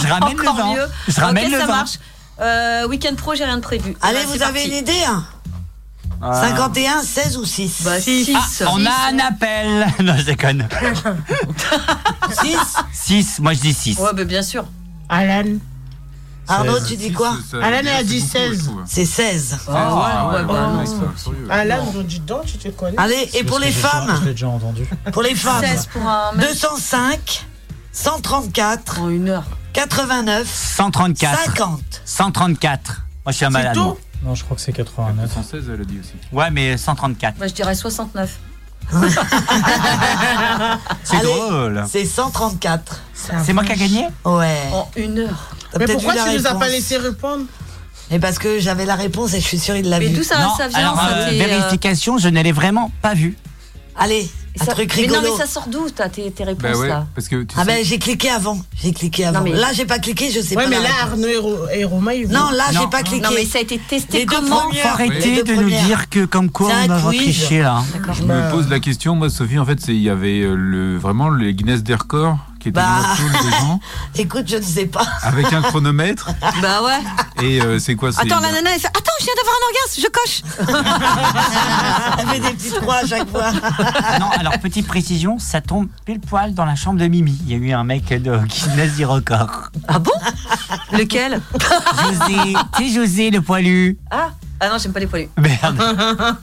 Je 0.01 0.07
ramène 0.07 0.37
le 0.37 0.41
Encore 0.49 0.55
vent. 0.55 0.73
mieux. 0.73 0.87
Je 1.07 1.19
ramène 1.21 1.45
ok, 1.45 1.51
le 1.51 1.59
ça 1.59 1.65
vent. 1.65 1.75
marche. 1.75 1.99
Euh, 2.39 2.87
Week-end 2.87 3.15
pro, 3.15 3.33
j'ai 3.35 3.45
rien 3.45 3.57
de 3.57 3.61
prévu. 3.61 3.95
Allez, 4.01 4.23
vous 4.25 4.41
avez 4.43 4.59
parti. 4.61 4.67
une 4.69 4.73
idée 4.75 5.03
hein 5.07 5.23
Ah. 6.21 6.33
51, 6.49 7.01
16 7.03 7.37
ou 7.37 7.45
6 7.45 7.81
Bah, 7.83 7.99
six. 7.99 8.31
Ah, 8.35 8.69
on 8.73 8.85
a 8.85 8.91
un 9.11 9.19
appel. 9.19 9.87
Non, 10.03 10.15
je 10.17 10.23
déconne. 10.23 10.67
6 12.41 12.57
6, 12.93 13.39
moi 13.39 13.53
je 13.53 13.59
dis 13.59 13.73
6. 13.73 13.97
Ouais, 13.99 14.09
bah, 14.13 14.23
bien 14.23 14.41
sûr. 14.41 14.65
Alan. 15.09 15.43
Arnaud, 16.47 16.79
tu 16.87 16.95
dis 16.95 17.11
quoi 17.11 17.35
Alan 17.61 17.89
a 17.89 18.03
dit 18.03 18.21
16. 18.21 18.71
C'est 18.85 19.05
16. 19.05 19.57
Ah, 19.67 20.29
ouais, 20.31 20.37
ouais, 20.37 20.45
bah, 20.45 20.71
non. 20.73 21.49
Alan, 21.49 21.85
on 21.95 22.01
dit 22.01 22.19
donc, 22.19 22.45
tu 22.45 22.57
te 22.57 22.69
connais. 22.69 22.97
Allez, 22.97 23.29
et 23.33 23.43
pour 23.43 23.59
les 23.59 23.71
Je 23.71 23.79
femmes 23.79 24.19
l'ai 24.23 24.31
déjà 24.31 24.47
entendu. 24.47 24.87
Pour 25.11 25.21
les 25.23 25.35
femmes 25.35 25.63
16 25.63 25.87
pour 25.87 26.07
un 26.07 26.31
mec 26.33 26.47
205, 26.47 27.45
134, 27.91 29.01
en 29.01 29.09
une 29.09 29.29
heure. 29.29 29.43
89, 29.73 30.47
134. 30.47 31.45
50. 31.45 31.81
134. 32.05 33.01
Moi 33.25 33.31
je 33.31 33.37
suis 33.37 33.45
un 33.45 33.49
malade. 33.49 33.73
tout 33.73 33.83
moi. 33.83 33.97
Non, 34.23 34.35
je 34.35 34.43
crois 34.43 34.55
que 34.55 34.61
c'est 34.61 34.73
89. 34.73 35.31
116, 35.31 35.69
elle 35.73 35.81
a 35.81 35.85
dit 35.85 35.99
aussi. 35.99 36.13
Ouais, 36.31 36.49
mais 36.49 36.77
134. 36.77 37.37
Bah, 37.37 37.47
je 37.47 37.53
dirais 37.53 37.75
69. 37.75 38.39
C'est 41.03 41.21
drôle. 41.21 41.83
C'est 41.89 42.05
134. 42.05 43.01
C'est 43.43 43.53
moi 43.53 43.63
qui 43.63 43.71
a 43.71 43.75
gagné 43.75 44.07
Ouais. 44.25 44.69
En 44.71 44.89
une 44.95 45.19
heure. 45.19 45.49
Mais 45.77 45.85
pourquoi 45.85 46.13
tu 46.13 46.37
nous 46.37 46.47
as 46.47 46.55
pas 46.55 46.69
laissé 46.69 46.97
répondre 46.97 47.43
Mais 48.09 48.19
parce 48.19 48.39
que 48.39 48.59
j'avais 48.59 48.85
la 48.85 48.95
réponse 48.95 49.33
et 49.33 49.39
je 49.41 49.45
suis 49.45 49.59
sûre 49.59 49.75
il 49.75 49.89
l'a 49.89 49.99
Mais 49.99 50.07
vu. 50.07 50.15
d'où 50.17 50.23
ça, 50.23 50.37
vient 50.37 50.79
alors, 50.79 50.95
ça, 50.95 51.07
euh, 51.09 51.27
euh, 51.27 51.37
vérification, 51.37 52.17
je 52.17 52.29
ne 52.29 52.41
l'ai 52.41 52.51
vraiment 52.53 52.91
pas 53.01 53.13
vu. 53.13 53.37
Allez, 53.97 54.29
un 54.61 54.65
ça- 54.65 54.73
truc 54.73 54.93
Mais 54.97 55.07
non, 55.07 55.19
mais 55.21 55.29
ça 55.37 55.45
sort 55.45 55.67
d'où, 55.67 55.89
t'as 55.89 56.09
tes, 56.09 56.29
tes 56.31 56.43
réponses 56.43 56.61
Bah 56.71 56.77
ouais, 56.77 56.87
là 56.87 57.05
parce 57.15 57.27
que 57.27 57.43
tu 57.43 57.55
Ah 57.57 57.61
sais. 57.61 57.67
ben 57.67 57.85
j'ai 57.85 57.99
cliqué 57.99 58.29
avant. 58.29 58.59
J'ai 58.81 58.91
cliqué 58.93 59.25
avant. 59.25 59.39
Non, 59.39 59.45
mais- 59.45 59.53
Là 59.53 59.67
j'ai 59.73 59.85
pas 59.85 59.99
cliqué, 59.99 60.29
je 60.31 60.41
sais 60.41 60.55
Ouais, 60.55 60.63
pas. 60.63 60.69
mais 60.69 60.81
là. 60.81 60.89
Arnaud 61.03 61.27
et, 61.27 61.37
Ro- 61.37 61.67
et 61.73 61.83
Romain, 61.83 62.13
ils 62.13 62.27
Non, 62.27 62.49
là 62.51 62.65
j'ai 62.71 62.87
pas 62.89 63.03
cliqué. 63.03 63.21
Non, 63.23 63.29
mais 63.33 63.45
ça 63.45 63.59
a 63.59 63.61
été 63.61 63.77
testé 63.79 64.19
Les 64.19 64.25
deux 64.25 64.35
comment. 64.35 64.71
Faut 64.71 64.87
arrêter 64.87 65.43
de 65.43 65.53
nous 65.53 65.69
dire 65.69 66.09
que 66.09 66.25
comme 66.25 66.49
quoi 66.49 66.71
on 66.89 67.09
quiz. 67.09 67.19
tricher 67.19 67.59
là. 67.61 67.83
Je 68.13 68.23
me 68.23 68.51
pose 68.51 68.69
la 68.69 68.79
question, 68.79 69.15
moi, 69.15 69.29
Sophie, 69.29 69.59
en 69.59 69.65
fait, 69.65 69.79
il 69.87 69.95
y 70.01 70.09
avait 70.09 70.41
euh, 70.41 70.55
le, 70.55 70.97
vraiment 70.97 71.29
les 71.29 71.53
Guinness 71.53 71.83
des 71.83 71.95
records 71.95 72.37
qui 72.67 72.71
Bah. 72.73 72.81
dans 73.01 73.07
la 73.09 73.15
foule 73.15 73.31
des 73.51 73.57
gens, 73.57 73.79
Écoute, 74.15 74.45
je 74.47 74.57
ne 74.57 74.61
sais 74.61 74.85
pas. 74.85 75.05
avec 75.23 75.51
un 75.53 75.61
chronomètre. 75.61 76.29
Bah 76.61 76.81
ouais. 76.83 77.43
Et 77.45 77.61
euh, 77.61 77.77
c'est 77.79 77.95
quoi 77.95 78.09
Attends, 78.09 78.39
la 78.39 78.51
nana, 78.51 78.71
elle 78.73 78.79
fait 78.79 78.87
Attends, 78.87 79.11
je 79.19 79.25
viens 79.25 79.33
d'avoir 79.35 79.55
un 79.55 79.67
orgasme, 79.67 80.01
je 80.01 80.07
coche. 80.07 80.41
Elle 82.19 82.27
fait 82.27 82.39
des 82.39 82.55
petites 82.55 82.79
croix 82.79 82.95
à 82.97 83.05
chaque 83.05 83.29
fois. 83.29 83.51
non, 84.19 84.29
alors 84.39 84.57
petite 84.59 84.87
précision, 84.87 85.37
ça 85.39 85.61
tombe 85.61 85.87
pile 86.05 86.19
poil 86.19 86.53
dans 86.53 86.65
la 86.65 86.75
chambre 86.75 86.99
de 86.99 87.07
Mimi. 87.07 87.37
Il 87.45 87.51
y 87.51 87.53
a 87.53 87.57
eu 87.57 87.71
un 87.73 87.83
mec 87.83 88.07
de 88.09 88.37
Guinness 88.45 88.95
du 88.95 89.05
record. 89.05 89.69
Ah 89.87 89.99
bon? 89.99 90.11
Lequel? 90.93 91.41
José, 92.03 92.53
c'est 92.77 92.89
José 92.89 93.29
le 93.29 93.41
poilu. 93.41 93.97
Ah 94.09 94.29
Ah 94.59 94.69
non, 94.69 94.77
j'aime 94.79 94.91
pas 94.93 94.99
les 94.99 95.07
poilus. 95.07 95.29
Merde. 95.37 95.79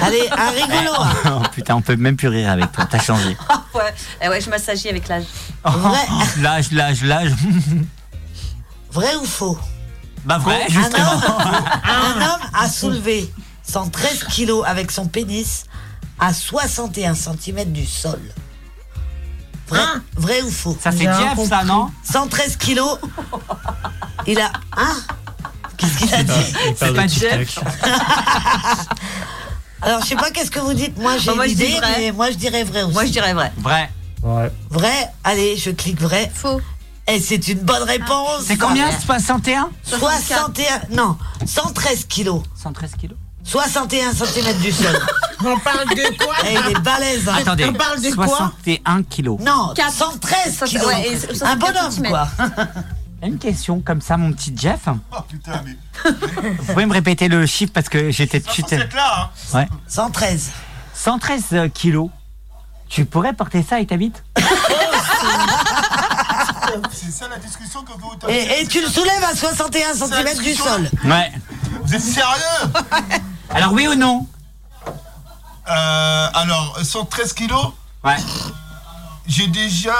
Allez, 0.00 0.28
un 0.30 0.50
rigolo. 0.50 0.92
hein. 0.98 1.12
Oh, 1.26 1.42
putain, 1.52 1.74
on 1.76 1.82
peut 1.82 1.96
même 1.96 2.16
plus 2.16 2.28
rire 2.28 2.50
avec 2.50 2.72
toi. 2.72 2.86
T'as 2.90 3.00
changé. 3.00 3.36
Ah 3.48 3.62
ouais, 3.78 3.94
eh 4.22 4.28
ouais, 4.28 4.40
je 4.40 4.48
m'assagis 4.48 4.88
avec 4.88 5.08
l'âge. 5.08 5.24
Oh, 5.64 5.70
Vrai. 5.70 5.98
L'âge, 6.38 6.70
l'âge, 6.70 7.02
l'âge. 7.02 7.32
Vrai 8.92 9.16
ou 9.16 9.24
faux? 9.24 9.58
Bah 10.24 10.38
vrai, 10.38 10.62
un 10.62 10.68
justement. 10.68 11.12
homme, 11.12 11.64
un 11.84 12.16
homme 12.22 12.40
a 12.54 12.68
soulevé 12.68 13.30
113 13.64 14.24
kilos 14.30 14.64
avec 14.64 14.90
son 14.92 15.06
pénis 15.08 15.64
à 16.20 16.32
61 16.32 17.14
cm 17.14 17.64
du 17.72 17.84
sol. 17.84 18.20
Vrai, 19.68 19.80
vrai 20.16 20.40
ou 20.42 20.50
faux? 20.50 20.78
Ça 20.80 20.92
c'est 20.92 21.04
Jeff, 21.04 21.36
ça, 21.48 21.64
non? 21.64 21.90
113 22.04 22.56
kilos. 22.56 22.98
Il 24.28 24.40
a. 24.40 24.52
Hein 24.76 24.96
Qu'est-ce 25.76 25.98
qu'il 25.98 26.14
a 26.14 26.22
dit 26.22 26.54
parle 26.78 26.94
pas 26.94 27.06
Jeff. 27.06 27.58
Alors, 29.82 30.00
je 30.00 30.06
sais 30.06 30.16
pas 30.16 30.30
qu'est-ce 30.30 30.50
que 30.50 30.60
vous 30.60 30.72
dites. 30.72 30.96
Moi, 30.98 31.18
j'ai 31.18 31.34
Bah, 31.34 31.46
l'idée, 31.46 31.68
vrai. 31.76 31.94
mais 31.98 32.12
moi, 32.12 32.30
je 32.30 32.36
dirais 32.36 32.64
vrai 32.64 32.82
aussi. 32.84 32.94
Moi, 32.94 33.04
je 33.04 33.10
dirais 33.10 33.34
vrai. 33.34 33.52
Vrai. 33.58 33.90
Ouais. 34.22 34.50
Vrai 34.70 35.10
Allez, 35.24 35.56
je 35.58 35.70
clique 35.70 36.00
vrai. 36.00 36.32
Faux. 36.34 36.60
Et 37.06 37.20
c'est 37.20 37.48
une 37.48 37.58
bonne 37.58 37.82
réponse. 37.82 38.44
C'est 38.46 38.56
combien 38.56 38.86
61 39.04 39.68
61. 39.82 40.64
Non, 40.90 41.18
113 41.44 42.06
kilos. 42.06 42.42
113 42.62 42.92
kilos. 42.98 43.18
61 43.44 44.14
cm 44.14 44.56
du 44.62 44.72
sol. 44.72 44.98
On 45.44 45.58
parle 45.58 45.86
de 45.90 46.16
quoi 46.24 46.34
Eh, 46.46 46.54
il 46.54 46.70
est 46.74 46.80
balèze. 46.80 47.28
hein. 47.28 47.34
Attendez. 47.40 47.66
On 47.66 47.74
parle 47.74 48.00
de 48.00 48.08
quoi 48.14 48.26
61 48.26 49.02
kilos. 49.02 49.38
Non, 49.42 49.74
Quatre. 49.74 49.92
113 49.92 50.54
Ça, 50.56 50.64
kilos. 50.66 50.86
ouais, 50.86 51.08
et 51.08 51.18
64 51.18 51.52
Un 51.52 51.56
bonhomme, 51.56 51.90
centimètres. 51.90 52.36
quoi. 52.36 52.46
Une 53.24 53.38
question 53.38 53.80
comme 53.80 54.00
ça, 54.00 54.16
mon 54.16 54.32
petit 54.32 54.52
Jeff. 54.56 54.80
Oh 54.88 55.16
putain, 55.28 55.62
mais. 55.64 55.76
Vous 56.58 56.64
pouvez 56.72 56.86
me 56.86 56.92
répéter 56.92 57.28
le 57.28 57.46
chiffre 57.46 57.72
parce 57.72 57.88
que 57.88 58.10
j'étais. 58.10 58.42
j'étais- 58.54 58.78
là, 58.78 59.30
hein. 59.54 59.56
Ouais. 59.58 59.68
113. 59.88 60.50
113 60.94 61.54
kilos. 61.72 62.10
Tu 62.88 63.04
pourrais 63.06 63.32
porter 63.32 63.62
ça 63.62 63.76
avec 63.76 63.88
ta 63.88 63.96
bite 63.96 64.22
C'est 66.92 67.10
ça 67.10 67.28
la 67.28 67.38
discussion 67.38 67.82
que 67.82 67.92
vous 67.92 68.12
Et, 68.28 68.60
et 68.62 68.66
tu 68.66 68.80
le 68.80 68.88
soulèves 68.88 69.24
à 69.24 69.34
61 69.34 69.94
cm 69.94 70.38
du 70.42 70.54
sol. 70.54 70.90
Ouais. 71.04 71.32
Vous 71.82 71.94
êtes 71.94 72.00
sérieux? 72.02 72.72
Alors 73.50 73.72
oui 73.72 73.86
ou 73.88 73.94
non? 73.94 74.26
Euh, 75.68 76.28
Alors, 76.34 76.78
113 76.82 77.32
kilos? 77.32 77.72
Ouais. 78.04 78.16
J'ai 79.26 79.46
déjà. 79.46 79.94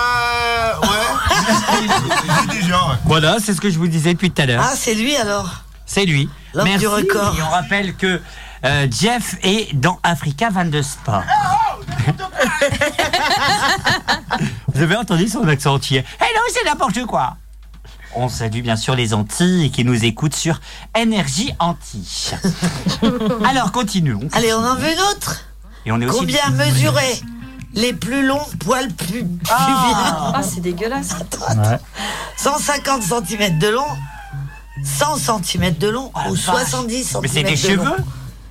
Ouais. 0.82 0.88
J'ai 2.52 2.60
déjà, 2.60 2.76
ouais. 2.88 2.94
Voilà, 3.04 3.36
c'est 3.42 3.54
ce 3.54 3.60
que 3.60 3.70
je 3.70 3.78
vous 3.78 3.88
disais 3.88 4.12
depuis 4.12 4.30
tout 4.30 4.42
à 4.42 4.46
l'heure. 4.46 4.62
Ah, 4.64 4.74
c'est 4.76 4.94
lui 4.94 5.16
alors. 5.16 5.62
C'est 5.86 6.04
lui. 6.04 6.28
L'homme 6.52 6.64
Merci. 6.64 6.80
du 6.80 6.88
record. 6.88 7.34
Et 7.38 7.42
on 7.42 7.48
rappelle 7.50 7.94
que 7.94 8.20
euh, 8.64 8.86
Jeff 8.90 9.36
est 9.42 9.74
dans 9.74 9.98
Africa 10.02 10.50
22 10.50 10.82
Sport. 10.82 11.22
Vous 14.74 14.82
avez 14.82 14.96
entendu 14.96 15.28
son 15.28 15.46
accent 15.48 15.74
entier 15.74 16.04
Eh 16.20 16.24
non, 16.34 16.42
c'est 16.52 16.64
n'importe 16.64 17.04
quoi 17.06 17.36
On 18.14 18.28
salue 18.28 18.60
bien 18.60 18.76
sûr 18.76 18.94
les 18.94 19.14
Antilles 19.14 19.70
qui 19.70 19.84
nous 19.84 20.04
écoutent 20.04 20.34
sur 20.34 20.60
Énergie 20.98 21.52
Antilles. 21.58 22.32
Alors 23.48 23.72
continuons. 23.72 24.28
Allez, 24.32 24.52
on 24.52 24.64
en 24.64 24.74
veut 24.76 24.92
une 24.92 25.00
autre? 25.12 25.42
Et 25.86 25.92
on 25.92 26.00
est 26.00 26.06
aussi 26.06 26.18
Combien 26.18 26.50
mesuraient 26.50 27.20
les 27.74 27.92
plus 27.92 28.24
longs 28.26 28.46
poils 28.60 28.88
pu- 28.92 29.24
pubiens 29.24 29.42
Ah, 29.48 30.40
c'est 30.42 30.60
dégueulasse. 30.60 31.10
Ouais. 31.56 31.78
150 32.36 33.02
cm 33.02 33.58
de 33.58 33.68
long, 33.68 33.86
100 34.84 35.42
cm 35.42 35.74
de 35.78 35.88
long 35.88 36.10
ou 36.30 36.36
70 36.36 37.04
cm 37.04 37.20
Mais 37.22 37.28
c'est 37.28 37.42
des 37.42 37.50
de 37.52 37.56
cheveux 37.56 37.76
long. 37.84 37.96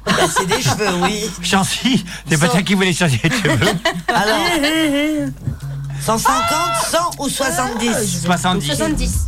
Bah, 0.06 0.12
C'est 0.36 0.46
des 0.46 0.62
cheveux, 0.62 0.94
oui. 1.04 1.30
Chancy, 1.42 2.04
c'est 2.30 2.38
pas 2.38 2.50
toi 2.50 2.62
qui 2.62 2.74
voulais 2.74 2.92
changer 2.94 3.18
de 3.24 3.34
cheveux 3.34 3.72
Alors, 4.14 4.38
150, 6.02 6.32
100 6.92 6.98
ou 7.20 7.30
70 7.30 8.22
70. 8.26 8.66
70. 8.68 9.20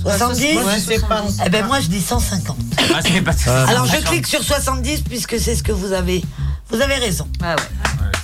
70 0.00 0.54
Moi, 0.54 0.62
je 0.74 0.80
sais 0.80 0.98
pas. 1.00 1.22
Eh 1.46 1.50
ben 1.50 1.66
moi 1.66 1.78
je 1.80 1.86
dis 1.88 2.00
150. 2.00 2.56
Ah, 2.78 3.00
pas- 3.24 3.64
Alors 3.68 3.86
je 3.86 3.96
clique 3.98 4.26
sur 4.26 4.42
70 4.42 5.02
puisque 5.02 5.38
c'est 5.38 5.54
ce 5.54 5.62
que 5.62 5.72
vous 5.72 5.92
avez. 5.92 6.24
Vous 6.70 6.80
avez 6.80 6.94
raison. 6.96 7.28
Ah 7.42 7.54
ouais. 7.54 7.62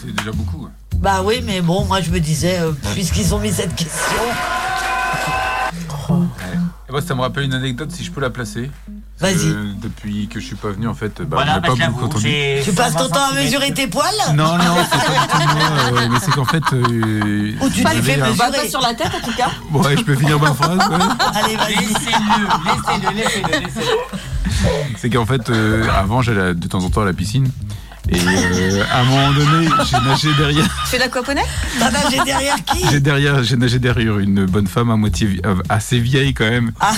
Ouais, 0.05 0.07
c'est 0.07 0.17
déjà 0.17 0.33
beaucoup. 0.33 0.65
ouais. 0.65 0.71
Bah 0.97 1.23
oui, 1.25 1.41
mais 1.45 1.61
bon, 1.61 1.85
moi 1.85 2.01
je 2.01 2.11
me 2.11 2.19
disais, 2.21 2.59
euh, 2.61 2.73
puisqu'ils 2.95 3.35
ont 3.35 3.39
mis 3.39 3.53
cette 3.53 3.75
question. 3.75 4.17
Et 6.89 6.93
moi, 6.93 7.03
ça 7.03 7.15
me 7.15 7.21
rappelle 7.21 7.45
une 7.45 7.53
anecdote, 7.53 7.91
si 7.93 8.03
je 8.03 8.11
peux 8.11 8.21
la 8.23 8.31
placer. 8.31 8.71
Vas-y. 9.21 9.35
Euh, 9.49 9.73
depuis 9.83 10.27
que 10.29 10.41
je 10.41 10.47
suis 10.47 10.55
pas 10.57 10.71
venu, 10.71 10.89
en 10.89 10.95
fait, 10.95 11.21
bah, 11.21 11.27
Voilà, 11.37 11.61
pas 11.61 11.75
beaucoup 11.75 12.05
entendu. 12.07 12.31
Tu 12.65 12.73
passes 12.73 12.95
ton 12.95 13.09
120 13.09 13.15
temps 13.15 13.31
à 13.31 13.35
mesurer 13.35 13.75
tes 13.75 13.87
poils? 13.89 14.09
Non, 14.35 14.57
non, 14.57 14.77
c'est 14.91 14.97
pas 14.99 15.21
du 15.21 15.29
tout 15.29 15.57
moi, 15.59 16.01
euh, 16.03 16.09
mais 16.11 16.19
c'est 16.25 16.31
qu'en 16.31 16.45
fait. 16.47 16.63
euh, 16.73 17.53
Ou 17.61 17.69
tu 17.69 17.83
t'es 17.83 17.83
j'avais 17.83 18.01
fait 18.03 18.21
un- 18.23 18.29
mesurer. 18.31 18.37
Bah, 18.51 18.59
pas 18.59 18.69
sur 18.69 18.81
la 18.81 18.95
tête 18.95 19.11
en 19.15 19.27
tout 19.27 19.37
cas. 19.37 19.51
Ouais, 19.73 19.97
je 19.99 20.03
peux 20.03 20.15
finir 20.15 20.41
ma 20.41 20.55
phrase. 20.55 20.79
ouais. 20.79 21.07
Allez, 21.35 21.57
vas-y. 21.57 21.75
Laissez-le, 21.75 22.47
laissez-le, 22.65 23.17
laissez-le, 23.17 23.67
laissez-le. 23.67 24.89
C'est 24.97 25.11
qu'en 25.11 25.27
fait, 25.27 25.51
euh, 25.51 25.87
avant, 25.95 26.23
j'allais 26.23 26.55
de 26.55 26.69
temps 26.69 26.83
en 26.83 26.89
temps 26.91 27.03
à 27.03 27.05
la 27.05 27.13
piscine. 27.13 27.51
Et 28.11 28.17
euh, 28.19 28.85
à 28.91 29.01
un 29.01 29.05
moment 29.05 29.33
donné, 29.33 29.69
j'ai 29.91 30.01
nagé 30.01 30.29
derrière. 30.39 30.65
Tu 30.65 30.91
fais 30.91 30.99
l'aquaponie 30.99 31.43
T'as 31.79 31.91
nagé 31.91 32.19
derrière 32.25 32.57
qui? 32.65 32.85
J'ai 32.91 33.01
derrière, 33.01 33.43
j'ai 33.43 33.57
nagé 33.57 33.79
derrière 33.79 34.19
une 34.19 34.47
bonne 34.47 34.67
femme 34.67 34.91
à 34.91 34.97
moitié 34.97 35.41
euh, 35.45 35.55
assez 35.69 35.99
vieille 36.01 36.33
quand 36.33 36.49
même. 36.49 36.73
Ah. 36.81 36.93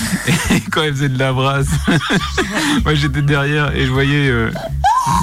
Et 0.51 0.59
quand 0.71 0.83
elle 0.83 0.93
faisait 0.93 1.09
de 1.09 1.19
la 1.19 1.33
brasse, 1.33 1.67
moi 2.85 2.93
j'étais 2.95 3.21
derrière 3.21 3.75
et 3.75 3.85
je 3.85 3.91
voyais 3.91 4.29
euh, 4.29 4.51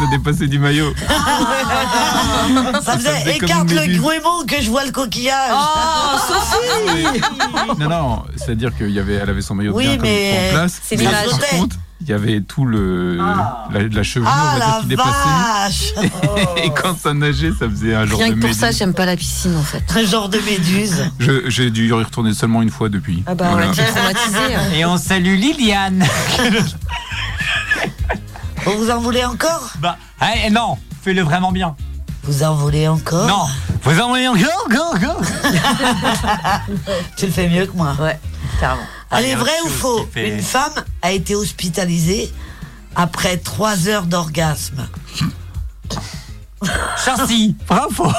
se 0.01 0.11
dépasser 0.11 0.47
du 0.47 0.59
maillot. 0.59 0.93
Ça 0.99 2.81
Ça 2.83 2.99
faisait 2.99 3.37
écarte 3.37 3.71
le 3.71 3.99
grumeau 3.99 4.45
que 4.47 4.61
je 4.61 4.69
vois 4.69 4.85
le 4.85 4.93
coquillage. 4.93 5.53
Oh, 5.55 6.19
Sophie 6.29 7.21
Non, 7.79 7.89
non, 7.89 8.23
c'est-à-dire 8.37 8.77
qu'elle 8.77 8.99
avait, 8.99 9.15
elle 9.15 9.31
avait 9.31 9.43
son 9.43 9.55
maillot 9.55 9.73
Oui, 9.75 9.85
bien 9.87 9.97
comme 9.97 10.03
mais 10.03 10.49
en 10.51 10.55
place. 10.55 10.81
c'est 10.83 10.97
mais 10.97 11.05
l'image. 11.05 11.29
Il 12.01 12.09
y 12.09 12.13
avait 12.13 12.41
tout 12.41 12.65
le 12.65 13.17
la, 13.17 13.67
la 13.91 14.03
chevelure 14.05 14.31
Ah 14.33 14.53
on 14.55 14.59
la 14.59 14.79
qui 14.81 14.87
dépassait. 14.87 16.13
Et 16.65 16.71
quand 16.71 16.97
ça 16.97 17.13
nageait, 17.13 17.51
ça 17.59 17.69
faisait 17.69 17.95
un 17.95 18.07
genre 18.07 18.19
Rien 18.21 18.29
de 18.29 18.35
que 18.35 18.39
pour 18.41 18.49
méduse. 18.49 18.61
ça, 18.61 18.71
j'aime 18.71 18.95
pas 18.95 19.05
la 19.07 19.17
piscine 19.17 19.57
en 19.57 19.63
fait. 19.63 19.83
Un 19.97 20.05
genre 20.05 20.29
de 20.29 20.39
méduse. 20.39 21.11
J'ai 21.49 21.71
dû 21.71 21.89
y 21.89 21.93
retourner 21.93 22.35
seulement 22.35 22.63
une 22.63 22.71
fois 22.71 22.89
depuis. 22.89 23.25
Ah 23.27 23.35
bah 23.35 23.49
Voilà. 23.51 23.67
ouais, 23.69 23.75
t'es 23.75 23.85
traumatisé. 23.85 24.55
hein. 24.55 24.61
Et 24.77 24.85
on 24.85 24.97
salue 24.97 25.35
Liliane. 25.37 26.05
Vous 28.65 28.73
vous 28.79 28.91
en 28.91 29.01
voulez 29.01 29.25
encore? 29.25 29.71
Bah, 29.81 29.97
eh, 30.45 30.51
non, 30.51 30.77
fais-le 31.03 31.23
vraiment 31.23 31.53
bien. 31.53 31.75
Vous 32.25 32.43
en 32.43 32.55
voulez 32.55 32.87
encore? 32.89 33.27
Non, 33.27 33.47
vous 33.83 34.01
en 34.01 34.09
voulez 34.09 34.29
encore, 34.29 34.65
encore, 34.67 34.95
encore 34.95 35.23
Tu 37.17 37.27
le 37.27 37.33
fais 37.33 37.49
mieux 37.49 37.67
que 37.67 37.77
moi. 37.77 37.95
Ouais, 37.99 38.19
carrément. 38.61 38.83
Allez, 39.11 39.29
il 39.29 39.31
y 39.31 39.35
a 39.35 39.37
vrai 39.39 39.53
ou 39.65 39.69
faux 39.69 40.07
fait- 40.13 40.29
Une 40.29 40.43
femme 40.43 40.73
a 41.03 41.11
été 41.13 41.35
hospitalisée 41.35 42.33
après 42.95 43.37
trois 43.39 43.89
heures 43.89 44.07
d'orgasme. 44.07 44.87
Chancy, 47.05 47.57
bravo. 47.69 48.13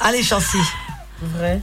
Allez, 0.00 0.22
Chancy. 0.22 0.58
Vrai. 1.20 1.60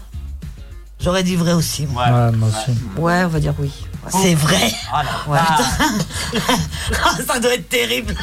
J'aurais 1.02 1.24
dit 1.24 1.36
vrai 1.38 1.54
aussi. 1.54 1.86
moi. 1.88 2.06
Ouais, 2.10 2.32
moi 2.34 2.50
aussi. 2.50 2.78
Ouais, 2.98 3.24
on 3.24 3.30
va 3.30 3.40
dire 3.40 3.54
oui. 3.58 3.72
C'est 4.10 4.36
vrai 4.36 4.72
Ah, 4.91 5.04
Ouais. 5.28 5.38
vache. 5.40 6.41
Ah, 7.04 7.16
Ça 7.34 7.40
doit 7.40 7.54
être 7.54 7.70
terrible. 7.70 8.16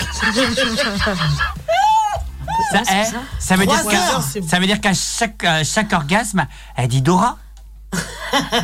Ça, 2.72 2.82
eh, 2.90 3.04
ça 3.38 3.56
veut 3.56 3.66
dire 3.66 3.78
Trois 3.80 3.92
que- 3.92 3.96
heures, 3.96 4.22
ça 4.48 4.58
veut 4.58 4.66
dire 4.66 4.80
qu'à 4.80 4.92
chaque, 4.94 5.44
à 5.44 5.62
chaque 5.64 5.92
orgasme, 5.92 6.46
elle 6.76 6.88
dit 6.88 7.02
Dora. 7.02 7.38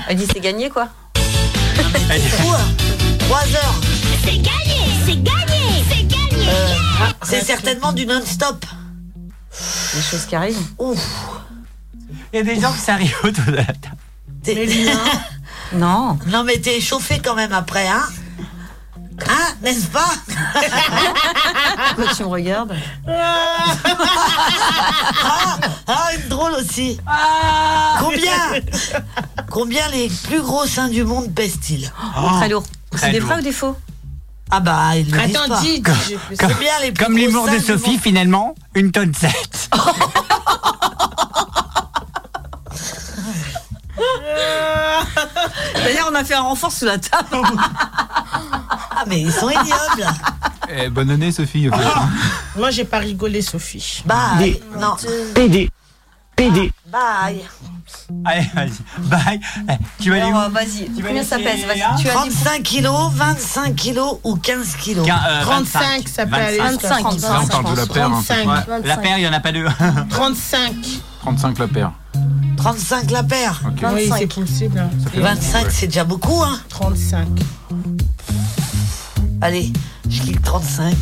Elle 0.08 0.16
dit 0.16 0.26
c'est 0.30 0.40
gagné 0.40 0.68
quoi 0.70 0.88
Dit- 2.10 2.28
Fou, 2.28 2.48
hein. 2.50 2.68
Trois 3.20 3.40
heures. 3.40 3.80
C'est 4.24 4.36
gagné, 4.38 4.80
c'est 5.06 5.22
gagné, 5.22 5.84
c'est 5.88 6.06
gagné. 6.06 6.48
Euh, 6.48 6.74
c'est 7.22 7.42
certainement 7.44 7.92
du 7.92 8.06
non-stop. 8.06 8.64
Les 9.94 10.02
choses 10.02 10.26
qui 10.26 10.36
arrivent. 10.36 10.58
Ouf. 10.78 10.98
Il 12.32 12.36
y 12.38 12.40
a 12.40 12.42
des 12.44 12.60
gens 12.60 12.72
qui 12.72 12.78
s'arrivent 12.80 13.16
autour 13.24 13.44
de 13.46 13.52
la 13.56 13.64
table. 13.64 13.96
T'es- 14.42 14.66
Non. 15.74 16.18
Non, 16.26 16.44
mais 16.44 16.58
t'es 16.58 16.80
chauffé 16.80 17.18
quand 17.24 17.34
même 17.34 17.52
après, 17.52 17.86
hein 17.88 18.02
Hein, 19.28 19.54
n'est-ce 19.62 19.86
pas 19.86 20.12
Pourquoi 21.94 22.14
tu 22.14 22.22
me 22.22 22.28
regardes 22.28 22.74
ah, 25.24 25.58
ah, 25.86 26.08
une 26.14 26.28
drôle 26.28 26.52
aussi. 26.52 26.98
Combien 27.98 28.60
Combien 29.50 29.88
les 29.88 30.08
plus 30.24 30.40
gros 30.40 30.66
seins 30.66 30.88
du 30.88 31.04
monde 31.04 31.32
pèsent-ils 31.34 31.92
Très 32.38 32.48
lourd. 32.48 32.64
C'est 32.94 33.10
des 33.10 33.20
vrais 33.20 33.38
ou 33.38 33.42
des 33.42 33.52
faux 33.52 33.76
Ah 34.50 34.60
bah, 34.60 34.96
ils 34.96 35.10
le 35.10 35.18
Attends, 35.18 35.48
pas. 35.48 35.60
dis. 35.60 35.82
Combien 36.38 36.78
les 36.82 36.92
plus 36.92 37.04
Comme 37.04 37.16
gros 37.16 37.26
l'humour 37.26 37.44
de 37.46 37.50
seins 37.50 37.58
du 37.58 37.64
Sophie, 37.64 37.90
monde 37.92 38.00
finalement, 38.00 38.54
une 38.74 38.90
tonne 38.92 39.14
7. 39.14 39.70
D'ailleurs, 45.84 46.08
on 46.10 46.14
a 46.14 46.24
fait 46.24 46.34
un 46.34 46.42
renfort 46.42 46.72
sous 46.72 46.84
la 46.84 46.98
table. 46.98 47.28
Ah, 48.94 49.04
mais 49.08 49.20
ils 49.22 49.32
sont 49.32 49.48
ignobles. 49.50 50.06
Eh, 50.68 50.88
bonne 50.88 51.10
année, 51.10 51.32
Sophie. 51.32 51.68
en 51.68 51.76
fait. 51.76 51.84
Moi, 52.56 52.70
j'ai 52.70 52.84
pas 52.84 52.98
rigolé, 52.98 53.42
Sophie. 53.42 54.02
Bye. 54.04 54.60
Non. 54.78 54.94
PD. 55.34 55.68
PD. 56.36 56.70
Bye. 56.86 57.40
Allez, 58.24 58.46
vas-y. 58.54 58.70
Bye. 58.98 59.40
Eh, 59.68 59.72
Tu 60.00 60.10
vas 60.10 60.22
aller 60.22 60.32
où 60.32 60.50
vas-y. 60.52 60.88
Tu 60.94 61.02
vas 61.02 61.08
Combien 61.08 61.24
ça 61.24 61.38
laisser 61.38 61.50
pèse 61.50 61.66
Vas-y. 61.66 61.78
Tu 62.02 62.08
as 62.08 62.12
dit 62.22 62.30
35 62.30 62.62
kilos, 62.62 63.10
25 63.12 63.74
kilos 63.74 64.18
ou 64.22 64.36
15 64.36 64.76
kilos 64.76 65.06
Quin- 65.06 65.20
euh, 65.28 65.42
35, 65.42 66.08
ça 66.08 66.26
peut 66.26 66.34
aller. 66.36 66.58
25. 66.58 67.02
25. 67.02 67.20
Là, 67.28 67.40
on 67.42 67.46
parle 67.62 67.74
de 67.74 67.80
la 67.80 67.86
paire. 67.86 68.06
hein. 68.06 68.22
35. 68.24 68.48
Ouais, 68.48 68.80
La 68.88 68.96
paire, 68.98 69.18
il 69.18 69.22
n'y 69.22 69.28
en 69.28 69.32
a 69.32 69.40
pas 69.40 69.52
deux. 69.52 69.66
35. 70.10 70.74
35 71.22 71.58
la 71.58 71.68
paire. 71.68 71.92
35 72.56 73.10
la 73.10 73.22
paire. 73.22 73.60
Ok. 73.66 73.84
Oui, 73.94 74.10
c'est 74.18 74.26
possible. 74.26 74.78
hein. 74.78 74.90
Ça 75.02 75.10
fait 75.10 75.20
25, 75.20 75.64
ouais. 75.64 75.70
c'est 75.70 75.86
déjà 75.86 76.04
beaucoup, 76.04 76.42
hein 76.42 76.58
35. 76.68 77.26
Allez, 79.40 79.72
je 80.08 80.20
clique 80.22 80.42
35. 80.42 80.94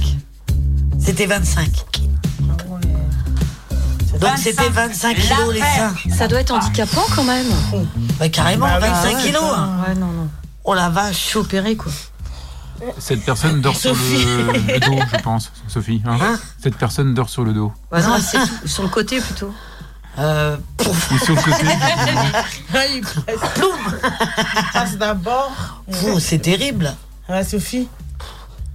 C'était 0.99 1.27
25. 1.27 1.71
Donc 4.13 4.21
25, 4.23 4.37
c'était 4.39 4.69
25 4.69 5.17
la 5.17 5.23
kilos 5.37 5.55
les 5.55 5.61
seins. 5.61 5.95
Ça 6.17 6.29
doit 6.29 6.41
être 6.41 6.51
handicapant 6.53 7.05
quand 7.15 7.25
même. 7.25 7.47
Bah, 8.19 8.29
carrément, 8.29 8.67
Bah 8.67 8.79
oui, 8.83 8.89
25 8.89 9.17
ouais, 9.17 9.23
kilos. 9.23 9.43
hein. 9.57 9.71
Ouais, 9.89 9.95
non, 9.95 10.07
non. 10.09 10.29
Oh 10.65 10.75
la 10.75 10.89
Je 10.91 10.95
vache. 10.95 11.17
suis 11.17 11.39
opérée 11.39 11.77
quoi. 11.77 11.91
Cette 12.99 13.23
personne 13.25 13.61
dort 13.61 13.77
sur 13.77 13.95
le, 13.95 14.53
le 14.75 14.81
dos, 14.81 14.99
je 15.13 15.19
pense, 15.23 15.53
Sophie. 15.69 16.03
hein. 16.07 16.17
Hein 16.21 16.39
Cette 16.63 16.77
personne 16.77 17.13
dort 17.15 17.29
sur 17.29 17.45
le 17.45 17.53
dos. 17.53 17.73
Bah, 17.91 18.01
non, 18.03 18.17
c'est 18.21 18.39
tout. 18.39 18.67
Sur 18.69 18.83
le 18.83 18.89
côté 18.89 19.21
plutôt. 19.21 19.53
Euh, 20.21 20.57
pouf, 20.77 21.11
Ou 21.13 21.19
sur 21.19 21.35
le 21.35 21.41
côté. 21.43 21.67
Ah, 22.75 22.87
il 22.87 23.01
passe. 23.03 23.17
Il 24.57 24.73
passe 24.73 24.97
d'abord. 24.99 25.83
pouf, 25.91 26.19
c'est 26.23 26.39
terrible. 26.41 26.95
Ah, 27.29 27.43
Sophie 27.45 27.89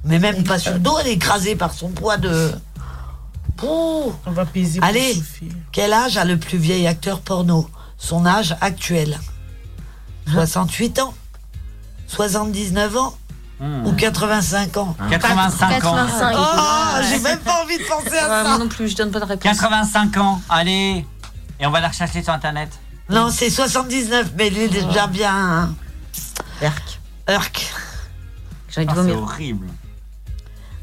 Mais 0.04 0.18
même 0.20 0.44
pas 0.44 0.58
sur 0.58 0.74
le 0.74 0.80
dos, 0.80 0.98
elle 1.00 1.08
est 1.08 1.14
écrasée 1.14 1.56
par 1.56 1.74
son 1.74 1.90
poids 1.90 2.18
de. 2.18 2.52
Pouf. 3.58 4.14
On 4.26 4.32
va 4.32 4.46
peser 4.46 4.80
pour 4.80 4.88
Allez. 4.90 5.14
Sophie. 5.14 5.50
Quel 5.72 5.94
âge 5.94 6.18
a 6.18 6.26
le 6.26 6.38
plus 6.38 6.58
vieil 6.58 6.88
acteur 6.88 7.20
porno? 7.22 7.70
Son 7.98 8.26
âge 8.26 8.56
actuel 8.60 9.18
68 10.32 11.00
ans 11.00 11.14
79 12.08 12.98
ans 12.98 13.18
Ou 13.62 13.94
85 13.94 14.78
ans 14.78 14.96
85 15.10 15.86
ans. 15.86 15.96
85. 15.96 16.36
Oh, 16.38 17.02
j'ai 17.10 17.20
même 17.20 17.40
pas 17.40 17.64
envie 17.64 17.78
de 17.78 17.84
penser 17.84 18.18
à 18.18 18.24
Ouais, 18.24 18.44
moi 18.44 18.54
ça 18.54 18.58
non 18.60 18.68
plus, 18.68 18.90
je 18.90 18.96
donne 18.98 19.12
pas 19.12 19.20
de 19.22 19.26
réponse. 19.26 19.44
85 19.58 20.18
ans. 20.18 20.42
Allez. 20.50 21.06
Et 21.60 21.66
on 21.66 21.72
va 21.72 21.80
la 21.80 21.88
rechercher 21.90 22.22
sur 22.24 22.34
Internet. 22.34 22.70
Non, 23.10 23.30
c'est 23.30 23.50
79, 23.50 24.32
mais 24.38 24.48
il 24.48 24.58
est 24.58 24.68
déjà 24.68 25.08
bien. 25.08 25.34
hein. 25.34 25.76
Berk. 26.60 27.00
Urk. 27.30 27.74
J'ai 28.70 28.82
envie 28.82 28.86
de 28.88 28.92
Ah, 28.92 28.96
c'est 28.96 29.02
vomir. 29.02 29.22
horrible. 29.22 29.68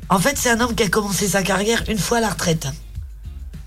En 0.09 0.19
fait, 0.19 0.37
c'est 0.37 0.51
un 0.51 0.61
homme 0.61 0.75
qui 0.75 0.83
a 0.83 0.89
commencé 0.89 1.27
sa 1.29 1.43
carrière 1.43 1.83
une 1.89 1.99
fois 1.99 2.19
à 2.19 2.21
la 2.21 2.31
retraite, 2.31 2.69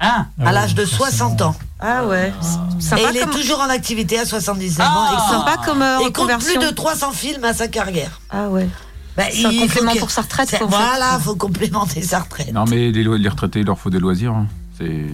Hein 0.01 0.27
à 0.43 0.51
l'âge 0.51 0.75
de 0.75 0.83
60 0.85 1.41
ans. 1.41 1.55
Ah 1.79 2.05
ouais. 2.05 2.33
Et 2.77 2.81
Sympa 2.81 3.01
il 3.11 3.17
est 3.17 3.21
comme, 3.21 3.29
toujours 3.31 3.59
en 3.61 3.69
activité 3.69 4.19
à 4.19 4.25
79 4.25 4.85
Ah. 4.89 4.97
ans. 4.97 5.13
Et 5.15 5.31
sympa 5.31 5.57
comme 5.65 5.81
euh, 5.81 5.97
il 6.01 6.05
compte 6.11 6.29
reconversion. 6.29 6.59
plus 6.59 6.67
de 6.69 6.73
300 6.73 7.11
films 7.13 7.43
à 7.45 7.53
sa 7.53 7.67
carrière. 7.67 8.19
Ah 8.29 8.49
ouais. 8.49 8.67
Bah, 9.15 9.23
C'est 9.31 9.45
un 9.45 9.51
il 9.51 9.61
complément 9.61 9.89
faut 9.91 9.95
que- 9.95 9.99
pour 10.01 10.11
sa 10.11 10.21
retraite, 10.23 10.49
c'est- 10.49 10.61
en. 10.61 10.67
Voilà, 10.67 11.17
faut 11.19 11.35
complémenter 11.35 12.01
sa 12.01 12.19
retraite. 12.19 12.51
Non, 12.53 12.65
mais 12.65 12.91
les, 12.91 13.03
lo- 13.03 13.15
les 13.15 13.29
retraités, 13.29 13.61
il 13.61 13.65
leur 13.65 13.79
faut 13.79 13.89
des 13.89 13.99
loisirs. 13.99 14.33
hein. 14.33 14.47
C'est 14.77 15.05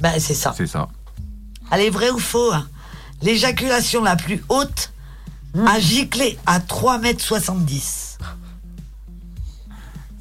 Bah, 0.00 0.10
c'est 0.18 0.34
ça. 0.34 0.52
c'est 0.56 0.66
ça. 0.66 0.88
Allez, 1.70 1.90
vrai 1.90 2.10
ou 2.10 2.18
faux 2.18 2.52
hein 2.52 2.66
L'éjaculation 3.22 4.02
la 4.02 4.16
plus 4.16 4.42
haute 4.48 4.92
a 5.66 5.80
giclé 5.80 6.38
à 6.46 6.60
3,70 6.60 7.48
m. 7.50 7.66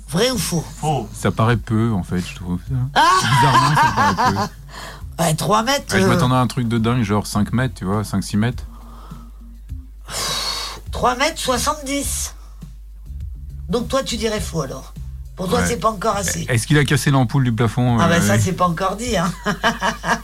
Vrai 0.10 0.32
ou 0.32 0.38
faux? 0.38 0.65
Faux. 0.80 1.10
Ça 1.14 1.32
paraît 1.32 1.57
peu, 1.57 1.91
en 1.91 2.02
fait, 2.03 2.19
je 2.19 2.36
trouve. 2.36 2.60
Ah 2.95 3.10
Bizarrement, 3.22 3.76
ça 3.76 3.91
paraît 3.95 4.34
peu. 4.34 4.40
Ouais, 5.19 5.34
3 5.34 5.64
mètres. 5.64 5.95
Ouais, 5.95 6.02
je 6.02 6.06
euh, 6.06 6.10
m'attendais 6.10 6.36
à 6.36 6.40
un 6.40 6.45
truc 6.45 6.68
de 6.68 6.78
dingue, 6.78 7.02
genre 7.02 7.26
5 7.26 7.52
mètres, 7.52 7.74
tu 7.76 7.86
vois, 7.86 8.03
5-6 8.03 8.38
mètres. 8.38 8.64
3 10.91 11.15
mètres 11.15 11.40
70. 11.40 12.36
Donc 13.68 13.88
toi, 13.88 14.03
tu 14.03 14.15
dirais 14.15 14.40
faux 14.40 14.61
alors. 14.61 14.94
Pour 15.36 15.49
toi, 15.49 15.60
Ouais. 15.60 15.65
c'est 15.68 15.78
pas 15.78 15.90
encore 15.90 16.15
assez. 16.15 16.45
Est-ce 16.48 16.68
qu'il 16.68 16.78
a 16.78 16.86
cassé 16.86 17.10
l'ampoule 17.11 17.44
du 17.44 17.52
plafond 17.52 17.98
Ah 17.99 18.06
euh, 18.06 18.10
bah 18.10 18.22
ça, 18.22 18.36
oui. 18.36 18.41
c'est 18.44 18.53
pas 18.53 18.68
encore 18.68 18.95
dit. 18.95 19.18
Hein. 19.18 19.32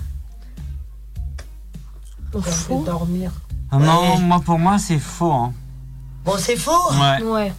Faut 2.41 2.83
dormir. 2.83 3.31
Ah 3.71 3.77
Non, 3.77 4.19
moi 4.19 4.39
pour 4.39 4.59
moi 4.59 4.77
c'est 4.77 4.99
faux. 4.99 5.31
Hein. 5.31 5.53
Bon, 6.25 6.33
c'est 6.37 6.55
faux? 6.55 6.71
Ouais. 6.93 7.21
Ouais. 7.23 7.53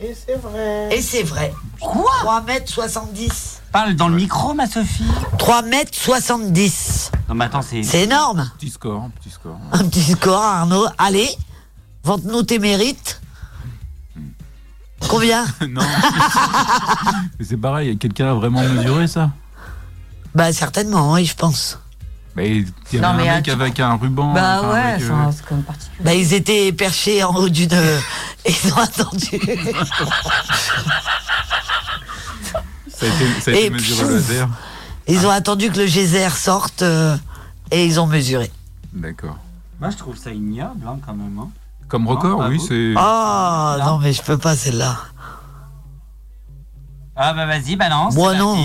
Et 0.00 0.14
c'est 0.14 0.36
vrai. 0.36 0.88
Et 0.96 1.02
c'est 1.02 1.22
vrai. 1.22 1.54
Quoi? 1.80 2.10
3 2.20 2.42
mètres 2.42 2.72
70. 2.72 3.60
Parle 3.70 3.94
dans 3.94 4.08
le 4.08 4.16
micro, 4.16 4.54
ma 4.54 4.66
Sophie. 4.66 5.04
3 5.38 5.62
mètres 5.62 5.94
70. 5.94 7.12
Non, 7.28 7.34
mais 7.34 7.44
attends, 7.44 7.62
c'est. 7.62 7.82
C'est 7.82 8.02
énorme. 8.02 8.50
Petit 8.58 8.70
score, 8.70 9.08
petit 9.20 9.30
score. 9.30 9.58
Un 9.72 9.84
petit 9.88 10.02
score, 10.02 10.40
Arnaud. 10.42 10.86
Allez, 10.98 11.28
vante-nous 12.02 12.42
tes 12.42 12.58
mérites. 12.58 13.20
Combien? 15.08 15.44
Non. 15.68 15.82
Mais 17.38 17.44
c'est 17.44 17.56
pareil, 17.56 17.96
quelqu'un 17.98 18.30
a 18.30 18.34
vraiment 18.34 18.62
mesuré 18.62 19.06
ça? 19.06 19.30
Bah 20.34 20.52
certainement, 20.52 21.12
oui, 21.12 21.24
je 21.24 21.36
pense. 21.36 21.78
Mais 22.36 22.50
il 22.56 22.66
y 22.92 22.98
avait 22.98 23.00
Non, 23.00 23.14
mais 23.14 23.28
un 23.28 23.36
mec 23.36 23.48
à- 23.48 23.52
avec 23.52 23.80
un 23.80 23.94
ruban. 23.96 24.32
Bah 24.34 24.58
enfin, 24.60 24.72
ouais, 24.72 24.96
euh, 25.00 25.30
c'est 25.32 25.50
même 25.52 25.62
particulier. 25.62 26.04
Bah 26.04 26.14
ils 26.14 26.32
étaient 26.34 26.72
perchés 26.72 27.22
en 27.22 27.34
haut 27.34 27.48
d'une... 27.48 27.68
Ils 28.46 28.72
ont 28.74 28.76
attendu. 28.78 29.40
Ça 32.88 33.06
a 33.06 33.08
été, 33.08 33.40
ça 33.40 33.50
a 33.50 33.54
été 33.54 33.70
mesuré 33.70 34.04
au 34.04 34.10
laser. 34.10 34.48
Ils 35.08 35.26
ont 35.26 35.30
attendu 35.30 35.70
que 35.70 35.78
le 35.78 35.86
geyser 35.86 36.28
sorte 36.30 36.82
euh, 36.82 37.16
et 37.70 37.84
ils 37.86 38.00
ont 38.00 38.06
mesuré. 38.06 38.50
D'accord. 38.92 39.36
Moi 39.80 39.90
je 39.90 39.96
trouve 39.96 40.16
ça 40.16 40.30
ignoble 40.30 40.86
hein, 40.86 40.98
quand 41.04 41.14
même. 41.14 41.38
Hein. 41.38 41.48
Comme 41.88 42.06
record, 42.08 42.42
Non, 42.42 42.48
oui, 42.48 42.60
c'est. 42.60 42.94
Oh 42.96 43.76
non 43.84 43.98
mais 43.98 44.12
je 44.12 44.22
peux 44.22 44.38
pas 44.38 44.56
celle-là. 44.56 44.96
Ah 47.16 47.32
bah 47.32 47.46
vas-y, 47.46 47.76
balance. 47.76 48.14
Moi 48.14 48.32
c'est 48.32 48.38
non. 48.38 48.56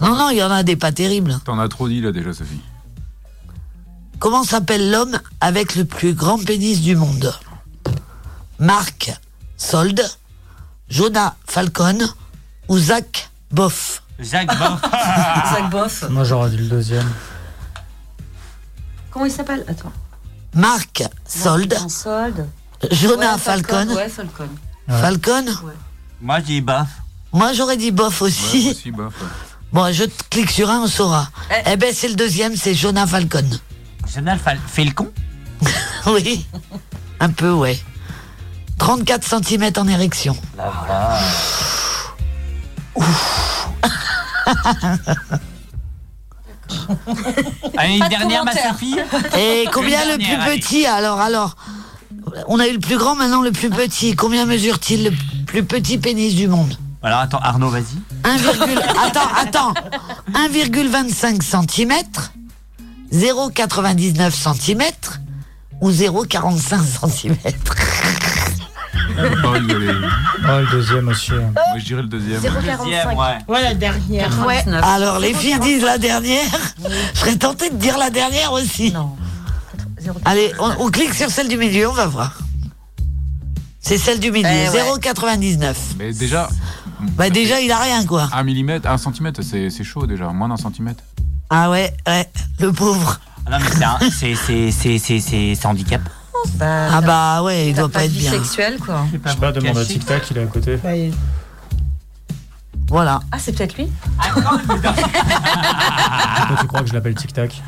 Non, 0.00 0.14
non, 0.16 0.30
il 0.30 0.36
y 0.38 0.42
en 0.42 0.50
a 0.50 0.62
des 0.62 0.76
pas 0.76 0.92
terribles. 0.92 1.38
T'en 1.44 1.58
as 1.58 1.68
trop 1.68 1.88
dit 1.88 2.00
là 2.00 2.12
déjà, 2.12 2.32
Sophie. 2.32 2.60
Comment 4.18 4.44
s'appelle 4.44 4.90
l'homme 4.90 5.18
avec 5.40 5.74
le 5.76 5.84
plus 5.84 6.14
grand 6.14 6.42
pénis 6.44 6.80
du 6.80 6.96
monde? 6.96 7.32
Marc 8.58 9.12
Solde, 9.56 10.02
Jonah 10.88 11.36
Falcon 11.46 11.98
ou 12.68 12.78
Zach 12.78 13.30
Boff? 13.50 14.02
Jacques 14.18 14.56
Boff. 14.58 14.80
Zach 15.52 15.70
Boff. 15.70 16.04
Moi, 16.10 16.24
j'aurais 16.24 16.50
dit 16.50 16.56
le 16.58 16.66
deuxième. 16.68 17.08
Comment 19.10 19.26
il 19.26 19.32
s'appelle? 19.32 19.64
Attends. 19.68 19.92
Marc 20.54 21.04
Solde, 21.26 21.74
En 21.80 21.88
solde. 21.88 22.46
Jonah 22.90 23.34
Ouais, 23.34 23.38
Falcon, 23.38 23.88
Ouais, 23.94 24.08
Falcon. 24.08 24.48
Falcon 24.88 25.44
Moi 26.20 26.38
je 26.40 26.44
dis 26.44 26.60
bof. 26.60 26.86
Moi 27.32 27.52
j'aurais 27.52 27.76
dit 27.76 27.90
Boff 27.90 28.20
Ouais, 28.22 28.28
aussi. 28.28 28.62
moi 28.62 28.70
aussi, 28.72 28.90
bof. 28.90 29.14
Bon, 29.72 29.92
je 29.92 30.04
clique 30.30 30.50
sur 30.50 30.70
un, 30.70 30.82
on 30.82 30.86
saura. 30.86 31.28
Eh, 31.66 31.76
ben 31.76 31.92
c'est 31.94 32.08
le 32.08 32.14
deuxième, 32.14 32.56
c'est 32.56 32.74
Jonah 32.74 33.06
Falcon. 33.06 33.44
Jonal 34.12 34.38
Fal- 34.38 34.58
fait 34.66 34.84
le 34.84 34.92
con 34.92 35.10
oui, 36.06 36.46
un 37.20 37.30
peu, 37.30 37.50
ouais. 37.50 37.78
34 38.78 39.44
cm 39.44 39.72
en 39.76 39.88
érection. 39.88 40.36
La 40.56 40.70
vache. 40.88 41.24
Allez, 47.76 47.96
une 47.98 48.08
dernière, 48.08 48.44
ma. 48.44 48.52
Sophie 48.52 48.96
Et 49.38 49.64
combien 49.72 50.02
Une 50.04 50.12
le 50.12 50.16
plus 50.24 50.34
allez. 50.34 50.58
petit 50.60 50.86
alors 50.86 51.20
Alors, 51.20 51.56
on 52.46 52.58
a 52.60 52.66
eu 52.68 52.72
le 52.72 52.78
plus 52.78 52.96
grand, 52.98 53.14
maintenant 53.16 53.42
le 53.42 53.52
plus 53.52 53.70
petit. 53.70 54.14
Combien 54.16 54.46
mesure-t-il 54.46 55.04
le 55.04 55.10
plus 55.44 55.64
petit 55.64 55.98
pénis 55.98 56.34
du 56.34 56.48
monde? 56.48 56.76
Alors 57.02 57.20
attends, 57.20 57.38
Arnaud, 57.38 57.68
vas-y. 57.70 57.98
1, 58.24 58.36
attends, 59.06 59.28
attends. 59.36 59.74
1,25 60.34 61.42
cm, 61.42 61.92
0,99 63.12 64.30
cm 64.60 64.82
ou 65.80 65.90
0,45 65.90 67.08
cm. 67.10 67.36
Ouais, 69.18 69.58
le 69.60 70.70
deuxième 70.70 71.08
aussi. 71.08 71.32
hein. 71.32 71.52
Moi, 71.54 71.78
je 71.78 71.84
dirais 71.84 72.02
le 72.02 72.08
deuxième. 72.08 72.40
Deuxième, 72.40 73.08
ouais. 73.16 73.38
Ouais, 73.48 73.62
la 73.62 73.74
dernière. 73.74 74.46
Ouais. 74.46 74.64
Alors 74.82 75.18
les 75.18 75.34
filles 75.34 75.58
disent 75.60 75.82
la 75.84 75.98
dernière. 75.98 76.44
Je 77.14 77.18
serais 77.18 77.36
tentée 77.36 77.70
de 77.70 77.76
dire 77.76 77.98
la 77.98 78.10
dernière 78.10 78.52
aussi. 78.52 78.92
Non. 78.92 79.16
Allez, 80.24 80.52
on, 80.58 80.72
on 80.80 80.90
clique 80.90 81.14
sur 81.14 81.30
celle 81.30 81.48
du 81.48 81.56
milieu, 81.56 81.88
on 81.88 81.92
va 81.92 82.06
voir. 82.06 82.38
C'est 83.80 83.98
celle 83.98 84.20
du 84.20 84.30
milieu, 84.30 84.48
Eh 84.48 84.68
ouais. 84.70 84.82
0,99. 84.98 85.74
Mais 85.98 86.12
déjà, 86.12 86.48
Bah 87.16 87.30
déjà, 87.30 87.60
il 87.60 87.70
a 87.70 87.78
rien 87.78 88.04
quoi. 88.04 88.28
1 88.32 88.42
mm, 88.44 88.80
1 88.84 88.98
cm, 88.98 89.32
c'est 89.42 89.70
c'est 89.70 89.84
chaud 89.84 90.06
déjà, 90.06 90.28
moins 90.28 90.48
d'un 90.48 90.56
centimètre. 90.56 91.02
Ah 91.50 91.70
ouais, 91.70 91.92
ouais, 92.06 92.28
le 92.60 92.72
pauvre. 92.72 93.20
Ah 93.46 93.50
non, 93.52 93.58
mais 93.60 93.70
c'est 93.70 93.84
un- 93.84 93.98
c'est- 94.10 94.34
c'est- 94.34 94.70
c'est- 94.70 94.98
c'est- 94.98 95.20
c'est 95.20 95.54
c'est 95.54 95.66
handicap. 95.66 96.02
Bah, 96.54 96.88
Ah 96.92 97.00
bah 97.00 97.42
ouais, 97.42 97.70
il 97.70 97.74
doit 97.74 97.88
pas 97.88 98.00
de 98.00 98.04
être 98.04 98.10
vie 98.12 98.20
bien. 98.20 98.30
sexuelle, 98.32 98.78
quoi. 98.78 99.04
Je 99.06 99.12
sais 99.12 99.18
pas, 99.36 99.52
demande 99.52 99.78
à 99.78 99.84
Tic 99.84 100.04
Tac, 100.04 100.30
il 100.30 100.38
est 100.38 100.42
à 100.42 100.46
côté. 100.46 100.76
Bah, 100.76 100.94
il- 100.94 101.12
Voilà. 102.88 103.20
Ah, 103.32 103.38
c'est 103.38 103.52
peut-être 103.52 103.76
lui 103.76 103.88
Pourquoi 104.18 104.58
tu 106.60 106.66
crois 106.66 106.80
que 106.82 106.88
je 106.88 106.94
l'appelle 106.94 107.14
Tic 107.14 107.32
Tac 107.32 107.62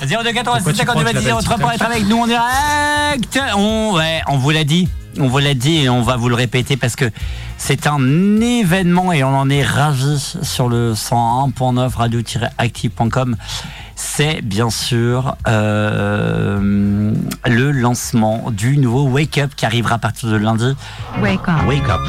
02 0.00 0.32
86 0.32 0.44
Pourquoi 0.44 0.72
tu 0.72 0.78
52 0.78 0.84
crois 0.84 0.94
que 0.94 1.00
je 1.00 1.04
26 1.14 1.28
l'appelle 1.28 1.44
03 1.44 1.58
pour 1.58 1.70
Tic 1.72 1.80
être 1.82 1.90
avec 1.90 2.06
nous 2.06 2.18
en 2.18 2.26
direct. 2.26 3.40
On, 3.56 3.94
ouais, 3.96 4.22
on 4.28 4.38
vous 4.38 4.50
l'a 4.50 4.64
dit. 4.64 4.88
On 5.18 5.28
vous 5.28 5.38
l'a 5.38 5.54
dit 5.54 5.82
et 5.84 5.88
on 5.88 6.02
va 6.02 6.16
vous 6.16 6.28
le 6.28 6.34
répéter 6.34 6.76
parce 6.76 6.96
que 6.96 7.10
c'est 7.58 7.86
un 7.86 8.40
événement 8.40 9.12
et 9.12 9.22
on 9.24 9.36
en 9.36 9.50
est 9.50 9.62
ravis 9.62 10.36
sur 10.42 10.68
le 10.68 10.94
101.9 10.94 11.94
radio-active.com. 11.94 13.36
C'est 13.94 14.42
bien 14.42 14.70
sûr 14.70 15.36
euh, 15.46 17.12
le 17.46 17.70
lancement 17.70 18.50
du 18.50 18.78
nouveau 18.78 19.04
Wake 19.04 19.38
Up 19.38 19.52
qui 19.54 19.64
arrivera 19.64 19.94
à 19.96 19.98
partir 19.98 20.28
de 20.28 20.36
lundi. 20.36 20.74
Wake 21.20 21.48
up. 21.48 21.66
Wake 21.68 21.88
Up. 21.88 22.00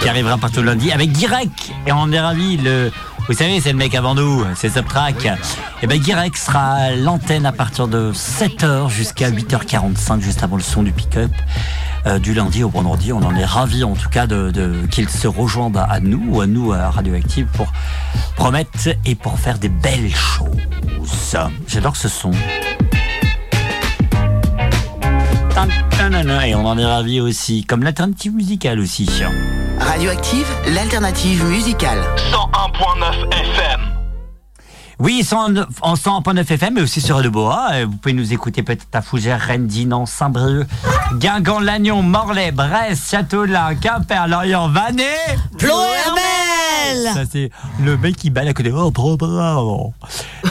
Qui 0.00 0.08
arrivera 0.08 0.34
à 0.34 0.38
partir 0.38 0.62
de 0.62 0.66
lundi 0.66 0.90
avec 0.92 1.12
Guirec. 1.12 1.72
Et 1.86 1.92
on 1.92 2.10
est 2.10 2.20
ravis. 2.20 2.56
Le, 2.56 2.90
vous 3.28 3.34
savez, 3.34 3.60
c'est 3.60 3.72
le 3.72 3.78
mec 3.78 3.94
avant 3.94 4.14
nous, 4.14 4.44
c'est 4.54 4.68
Subtrack. 4.68 5.28
Et 5.82 5.86
ben 5.86 5.98
Guirec 5.98 6.36
sera 6.36 6.60
à 6.74 6.90
l'antenne 6.92 7.46
à 7.46 7.52
partir 7.52 7.88
de 7.88 8.12
7h 8.12 8.90
jusqu'à 8.90 9.30
8h45, 9.30 10.20
juste 10.20 10.42
avant 10.42 10.56
le 10.56 10.62
son 10.62 10.82
du 10.82 10.92
pick-up. 10.92 11.30
euh, 12.06 12.18
du 12.18 12.34
lundi 12.34 12.62
au 12.62 12.68
vendredi, 12.68 13.14
on 13.14 13.22
en 13.22 13.34
est 13.34 13.44
ravis 13.46 13.82
en 13.82 13.94
tout 13.94 14.10
cas 14.10 14.26
de, 14.26 14.50
de- 14.50 14.86
qu'ils 14.90 15.08
se 15.08 15.26
rejoignent 15.26 15.72
à 15.88 16.00
nous 16.00 16.22
ou 16.28 16.40
à 16.42 16.46
nous 16.46 16.70
à 16.72 16.90
Radioactive 16.90 17.46
pour 17.54 17.72
promettre 18.36 18.70
et 19.06 19.14
pour 19.14 19.38
faire 19.38 19.58
des 19.58 19.70
belles 19.70 20.14
choses. 20.14 21.36
J'adore 21.66 21.96
ce 21.96 22.08
son. 22.08 22.30
Et 26.46 26.54
on 26.54 26.66
en 26.66 26.76
est 26.76 26.84
ravis 26.84 27.20
aussi, 27.20 27.64
comme 27.64 27.82
l'alternative 27.84 28.32
musicale 28.34 28.80
aussi. 28.80 29.08
Radioactive, 29.80 30.46
l'alternative 30.74 31.44
musicale. 31.44 31.98
101.9 32.32 33.32
FM. 33.32 33.80
Oui, 35.00 35.24
109 35.24 35.66
en 35.82 35.94
100.9 35.94 36.52
FM, 36.52 36.74
mais 36.74 36.80
aussi 36.80 37.00
sur 37.00 37.20
le 37.20 37.28
Bois. 37.28 37.68
Euh, 37.72 37.86
Vous 37.86 37.96
pouvez 37.96 38.12
nous 38.14 38.32
écouter 38.32 38.62
peut-être 38.62 38.86
à 38.92 39.02
Fougères, 39.02 39.40
Rennes, 39.40 39.66
Dinan, 39.66 40.06
Saint-Brieuc, 40.06 40.66
Guingamp, 41.14 41.58
Lannion, 41.60 42.02
Morlaix, 42.02 42.52
Brest, 42.52 43.10
Châteaulin, 43.10 43.74
Quimper, 43.74 44.28
Lorient, 44.28 44.68
Vannes. 44.68 45.00
Plohermel 45.58 47.12
Ça, 47.12 47.22
c'est 47.30 47.50
le 47.82 47.96
mec 47.96 48.16
qui 48.16 48.30
balle 48.30 48.48
à 48.48 48.54
côté. 48.54 48.72
Oh. 48.72 49.92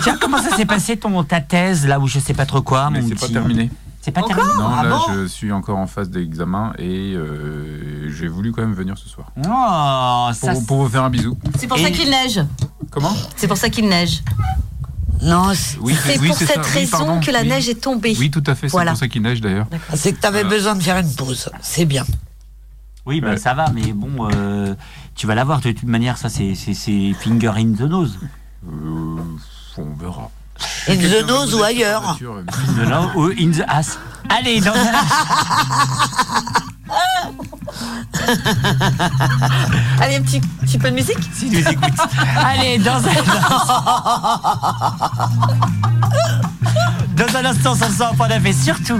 Tiens, 0.04 0.18
comment 0.20 0.42
ça 0.42 0.56
s'est 0.56 0.66
passé 0.66 0.98
ton, 0.98 1.24
ta 1.24 1.40
thèse, 1.40 1.88
là 1.88 2.00
où 2.00 2.08
je 2.08 2.20
sais 2.20 2.34
pas 2.34 2.46
trop 2.46 2.62
quoi, 2.62 2.90
Mais 2.92 3.02
mon 3.02 3.08
c'est 3.08 3.20
pas 3.20 3.28
terminé. 3.30 3.70
C'est 4.04 4.12
pas 4.12 4.22
terminé 4.24 4.50
Non, 4.58 4.68
Ah 4.70 4.84
là, 4.84 4.90
bon 4.90 5.14
je 5.14 5.26
suis 5.28 5.52
encore 5.54 5.78
en 5.78 5.88
phase 5.88 6.10
d'examen 6.10 6.74
et 6.78 7.14
euh, 7.16 8.12
j'ai 8.12 8.28
voulu 8.28 8.52
quand 8.52 8.62
même 8.62 8.74
venir 8.74 8.98
ce 8.98 9.08
soir. 9.08 9.32
Oh, 9.38 10.30
ça. 10.34 10.52
Pour, 10.52 10.66
pour 10.66 10.78
vous 10.84 10.90
faire 10.90 11.06
un 11.06 11.10
bisou. 11.10 11.38
C'est 11.58 11.68
pour 11.68 11.78
Et- 11.78 11.84
ça 11.84 11.90
qu'il 11.90 12.10
neige. 12.10 12.42
Comment? 12.92 13.14
C'est 13.38 13.48
pour 13.48 13.56
ça 13.56 13.70
qu'il 13.70 13.88
neige. 13.88 14.22
Non, 15.22 15.54
c'est 15.54 15.78
Oui, 15.80 15.96
C'est 16.06 16.20
oui, 16.20 16.28
pour 16.28 16.36
cette 16.38 16.66
ça. 16.66 16.72
Raison 16.74 17.22
que 17.22 17.32
la 17.32 17.44
Oui. 17.44 17.48
neige 17.48 17.70
est 17.70 17.80
tombée. 17.82 18.14
Oui, 18.20 18.30
tout 18.30 18.44
à 18.46 18.56
fait. 18.56 18.68
C'est 18.68 18.74
Voilà. 18.74 18.92
pour 18.92 19.00
ça 19.00 19.08
qu'il 19.08 19.22
neige 19.22 19.40
d'ailleurs. 19.40 19.68
c'est 19.94 20.12
que 20.12 20.20
t'avais 20.20 20.44
besoin 20.44 20.76
de 20.76 20.84
faire 20.84 20.98
une 20.98 21.16
pause. 21.16 21.50
C'est 21.62 21.86
bien. 21.86 22.04
Oui, 23.06 23.22
Ouais. 23.22 23.38
ça 23.38 23.54
va, 23.54 23.70
mais 23.70 23.94
bon, 23.94 24.30
euh, 24.36 24.76
tu 25.16 25.28
vas 25.28 25.36
l'avoir 25.36 25.62
de 25.62 25.72
toute 25.72 25.84
manière, 25.88 26.18
ça 26.18 26.28
c'est 26.28 26.54
finger 27.14 27.52
in 27.56 27.72
the 27.74 27.82
nose. 27.82 28.20
Euh, 28.68 29.18
on 29.78 29.94
verra. 29.98 30.30
In 30.88 30.98
the 30.98 31.26
nose 31.28 31.56
ou 31.56 31.64
ailleurs 31.64 32.18
In 32.22 32.74
the 32.74 32.86
nose 32.88 33.10
ou 33.16 33.32
in 33.40 33.52
the 33.52 33.64
ass. 33.68 33.98
Allez, 34.30 34.62
dans 34.62 34.74
Allez, 40.00 40.16
un 40.16 40.22
petit, 40.22 40.40
petit 40.40 40.78
peu 40.78 40.90
de 40.90 40.96
musique 40.96 41.18
Si 41.34 41.50
nous 41.50 41.60
écoute. 41.60 42.00
Allez, 42.38 42.78
dans 42.78 42.96
un 42.98 43.02
Dans 47.16 47.36
un 47.38 47.46
instant, 47.46 47.76
ça 47.76 47.90
sent 47.90 48.16
point 48.18 48.28
et 48.30 48.54
surtout 48.54 49.00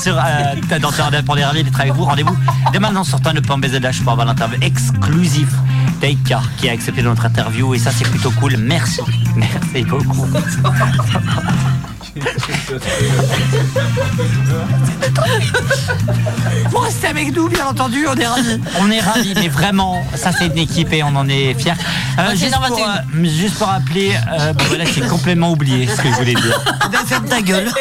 sur 0.00 0.16
euh, 0.16 0.54
dans 0.80 0.90
Up, 0.90 1.24
on 1.28 1.36
est 1.36 1.44
ravis 1.44 1.64
d'être 1.64 1.80
avec 1.80 1.92
vous. 1.92 2.04
Rendez-vous 2.04 2.36
dès 2.72 2.78
maintenant 2.78 3.02
sur 3.02 3.20
Turn 3.20 3.36
Up 3.36 3.46
BZH 3.46 4.02
pour 4.02 4.12
avoir 4.12 4.26
l'interview 4.26 4.58
exclusif 4.62 5.48
d'Aika 6.00 6.40
qui 6.58 6.68
a 6.68 6.72
accepté 6.72 7.02
notre 7.02 7.26
interview 7.26 7.74
et 7.74 7.78
ça 7.78 7.90
c'est 7.90 8.08
plutôt 8.08 8.30
cool. 8.32 8.56
Merci. 8.56 9.00
Merci 9.36 9.84
beaucoup. 9.84 10.26
Vous 16.70 16.78
restez 16.78 17.06
avec 17.06 17.34
nous, 17.34 17.48
bien 17.48 17.66
entendu, 17.66 18.06
on 18.08 18.14
est 18.16 18.26
ravis. 18.26 18.60
On 18.80 18.90
est 18.90 19.00
ravis, 19.00 19.34
mais 19.34 19.48
vraiment, 19.48 20.02
ça 20.14 20.32
c'est 20.32 20.46
une 20.46 20.58
équipe 20.58 20.92
et 20.92 21.02
on 21.02 21.14
en 21.16 21.28
est 21.28 21.54
fiers. 21.54 21.72
Euh, 22.18 22.34
juste, 22.34 22.52
pour, 22.52 22.62
21. 22.62 22.88
euh, 22.88 23.24
juste 23.24 23.58
pour 23.58 23.68
rappeler, 23.68 24.12
euh, 24.32 24.52
bah 24.52 24.64
voilà, 24.68 24.84
j'ai 24.84 25.00
complètement 25.02 25.52
oublié 25.52 25.86
ce 25.86 26.00
que 26.00 26.08
je 26.08 26.14
voulais 26.14 26.34
dire. 26.34 26.60
Ben 26.90 26.98
ferme 27.06 27.28
ta 27.28 27.40
gueule. 27.40 27.68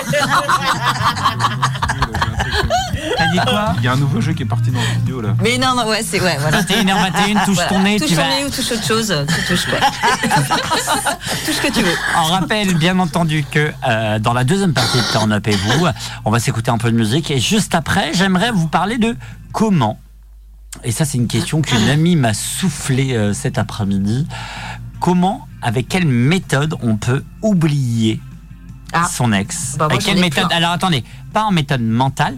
T'as 3.18 3.28
dit 3.32 3.40
quoi 3.40 3.74
Il 3.78 3.84
y 3.84 3.88
a 3.88 3.94
un 3.94 3.98
nouveau 3.98 4.20
jeu 4.22 4.34
qui 4.34 4.44
est 4.44 4.48
parti 4.48 4.72
dans 4.72 4.80
la 4.80 4.86
vidéo 5.00 5.22
là. 5.22 5.36
Mais 5.42 5.58
non, 5.58 5.76
non, 5.76 5.88
ouais, 5.88 6.02
c'est 6.04 6.20
ouais, 6.22 6.38
voilà. 6.40 6.62
21h21, 6.62 7.46
touche 7.46 7.58
ton 7.70 7.80
nez, 7.82 8.00
touche 8.00 8.10
tu 8.10 8.16
ton 8.16 8.22
vas- 8.22 8.28
nez 8.30 8.46
ou 8.46 8.50
touche 8.50 8.72
autre 8.72 8.86
chose, 8.86 9.14
tu 9.28 9.46
touches 9.48 9.66
quoi. 9.66 9.80
touche 11.46 11.56
ce 11.56 11.62
que 11.62 11.72
tu 11.74 11.82
veux. 11.82 11.96
On 12.18 12.24
rappelle 12.26 12.74
bien 12.76 12.98
entendu 13.00 13.46
que 13.50 13.72
euh, 13.88 14.20
dans 14.20 14.34
la 14.34 14.44
deuxième 14.44 14.74
partie 14.74 14.98
de 14.98 15.12
Turn 15.12 15.32
Up 15.32 15.48
et 15.48 15.56
vous, 15.56 15.86
on 16.26 16.32
va 16.32 16.40
s'écouter 16.40 16.72
un 16.72 16.78
peu 16.78 16.92
de 16.92 16.98
musique 16.98 17.32
et 17.32 17.40
juste 17.40 17.76
après, 17.76 18.12
j'aimerais 18.14 18.52
vous 18.52 18.68
parler 18.68 18.98
de 18.98 19.16
comment. 19.54 20.00
Et 20.84 20.92
ça, 20.92 21.06
c'est 21.06 21.18
une 21.18 21.28
question 21.28 21.62
qu'une 21.62 21.90
amie 21.90 22.16
m'a 22.16 22.34
soufflé 22.34 23.14
euh, 23.16 23.34
cet 23.34 23.58
après-midi. 23.58 24.28
Comment, 25.00 25.48
avec 25.62 25.88
quelle 25.88 26.06
méthode 26.08 26.76
on 26.82 26.98
peut 26.98 27.24
oublier 27.42 28.20
son 29.12 29.32
ex? 29.34 29.76
Bah, 29.78 29.86
moi, 29.86 29.94
Avec 29.94 30.06
quelle 30.06 30.20
méthode? 30.20 30.48
plein. 30.48 30.58
Alors 30.58 30.72
attendez, 30.72 31.04
pas 31.34 31.44
en 31.44 31.52
méthode 31.52 31.82
mentale, 31.82 32.38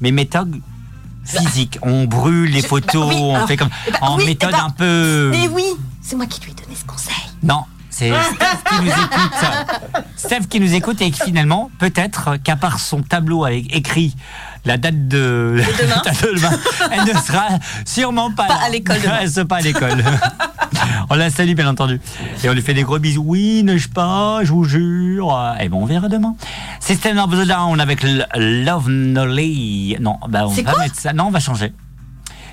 mais 0.00 0.10
méthode 0.10 0.60
physique. 1.24 1.78
On 1.82 2.04
brûle 2.04 2.50
les 2.50 2.62
photos, 2.62 3.08
oui, 3.08 3.16
on 3.20 3.34
alors, 3.34 3.48
fait 3.48 3.56
comme 3.56 3.70
eh 3.86 3.90
ben, 3.92 3.98
en 4.02 4.16
oui, 4.16 4.22
eh 4.24 4.28
méthode 4.28 4.52
ben, 4.52 4.64
un 4.64 4.70
peu. 4.70 5.30
Mais 5.30 5.48
oui, 5.48 5.64
c'est 6.02 6.16
moi 6.16 6.26
qui 6.26 6.40
lui 6.40 6.52
ai 6.52 6.54
donné 6.54 6.74
ce 6.74 6.84
conseil. 6.84 7.14
Non, 7.42 7.64
c'est 7.90 8.10
Steph 8.10 8.46
qui 8.68 8.82
nous 8.82 8.90
écoute. 8.90 10.04
Steph 10.16 10.46
qui 10.48 10.60
nous 10.60 10.74
écoute 10.74 11.02
et 11.02 11.10
qui 11.10 11.20
finalement, 11.22 11.70
peut-être 11.78 12.36
qu'à 12.36 12.56
part 12.56 12.80
son 12.80 13.02
tableau 13.02 13.44
avec 13.44 13.74
écrit 13.74 14.16
la 14.64 14.76
date 14.76 15.08
de, 15.08 15.62
demain. 15.80 16.02
la 16.04 16.12
date 16.12 16.22
de 16.22 16.34
demain, 16.36 16.58
elle 16.90 17.14
ne 17.14 17.20
sera 17.20 17.48
sûrement 17.84 18.30
pas, 18.32 18.46
à 18.62 18.68
l'école. 18.68 18.96
Elle 19.20 19.30
sera 19.30 19.46
pas 19.46 19.56
à 19.56 19.60
l'école. 19.60 20.04
On 21.08 21.14
la 21.14 21.30
salue 21.30 21.54
bien 21.54 21.68
entendu. 21.68 22.00
Et 22.42 22.48
on 22.48 22.52
lui 22.52 22.62
fait 22.62 22.74
des 22.74 22.82
gros 22.82 22.98
bisous. 22.98 23.22
Oui, 23.24 23.62
ne-je 23.64 23.88
pas, 23.88 24.40
je 24.42 24.52
vous 24.52 24.64
jure. 24.64 25.36
Et 25.60 25.68
bon, 25.68 25.82
on 25.82 25.86
verra 25.86 26.08
demain. 26.08 26.34
System 26.80 27.18
of 27.18 27.30
the 27.30 27.46
Down 27.46 27.80
avec 27.80 28.04
Love 28.36 28.88
Nolly. 28.88 29.96
Non, 30.00 30.18
bah 30.28 30.46
on 30.46 30.50
va 30.50 30.78
mettre 30.78 31.00
ça. 31.00 31.12
Non, 31.12 31.26
on 31.26 31.30
va 31.30 31.40
changer. 31.40 31.72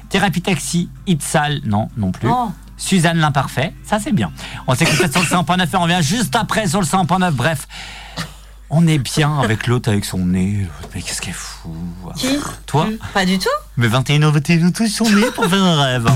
Thérapie 0.10 0.41
Taxi, 0.41 0.90
Itzal, 1.06 1.61
non, 1.65 1.90
non 1.98 2.11
plus. 2.11 2.30
Oh. 2.32 2.52
Suzanne 2.78 3.18
l'imparfait, 3.18 3.74
ça 3.84 3.99
c'est 3.99 4.11
bien. 4.11 4.32
On 4.68 4.76
s'écoute 4.76 5.11
sur 5.11 5.22
le 5.22 5.28
100.9 5.28 5.64
et 5.64 5.76
on 5.76 5.82
revient 5.82 5.99
juste 6.02 6.36
après 6.36 6.68
sur 6.68 6.80
le 6.80 6.86
100.9. 6.86 7.32
Bref, 7.32 7.68
on 8.69 8.86
est 8.86 8.99
bien 8.99 9.40
avec 9.40 9.65
l'autre 9.65 9.90
avec 9.90 10.06
son 10.06 10.19
nez. 10.19 10.68
Mais 10.94 11.02
qu'est-ce 11.02 11.22
qu'elle 11.22 11.34
fout 11.34 11.72
Qui? 12.15 12.38
Toi? 12.68 12.88
Pas 13.14 13.26
du 13.26 13.40
tout. 13.40 13.49
Mais 13.78 13.88
21 13.88 14.30
21 14.30 14.72
touche 14.72 14.90
son 14.90 15.10
nez 15.10 15.32
pour 15.34 15.45
faire 15.45 15.64
un 15.64 15.82
rêve. 15.84 16.07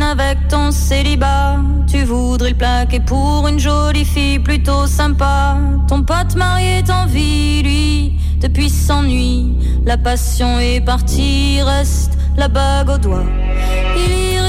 Avec 0.00 0.48
ton 0.48 0.70
célibat. 0.70 1.56
Tu 1.86 2.04
voudrais 2.04 2.50
le 2.50 2.56
plaquer 2.56 3.00
pour 3.00 3.46
une 3.46 3.58
jolie 3.58 4.04
fille 4.04 4.38
plutôt 4.38 4.86
sympa. 4.86 5.56
Ton 5.88 6.02
pote 6.02 6.34
marié 6.36 6.82
t'envie, 6.82 7.62
lui, 7.62 8.12
depuis 8.40 8.68
s'ennuie. 8.68 9.54
La 9.84 9.96
passion 9.96 10.58
est 10.58 10.80
partie, 10.80 11.60
reste 11.62 12.18
la 12.36 12.48
bague 12.48 12.90
au 12.90 12.98
doigt. 12.98 13.24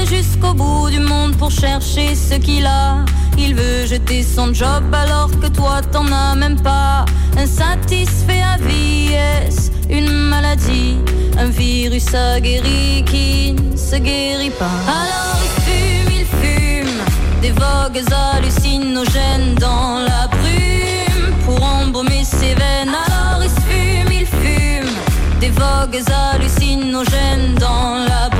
Jusqu'au 0.06 0.54
bout 0.54 0.90
du 0.90 1.00
monde 1.00 1.36
pour 1.36 1.50
chercher 1.50 2.14
ce 2.14 2.34
qu'il 2.34 2.66
a. 2.66 3.04
Il 3.38 3.54
veut 3.54 3.86
jeter 3.86 4.22
son 4.22 4.52
job 4.54 4.84
alors 4.92 5.30
que 5.40 5.48
toi 5.48 5.80
t'en 5.92 6.06
as 6.12 6.34
même 6.34 6.60
pas. 6.60 7.04
Insatisfait 7.36 8.42
à 8.42 8.56
vie, 8.58 9.12
est-ce 9.12 9.70
une 9.90 10.10
maladie? 10.10 10.96
Un 11.38 11.46
virus 11.46 12.14
aguerri 12.14 13.04
qui 13.06 13.54
ne 13.54 13.76
se 13.76 13.96
guérit 13.96 14.50
pas. 14.50 14.78
Alors 14.86 15.38
il 15.46 15.62
fume, 15.62 16.12
il 16.20 16.26
fume 16.40 17.00
des 17.42 17.50
vogues 17.50 18.02
hallucinogènes 18.12 19.54
dans 19.56 19.98
la 20.06 20.28
brume 20.28 21.34
pour 21.44 21.62
embaumer 21.62 22.24
ses 22.24 22.54
veines. 22.54 22.94
Alors 23.06 23.42
il 23.42 23.50
fume, 23.50 24.12
il 24.12 24.26
fume 24.26 24.94
des 25.40 25.50
vogues 25.50 26.02
hallucinogènes 26.08 27.54
dans 27.58 28.04
la 28.08 28.28
brume 28.28 28.33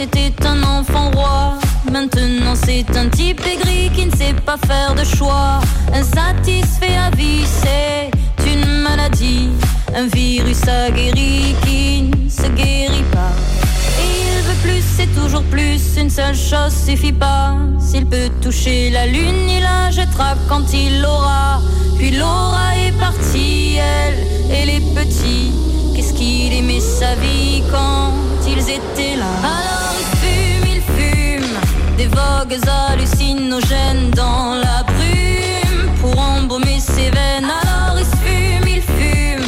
c'était 0.00 0.32
un 0.46 0.62
enfant 0.62 1.10
roi. 1.10 1.69
Maintenant 1.90 2.54
c'est 2.54 2.86
un 2.96 3.08
type 3.08 3.40
aigri 3.44 3.90
qui 3.94 4.06
ne 4.06 4.12
sait 4.12 4.34
pas 4.46 4.56
faire 4.66 4.94
de 4.94 5.04
choix. 5.04 5.60
Insatisfait 5.92 6.96
à 6.96 7.10
vie, 7.16 7.44
c'est 7.44 8.10
une 8.46 8.82
maladie. 8.82 9.48
Un 9.94 10.06
virus 10.06 10.62
aguerri 10.68 11.56
qui 11.64 12.02
ne 12.02 12.30
se 12.30 12.46
guérit 12.52 13.04
pas. 13.10 13.32
Et 14.00 14.08
il 14.22 14.42
veut 14.44 14.60
plus, 14.62 14.84
c'est 14.96 15.12
toujours 15.20 15.42
plus. 15.44 15.96
Une 15.98 16.10
seule 16.10 16.36
chose 16.36 16.72
suffit 16.86 17.12
pas. 17.12 17.56
S'il 17.80 18.06
peut 18.06 18.30
toucher 18.40 18.90
la 18.90 19.06
lune, 19.06 19.48
il 19.48 19.60
la 19.60 19.90
jettera 19.90 20.36
quand 20.48 20.72
il 20.72 21.02
l'aura. 21.02 21.60
Puis 21.98 22.12
Laura 22.12 22.76
est 22.78 22.96
partie, 23.00 23.76
elle 23.76 24.54
et 24.54 24.64
les 24.64 24.80
petits. 24.94 25.52
Qu'est-ce 25.94 26.14
qu'il 26.14 26.52
aimait 26.52 26.80
sa 26.80 27.16
vie 27.16 27.62
quand 27.70 28.12
ils 28.46 28.60
étaient 28.60 29.16
là? 29.16 29.79
Des 32.00 32.06
vogues 32.06 32.58
hallucinogènes 32.66 34.10
dans 34.12 34.54
la 34.54 34.82
brume 34.84 35.94
pour 36.00 36.18
embaumer 36.18 36.80
ses 36.80 37.10
veines. 37.10 37.50
Alors 37.60 37.98
il 37.98 38.06
fume, 38.22 38.68
il 38.76 38.80
fume 38.80 39.46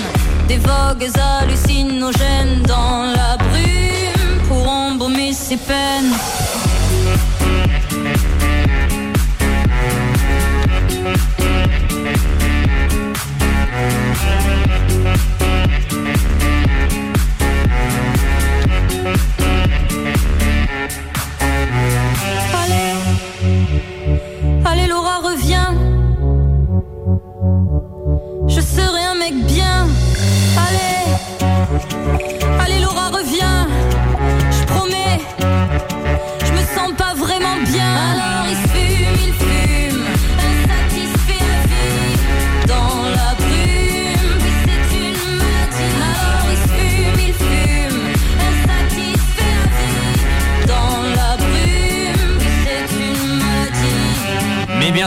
des 0.49 0.59
vogues 0.59 1.09
hallucinogènes 1.19 2.61
dans 2.69 3.05
la 3.16 3.39
brume 3.39 4.39
pour 4.49 4.69
embaumer 4.69 5.33
ses 5.33 5.57
peines. 5.57 6.12
Allez, 32.60 32.78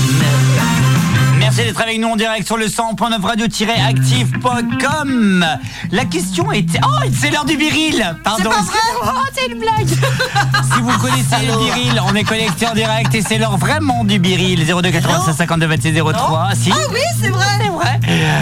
Merci 1.50 1.64
d'être 1.64 1.82
avec 1.82 2.00
nous 2.00 2.10
en 2.10 2.16
direct 2.16 2.46
sur 2.46 2.58
le 2.58 2.68
100.9 2.68 3.22
radio-active.com. 3.24 5.48
La 5.92 6.06
question 6.06 6.52
était... 6.52 6.80
Oh, 6.86 6.90
c'est 7.12 7.32
l'heure 7.32 7.46
du 7.46 7.58
biril 7.58 8.16
Pardon. 8.24 8.52
Oh, 8.54 9.08
c'est 9.34 9.48
une 9.52 9.58
blague 9.58 9.88
Si 9.88 10.80
vous 10.80 10.96
connaissez 11.00 11.48
le 11.48 11.58
biril, 11.58 12.00
on 12.08 12.14
est 12.14 12.24
connecté 12.24 12.68
en 12.68 12.76
direct 12.76 13.16
et 13.16 13.24
c'est 13.24 13.40
l'heure 13.40 13.58
vraiment 13.58 14.04
du 14.04 14.20
biril. 14.20 14.64
02 14.64 14.92
96 14.92 15.36
52 15.38 15.66
26 15.66 15.94
03. 15.94 16.50
Si. 16.54 16.72
Ah 16.72 16.76
oui, 16.92 17.00
c'est 17.20 17.30
vrai 17.30 17.48
C'est 17.60 17.70
vrai. 17.70 18.00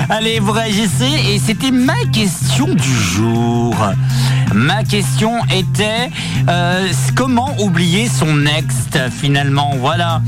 Allez, 0.09 0.41
vous 0.41 0.51
réagissez 0.51 1.09
et 1.29 1.39
c'était 1.39 1.71
ma 1.71 2.03
question 2.11 2.67
du 2.67 2.93
jour. 2.93 3.73
Ma 4.53 4.83
question 4.83 5.45
était 5.45 6.11
euh, 6.49 6.91
comment 7.15 7.55
oublier 7.59 8.09
son 8.09 8.45
ex 8.45 8.75
finalement? 9.11 9.75
Voilà. 9.79 10.21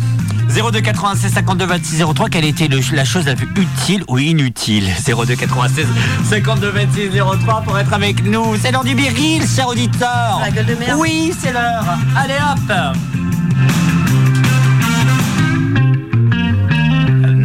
02 0.50 0.82
96 0.82 1.32
52 1.34 1.66
26 1.66 2.04
03, 2.14 2.30
quelle 2.30 2.46
était 2.46 2.68
le- 2.68 2.80
la 2.96 3.06
chose 3.06 3.26
la 3.26 3.36
plus 3.36 3.48
utile 3.56 4.04
ou 4.08 4.18
inutile? 4.18 4.86
02 5.06 5.36
96 5.36 5.86
52 6.26 6.70
26 6.70 7.10
03 7.44 7.62
pour 7.62 7.78
être 7.78 7.94
avec 7.94 8.24
nous. 8.26 8.56
C'est 8.62 8.72
l'heure 8.72 8.84
du 8.84 8.96
biril, 8.96 9.44
cher 9.48 9.68
auditeur. 9.68 10.40
La 10.42 10.50
gueule 10.52 10.66
de 10.66 10.76
merde. 10.76 10.98
Oui, 11.00 11.34
c'est 11.40 11.52
l'heure. 11.54 11.86
Allez 12.16 12.34
hop. 12.36 12.74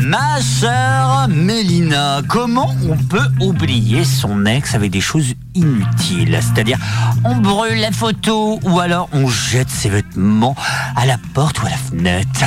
Ma 0.06 0.40
chère 0.40 1.26
Mélina, 1.28 2.20
comment 2.28 2.74
on 2.88 2.96
peut 2.96 3.26
oublier 3.40 4.04
son 4.04 4.46
ex 4.46 4.74
avec 4.74 4.90
des 4.90 5.00
choses 5.00 5.34
inutiles? 5.54 6.38
C'est-à-dire, 6.40 6.78
on 7.24 7.36
brûle 7.36 7.80
la 7.80 7.90
photo 7.90 8.60
ou 8.62 8.80
alors 8.80 9.08
on 9.12 9.28
jette 9.28 9.70
ses 9.70 9.88
vêtements 9.88 10.54
à 10.94 11.06
la 11.06 11.16
porte 11.32 11.62
ou 11.62 11.66
à 11.66 11.70
la 11.70 11.76
fenêtre 11.76 12.44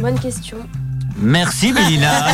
Bonne 0.00 0.18
question. 0.18 0.56
Merci 1.18 1.72
Mélina. 1.72 2.26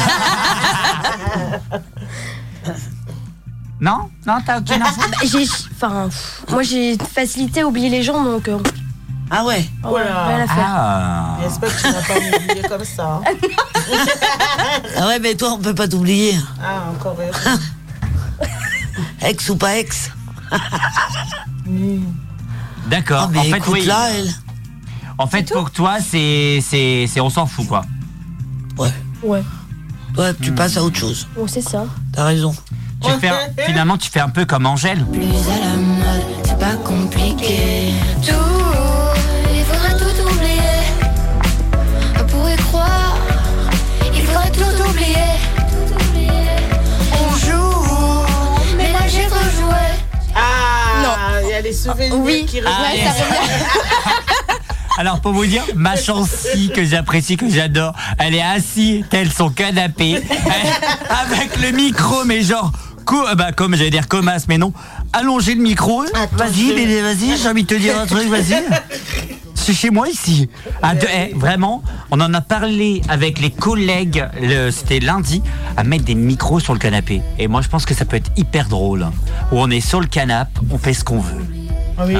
non? 3.80 4.10
Non, 4.26 4.38
t'as 4.44 4.58
aucune 4.58 4.82
info? 4.82 5.00
Bah, 5.10 5.16
j'ai, 5.24 5.44
enfin, 5.74 6.08
pff, 6.08 6.44
moi 6.50 6.62
j'ai 6.62 6.96
facilité 6.98 7.62
à 7.62 7.66
oublier 7.66 7.88
les 7.88 8.02
gens 8.02 8.22
donc. 8.24 8.48
euh, 8.48 8.58
Ah 9.30 9.44
ouais? 9.44 9.64
ouais, 9.84 10.02
rien 10.02 10.40
à 10.42 10.46
faire. 10.46 10.66
Ah. 10.66 11.38
J'espère 11.42 11.76
que 11.76 11.82
tu 11.82 11.92
vas 11.92 12.02
pas 12.02 12.20
m'oublier 12.20 12.62
comme 12.68 12.84
ça. 12.84 13.20
Ah 14.96 15.06
ouais, 15.08 15.18
mais 15.18 15.34
toi, 15.34 15.52
on 15.52 15.58
peut 15.58 15.74
pas 15.74 15.88
t'oublier. 15.88 16.36
Ah, 16.62 16.84
encore. 16.94 17.16
Ex 19.22 19.48
ou 19.50 19.56
pas 19.56 19.76
ex? 19.78 20.10
D'accord. 22.86 23.24
Ah, 23.24 23.28
mais 23.32 23.38
en 23.38 23.42
fait, 23.42 23.56
écoute 23.58 23.72
oui. 23.74 23.84
là, 23.86 24.08
elle. 24.10 24.32
En 25.18 25.26
fait, 25.26 25.52
pour 25.52 25.70
toi, 25.70 25.96
c'est, 26.00 26.60
c'est, 26.62 27.06
c'est, 27.06 27.20
on 27.20 27.30
s'en 27.30 27.46
fout 27.46 27.66
quoi. 27.68 27.82
Ouais. 28.78 28.90
Ouais. 29.22 29.42
Toi, 30.14 30.32
tu 30.34 30.52
passes 30.52 30.76
à 30.76 30.82
autre 30.82 30.96
chose. 30.98 31.26
Bon, 31.36 31.46
c'est 31.46 31.62
ça. 31.62 31.84
T'as 32.12 32.24
raison. 32.24 32.54
Tu 33.02 33.10
fais, 33.20 33.30
finalement, 33.66 33.96
tu 33.98 34.10
fais 34.10 34.20
un 34.20 34.28
peu 34.28 34.44
comme 34.44 34.66
Angèle. 34.66 35.04
Plus 35.06 35.22
à 35.22 35.58
la 35.58 35.76
mode, 35.76 36.22
c'est 36.44 36.58
pas 36.58 36.74
compliqué. 36.76 37.92
Tout, 38.24 38.32
il 39.54 39.64
faudrait 39.64 39.96
tout 39.98 40.22
oublier. 40.34 40.60
On 42.20 42.24
pourrait 42.26 42.56
croire, 42.56 43.16
il 44.14 44.22
faudrait 44.22 44.50
tout 44.52 44.88
oublier. 44.90 45.16
On 47.12 47.36
joue, 47.36 48.24
mais 48.76 48.92
là 48.92 49.00
j'ai 49.08 49.26
trop 49.26 49.50
joué. 49.60 50.34
Ah, 50.36 51.40
il 51.42 51.48
y 51.48 51.54
a 51.54 51.60
les 51.60 51.72
souvenirs 51.72 52.14
Oui. 52.18 52.46
qui 52.46 52.60
Ah, 52.64 52.88
reviennent. 52.90 53.12
Alors 54.98 55.20
pour 55.20 55.32
vous 55.32 55.46
dire, 55.46 55.62
ma 55.74 55.96
chancy 55.96 56.70
que 56.74 56.84
j'apprécie, 56.84 57.36
que 57.36 57.48
j'adore, 57.48 57.94
elle 58.18 58.34
est 58.34 58.42
assise 58.42 59.04
tel 59.10 59.30
son 59.32 59.48
canapé, 59.50 60.12
elle- 60.30 61.28
avec 61.38 61.56
le 61.60 61.70
micro, 61.76 62.24
mais 62.24 62.42
genre, 62.42 62.70
co- 63.04 63.26
euh, 63.26 63.34
bah, 63.34 63.52
comme 63.52 63.74
j'allais 63.74 63.90
dire 63.90 64.06
comme 64.08 64.28
as, 64.28 64.46
mais 64.48 64.58
non, 64.58 64.72
allonger 65.12 65.54
le 65.54 65.62
micro. 65.62 66.04
Vas-y, 66.32 66.72
bébé, 66.74 67.00
vas-y, 67.02 67.36
j'ai 67.38 67.48
envie 67.48 67.62
de 67.62 67.68
te 67.68 67.74
dire 67.74 67.98
un 67.98 68.06
truc, 68.06 68.28
vas-y. 68.28 68.62
C'est 69.54 69.74
chez 69.74 69.90
moi 69.90 70.08
ici. 70.08 70.48
Ah, 70.82 70.94
de- 70.94 71.06
eh, 71.06 71.32
vraiment, 71.36 71.82
on 72.10 72.20
en 72.20 72.34
a 72.34 72.40
parlé 72.40 73.00
avec 73.08 73.40
les 73.40 73.50
collègues, 73.50 74.26
le- 74.42 74.70
c'était 74.70 74.98
lundi, 75.00 75.40
à 75.76 75.84
mettre 75.84 76.04
des 76.04 76.16
micros 76.16 76.60
sur 76.60 76.72
le 76.74 76.78
canapé. 76.80 77.22
Et 77.38 77.48
moi, 77.48 77.62
je 77.62 77.68
pense 77.68 77.86
que 77.86 77.94
ça 77.94 78.04
peut 78.04 78.16
être 78.16 78.30
hyper 78.36 78.68
drôle. 78.68 79.06
Où 79.52 79.58
on 79.60 79.70
est 79.70 79.80
sur 79.80 80.00
le 80.00 80.06
canapé, 80.06 80.60
on 80.70 80.78
fait 80.78 80.94
ce 80.94 81.04
qu'on 81.04 81.20
veut. 81.20 81.46
Ah 81.96 82.02
oui. 82.06 82.16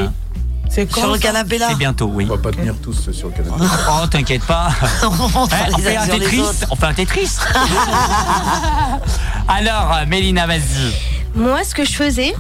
C'est 0.75 0.87
quand 0.87 1.03
Sur 1.03 1.13
le 1.13 1.19
canapé 1.19 1.59
là 1.59 1.67
C'est 1.71 1.77
bientôt, 1.77 2.07
oui. 2.15 2.27
On 2.31 2.37
va 2.37 2.43
pas 2.43 2.51
tenir 2.51 2.75
tous 2.83 3.11
sur 3.11 3.29
le 3.29 3.35
canapé. 3.35 3.63
Oh, 3.91 4.07
t'inquiète 4.07 4.43
pas. 4.45 4.71
On 5.03 5.47
Eh, 5.47 5.75
on 5.75 5.79
fait 5.79 5.97
un 5.97 6.07
Tetris. 6.07 6.41
autres. 6.41 6.67
On 6.71 6.77
fait 6.77 6.87
un 6.87 6.95
Tetris. 6.95 7.37
Alors, 9.49 9.99
Mélina, 10.09 10.47
vas-y. 10.47 10.95
Moi, 11.35 11.63
ce 11.65 11.75
que 11.75 11.85
je 11.85 11.93
faisais, 11.93 12.35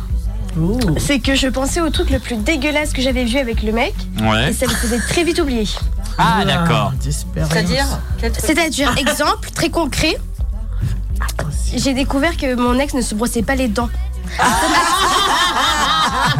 c'est 0.98 1.20
que 1.20 1.34
je 1.34 1.48
pensais 1.48 1.82
au 1.82 1.90
truc 1.90 2.08
le 2.08 2.18
plus 2.20 2.36
dégueulasse 2.36 2.92
que 2.94 3.02
j'avais 3.02 3.24
vu 3.24 3.36
avec 3.38 3.62
le 3.62 3.72
mec. 3.72 3.94
Ouais. 4.22 4.50
Et 4.50 4.52
ça 4.54 4.66
me 4.66 4.72
faisait 4.72 5.00
très 5.00 5.24
vite 5.24 5.38
oublier. 5.38 5.68
Ah, 6.16 6.42
d'accord. 6.46 6.92
C'est-à-dire 7.00 7.86
C'est-à-dire, 8.38 8.96
exemple 8.98 9.50
très 9.50 9.68
concret, 9.68 10.16
j'ai 11.74 11.92
découvert 11.92 12.36
que 12.38 12.54
mon 12.54 12.78
ex 12.78 12.94
ne 12.94 13.02
se 13.02 13.14
brossait 13.14 13.42
pas 13.42 13.56
les 13.56 13.68
dents. 13.68 13.90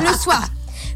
le 0.01 0.13
soir. 0.19 0.43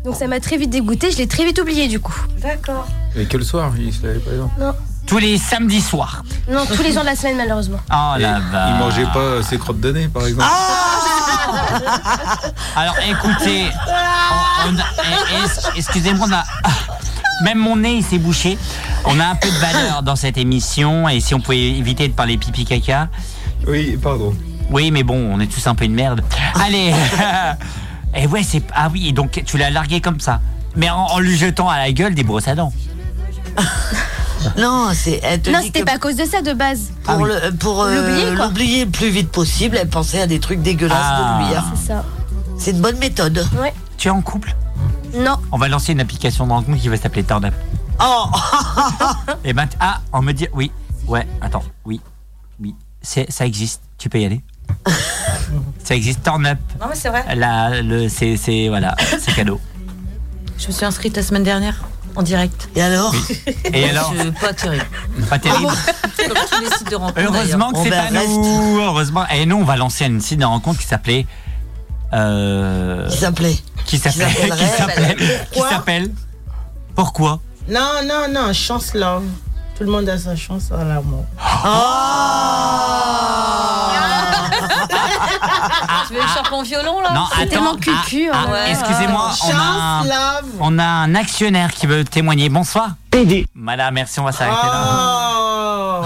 Donc 0.07 0.15
ça 0.15 0.29
m'a 0.29 0.39
très 0.39 0.57
vite 0.57 0.71
dégoûté, 0.71 1.11
je 1.11 1.17
l'ai 1.19 1.27
très 1.27 1.45
vite 1.45 1.59
oublié 1.59 1.89
du 1.89 1.99
coup. 1.99 2.15
D'accord. 2.41 2.87
Et 3.17 3.25
que 3.27 3.37
le 3.37 3.43
soir, 3.45 3.73
il 3.77 3.93
se 3.93 4.07
lavait 4.07 4.21
pas 4.21 4.31
les 4.31 4.39
dents. 4.39 4.51
Non, 4.59 4.73
Tous 5.05 5.19
les 5.19 5.37
samedis 5.37 5.81
soirs. 5.81 6.23
non, 6.49 6.65
tous 6.65 6.81
les 6.85 6.93
jours 6.93 7.01
de 7.03 7.07
la 7.07 7.17
semaine 7.17 7.37
malheureusement. 7.37 7.79
Oh 7.91 8.13
la 8.17 8.39
vache. 8.39 8.71
Il 8.71 8.77
mangeait 8.79 9.13
pas 9.13 9.43
ses 9.43 9.59
crottes 9.59 9.81
de 9.81 9.91
nez, 9.91 10.07
par 10.07 10.25
exemple. 10.25 10.49
Alors, 12.77 12.95
écoutez, 13.09 13.65
excusez-moi, 15.77 16.29
on 16.31 16.33
a- 16.33 16.45
même 17.45 17.59
mon 17.59 17.75
nez 17.77 17.95
il 17.95 18.05
s'est 18.05 18.19
bouché. 18.19 18.57
On 19.07 19.19
a 19.19 19.25
un 19.27 19.35
peu 19.35 19.49
de 19.49 19.59
valeur 19.59 20.05
dans 20.05 20.15
cette 20.17 20.39
émission 20.39 21.09
et 21.09 21.19
si 21.19 21.35
on 21.35 21.41
pouvait 21.41 21.71
éviter 21.71 22.07
de 22.07 22.13
parler 22.13 22.39
pipi 22.39 22.65
caca. 22.65 23.09
Oui, 23.67 23.99
pardon. 24.01 24.33
Oui, 24.71 24.93
mais 24.93 25.03
bon, 25.03 25.35
on 25.35 25.41
est 25.41 25.49
tous 25.49 25.67
un 25.67 25.75
peu 25.75 25.85
une 25.85 25.95
merde. 25.95 26.23
Allez. 26.55 26.95
Et 28.15 28.27
ouais, 28.27 28.43
c'est 28.43 28.63
ah 28.75 28.89
oui, 28.93 29.09
et 29.09 29.13
donc 29.13 29.43
tu 29.45 29.59
l'as 29.59 29.71
largué 29.71 30.01
comme 30.01 30.21
ça, 30.21 30.41
mais 30.77 30.89
en, 30.91 30.97
en 31.07 31.19
lui 31.19 31.37
jetant 31.37 31.69
à 31.69 31.79
la 31.79 31.93
gueule 31.93 32.15
des 32.15 32.23
brosses 32.25 32.49
à 32.49 32.55
dents. 32.55 32.73
Non, 34.59 34.91
c'est. 34.95 35.19
Elle 35.25 35.41
te 35.43 35.51
Non, 35.51 35.59
dit 35.59 35.67
c'était 35.67 35.81
que 35.81 35.85
pas 35.87 35.95
à 35.95 35.99
cause 35.99 36.15
de 36.15 36.25
ça 36.25 36.41
de 36.41 36.53
base. 36.53 36.93
pour 37.03 37.27
le- 37.27 37.51
pour 37.59 37.83
euh, 37.83 37.95
L'oublier, 37.97 38.37
quoi. 38.37 38.47
l'oublier 38.47 38.85
le 38.85 38.91
plus 38.91 39.09
vite 39.09 39.31
possible, 39.31 39.77
elle 39.77 39.89
pensait 39.89 40.21
à 40.21 40.27
des 40.29 40.39
trucs 40.39 40.63
dégueulasses 40.63 40.97
Ah. 41.03 41.39
de 41.41 41.49
lui. 41.49 41.55
hein. 41.57 41.65
C'est 41.75 41.87
ça. 41.89 42.05
C'est 42.57 42.71
une 42.71 42.81
bonne 42.81 42.99
méthode. 42.99 43.45
Ouais. 43.61 43.75
Tu 43.99 44.07
es 44.09 44.11
en 44.11 44.23
couple? 44.23 44.55
Non. 45.15 45.37
On 45.51 45.59
va 45.59 45.67
lancer 45.69 45.93
une 45.93 46.01
application 46.01 46.47
de 46.47 46.53
rencontre 46.53 46.79
qui 46.79 46.89
va 46.89 46.97
s'appeler 46.97 47.25
Turn 47.25 47.45
Up. 47.45 47.55
Oh 48.01 48.27
Et 49.45 49.53
ben, 49.53 49.67
t- 49.67 49.77
ah, 49.81 50.01
on 50.13 50.23
me 50.23 50.33
dit, 50.33 50.47
oui, 50.53 50.71
ouais, 51.09 51.27
attends, 51.41 51.65
oui, 51.85 52.01
oui, 52.61 52.75
c'est, 53.03 53.31
ça 53.33 53.47
existe, 53.47 53.83
tu 53.99 54.09
peux 54.09 54.21
y 54.21 54.27
aller. 54.27 54.43
ça 55.87 55.95
existe, 55.95 56.23
Turn 56.23 56.45
Up. 56.47 56.59
Non, 56.81 56.87
mais 56.89 56.95
c'est 56.97 57.09
vrai. 57.09 57.25
Là, 57.37 57.81
le, 57.83 58.09
c'est, 58.09 58.37
c'est, 58.37 58.69
voilà, 58.69 58.95
c'est 59.21 59.33
cadeau. 59.35 59.61
Je 60.59 60.67
me 60.69 60.73
suis 60.73 60.85
inscrite 60.85 61.17
la 61.17 61.23
semaine 61.23 61.43
dernière 61.45 61.85
en 62.17 62.23
direct. 62.23 62.69
Et 62.75 62.83
alors 62.83 63.15
Et 63.73 63.85
alors 63.91 64.13
Je- 64.15 64.31
Pas 64.31 64.53
terrible. 64.55 64.85
Pas 65.31 65.39
terrible. 65.39 65.69
Comme 66.17 66.37
tous 66.51 66.61
les 66.63 66.71
sites 66.79 66.91
de 66.91 66.97
rencontres. 66.97 67.21
Heureusement 67.21 67.71
que 67.73 67.79
c'est 67.83 67.91
pas 67.91 68.03
reste. 68.03 68.29
nous. 68.29 68.79
Heureusement. 68.81 69.27
Et 69.29 69.45
nous, 69.47 69.57
on 69.57 69.65
va 69.65 69.77
lancer 69.77 70.07
une 70.07 70.21
site 70.21 70.41
de 70.41 70.45
rencontre 70.45 70.81
qui 70.81 70.87
s'appelait. 70.87 71.27
Euh, 72.13 73.09
Qui 73.11 73.17
s'appelait 73.19 73.57
qui 73.85 73.99
s'appelait. 73.99 74.27
Qui 74.27 74.49
Qui 74.57 74.67
s'appelle. 74.77 75.17
Qui 75.17 75.25
Pourquoi 75.53 75.71
s'appelle. 75.71 76.11
Pourquoi? 76.95 77.41
Non, 77.69 77.91
non, 78.05 78.27
non, 78.33 78.53
chance 78.53 78.95
love. 78.95 79.25
Tout 79.77 79.85
le 79.85 79.91
monde 79.91 80.09
a 80.09 80.17
sa 80.17 80.35
chance 80.35 80.73
à 80.73 80.85
l'amour. 80.85 81.27
Tu 86.07 86.15
veux 86.15 86.21
le 86.23 86.27
charbon 86.29 86.63
violon 86.63 87.01
là 87.01 87.11
Non, 87.13 87.27
C'est 87.35 87.43
attends. 87.43 87.51
tellement 87.51 87.77
cucu, 87.77 88.31
ah, 88.33 88.37
hein. 88.39 88.47
ah, 88.55 88.69
Excusez-moi, 88.71 89.31
on 89.45 89.51
a, 89.51 89.53
un, 89.53 90.03
Chance 90.03 90.07
love. 90.09 90.51
on 90.61 90.79
a 90.79 90.85
un 90.85 91.15
actionnaire 91.15 91.73
qui 91.73 91.87
veut 91.87 92.05
témoigner. 92.05 92.49
Bonsoir. 92.49 92.91
PD. 93.11 93.47
Madame, 93.55 93.95
merci, 93.95 94.21
on 94.21 94.25
va 94.25 94.33
s'arrêter 94.33 94.67
là. 94.67 95.33
Oh. 95.39 96.03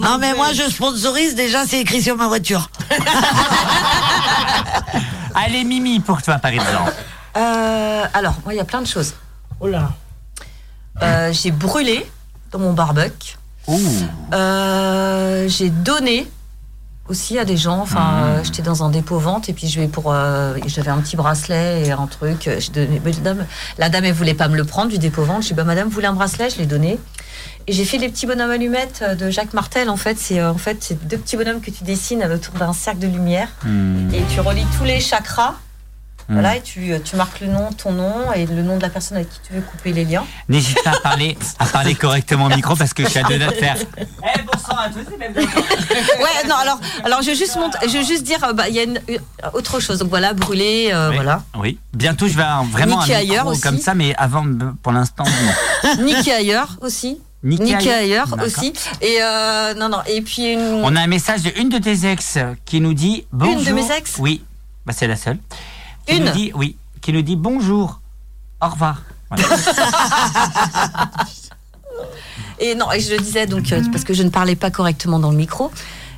Non, 0.00 0.18
mais 0.18 0.34
moi, 0.34 0.52
je 0.52 0.70
sponsorise 0.70 1.34
déjà, 1.34 1.66
c'est 1.66 1.80
écrit 1.80 2.02
sur 2.02 2.16
ma 2.16 2.28
voiture. 2.28 2.68
Allez, 5.34 5.64
Mimi, 5.64 6.00
pour 6.00 6.22
toi, 6.22 6.38
par 6.38 6.50
exemple. 6.50 6.92
Euh, 7.36 8.04
alors, 8.14 8.34
moi, 8.44 8.52
il 8.54 8.56
y 8.56 8.60
a 8.60 8.64
plein 8.64 8.82
de 8.82 8.86
choses. 8.86 9.14
Oh 9.58 9.66
là. 9.66 9.90
Euh, 11.02 11.32
j'ai 11.32 11.50
brûlé 11.50 12.06
dans 12.52 12.58
mon 12.58 12.72
barbecue. 12.72 13.36
Euh, 14.32 15.48
j'ai 15.48 15.70
donné 15.70 16.26
aussi 17.08 17.38
à 17.38 17.44
des 17.44 17.56
gens. 17.56 17.80
Enfin, 17.80 18.00
Mhm. 18.00 18.24
euh, 18.24 18.44
j'étais 18.44 18.62
dans 18.62 18.82
un 18.82 18.90
dépôt 18.90 19.18
vente 19.18 19.48
et 19.48 19.52
puis 19.52 19.68
je 19.68 19.80
vais 19.80 19.86
pour, 19.88 20.12
euh, 20.12 20.56
j'avais 20.66 20.90
un 20.90 20.98
petit 20.98 21.16
bracelet 21.16 21.86
et 21.86 21.92
un 21.92 22.06
truc. 22.06 22.48
Je 22.58 22.70
donnais, 22.70 23.00
mais 23.04 23.12
la 23.12 23.18
dame, 23.20 23.46
la 23.78 23.88
dame, 23.88 24.04
elle 24.04 24.12
voulait 24.12 24.34
pas 24.34 24.48
me 24.48 24.56
le 24.56 24.64
prendre 24.64 24.90
du 24.90 24.98
dépôt 24.98 25.22
vente. 25.24 25.42
Je 25.42 25.48
dis 25.48 25.54
bah 25.54 25.64
madame, 25.64 25.88
vous 25.88 25.94
voulez 25.94 26.06
un 26.06 26.12
bracelet? 26.14 26.50
Je 26.50 26.58
l'ai 26.58 26.66
donné. 26.66 26.98
Et 27.68 27.72
j'ai 27.72 27.84
fait 27.84 27.98
les 27.98 28.08
petits 28.08 28.26
bonhommes 28.26 28.50
allumettes 28.50 29.02
de 29.18 29.28
Jacques 29.30 29.52
Martel. 29.52 29.90
En 29.90 29.96
fait, 29.96 30.18
c'est 30.18 30.42
en 30.42 30.56
fait 30.58 30.78
c'est 30.80 31.06
deux 31.06 31.18
petits 31.18 31.36
bonhommes 31.36 31.60
que 31.60 31.70
tu 31.70 31.82
dessines 31.84 32.22
autour 32.24 32.54
d'un 32.54 32.72
cercle 32.72 33.00
de 33.00 33.08
lumière 33.08 33.48
Hmm. 33.64 34.08
et 34.14 34.22
tu 34.32 34.40
relis 34.40 34.66
tous 34.78 34.84
les 34.84 35.00
chakras. 35.00 35.54
Voilà, 36.28 36.56
et 36.56 36.60
tu, 36.60 36.92
euh, 36.92 36.98
tu 37.04 37.14
marques 37.14 37.40
le 37.40 37.46
nom, 37.46 37.70
ton 37.72 37.92
nom 37.92 38.32
et 38.34 38.46
le 38.46 38.62
nom 38.62 38.76
de 38.78 38.82
la 38.82 38.88
personne 38.88 39.16
avec 39.18 39.30
qui 39.30 39.38
tu 39.46 39.52
veux 39.52 39.60
couper 39.60 39.92
les 39.92 40.04
liens. 40.04 40.24
N'hésite 40.48 40.82
pas 40.82 40.90
à 40.90 41.00
parler, 41.00 41.38
à 41.60 41.66
parler 41.66 41.94
correctement 41.94 42.46
au 42.46 42.48
micro 42.48 42.74
parce 42.74 42.92
que 42.94 43.04
je 43.04 43.08
suis 43.10 43.20
à 43.20 43.22
deux 43.22 43.38
doigts 43.38 43.48
de 43.52 43.54
faire. 43.54 43.76
Eh, 43.98 44.42
bonsoir 44.42 44.80
à 44.80 44.88
tous, 44.88 45.00
c'est 45.08 45.18
même 45.18 45.32
Ouais, 45.36 46.48
non, 46.48 46.56
alors, 46.56 46.80
alors 47.04 47.22
je 47.22 47.28
vais 47.28 47.36
juste 47.36 47.54
monter, 47.56 47.78
je 47.86 47.92
vais 47.92 48.04
juste 48.04 48.24
dire, 48.24 48.42
euh, 48.42 48.52
bah, 48.52 48.68
il 48.68 48.74
y 48.74 48.80
a 48.80 48.82
une- 48.82 49.00
une- 49.08 49.18
autre 49.52 49.78
chose. 49.78 49.98
Donc 49.98 50.08
voilà, 50.08 50.34
brûler, 50.34 50.90
euh, 50.92 51.12
voilà. 51.14 51.42
Oui. 51.56 51.78
Bientôt, 51.94 52.26
je 52.26 52.36
vais 52.36 52.42
vraiment 52.72 53.00
Niquer 53.02 53.14
un 53.14 53.20
micro 53.20 53.32
ailleurs 53.32 53.46
aussi. 53.46 53.60
comme 53.60 53.78
ça, 53.78 53.94
mais 53.94 54.14
avant, 54.16 54.44
pour 54.82 54.92
l'instant, 54.92 55.24
non. 55.84 56.04
Niquer 56.04 56.32
ailleurs 56.32 56.76
aussi. 56.80 57.20
Ailleurs. 57.44 58.36
aussi. 58.44 58.72
Et 59.00 59.18
euh, 59.22 59.74
non, 59.74 59.88
non. 59.88 59.98
Et 60.08 60.20
puis 60.22 60.54
une. 60.54 60.80
On 60.82 60.96
a 60.96 61.00
un 61.02 61.06
message 61.06 61.42
de 61.42 61.52
une 61.56 61.68
de 61.68 61.78
tes 61.78 62.04
ex 62.10 62.38
qui 62.64 62.80
nous 62.80 62.94
dit 62.94 63.24
bonjour. 63.30 63.62
de 63.62 63.70
mes 63.72 63.92
ex 63.96 64.16
Oui, 64.18 64.42
bah, 64.84 64.92
c'est 64.96 65.06
la 65.06 65.14
seule. 65.14 65.38
Qui 66.06 66.16
Une 66.16 66.24
nous 66.24 66.32
dit, 66.32 66.52
Oui, 66.54 66.76
qui 67.00 67.12
nous 67.12 67.22
dit 67.22 67.36
bonjour, 67.36 68.00
au 68.62 68.68
revoir. 68.68 69.02
Voilà. 69.30 69.44
Et 72.58 72.74
non, 72.74 72.90
et 72.90 73.00
je 73.00 73.12
le 73.12 73.18
disais 73.18 73.46
donc 73.46 73.70
euh, 73.72 73.82
parce 73.92 74.04
que 74.04 74.14
je 74.14 74.22
ne 74.22 74.30
parlais 74.30 74.56
pas 74.56 74.70
correctement 74.70 75.18
dans 75.18 75.30
le 75.30 75.36
micro. 75.36 75.70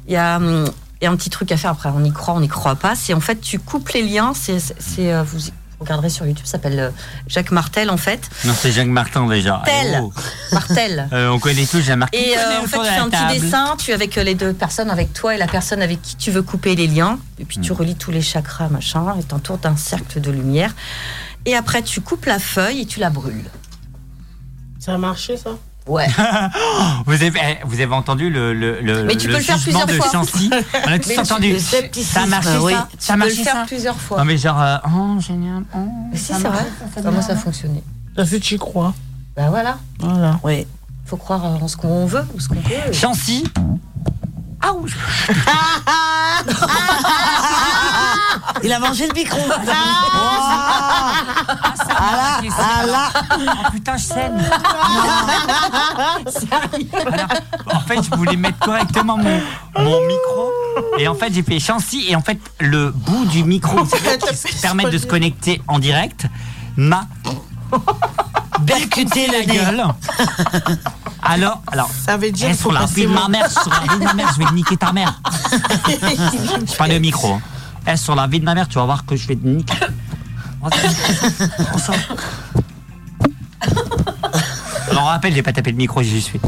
Il 0.06 0.12
y 0.12 0.16
a, 0.16 0.36
hum, 0.36 0.70
il 1.00 1.04
y 1.04 1.06
a 1.06 1.10
un 1.10 1.16
petit 1.16 1.30
truc 1.30 1.50
à 1.52 1.56
faire. 1.56 1.72
Après, 1.72 1.90
on 1.92 2.04
y 2.04 2.12
croit, 2.12 2.34
on 2.34 2.40
n'y 2.40 2.48
croit 2.48 2.76
pas. 2.76 2.94
C'est 2.94 3.14
en 3.14 3.20
fait, 3.20 3.40
tu 3.40 3.58
coupes 3.58 3.88
les 3.90 4.02
liens. 4.02 4.32
C'est, 4.34 4.60
euh, 4.98 5.22
vous 5.24 5.50
regarderez 5.80 6.10
sur 6.10 6.26
YouTube. 6.26 6.44
Ça 6.46 6.52
s'appelle 6.52 6.78
euh, 6.78 6.90
Jacques 7.26 7.50
Martel 7.50 7.90
en 7.90 7.96
fait. 7.96 8.28
non, 8.44 8.52
c'est 8.58 8.72
Jacques 8.72 8.88
Martin 8.88 9.26
déjà. 9.28 9.62
Tel. 9.64 10.00
Oh. 10.02 10.12
Martel. 10.52 11.08
Euh, 11.12 11.28
on 11.30 11.38
connaît 11.38 11.66
tous 11.66 11.80
Jacques 11.80 11.98
Martin. 11.98 12.18
Et 12.18 12.36
euh, 12.36 12.60
en 12.62 12.66
fait, 12.66 12.78
tu 12.78 12.84
fais 12.84 12.96
un 12.96 13.08
petit 13.10 13.40
dessin, 13.40 13.76
tu 13.78 13.90
es 13.90 13.94
avec 13.94 14.16
les 14.16 14.34
deux 14.34 14.52
personnes, 14.52 14.90
avec 14.90 15.12
toi 15.12 15.34
et 15.34 15.38
la 15.38 15.46
personne 15.46 15.80
avec 15.82 16.02
qui 16.02 16.16
tu 16.16 16.30
veux 16.30 16.42
couper 16.42 16.74
les 16.74 16.86
liens. 16.86 17.18
Et 17.38 17.44
puis 17.44 17.58
Hmm. 17.58 17.62
tu 17.62 17.72
relis 17.72 17.94
tous 17.96 18.10
les 18.10 18.22
chakras, 18.22 18.68
machin, 18.68 19.14
et 19.18 19.22
t'entoures 19.22 19.58
d'un 19.58 19.76
cercle 19.76 20.20
de 20.20 20.30
lumière. 20.30 20.74
Et 21.46 21.54
après, 21.56 21.82
tu 21.82 22.00
coupes 22.00 22.26
la 22.26 22.38
feuille 22.38 22.80
et 22.80 22.86
tu 22.86 22.98
la 23.00 23.10
brûles. 23.10 23.48
Ça 24.78 24.94
a 24.94 24.98
marché, 24.98 25.36
ça? 25.36 25.50
Ouais. 25.88 26.06
Vous 27.06 27.12
avez, 27.14 27.32
eh, 27.34 27.58
vous 27.64 27.80
avez 27.80 27.94
entendu 27.94 28.28
le, 28.30 28.52
le, 28.52 28.80
le, 28.80 29.04
Mais 29.04 29.16
tu 29.16 29.26
peux 29.28 29.34
le 29.34 29.40
faire 29.40 29.58
plusieurs 29.58 29.86
de 29.86 29.92
fois. 29.94 30.10
Chancy 30.12 30.50
On 30.86 30.92
a 30.92 30.98
tous 30.98 31.08
Mais 31.08 31.18
entendu. 31.18 31.52
le 31.52 31.58
scepticisme, 31.58 32.12
Ça 32.14 32.22
a 32.22 32.26
marché, 32.26 32.58
oui. 32.60 32.72
ça 32.74 32.88
Tu 32.92 32.96
Ça 33.06 33.14
peux 33.14 33.24
le 33.24 33.30
faire 33.30 33.54
ça 33.54 33.64
plusieurs 33.66 33.96
fois. 33.96 34.18
Non, 34.18 34.24
mais 34.26 34.36
genre, 34.36 34.60
euh, 34.60 34.76
oh, 34.86 35.18
génial. 35.20 35.62
oh, 35.74 35.78
Mais 36.12 36.18
si, 36.18 36.26
c'est 36.26 36.38
marche, 36.40 36.54
vrai. 36.56 36.66
ça 36.94 37.00
Comment 37.02 37.22
ça 37.22 37.28
a 37.30 37.34
marche. 37.34 37.44
fonctionné 37.44 37.82
Ça 38.16 38.26
fait 38.26 38.38
tu 38.40 38.54
y 38.54 38.58
crois. 38.58 38.92
Bah 39.36 39.46
voilà. 39.48 39.78
Voilà. 40.00 40.38
Oui. 40.44 40.66
Faut 41.06 41.16
croire 41.16 41.42
en 41.44 41.66
ce 41.68 41.76
qu'on 41.78 42.04
veut 42.06 42.24
ou 42.34 42.40
ce 42.40 42.48
qu'on 42.48 42.56
peut. 42.56 42.92
Chancy 42.92 43.44
Ah 44.60 44.72
Il 48.62 48.72
a 48.72 48.78
mangé 48.78 49.06
le 49.06 49.14
micro. 49.14 49.38
Ah, 49.50 51.12
Ah 52.00 52.40
là, 52.42 52.50
ah 52.58 52.86
là. 52.86 53.10
Oh 53.38 53.70
putain, 53.72 53.96
je 53.96 54.04
saigne. 54.04 54.42
En 57.72 57.80
fait, 57.80 58.02
je 58.02 58.16
voulais 58.16 58.36
mettre 58.36 58.58
correctement 58.58 59.16
mon, 59.16 59.40
mon 59.78 60.06
micro. 60.06 60.52
Et 60.98 61.08
en 61.08 61.14
fait, 61.14 61.32
j'ai 61.32 61.42
fait 61.42 61.58
Chancy. 61.58 62.06
Et 62.08 62.16
en 62.16 62.20
fait, 62.20 62.38
le 62.60 62.90
bout 62.90 63.24
du 63.26 63.44
micro 63.44 63.84
qui 63.84 64.56
permet 64.62 64.90
de 64.90 64.98
se 64.98 65.06
connecter 65.06 65.60
en 65.68 65.78
direct 65.78 66.26
m'a 66.76 67.06
Percuté 68.66 69.26
la 69.28 69.44
gueule. 69.44 69.84
Alors, 71.22 71.62
alors. 71.70 71.90
Ça 72.04 72.16
veut 72.16 72.30
dire 72.30 72.54
sur 72.54 72.72
la 72.72 72.86
vie 72.86 73.06
de 73.06 73.08
ma 73.12 73.28
mère, 73.28 73.50
sur 73.50 73.70
la 73.70 73.92
vie 73.92 73.98
de 73.98 74.04
ma 74.04 74.14
mère, 74.14 74.30
je 74.34 74.38
vais 74.44 74.50
niquer 74.52 74.76
ta 74.76 74.92
mère. 74.92 75.20
Je 76.66 76.76
parle 76.76 76.92
au 76.92 77.00
micro. 77.00 77.40
Eh, 77.86 77.96
sur 77.96 78.14
la 78.14 78.26
vie 78.26 78.40
de 78.40 78.44
ma 78.44 78.54
mère, 78.54 78.68
tu 78.68 78.74
vas 78.78 78.84
voir 78.84 79.04
que 79.06 79.16
je 79.16 79.26
vais 79.28 79.36
te 79.36 79.46
niquer. 79.46 79.74
On 80.62 81.78
sort. 81.78 81.94
Alors, 84.90 85.02
on 85.02 85.06
rappelle, 85.06 85.34
j'ai 85.34 85.42
pas 85.42 85.52
tapé 85.52 85.70
le 85.70 85.76
micro, 85.76 86.02
j'y 86.02 86.20
suis. 86.20 86.40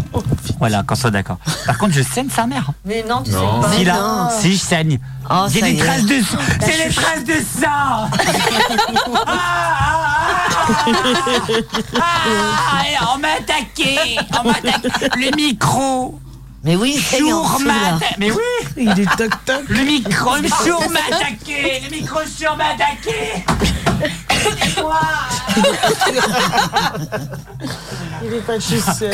Voilà, 0.59 0.83
qu'on 0.83 0.95
soit 0.95 1.11
d'accord. 1.11 1.37
Par 1.67 1.77
contre, 1.79 1.93
je 1.93 2.03
saigne 2.03 2.29
sa 2.31 2.47
mère. 2.47 2.71
Mais 2.85 3.05
non, 3.09 3.23
tu 3.23 3.31
Non. 3.33 3.63
sais 3.63 3.69
pas. 3.69 3.77
Si 3.77 3.85
là, 3.85 4.29
si 4.41 4.53
je 4.55 4.59
saigne. 4.59 4.99
Oh, 5.31 5.45
J'ai 5.53 5.61
ça 5.61 5.67
des 5.67 5.73
y 5.73 5.77
est. 5.79 5.85
traces 5.85 6.07
de 6.07 6.21
sang. 6.23 6.37
Bah, 6.39 6.67
C'est 6.67 6.73
je 6.83 6.89
des 6.89 6.95
traces 6.95 7.25
de 7.25 7.35
sang. 7.61 8.09
Ah, 12.01 12.83
et 12.87 12.97
on 13.15 13.19
m'a 13.19 13.29
attaqué. 13.39 14.17
On 14.39 14.45
m'a 14.49 14.55
attaqué. 14.57 15.09
Le 15.17 15.35
micro. 15.37 16.19
Mais 16.63 16.77
oui, 16.77 17.03
c'est 17.03 17.21
Jour 17.21 17.59
m'a 17.65 17.97
attaqué. 17.97 18.15
Mais 18.19 18.31
oui. 18.31 18.37
Il 18.77 18.91
est 19.01 19.17
toc 19.17 19.31
toc. 19.47 19.63
Le 19.69 19.83
micro 19.83 20.37
sur 20.63 20.79
m'a 20.91 21.01
attaqué. 21.17 21.81
Le 21.85 21.91
micro 21.97 22.19
sur 22.37 22.55
m'a 22.57 22.65
attaqué. 22.75 23.45
Il 28.23 28.35
est 28.35 28.41
pas 28.41 28.59
tout 28.59 28.93
seul. 28.99 29.13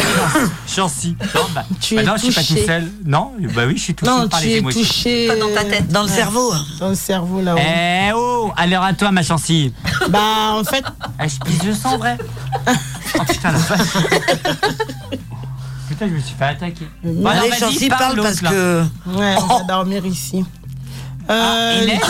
Chancy. 0.67 1.17
Non, 1.35 1.41
bah, 1.55 1.65
Tu 1.81 1.95
bah 1.95 2.03
es 2.03 2.05
non, 2.05 2.13
je 2.17 2.25
suis 2.25 2.33
pas 2.35 2.41
tout 2.43 2.55
touché. 2.55 2.67
seul. 2.67 2.91
Non, 3.05 3.33
bah 3.55 3.63
oui, 3.67 3.77
je 3.77 3.83
suis 3.83 3.95
touché 3.95 4.11
Non, 4.11 4.29
par 4.29 4.41
tu 4.41 4.47
les 4.47 4.55
es 4.55 4.57
émotions. 4.59 4.81
touché. 4.81 5.29
Pas 5.29 5.37
dans 5.37 5.55
ta 5.55 5.65
tête. 5.65 5.89
Dans 5.89 6.03
le 6.03 6.09
cerveau. 6.09 6.53
Dans 6.81 6.89
le 6.89 6.95
cerveau, 6.95 7.41
là-haut. 7.41 7.59
Eh 7.61 8.13
oh, 8.15 8.53
alors 8.57 8.83
à 8.85 8.93
toi, 8.93 9.13
ma 9.13 9.23
Chancy. 9.23 9.73
Bah, 10.09 10.53
en 10.53 10.65
fait, 10.65 10.85
Eh, 11.23 11.29
je 11.29 11.39
pisse 11.41 11.63
le 11.63 11.75
sang, 11.75 11.99
vrai. 11.99 12.19
Oh 13.19 13.23
putain, 13.27 13.53
la 13.53 13.59
vache. 13.59 13.81
Putain, 15.89 16.09
je 16.09 16.15
me 16.15 16.21
suis 16.21 16.35
fait 16.35 16.45
attaquer. 16.45 16.89
Alors, 17.05 17.27
Allez, 17.29 17.51
vas-y, 17.51 17.59
Chancy, 17.61 17.89
parle, 17.89 18.17
parce 18.21 18.43
là. 18.43 18.51
que. 18.51 18.85
ouais, 19.07 19.35
on 19.51 19.59
va 19.59 19.65
dormir 19.65 20.05
ici. 20.07 20.45
Euh, 21.31 21.81
Inès 21.83 22.01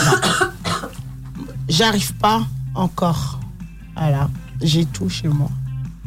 J'arrive 1.69 2.15
pas 2.15 2.43
encore. 2.75 3.41
Voilà. 3.97 4.29
J'ai 4.63 4.85
tout 4.87 5.09
chez 5.09 5.29
moi. 5.29 5.49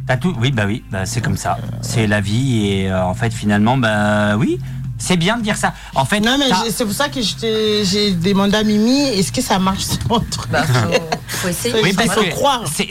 T'as 0.08 0.18
tout? 0.18 0.36
Oui, 0.40 0.52
bah 0.52 0.64
oui, 0.66 0.84
bah, 0.92 1.06
c'est 1.06 1.22
comme 1.22 1.38
ça. 1.38 1.58
C'est 1.82 2.08
la 2.08 2.22
vie 2.22 2.66
et 2.68 2.90
euh, 2.90 3.04
en 3.04 3.14
fait, 3.14 3.32
finalement, 3.32 3.78
bah 3.78 4.38
oui, 4.38 4.60
c'est 4.98 5.18
bien 5.18 5.38
de 5.38 5.44
dire 5.44 5.58
ça. 5.58 5.74
En 5.96 6.06
fait, 6.06 6.20
Non, 6.20 6.38
mais 6.40 6.46
c'est 6.72 6.86
pour 6.86 6.94
ça 6.94 7.10
que 7.10 7.20
j'ai 7.22 8.12
demandé 8.14 8.56
à 8.58 8.64
Mimi 8.64 9.00
est-ce 9.10 9.32
que 9.32 9.42
ça 9.42 9.60
marche 9.60 9.86
mon 10.10 10.20
truc? 10.20 10.50
Bah, 10.52 10.64
faut, 10.64 10.90
faut 11.28 11.48
essayer. 11.50 11.76
oui, 11.84 11.94
parce 11.94 12.16
que 12.16 12.22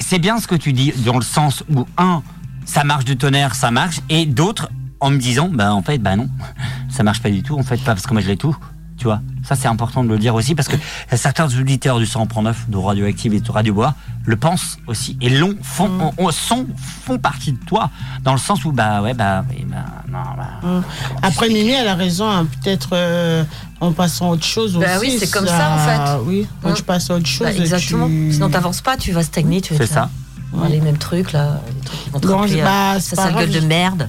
c'est 0.00 0.18
bien 0.18 0.38
ce 0.38 0.46
que 0.46 0.54
tu 0.54 0.72
dis 0.72 0.92
dans 0.98 1.16
le 1.18 1.24
sens 1.24 1.64
où 1.74 1.84
un, 1.96 2.22
ça 2.68 2.84
marche 2.84 3.04
de 3.06 3.14
tonnerre, 3.14 3.54
ça 3.54 3.70
marche, 3.70 4.00
et 4.10 4.26
d'autres 4.26 4.68
en 5.00 5.10
me 5.10 5.18
disant, 5.18 5.48
bah 5.52 5.72
en 5.72 5.82
fait, 5.82 5.98
bah 5.98 6.16
non, 6.16 6.28
ça 6.90 7.02
marche 7.02 7.22
pas 7.22 7.30
du 7.30 7.42
tout, 7.42 7.58
en 7.58 7.62
fait, 7.62 7.78
pas 7.78 7.94
parce 7.94 8.06
que 8.06 8.12
moi 8.12 8.20
je 8.22 8.28
l'ai 8.28 8.36
tout. 8.36 8.56
Tu 8.98 9.04
vois, 9.04 9.20
ça 9.44 9.54
c'est 9.54 9.68
important 9.68 10.02
de 10.02 10.08
le 10.08 10.18
dire 10.18 10.34
aussi 10.34 10.56
parce 10.56 10.66
que 10.66 10.74
certains 11.14 11.46
auditeurs 11.56 12.00
du 12.00 12.04
100.9 12.04 12.52
de 12.68 12.76
Radioactive 12.76 13.32
et 13.32 13.38
de 13.38 13.48
Radio 13.52 13.72
Bois 13.72 13.94
le 14.24 14.34
pensent 14.36 14.76
aussi 14.88 15.16
et 15.20 15.30
l'ont 15.30 15.54
font, 15.62 15.88
Mm. 15.88 16.02
ont- 16.02 16.14
ont- 16.18 16.30
sont, 16.32 16.66
font 17.04 17.16
partie 17.16 17.52
de 17.52 17.64
toi 17.64 17.90
dans 18.24 18.32
le 18.32 18.40
sens 18.40 18.64
où 18.64 18.72
bah 18.72 19.00
ouais 19.00 19.14
bah, 19.14 19.44
oui, 19.50 19.64
bah 19.68 19.84
non 20.10 20.18
bah 20.36 20.48
Hum. 20.68 20.82
Après, 21.22 21.46
Mimi, 21.48 21.70
elle 21.70 21.86
a 21.86 21.94
raison. 21.94 22.28
hein, 22.28 22.46
Peut-être 22.60 22.88
euh, 22.94 23.44
en 23.80 23.92
passant 23.92 24.30
à 24.30 24.32
autre 24.32 24.44
chose 24.44 24.76
Bah 24.76 24.96
aussi. 24.98 25.12
oui, 25.12 25.16
c'est 25.20 25.30
comme 25.30 25.46
ça, 25.46 25.70
en 25.70 25.78
fait. 25.78 26.24
Oui, 26.26 26.48
quand 26.60 26.70
Hum. 26.70 26.74
tu 26.74 26.82
passes 26.82 27.08
à 27.08 27.14
autre 27.14 27.26
chose. 27.26 27.46
Bah, 27.46 27.52
exactement. 27.54 28.08
tu- 28.08 28.32
Sinon, 28.32 28.50
t'avances 28.50 28.80
pas, 28.80 28.96
tu 28.96 29.12
vas 29.12 29.22
stagner. 29.22 29.60
Tu 29.60 29.76
c'est 29.76 29.86
ça. 29.86 30.10
Ouais, 30.52 30.68
Les 30.68 30.80
mêmes 30.80 30.98
trucs, 30.98 31.32
là. 31.32 31.60
Les 31.74 31.80
trucs 31.84 32.00
qui 32.04 32.10
vont 32.10 32.20
te 32.20 32.26
rappeler, 32.28 32.62
bah, 32.62 32.94
euh, 32.96 33.00
sale 33.00 33.34
gueule 33.34 33.50
de 33.50 33.60
merde. 33.60 34.08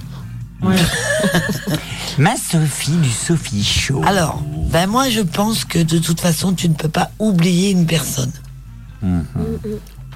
Ouais. 0.61 0.75
Ma 2.17 2.35
Sophie 2.35 2.91
du 2.97 3.09
Sophie 3.09 3.63
Show. 3.63 4.01
Alors, 4.05 4.41
ben 4.71 4.87
moi, 4.89 5.09
je 5.09 5.21
pense 5.21 5.63
que 5.65 5.79
de 5.79 5.97
toute 5.99 6.19
façon, 6.19 6.53
tu 6.53 6.67
ne 6.69 6.73
peux 6.73 6.89
pas 6.89 7.11
oublier 7.19 7.71
une 7.71 7.85
personne. 7.85 8.31
Mhm. 9.01 9.23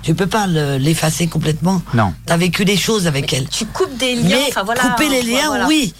Tu 0.01 0.13
peux 0.13 0.27
pas 0.27 0.47
le- 0.47 0.77
l'effacer 0.77 1.27
complètement. 1.27 1.81
Non. 1.93 2.13
T'as 2.25 2.35
vécu 2.35 2.65
des 2.65 2.75
choses 2.75 3.07
avec 3.07 3.31
elle. 3.31 3.47
Tu 3.47 3.65
coupes 3.65 3.95
des 3.97 4.15
liens. 4.15 4.23
Mais 4.27 4.45
enfin, 4.49 4.63
voilà, 4.63 4.81
couper 4.81 5.07
les 5.07 5.21
liens, 5.23 5.47
voilà. 5.47 5.67
oui. 5.67 5.93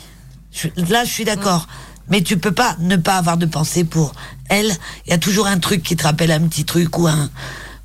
Je- 0.52 0.68
là, 0.91 1.06
je 1.06 1.10
suis 1.10 1.24
d'accord. 1.24 1.68
Mais 2.10 2.22
tu 2.22 2.38
peux 2.38 2.52
pas 2.52 2.76
ne 2.80 2.98
pas 2.98 3.16
avoir 3.16 3.38
de 3.38 3.45
pensée 3.45 3.86
pour 3.86 4.12
elle. 4.50 4.72
Il 5.08 5.12
y 5.12 5.14
a 5.14 5.18
toujours 5.18 5.48
un 5.48 5.58
truc 5.58 5.84
qui 5.84 5.95
te 5.95 6.04
rappelle 6.04 6.32
un 6.34 6.41
petit 6.41 6.66
truc 6.66 6.98
ou 6.98 7.08
un. 7.08 7.30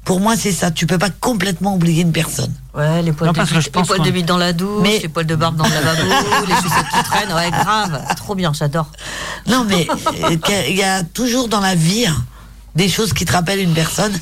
Pour 0.09 0.21
moi, 0.21 0.37
c'est 0.39 0.53
ça. 0.53 0.71
Tu 0.71 0.87
peux 0.87 0.97
pas 0.97 1.11
complètement 1.11 1.75
oublier 1.75 2.01
une 2.01 2.13
personne. 2.13 2.51
Ouais, 2.75 3.03
les 3.03 3.13
poils, 3.13 3.27
Non, 3.29 3.35
de, 3.35 3.41
bite, 3.41 3.49
je 3.51 3.59
les 3.67 3.71
pense 3.71 3.87
poils 3.89 3.99
qu'on- 3.99 4.05
de 4.07 4.11
bite 4.11 4.25
dans 4.25 4.39
la 4.39 4.55
douche, 4.55 4.81
Mais- 4.81 5.01
les 5.01 5.09
poils 5.11 5.27
de 5.27 5.37
barbe 5.37 5.57
dans 5.57 5.65
le 5.67 5.71
lavabo, 5.75 6.01
les 6.49 6.55
chaussettes 6.55 6.87
qui 6.97 7.03
traînent. 7.05 7.31
Ouais, 7.35 7.51
grave. 7.51 8.03
C'est 8.09 8.15
trop 8.15 8.35
bien, 8.35 8.55
j'adore. 8.55 8.91
Non, 9.47 9.67
mais 9.69 9.87
euh, 10.25 10.37
qu'il 10.39 10.75
y 10.77 10.83
a 10.83 11.03
toujours 11.03 11.49
dans 11.49 11.61
la 11.61 11.75
vie 11.75 12.07
hein, 12.07 12.17
des 12.75 12.89
choses 12.89 13.13
qui 13.13 13.27
te 13.27 13.33
rappellent 13.35 13.61
une 13.61 13.75
personne. 13.75 14.19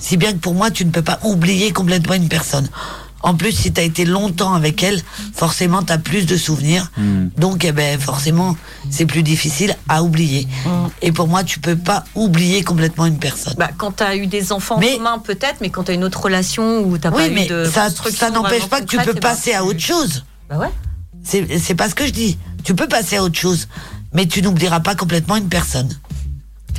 Si 0.00 0.16
bien 0.16 0.32
que 0.32 0.38
pour 0.38 0.54
moi, 0.54 0.70
tu 0.70 0.86
ne 0.86 0.90
peux 0.90 1.02
pas 1.02 1.18
oublier 1.22 1.70
complètement 1.70 2.14
une 2.14 2.30
personne. 2.30 2.66
En 3.26 3.34
plus, 3.34 3.50
si 3.50 3.72
tu 3.72 3.80
as 3.80 3.84
été 3.84 4.04
longtemps 4.04 4.54
avec 4.54 4.84
elle, 4.84 5.02
forcément, 5.34 5.82
tu 5.82 5.92
as 5.92 5.98
plus 5.98 6.26
de 6.26 6.36
souvenirs. 6.36 6.92
Hmm. 6.96 7.26
Donc, 7.36 7.64
eh 7.64 7.72
ben, 7.72 7.98
forcément, 7.98 8.56
c'est 8.88 9.04
plus 9.04 9.24
difficile 9.24 9.74
à 9.88 10.04
oublier. 10.04 10.46
Et 11.02 11.10
pour 11.10 11.26
moi, 11.26 11.42
tu 11.42 11.58
peux 11.58 11.74
pas 11.74 12.04
oublier 12.14 12.62
complètement 12.62 13.04
une 13.04 13.18
personne. 13.18 13.54
Bah, 13.58 13.70
quand 13.76 13.96
tu 13.96 14.04
as 14.04 14.14
eu 14.14 14.28
des 14.28 14.52
enfants 14.52 14.76
en 14.76 14.80
commun, 14.80 15.18
peut-être, 15.18 15.56
mais 15.60 15.70
quand 15.70 15.82
tu 15.82 15.90
as 15.90 15.94
une 15.94 16.04
autre 16.04 16.22
relation 16.22 16.84
où 16.84 16.98
tu 16.98 17.08
oui, 17.08 17.14
pas 17.14 17.28
mais 17.30 17.46
eu 17.46 17.48
de. 17.48 17.64
ça, 17.64 17.88
ça 17.90 18.30
n'empêche 18.30 18.66
pas 18.66 18.80
que 18.80 18.86
tu 18.86 18.96
peux 18.96 19.10
eh 19.10 19.14
ben, 19.14 19.20
passer 19.20 19.52
à 19.54 19.64
autre 19.64 19.80
chose. 19.80 20.24
Bah 20.48 20.58
ouais. 20.58 20.70
C'est 21.24 21.58
c'est 21.58 21.74
pas 21.74 21.90
ce 21.90 21.96
que 21.96 22.06
je 22.06 22.12
dis. 22.12 22.38
Tu 22.62 22.76
peux 22.76 22.86
passer 22.86 23.16
à 23.16 23.24
autre 23.24 23.38
chose, 23.38 23.66
mais 24.12 24.26
tu 24.26 24.40
n'oublieras 24.40 24.80
pas 24.80 24.94
complètement 24.94 25.34
une 25.34 25.48
personne. 25.48 25.88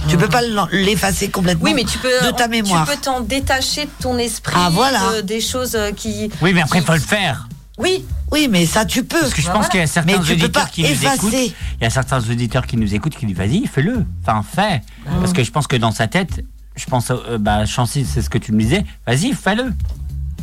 Tu 0.08 0.18
peux 0.18 0.30
pas 0.30 0.42
l'effacer 0.72 1.30
complètement 1.30 1.64
Oui, 1.66 1.74
mais 1.74 1.84
tu 1.84 1.98
peux, 1.98 2.10
de 2.26 2.32
ta 2.32 2.48
mémoire. 2.48 2.86
tu 2.88 2.96
peux 2.96 3.02
t'en 3.02 3.22
détacher 3.22 3.86
de 3.86 3.92
ton 4.02 4.18
esprit, 4.18 4.56
Ah, 4.58 4.70
voilà. 4.72 5.00
de- 5.18 5.22
des 5.22 5.42
choses 5.42 5.76
euh, 5.76 5.92
qui. 5.92 6.30
Oui, 6.42 6.54
mais 6.54 6.62
après, 6.62 6.80
il 6.80 6.86
faut 6.86 6.94
le 6.94 7.00
faire. 7.00 7.48
Oui. 7.78 8.06
Oui, 8.32 8.48
mais 8.52 8.66
ça, 8.66 8.84
tu 8.86 9.04
peux. 9.04 9.20
Parce 9.22 9.34
que 9.34 9.42
je 9.42 9.50
pense 9.52 9.70
qu'il 9.70 9.80
y 9.80 9.84
a 9.84 9.88
certains 9.88 10.20
auditeurs 10.20 10.70
qui 10.70 10.84
nous 10.84 11.06
écoutent. 11.06 11.34
Il 11.34 11.54
y 11.82 11.86
a 11.86 11.90
certains 11.90 12.20
auditeurs 12.20 12.66
qui 12.68 12.76
nous 12.76 12.94
écoutent 12.94 13.16
qui 13.16 13.26
disent 13.26 13.38
vas-y, 13.38 13.66
fais-le. 13.68 14.06
Enfin, 14.26 14.44
fais. 14.44 14.82
Ah. 15.06 15.12
Parce 15.22 15.32
que 15.34 15.44
je 15.44 15.52
pense 15.52 15.68
que 15.68 15.76
dans 15.78 15.92
sa 15.92 16.08
tête, 16.08 16.44
je 16.76 16.86
pense, 16.86 17.10
euh, 17.12 17.38
bah, 17.40 17.66
Chancy, 17.66 18.06
c'est 18.12 18.22
ce 18.22 18.30
que 18.30 18.38
tu 18.38 18.52
me 18.52 18.60
disais. 18.60 18.84
Vas-y, 19.06 19.32
fais-le. 19.34 19.74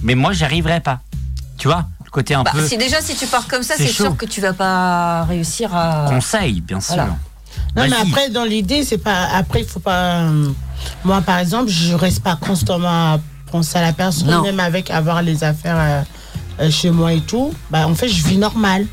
Mais 0.03 0.15
moi, 0.15 0.33
j'y 0.33 0.45
arriverai 0.45 0.81
pas. 0.81 1.01
Tu 1.59 1.69
vois, 1.69 1.87
le 2.05 2.11
côté 2.11 2.35
un 2.35 2.43
Bah, 2.43 2.51
peu 2.53 2.67
si 2.67 2.77
déjà 2.79 3.01
si 3.01 3.15
tu 3.17 3.27
pars 3.27 3.47
comme 3.49 3.63
ça, 3.63 3.75
C'est 3.77 3.87
sûr 3.89 4.17
que 4.17 4.27
tu 4.27 4.41
vas 4.41 4.53
pas 4.53 5.25
réussir 5.25 5.75
à. 5.75 6.07
conseil, 6.09 6.61
bien 6.61 6.81
sûr. 6.81 6.95
Voilà. 6.95 7.17
Non, 7.77 7.85
mais 7.89 7.97
après, 7.97 8.31
dans 8.31 8.45
l'idée, 8.45 8.85
c'est 8.85 8.99
pas. 8.99 9.25
Après, 9.33 9.61
il 9.63 9.67
faut 9.67 9.81
pas. 9.81 10.21
euh, 10.23 10.49
Moi, 11.05 11.21
par 11.23 11.39
exemple, 11.39 11.71
je 11.71 11.95
reste 11.95 12.23
pas 12.23 12.37
constamment 12.37 13.15
à 13.15 13.21
penser 13.51 13.79
à 13.79 13.83
la 13.83 13.93
personne, 13.93 14.31
Non. 14.31 14.43
même 14.43 14.61
avec 14.61 14.91
avoir 14.91 15.23
les 15.23 15.43
affaires 15.45 15.77
euh, 15.79 16.03
euh, 16.65 16.71
chez 16.71 16.91
moi 16.91 17.13
et 17.13 17.21
tout. 17.21 17.53
Bah, 17.71 17.87
en 17.89 17.95
fait, 17.95 18.09
je 18.09 18.23
vis 18.27 18.37
normal. 18.39 18.87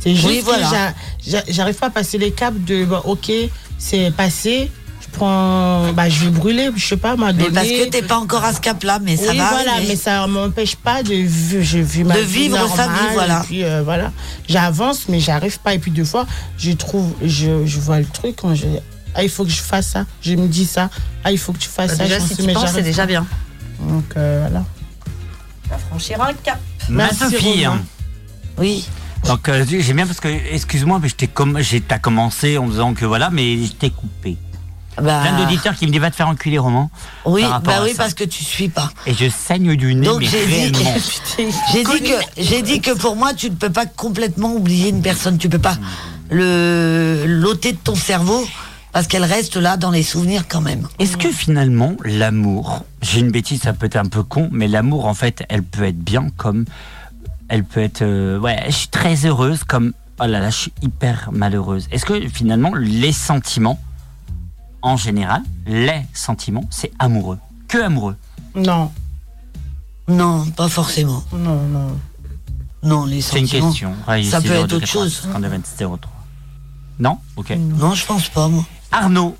C'est 0.00 0.14
juste 0.14 0.26
Oui, 0.26 0.40
voilà. 0.44 0.66
que 0.68 0.74
j'a- 0.74 0.94
j'a- 1.38 1.44
j'arrive 1.48 1.76
pas 1.76 1.86
à 1.86 1.90
passer 1.90 2.18
les 2.18 2.30
caps 2.30 2.58
de. 2.66 2.84
bon, 2.84 3.00
ok, 3.04 3.30
c'est 3.78 4.10
passé. 4.14 4.70
Je 5.16 5.18
prends. 5.18 5.92
Bah, 5.94 6.08
je 6.10 6.24
vais 6.26 6.30
brûler, 6.30 6.68
je 6.76 6.84
sais 6.86 6.96
pas, 6.98 7.16
m'a 7.16 7.32
Mais 7.32 7.44
donné. 7.44 7.54
parce 7.54 7.68
que 7.68 7.88
t'es 7.88 8.02
pas 8.02 8.18
encore 8.18 8.44
à 8.44 8.52
ce 8.52 8.60
cap-là, 8.60 8.98
mais 9.02 9.16
ça 9.16 9.30
oui, 9.30 9.38
va 9.38 9.48
voilà, 9.50 9.72
arriver. 9.72 9.88
mais 9.88 9.96
ça 9.96 10.26
m'empêche 10.26 10.76
pas 10.76 11.02
de, 11.02 11.14
je 11.14 11.78
vis 11.78 12.04
ma 12.04 12.14
De 12.14 12.20
vie 12.20 12.42
vivre 12.48 12.58
sa 12.68 12.82
vie, 12.82 12.88
normale, 12.90 13.12
voilà. 13.14 13.40
Et 13.42 13.46
puis, 13.46 13.64
euh, 13.64 13.82
voilà. 13.82 14.12
J'avance, 14.46 15.08
mais 15.08 15.18
j'arrive 15.20 15.58
pas. 15.60 15.72
Et 15.74 15.78
puis, 15.78 15.90
deux 15.90 16.04
fois, 16.04 16.26
je 16.58 16.72
trouve, 16.72 17.14
je, 17.24 17.64
je 17.64 17.80
vois 17.80 17.98
le 17.98 18.04
truc 18.06 18.36
quand 18.36 18.54
je. 18.54 18.66
Ah, 19.14 19.22
il 19.22 19.30
faut 19.30 19.44
que 19.44 19.50
je 19.50 19.62
fasse 19.62 19.86
ça. 19.86 20.04
Je 20.20 20.34
me 20.34 20.46
dis 20.48 20.66
ça. 20.66 20.90
Ah, 21.24 21.32
il 21.32 21.38
faut 21.38 21.54
que 21.54 21.58
tu 21.58 21.68
fasses 21.68 21.92
Bah, 21.92 21.96
ça. 21.96 22.04
déjà, 22.04 22.18
j'en 22.18 22.26
si 22.26 22.36
tu 22.36 22.52
penses, 22.52 22.72
c'est 22.74 22.82
déjà 22.82 23.06
bien. 23.06 23.26
Donc, 23.80 24.04
euh, 24.16 24.46
voilà. 24.46 24.64
Tu 25.64 25.70
vas 25.70 25.78
franchir 25.78 26.20
un 26.20 26.34
cap. 26.34 26.60
Ma 26.90 27.04
Merci, 27.04 27.18
Sophie. 27.18 27.64
Hein. 27.64 27.80
Oui. 28.58 28.86
Donc, 29.26 29.48
euh, 29.48 29.64
j'aime 29.66 29.96
bien 29.96 30.06
parce 30.06 30.20
que, 30.20 30.28
excuse-moi, 30.28 31.00
mais 31.02 31.08
je 31.62 31.78
t'as 31.78 31.98
commencé 31.98 32.58
en 32.58 32.68
disant 32.68 32.92
que 32.94 33.06
voilà, 33.06 33.30
mais 33.30 33.64
je 33.64 33.72
t'ai 33.72 33.90
coupé. 33.90 34.36
Bah, 35.00 35.20
Plein 35.22 35.38
d'auditeurs 35.38 35.74
qui 35.74 35.86
me 35.86 35.92
disent 35.92 36.00
va 36.00 36.10
te 36.10 36.16
faire 36.16 36.28
enculer, 36.28 36.58
Roman. 36.58 36.90
Oui, 37.24 37.44
bah 37.64 37.80
oui, 37.82 37.90
ça. 37.90 38.02
parce 38.04 38.14
que 38.14 38.24
tu 38.24 38.42
suis 38.44 38.68
pas. 38.68 38.90
Et 39.06 39.14
je 39.14 39.28
saigne 39.28 39.76
du 39.76 39.94
nez, 39.94 40.06
Donc 40.06 40.20
mais 40.20 40.26
j'ai 40.26 40.70
dit, 40.70 40.84
j'ai 41.72 41.84
dit 41.84 42.00
que 42.02 42.14
j'ai 42.42 42.62
dit 42.62 42.80
que 42.80 42.92
pour 42.92 43.16
moi 43.16 43.34
tu 43.34 43.50
ne 43.50 43.54
peux 43.56 43.70
pas 43.70 43.86
complètement 43.86 44.52
oublier 44.54 44.88
une 44.88 45.02
personne, 45.02 45.36
tu 45.38 45.48
peux 45.48 45.58
pas 45.58 45.76
le 46.30 47.24
l'ôter 47.26 47.72
de 47.72 47.78
ton 47.78 47.94
cerveau 47.94 48.46
parce 48.92 49.06
qu'elle 49.08 49.24
reste 49.24 49.56
là 49.56 49.76
dans 49.76 49.90
les 49.90 50.02
souvenirs 50.02 50.44
quand 50.48 50.62
même. 50.62 50.88
Est-ce 50.98 51.18
que 51.18 51.30
finalement, 51.30 51.92
l'amour, 52.02 52.82
j'ai 53.02 53.20
une 53.20 53.30
bêtise, 53.30 53.60
ça 53.62 53.74
peut 53.74 53.84
être 53.86 53.96
un 53.96 54.06
peu 54.06 54.22
con, 54.22 54.48
mais 54.52 54.68
l'amour, 54.68 55.04
en 55.04 55.12
fait, 55.12 55.44
elle 55.50 55.62
peut 55.62 55.84
être 55.84 55.98
bien 55.98 56.28
comme. 56.38 56.64
Elle 57.48 57.62
peut 57.64 57.80
être. 57.82 58.00
euh, 58.02 58.38
ouais, 58.38 58.58
je 58.68 58.72
suis 58.72 58.88
très 58.88 59.26
heureuse 59.26 59.64
comme. 59.64 59.92
Oh 60.18 60.24
là 60.24 60.40
là, 60.40 60.48
je 60.48 60.56
suis 60.56 60.72
hyper 60.80 61.28
malheureuse. 61.30 61.88
Est-ce 61.92 62.06
que 62.06 62.26
finalement, 62.26 62.72
les 62.74 63.12
sentiments, 63.12 63.78
en 64.86 64.96
général, 64.96 65.42
les 65.66 66.06
sentiments, 66.14 66.64
c'est 66.70 66.92
amoureux 67.00 67.38
Que 67.66 67.78
amoureux 67.78 68.16
Non. 68.54 68.92
Non, 70.06 70.46
pas 70.52 70.68
forcément. 70.68 71.24
Non, 71.32 71.60
non. 71.64 71.98
Non, 72.84 73.04
les 73.04 73.20
C'est 73.20 73.40
une 73.40 73.48
sentiments. 73.48 73.66
question. 73.70 73.94
Ouais, 74.06 74.22
ça 74.22 74.40
peut 74.40 74.48
02 74.50 74.54
être 74.54 74.72
autre 74.74 74.86
chose. 74.86 75.12
52 75.24 75.48
26 75.48 75.76
03. 75.78 75.98
Non 77.00 77.18
Ok. 77.36 77.50
Non, 77.58 77.94
je 77.94 78.06
pense 78.06 78.28
pas 78.28 78.46
moi. 78.46 78.64
Arnaud. 78.92 79.36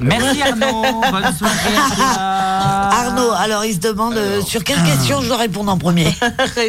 Merci 0.00 0.42
Arnaud. 0.42 0.82
Bonne 1.10 1.32
soirée. 1.34 1.76
Arnaud, 1.96 3.30
alors 3.36 3.64
il 3.64 3.74
se 3.74 3.78
demande 3.80 4.14
euh, 4.16 4.42
sur 4.42 4.64
quelle 4.64 4.82
question 4.82 5.20
je 5.20 5.28
dois 5.28 5.36
répondre 5.36 5.70
en 5.70 5.78
premier. 5.78 6.12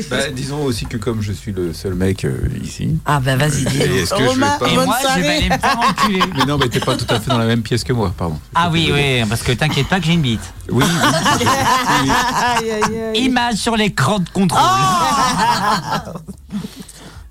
Bah, 0.09 0.29
disons 0.33 0.63
aussi 0.63 0.85
que 0.85 0.97
comme 0.97 1.21
je 1.21 1.31
suis 1.31 1.51
le 1.51 1.73
seul 1.73 1.95
mec 1.95 2.25
euh, 2.25 2.37
ici. 2.63 2.97
Ah 3.05 3.19
bah 3.19 3.35
vas-y, 3.35 3.65
dis. 3.65 3.77
et 3.81 4.01
Est-ce 4.01 4.13
que 4.13 4.23
je 4.23 4.39
vais 4.39 4.45
pas... 4.59 4.59
Et 4.69 4.75
moi, 4.75 4.97
je 5.15 5.21
vais 5.21 5.27
aller 5.37 5.49
me 5.49 5.57
faire 5.57 5.79
enculer. 5.79 6.19
Mais 6.37 6.45
non, 6.45 6.57
mais 6.57 6.69
t'es 6.69 6.79
pas 6.79 6.95
tout 6.95 7.05
à 7.09 7.19
fait 7.19 7.29
dans 7.29 7.37
la 7.37 7.45
même 7.45 7.61
pièce 7.61 7.83
que 7.83 7.93
moi, 7.93 8.13
pardon. 8.15 8.39
Ah 8.53 8.69
oui, 8.71 8.91
oui, 8.93 9.23
parce 9.27 9.41
que 9.41 9.51
t'inquiète 9.53 9.87
pas 9.87 9.99
que 9.99 10.05
j'ai 10.05 10.13
une 10.13 10.21
bite. 10.21 10.41
Oui, 10.69 10.83
Aïe, 10.83 12.71
aïe, 12.71 12.71
aïe. 12.71 13.23
Image 13.23 13.55
sur 13.55 13.75
l'écran 13.75 14.19
de 14.19 14.29
contrôle. 14.29 14.61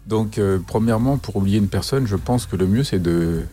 Donc, 0.07 0.39
euh, 0.39 0.59
premièrement, 0.67 1.17
pour 1.17 1.37
oublier 1.37 1.59
une 1.59 1.69
personne, 1.69 2.07
je 2.07 2.17
pense 2.17 2.47
que 2.47 2.57
le 2.57 2.67
mieux, 2.67 2.85
c'est 2.85 2.99
de 3.03 3.47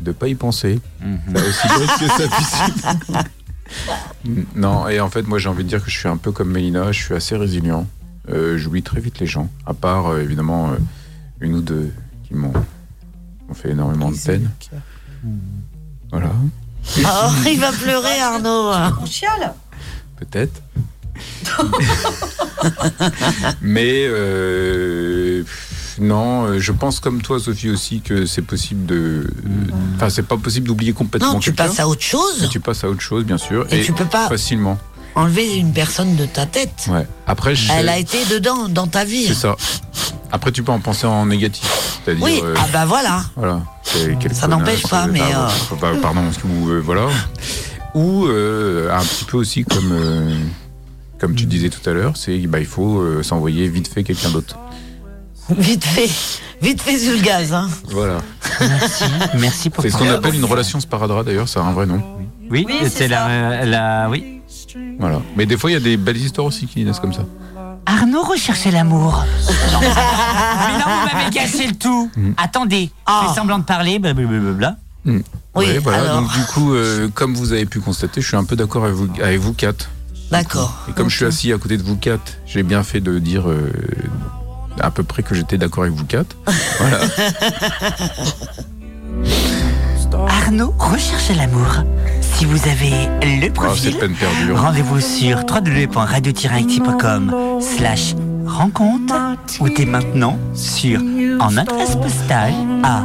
de 0.00 0.12
pas 0.12 0.28
y 0.28 0.34
penser. 0.34 0.80
Mhm. 1.00 1.18
Ça, 1.36 1.42
aussi 1.46 1.68
bête 1.78 1.98
que 1.98 2.08
ça 2.08 2.28
puisse 2.28 2.54
être. 3.14 4.46
non, 4.56 4.88
et 4.88 5.00
en 5.00 5.10
fait, 5.10 5.22
moi, 5.22 5.38
j'ai 5.38 5.48
envie 5.48 5.64
de 5.64 5.68
dire 5.68 5.84
que 5.84 5.90
je 5.90 5.98
suis 5.98 6.08
un 6.08 6.16
peu 6.16 6.32
comme 6.32 6.50
Mélina, 6.50 6.90
je 6.92 7.00
suis 7.02 7.14
assez 7.14 7.36
résilient. 7.36 7.86
Euh, 8.30 8.58
J'oublie 8.58 8.82
très 8.82 9.00
vite 9.00 9.18
les 9.20 9.26
gens, 9.26 9.50
à 9.66 9.72
part, 9.74 10.08
euh, 10.08 10.20
évidemment, 10.22 10.70
euh, 10.70 10.76
une 11.40 11.54
ou 11.54 11.60
deux 11.62 11.92
qui 12.26 12.34
m'ont 12.34 12.52
m'ont 13.48 13.54
fait 13.54 13.70
énormément 13.70 14.10
de 14.10 14.16
peine. 14.18 14.50
Voilà, 16.12 16.30
Oh, 16.98 17.30
il 17.46 17.58
va 17.60 17.72
pleurer 17.72 18.20
Arnaud. 18.20 18.72
On 19.00 19.06
chiale. 19.06 19.52
peut-être. 20.18 20.62
Mais 23.60 24.04
euh, 24.08 25.42
non, 26.00 26.44
euh, 26.46 26.58
je 26.58 26.72
pense 26.72 27.00
comme 27.00 27.22
toi, 27.22 27.38
Sophie, 27.40 27.70
aussi 27.70 28.00
que 28.00 28.26
c'est 28.26 28.42
possible 28.42 28.86
de. 28.86 29.26
Enfin, 29.96 30.10
c'est 30.10 30.22
pas 30.26 30.36
possible 30.36 30.66
d'oublier 30.66 30.92
complètement. 30.92 31.34
Non, 31.34 31.38
tu 31.40 31.52
passes 31.52 31.80
à 31.80 31.88
autre 31.88 32.02
chose. 32.02 32.42
Et 32.44 32.48
tu 32.48 32.60
passes 32.60 32.84
à 32.84 32.88
autre 32.88 33.00
chose, 33.00 33.24
bien 33.24 33.38
sûr. 33.38 33.66
Et 33.72 33.82
tu 33.82 33.92
peux 33.92 34.04
pas- 34.04 34.28
Facilement. 34.28 34.78
Enlever 35.14 35.56
une 35.56 35.72
personne 35.72 36.14
de 36.16 36.26
ta 36.26 36.46
tête. 36.46 36.86
Ouais. 36.88 37.06
Après, 37.26 37.54
je- 37.54 37.72
Elle 37.72 37.88
a 37.88 37.98
été 37.98 38.18
dedans, 38.26 38.68
dans 38.68 38.86
ta 38.86 39.04
vie. 39.04 39.26
C'est 39.26 39.34
ça. 39.34 39.56
Après, 40.30 40.52
tu 40.52 40.62
peux 40.62 40.70
en 40.72 40.78
penser 40.80 41.06
en 41.06 41.26
négatif. 41.26 41.64
C'est-à-dire. 42.04 42.24
Oui, 42.24 42.40
euh, 42.44 42.54
ah 42.58 42.66
bah 42.72 42.84
voilà. 42.86 43.24
Voilà. 43.34 43.62
Ça 44.32 44.46
n'empêche 44.46 44.82
pas, 44.82 45.06
euh, 45.06 45.10
mais, 45.10 45.18
bah, 45.20 45.48
euh, 45.72 45.74
bah, 45.80 45.88
pardon, 46.00 46.20
ou 46.44 46.68
euh, 46.68 46.80
voilà. 46.84 47.06
Ou 47.94 48.26
euh, 48.26 48.92
un 48.94 49.02
petit 49.02 49.24
peu 49.24 49.38
aussi 49.38 49.64
comme 49.64 49.90
euh, 49.92 50.36
comme 51.18 51.34
tu 51.34 51.46
disais 51.46 51.70
tout 51.70 51.88
à 51.88 51.92
l'heure, 51.94 52.12
c'est 52.16 52.36
bah 52.46 52.60
il 52.60 52.66
faut 52.66 53.00
euh, 53.00 53.22
s'envoyer 53.22 53.66
vite 53.66 53.88
fait 53.92 54.04
quelqu'un 54.04 54.28
d'autre. 54.28 54.56
Vite 55.50 55.84
fait, 55.84 56.10
vite 56.60 56.82
fait 56.82 56.98
sur 56.98 57.12
le 57.12 57.20
gaz. 57.20 57.52
Hein. 57.52 57.68
Voilà. 57.90 58.18
Merci, 58.60 59.04
merci 59.38 59.70
pour 59.70 59.82
C'est 59.82 59.90
ce 59.90 59.96
qu'on 59.96 60.08
appelle 60.10 60.34
une 60.34 60.44
relation 60.44 60.78
sparadrap 60.80 61.24
d'ailleurs, 61.24 61.48
ça 61.48 61.60
a 61.60 61.64
un 61.64 61.72
vrai 61.72 61.86
nom. 61.86 62.02
Oui, 62.50 62.66
c'est 62.90 63.08
la, 63.08 63.64
la- 63.64 64.08
oui. 64.10 64.40
Voilà. 64.98 65.20
Mais 65.36 65.46
des 65.46 65.56
fois 65.56 65.70
il 65.70 65.74
y 65.74 65.76
a 65.76 65.80
des 65.80 65.96
belles 65.96 66.16
histoires 66.16 66.46
aussi 66.46 66.66
qui 66.66 66.84
naissent 66.84 67.00
comme 67.00 67.12
ça. 67.14 67.24
Arnaud 67.86 68.22
recherchait 68.22 68.70
l'amour. 68.70 69.24
Non. 69.72 69.80
Mais 69.80 69.86
non, 70.78 70.84
vous 70.84 71.16
m'avez 71.16 71.30
cassé 71.30 71.66
le 71.66 71.74
tout. 71.74 72.10
Attendez, 72.36 72.90
fais 73.06 73.34
semblant 73.34 73.58
de 73.58 73.64
parler, 73.64 73.98
blablabla. 73.98 74.76
Hmm. 75.04 75.20
Oui, 75.54 75.66
Ouais, 75.66 75.78
voilà. 75.78 76.02
alors. 76.02 76.22
Donc 76.22 76.32
du 76.32 76.44
coup, 76.52 76.74
euh, 76.74 77.08
comme 77.14 77.34
vous 77.34 77.52
avez 77.52 77.64
pu 77.64 77.80
constater, 77.80 78.20
je 78.20 78.26
suis 78.26 78.36
un 78.36 78.44
peu 78.44 78.56
d'accord 78.56 78.84
avec 78.84 78.96
vous, 78.96 79.08
avec 79.22 79.40
vous 79.40 79.54
quatre. 79.54 79.88
D'accord. 80.30 80.74
Et 80.88 80.92
comme 80.92 81.08
je 81.08 81.16
suis 81.16 81.24
assis 81.24 81.52
à 81.52 81.58
côté 81.58 81.78
de 81.78 81.82
vous 81.82 81.96
quatre, 81.96 82.34
j'ai 82.46 82.62
bien 82.62 82.82
fait 82.82 83.00
de 83.00 83.18
dire 83.18 83.48
euh, 83.48 83.72
à 84.80 84.90
peu 84.90 85.02
près 85.02 85.22
que 85.22 85.34
j'étais 85.34 85.58
d'accord 85.58 85.84
avec 85.84 85.94
vous 85.96 86.04
quatre. 86.06 86.36
Voilà. 86.78 86.98
Arnaud 90.28 90.74
recherche 90.78 91.30
l'amour. 91.36 91.84
Si 92.20 92.44
vous 92.44 92.66
avez 92.68 92.90
le 93.40 93.48
Oh, 93.48 93.52
profil, 93.52 93.96
perdue. 93.98 94.52
rendez-vous 94.52 95.00
sur 95.00 95.38
www.radio-active.com 95.40 97.34
slash 97.60 98.14
rencontre 98.46 99.14
ou 99.60 99.68
dès 99.68 99.84
maintenant 99.84 100.38
sur 100.54 101.00
en 101.40 101.56
adresse 101.56 101.96
postale 101.96 102.54
à 102.82 103.02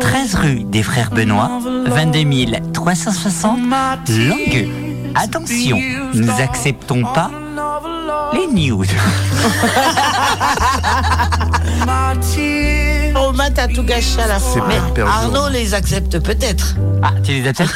13 0.00 0.34
rue 0.36 0.64
des 0.64 0.82
Frères 0.82 1.10
Benoît, 1.10 1.50
22 1.86 2.24
360 2.72 3.58
Langueux. 4.08 4.68
Attention, 5.14 5.78
nous 6.14 6.30
acceptons 6.40 7.02
pas 7.02 7.30
les. 8.32 8.72
Oh 8.72 8.82
Romain, 13.14 13.50
t'as 13.54 13.68
tout 13.68 13.82
gâché 13.82 14.20
à 14.20 14.26
la 14.26 14.38
fin. 14.38 14.60
perdu. 14.94 15.10
Arnaud 15.10 15.48
les 15.50 15.74
accepte 15.74 16.18
peut-être. 16.18 16.74
Ah, 17.02 17.10
tu 17.22 17.32
les 17.32 17.48
acceptes 17.48 17.74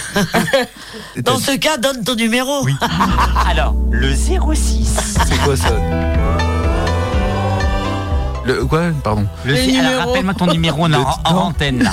Dans 1.24 1.38
ce 1.38 1.56
cas, 1.56 1.76
donne 1.76 2.02
ton 2.04 2.14
numéro. 2.14 2.66
Alors, 3.48 3.74
le 3.90 4.14
06. 4.14 5.16
C'est 5.28 5.38
quoi 5.42 5.56
ça? 5.56 5.70
Le 8.44 8.64
quoi 8.64 8.80
Pardon? 9.04 9.24
Le 9.44 9.54
alors, 9.54 10.08
rappelle-moi 10.08 10.34
ton 10.34 10.46
numéro, 10.46 10.78
on 10.80 10.92
est 10.92 10.96
en, 10.96 11.06
en 11.24 11.36
antenne 11.36 11.84
là. 11.84 11.92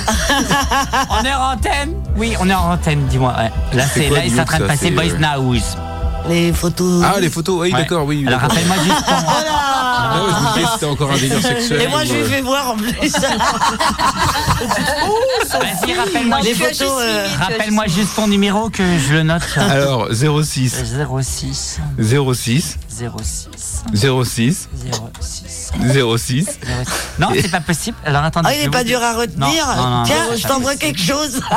on 1.12 1.24
est 1.24 1.34
en 1.34 1.52
antenne? 1.52 1.94
Oui, 2.18 2.36
on 2.40 2.50
est 2.50 2.54
en 2.56 2.72
antenne, 2.72 3.06
dis-moi. 3.06 3.36
ouais. 3.38 3.52
Là, 3.78 3.84
C'est 3.94 4.10
là, 4.10 4.28
sont 4.28 4.40
en 4.40 4.46
train 4.46 4.60
de 4.60 4.66
passer 4.66 4.90
Boys 4.90 5.04
euh, 5.14 5.18
Now. 5.20 5.54
Les 6.30 6.54
photos. 6.54 7.04
Ah, 7.06 7.20
les 7.20 7.30
photos, 7.30 7.60
oui, 7.62 7.72
Ouais. 7.74 7.80
d'accord, 7.82 8.06
oui. 8.06 8.24
Alors, 8.28 8.40
rappelle-moi 8.42 8.76
juste 8.84 9.06
ton. 9.06 9.12
Ah 10.02 10.22
ouais, 10.24 10.32
je 10.32 10.36
me 10.44 10.48
disais 10.54 10.64
que 10.66 10.72
c'était 10.74 10.86
encore 10.86 11.12
un 11.12 11.18
délire 11.18 11.42
sexuel. 11.42 11.82
Et 11.82 11.88
moi, 11.88 12.04
je 12.06 12.14
lui 12.14 12.22
euh, 12.22 12.26
fais 12.30 12.42
voir 12.42 12.70
en 12.72 12.78
plus. 12.78 12.92
Vas-y, 15.52 15.94
rappelle-moi 15.94 16.40
Les 16.42 16.54
juste- 16.56 16.80
photos. 16.82 17.02
euh, 17.02 17.28
Rappelle-moi 17.40 17.86
juste 17.88 18.16
ton 18.16 18.28
numéro 18.28 18.70
que 18.70 18.84
je 19.00 19.14
le 19.14 19.24
note. 19.24 19.42
Alors, 19.58 20.08
06, 20.12 20.84
06 21.22 21.80
06, 22.00 22.78
06 22.90 23.40
06, 23.94 24.70
06 25.22 25.72
06. 25.94 26.48
Non, 27.20 27.30
c'est 27.40 27.52
pas 27.52 27.62
possible. 27.62 27.98
Alors 28.06 28.24
attendez. 28.24 28.50
Ah, 28.52 28.56
il 28.56 28.62
n'est 28.64 28.70
pas 28.70 28.84
dur 28.84 29.02
à 29.04 29.14
retenir. 29.14 29.66
Non, 29.68 29.76
non, 29.84 29.90
non, 30.00 30.04
Tiens, 30.04 30.26
je 30.36 30.48
t'envoie 30.48 30.76
quelque 30.76 31.02
chose. 31.02 31.40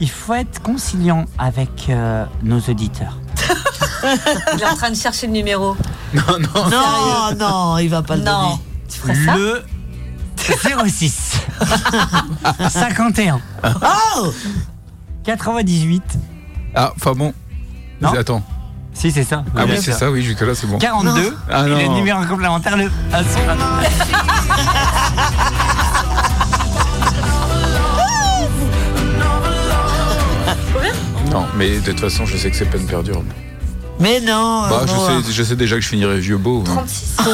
Il 0.00 0.10
faut 0.10 0.34
être 0.34 0.62
conciliant 0.62 1.26
avec 1.38 1.86
euh, 1.90 2.24
nos 2.42 2.58
auditeurs. 2.60 3.18
Il 4.54 4.62
est 4.62 4.66
en 4.66 4.74
train 4.76 4.90
de 4.90 4.96
chercher 4.96 5.26
le 5.26 5.32
numéro. 5.34 5.76
Non, 6.14 6.22
non. 6.38 6.70
Non, 6.70 7.34
non, 7.38 7.78
il 7.78 7.88
va 7.88 8.02
pas 8.02 8.16
le 8.16 8.22
Non. 8.22 8.40
donner. 8.42 8.54
Tu 8.88 8.98
ferais 8.98 9.14
ça 9.14 9.36
Le 9.36 9.62
06 10.88 11.36
51 12.70 13.40
Oh 14.16 14.32
98 15.24 16.02
Ah, 16.74 16.92
enfin 16.96 17.12
bon. 17.12 17.32
Non. 18.00 18.12
Attends. 18.14 18.42
Si, 18.92 19.12
c'est 19.12 19.22
ça. 19.24 19.44
Ah 19.56 19.64
oui, 19.68 19.76
c'est 19.80 19.92
ça, 19.92 20.10
oui, 20.10 20.22
jusque-là, 20.22 20.54
c'est 20.54 20.66
bon. 20.66 20.78
42 20.78 21.36
Ah 21.50 21.66
et 21.66 21.68
le 21.68 21.88
numéro 21.94 22.24
complémentaire, 22.24 22.76
le. 22.76 22.84
Non, 31.30 31.46
mais 31.56 31.78
de 31.78 31.90
toute 31.92 32.00
façon, 32.00 32.26
je 32.26 32.36
sais 32.36 32.50
que 32.50 32.56
c'est 32.56 32.64
peine 32.64 32.86
perdue. 32.86 33.12
Mais 34.00 34.20
non. 34.20 34.62
Bah, 34.68 34.82
je 34.86 34.92
Noah. 34.92 35.22
sais, 35.22 35.32
je 35.32 35.42
sais 35.42 35.56
déjà 35.56 35.76
que 35.76 35.82
je 35.82 35.88
finirai 35.88 36.18
vieux 36.20 36.38
beau. 36.38 36.64
hein. 36.66 36.70
36. 36.76 37.16
Ouais, 37.18 37.24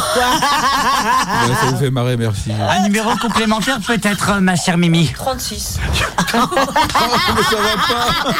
ça 1.61 1.67
vous 1.71 1.77
fait 1.79 1.91
marrer, 1.91 2.17
merci. 2.17 2.51
Un 2.53 2.83
numéro 2.83 3.17
complémentaire 3.17 3.79
peut-être, 3.87 4.31
euh, 4.33 4.41
ma 4.41 4.57
chère 4.57 4.77
Mimi. 4.77 5.13
36. 5.15 5.79
mais 6.35 6.41
ça 6.41 7.57
va 7.57 7.77
pas. 7.89 8.33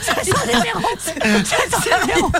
C'est 0.00 0.24
son 0.24 0.46
numéro. 0.46 0.88
C'est 0.98 1.20
son 1.70 2.06
numéro. 2.06 2.32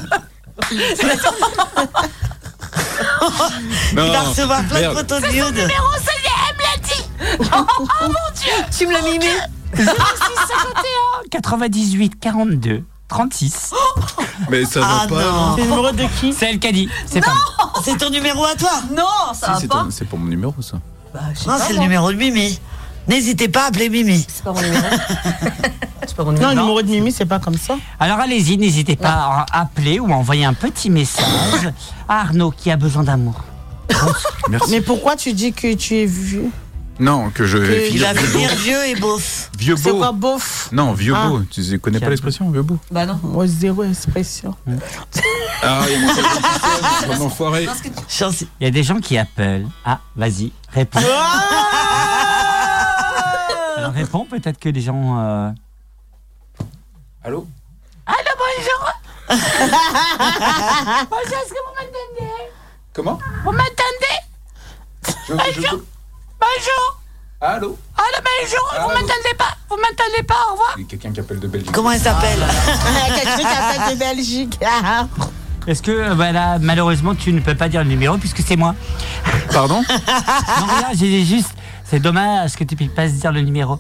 Non, 3.94 4.05
Il 4.06 4.12
va 4.12 4.20
recevoir 4.22 4.64
plein 4.64 4.89
de 4.90 4.94
photos 4.94 5.20
de 5.22 5.26
nude. 5.28 5.55
Numéro, 5.55 5.93
ça 6.05 6.12
y 6.14 6.26
est, 6.26 6.39
elle 6.48 6.56
me 6.56 6.62
l'a 6.62 6.76
dit 6.89 7.05
oh, 7.55 7.66
oh, 7.80 7.85
mon 8.05 8.28
Dieu 8.35 8.52
Tu 8.76 8.86
me 8.86 8.93
l'as 8.93 9.02
mimé 9.02 9.28
06 9.77 9.85
51 9.85 11.28
98 11.31 12.19
42 12.20 12.85
36. 13.09 13.73
Mais 14.51 14.65
ça 14.66 14.81
va 14.81 14.86
Ah 15.03 15.07
pas. 15.09 15.15
non. 15.23 15.55
C'est 15.57 15.62
le 15.62 15.69
numéro 15.69 15.90
de 15.93 16.03
qui 16.20 16.32
C'est 16.32 16.51
elle 16.51 16.59
qui 16.59 16.66
a 16.69 16.73
dit. 16.73 16.89
C'est 17.07 17.20
pas. 17.20 17.32
C'est 17.82 17.97
ton 17.97 18.11
numéro 18.11 18.45
à 18.45 18.55
toi 18.55 18.70
Non, 18.95 19.05
ça 19.32 19.47
Si, 19.47 19.53
va 19.53 19.59
c'est 19.61 19.69
pas. 19.69 19.82
ton- 19.85 19.90
c'est 19.90 20.05
pour 20.05 20.19
mon 20.19 20.27
numéro, 20.27 20.55
ça. 20.61 20.77
Bah, 21.15 21.20
je 21.35 21.39
sais 21.40 21.47
Non, 21.49 21.57
pas, 21.57 21.61
c'est 21.65 21.69
le 21.70 21.77
moi. 21.77 21.85
numéro 21.85 22.12
de 22.12 22.16
Mimi. 22.19 22.61
N'hésitez 23.09 23.49
pas 23.49 23.65
à 23.65 23.66
appeler 23.69 23.89
Mimi. 23.89 24.27
C'est 24.28 24.45
pas 24.45 24.53
mon 24.53 24.61
numéro. 24.61 24.85
c'est 26.07 26.15
pas 26.15 26.24
mon 26.24 26.32
Non, 26.32 26.39
numéro. 26.39 26.51
le 26.55 26.61
numéro 26.61 26.82
de 26.82 26.89
Mimi, 26.89 27.11
c'est 27.12 27.24
pas 27.24 27.39
comme 27.39 27.57
ça. 27.57 27.77
Alors 27.99 28.19
allez-y, 28.20 28.59
n'hésitez 28.59 28.97
pas 28.97 29.45
à 29.51 29.61
appeler 29.61 29.99
ou 30.01 30.12
à 30.12 30.16
envoyer 30.16 30.45
un 30.45 30.53
petit 30.53 30.90
message 30.90 31.73
à 32.09 32.20
Arnaud 32.20 32.51
qui 32.51 32.70
a 32.70 32.77
besoin 32.77 33.05
d'amour. 33.05 33.40
Merci. 34.51 34.70
Mais 34.70 34.82
pourquoi 34.82 35.16
tu 35.16 35.32
dis 35.32 35.55
que 35.55 35.73
tu 35.74 35.97
es 35.97 36.05
vieux 36.05 36.51
Non, 37.00 37.30
que 37.30 37.46
je 37.46 37.58
vais 37.58 37.90
Il 37.90 38.00
va 38.00 38.12
vieux 38.12 38.22
beau. 38.26 38.32
finir 38.38 38.54
vieux 38.56 38.86
et 38.86 38.94
beauf. 38.96 39.50
Vieux 39.56 39.76
C'est 39.76 39.92
beau. 39.92 39.98
quoi 39.98 40.10
beauf 40.12 40.68
Non, 40.72 40.92
vieux 40.94 41.14
Ah. 41.16 41.28
beau. 41.28 41.42
Tu 41.50 41.78
connais 41.78 42.00
pas 42.00 42.10
l'expression, 42.10 42.50
vieux 42.50 42.62
beau 42.62 42.76
Bah 42.90 43.06
non. 43.06 43.20
Moi, 43.22 43.46
zéro 43.46 43.84
expression. 43.84 44.56
Ah, 45.62 45.82
il 45.88 45.92
y 45.92 47.12
a 47.12 47.16
mon 47.16 47.26
enfoiré. 47.26 47.68
Chance- 48.08 48.44
Il 48.60 48.64
y 48.64 48.66
a 48.66 48.70
des 48.72 48.82
gens 48.82 48.98
qui 49.00 49.16
appellent. 49.16 49.68
Ah, 49.84 50.00
vas-y, 50.16 50.52
réponds. 50.72 50.98
Alors 53.76 53.92
réponds, 53.92 54.26
peut-être 54.28 54.58
que 54.58 54.68
les 54.68 54.80
gens. 54.80 55.18
euh, 55.20 55.50
Allô 57.22 57.46
Allô, 58.06 58.16
bonjour 58.38 58.92
Bonjour, 61.10 61.38
est-ce 61.38 61.52
que 61.52 61.60
vous 61.64 61.74
m'entendez? 61.76 62.32
Comment? 62.92 63.18
Vous 63.44 63.52
m'entendez? 63.52 64.18
Je, 65.28 65.32
Bonjour 65.34 65.80
Bonjour 66.40 67.01
Allô 67.40 67.78
Allô, 67.97 68.24
bonjour 68.24 68.82
Vous 68.82 68.89
m'entendez 68.89 69.35
pas? 69.36 69.56
Vous 69.70 69.77
m'entendez 69.77 70.23
pas? 70.27 70.35
Au 70.48 70.52
revoir 70.52 70.74
Il 70.77 70.82
y 70.82 70.85
a 70.85 70.89
quelqu'un 70.89 71.12
qui 71.12 71.20
appelle 71.20 71.40
de 71.40 71.47
Belgique. 71.47 71.73
Comment 71.73 71.93
elle 71.93 72.01
s'appelle? 72.01 72.39
Quelqu'un 73.15 73.36
qui 73.36 73.44
appelle 73.47 73.94
de 73.94 73.98
Belgique. 73.98 74.59
Ah. 74.65 75.06
Est-ce 75.66 75.82
que 75.82 75.90
euh, 75.90 76.15
bah, 76.15 76.59
malheureusement, 76.60 77.15
tu 77.15 77.32
ne 77.32 77.40
peux 77.40 77.55
pas 77.55 77.69
dire 77.69 77.82
le 77.82 77.89
numéro 77.90 78.16
puisque 78.16 78.40
c'est 78.40 78.56
moi? 78.56 78.74
Pardon? 79.52 79.82
Non, 79.89 80.66
regarde, 80.66 80.94
j'ai 80.94 81.09
dit 81.09 81.27
juste. 81.27 81.51
C'est 81.85 82.01
dommage 82.01 82.55
que 82.56 82.65
tu 82.65 82.74
puisses 82.77 82.90
pas 82.90 83.09
se 83.09 83.15
dire 83.15 83.32
le 83.32 83.43
numéro. 83.43 83.78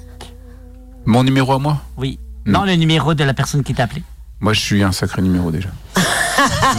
Mon 1.06 1.24
numéro 1.24 1.52
à 1.54 1.58
moi? 1.58 1.78
Oui. 1.96 2.18
Non. 2.44 2.60
Non, 2.60 2.66
le 2.66 2.74
numéro 2.74 3.14
de 3.14 3.24
la 3.24 3.34
personne 3.34 3.62
qui 3.62 3.74
t'a 3.74 3.84
appelé. 3.84 4.02
Moi, 4.40 4.52
je 4.52 4.60
suis 4.60 4.82
un 4.82 4.92
sacré 4.92 5.22
numéro 5.22 5.50
déjà. 5.50 5.70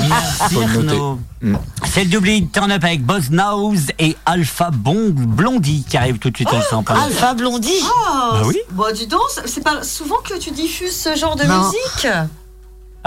Merci 0.10 0.53
Faut 0.56 0.61
le. 0.61 0.65
Arnaud. 0.90 1.19
Mm. 1.41 1.56
C'est 1.86 2.03
le 2.03 2.10
double 2.10 2.30
hit 2.30 2.52
turn 2.52 2.72
up 2.72 2.84
avec 2.84 3.03
Boz 3.03 3.30
Nose 3.31 3.88
et 3.98 4.15
Alpha 4.26 4.69
Bon 4.72 5.10
Blondie 5.11 5.86
qui 5.88 5.98
arrive 5.98 6.18
tout 6.19 6.30
de 6.30 6.36
suite 6.36 6.53
ensemble. 6.53 6.91
Alpha 6.91 7.34
Blondie 7.34 7.69
Ah, 7.84 8.31
Bah 8.34 8.41
oui. 8.45 8.57
Bah 8.72 8.91
dis 8.94 9.07
donc, 9.07 9.22
c'est 9.45 9.64
pas 9.64 9.84
souvent 9.84 10.18
que 10.27 10.38
tu 10.38 10.52
diffuses 10.52 10.95
ce 10.95 11.15
genre 11.15 11.36
de 11.36 11.44
Non. 11.45 11.65
musique. 11.65 12.07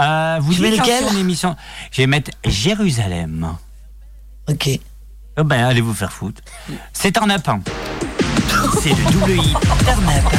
Euh, 0.01 0.37
vous 0.41 0.53
dites 0.53 0.81
c'est 0.83 1.11
une 1.13 1.19
émission. 1.19 1.55
Je 1.91 2.01
vais 2.01 2.07
mettre 2.07 2.31
Jérusalem. 2.45 3.55
Ok. 4.49 4.69
Oh 5.37 5.43
ben, 5.43 5.65
allez 5.65 5.81
vous 5.81 5.93
faire 5.93 6.11
foutre. 6.11 6.41
C'est 6.91 7.11
turn 7.11 7.29
up. 7.31 7.47
hein. 7.47 7.59
C'est 8.81 8.89
le 8.89 9.11
double 9.11 9.31
hit 9.31 9.57
turn 9.85 10.03
up. 10.09 10.33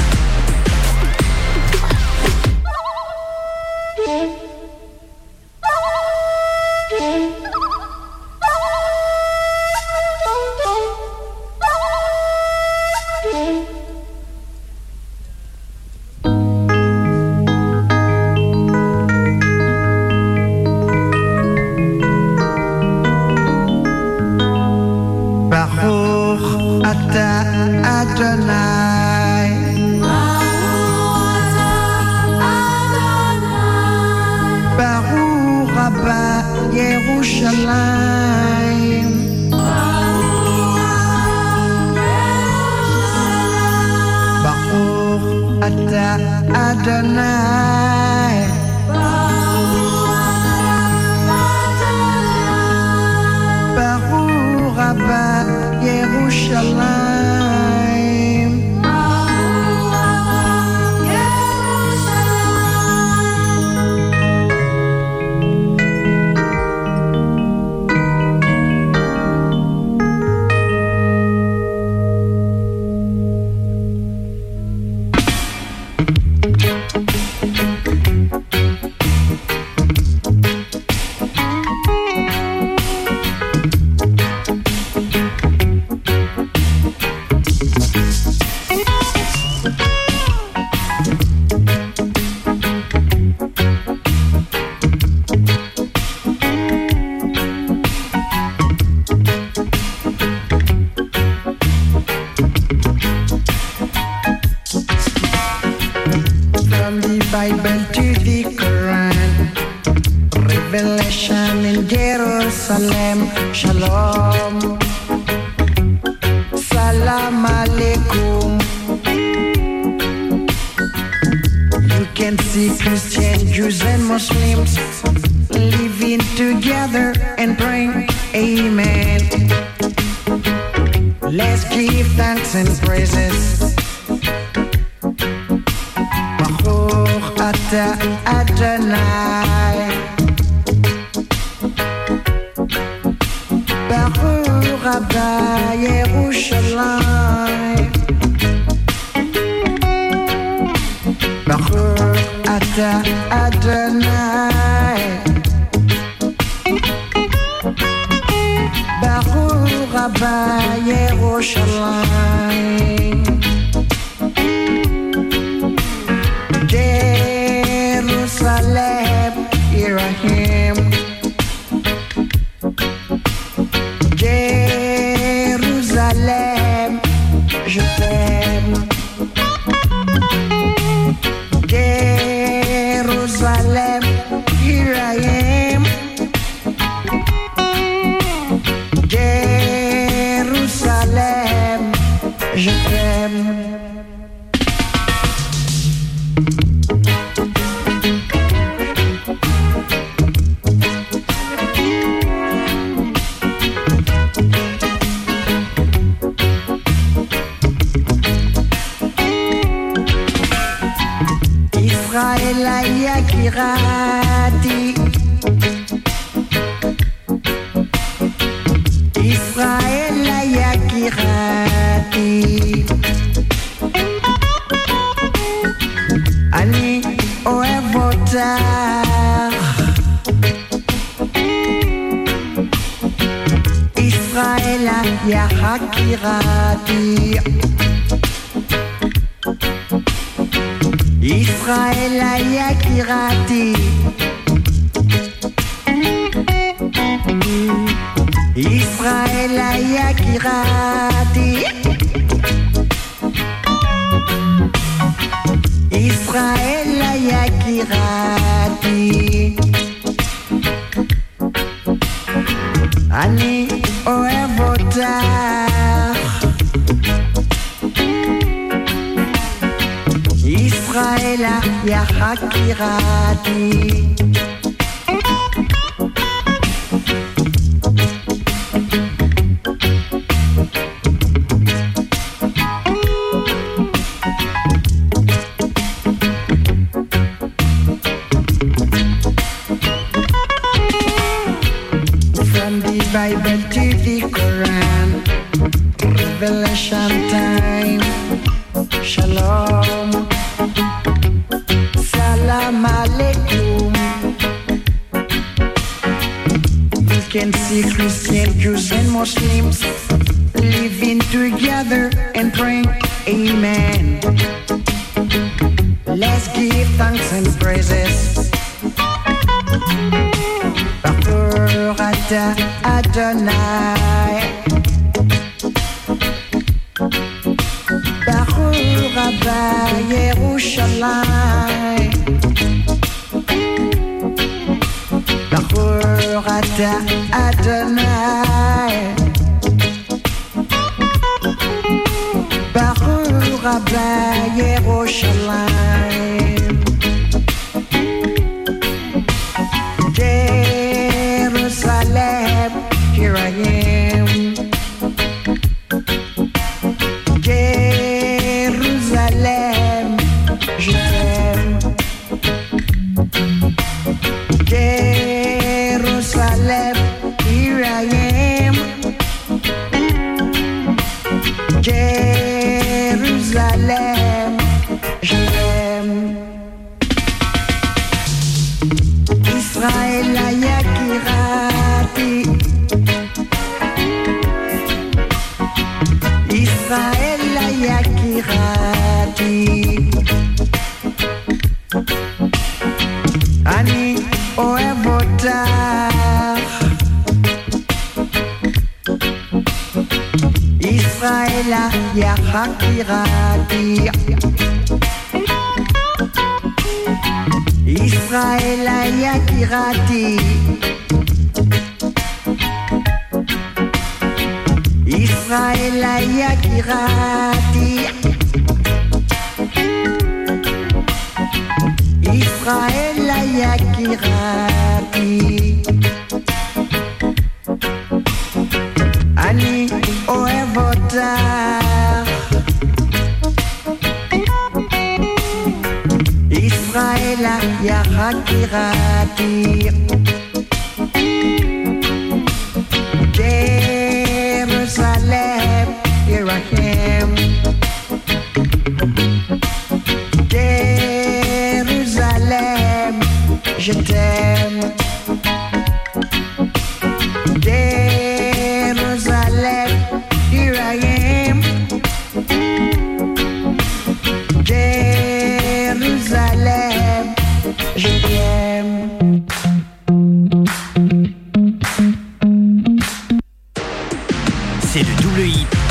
pagkirati 272.36 273.93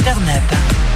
double 0.06 0.93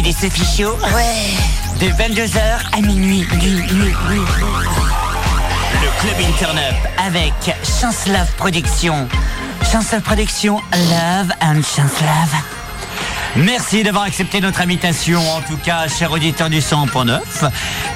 Sophie 0.00 0.08
et 0.08 0.12
Sophie 0.12 0.62
Show. 0.62 0.76
Ouais. 0.94 1.86
De 1.86 1.92
22h 1.92 2.40
à 2.72 2.80
minuit. 2.80 3.26
Nuit, 3.32 3.50
nuit, 3.50 3.72
nuit, 3.72 3.94
nuit. 4.08 4.24
Le 5.82 6.00
club 6.00 6.36
Turn 6.38 6.58
Up 6.58 6.74
avec 6.98 7.32
Chance 7.64 8.06
Love 8.06 8.30
Production. 8.36 9.08
Chance 9.70 9.92
Love 9.92 10.02
Production, 10.02 10.60
Love 10.72 11.32
and 11.42 11.62
Chance 11.62 12.00
Love. 12.00 12.49
Merci 13.36 13.84
d'avoir 13.84 14.04
accepté 14.04 14.40
notre 14.40 14.60
invitation, 14.60 15.20
en 15.30 15.40
tout 15.40 15.56
cas, 15.56 15.86
cher 15.86 16.10
auditeur 16.10 16.50
du 16.50 16.58
100.9. 16.58 17.20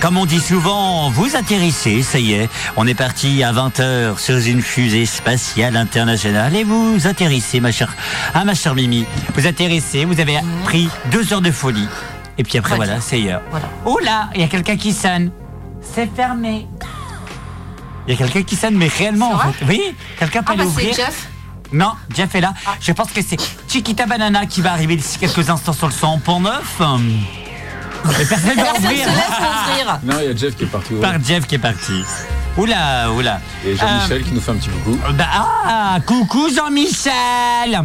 Comme 0.01 0.17
on 0.17 0.27
dit 0.27 0.41
souvent, 0.41 1.11
vous 1.11 1.35
atterrissez, 1.35 2.03
ça 2.03 2.19
y 2.21 2.35
est. 2.35 2.49
On 2.77 2.87
est 2.87 2.95
parti 2.95 3.43
à 3.43 3.53
20h 3.53 4.19
sur 4.19 4.37
une 4.37 4.63
fusée 4.63 5.07
spatiale 5.07 5.77
internationale 5.77 6.55
et 6.55 6.63
vous 6.63 7.07
atterrissez, 7.07 7.59
ma 7.61 7.73
chère, 7.73 7.95
ah, 8.33 8.45
ma 8.45 8.55
chère 8.55 8.75
Mimi. 8.77 9.05
Vous 9.35 9.47
atterrissez, 9.47 10.05
vous 10.05 10.21
avez 10.21 10.39
pris 10.65 10.89
deux 11.11 11.33
heures 11.33 11.43
de 11.43 11.51
folie. 11.51 11.89
Et 12.39 12.45
puis 12.45 12.59
après, 12.59 12.77
voilà, 12.77 13.01
c'est 13.01 13.19
hier. 13.19 13.41
Oh 13.85 13.99
là, 14.05 14.31
il 14.35 14.41
y 14.41 14.45
a 14.45 14.49
quelqu'un 14.49 14.77
qui 14.77 14.93
sonne. 14.93 15.33
C'est 15.83 16.15
fermé. 16.15 16.67
Il 18.07 18.13
y 18.13 18.15
a 18.15 18.19
quelqu'un 18.19 18.43
qui 18.43 18.55
sonne, 18.55 18.77
mais 18.77 18.89
réellement, 18.89 19.33
en 19.33 19.39
fait. 19.39 19.65
Oui, 19.67 19.83
quelqu'un 20.19 20.43
peut 20.43 20.53
Ah 20.55 20.57
bah 20.57 20.65
c'est 20.65 20.83
l'ouvrir. 20.83 20.95
Jeff. 20.95 21.29
Non, 21.73 21.93
Jeff 22.15 22.33
est 22.35 22.41
là. 22.41 22.55
Je 22.81 22.93
pense 22.93 23.11
que 23.11 23.21
c'est 23.27 23.37
Chiquita 23.75 24.07
Banana 24.07 24.47
qui 24.47 24.61
va 24.61 24.71
arriver 24.71 24.95
d'ici 24.95 25.19
quelques 25.19 25.51
instants 25.51 25.73
sur 25.73 25.89
le 25.89 25.93
100 25.93 26.21
pour 26.21 26.39
neuf. 26.41 26.81
Et 28.21 28.25
personne 28.25 28.51
ne 28.51 28.55
va 28.55 28.71
Personne 28.71 28.85
ouvrir. 28.85 30.01
Non, 30.05 30.15
il 30.21 30.27
y 30.27 30.29
a 30.29 30.37
Jeff 30.37 30.55
qui 30.57 30.63
est 30.63 30.69
parti. 30.69 30.95
Par 30.95 31.15
Jeff 31.21 31.45
qui 31.45 31.57
est 31.57 31.59
parti. 31.59 32.05
Oula, 32.57 33.11
oula. 33.11 33.41
Et 33.67 33.75
Jean-Michel 33.75 34.23
qui 34.23 34.31
nous 34.31 34.41
fait 34.41 34.53
un 34.53 34.55
petit 34.59 34.69
coucou. 34.69 34.97
Bah, 35.19 35.27
ah, 35.33 35.99
coucou 36.07 36.49
Jean-Michel 36.55 37.83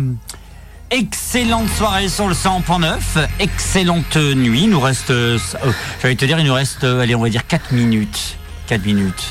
Excellente 0.91 1.69
soirée 1.75 2.07
sur 2.07 2.27
le 2.27 2.35
100.9, 2.35 3.27
excellente 3.39 4.15
nuit. 4.15 4.65
Il 4.65 4.69
nous 4.69 4.79
reste, 4.79 5.09
euh, 5.09 5.39
euh, 5.65 5.71
j'allais 6.03 6.15
te 6.15 6.25
dire, 6.25 6.37
il 6.39 6.45
nous 6.45 6.53
reste, 6.53 6.83
euh, 6.83 7.01
allez, 7.01 7.15
on 7.15 7.21
va 7.23 7.29
dire 7.29 7.47
4 7.47 7.71
minutes. 7.71 8.37
4 8.67 8.85
minutes. 8.85 9.23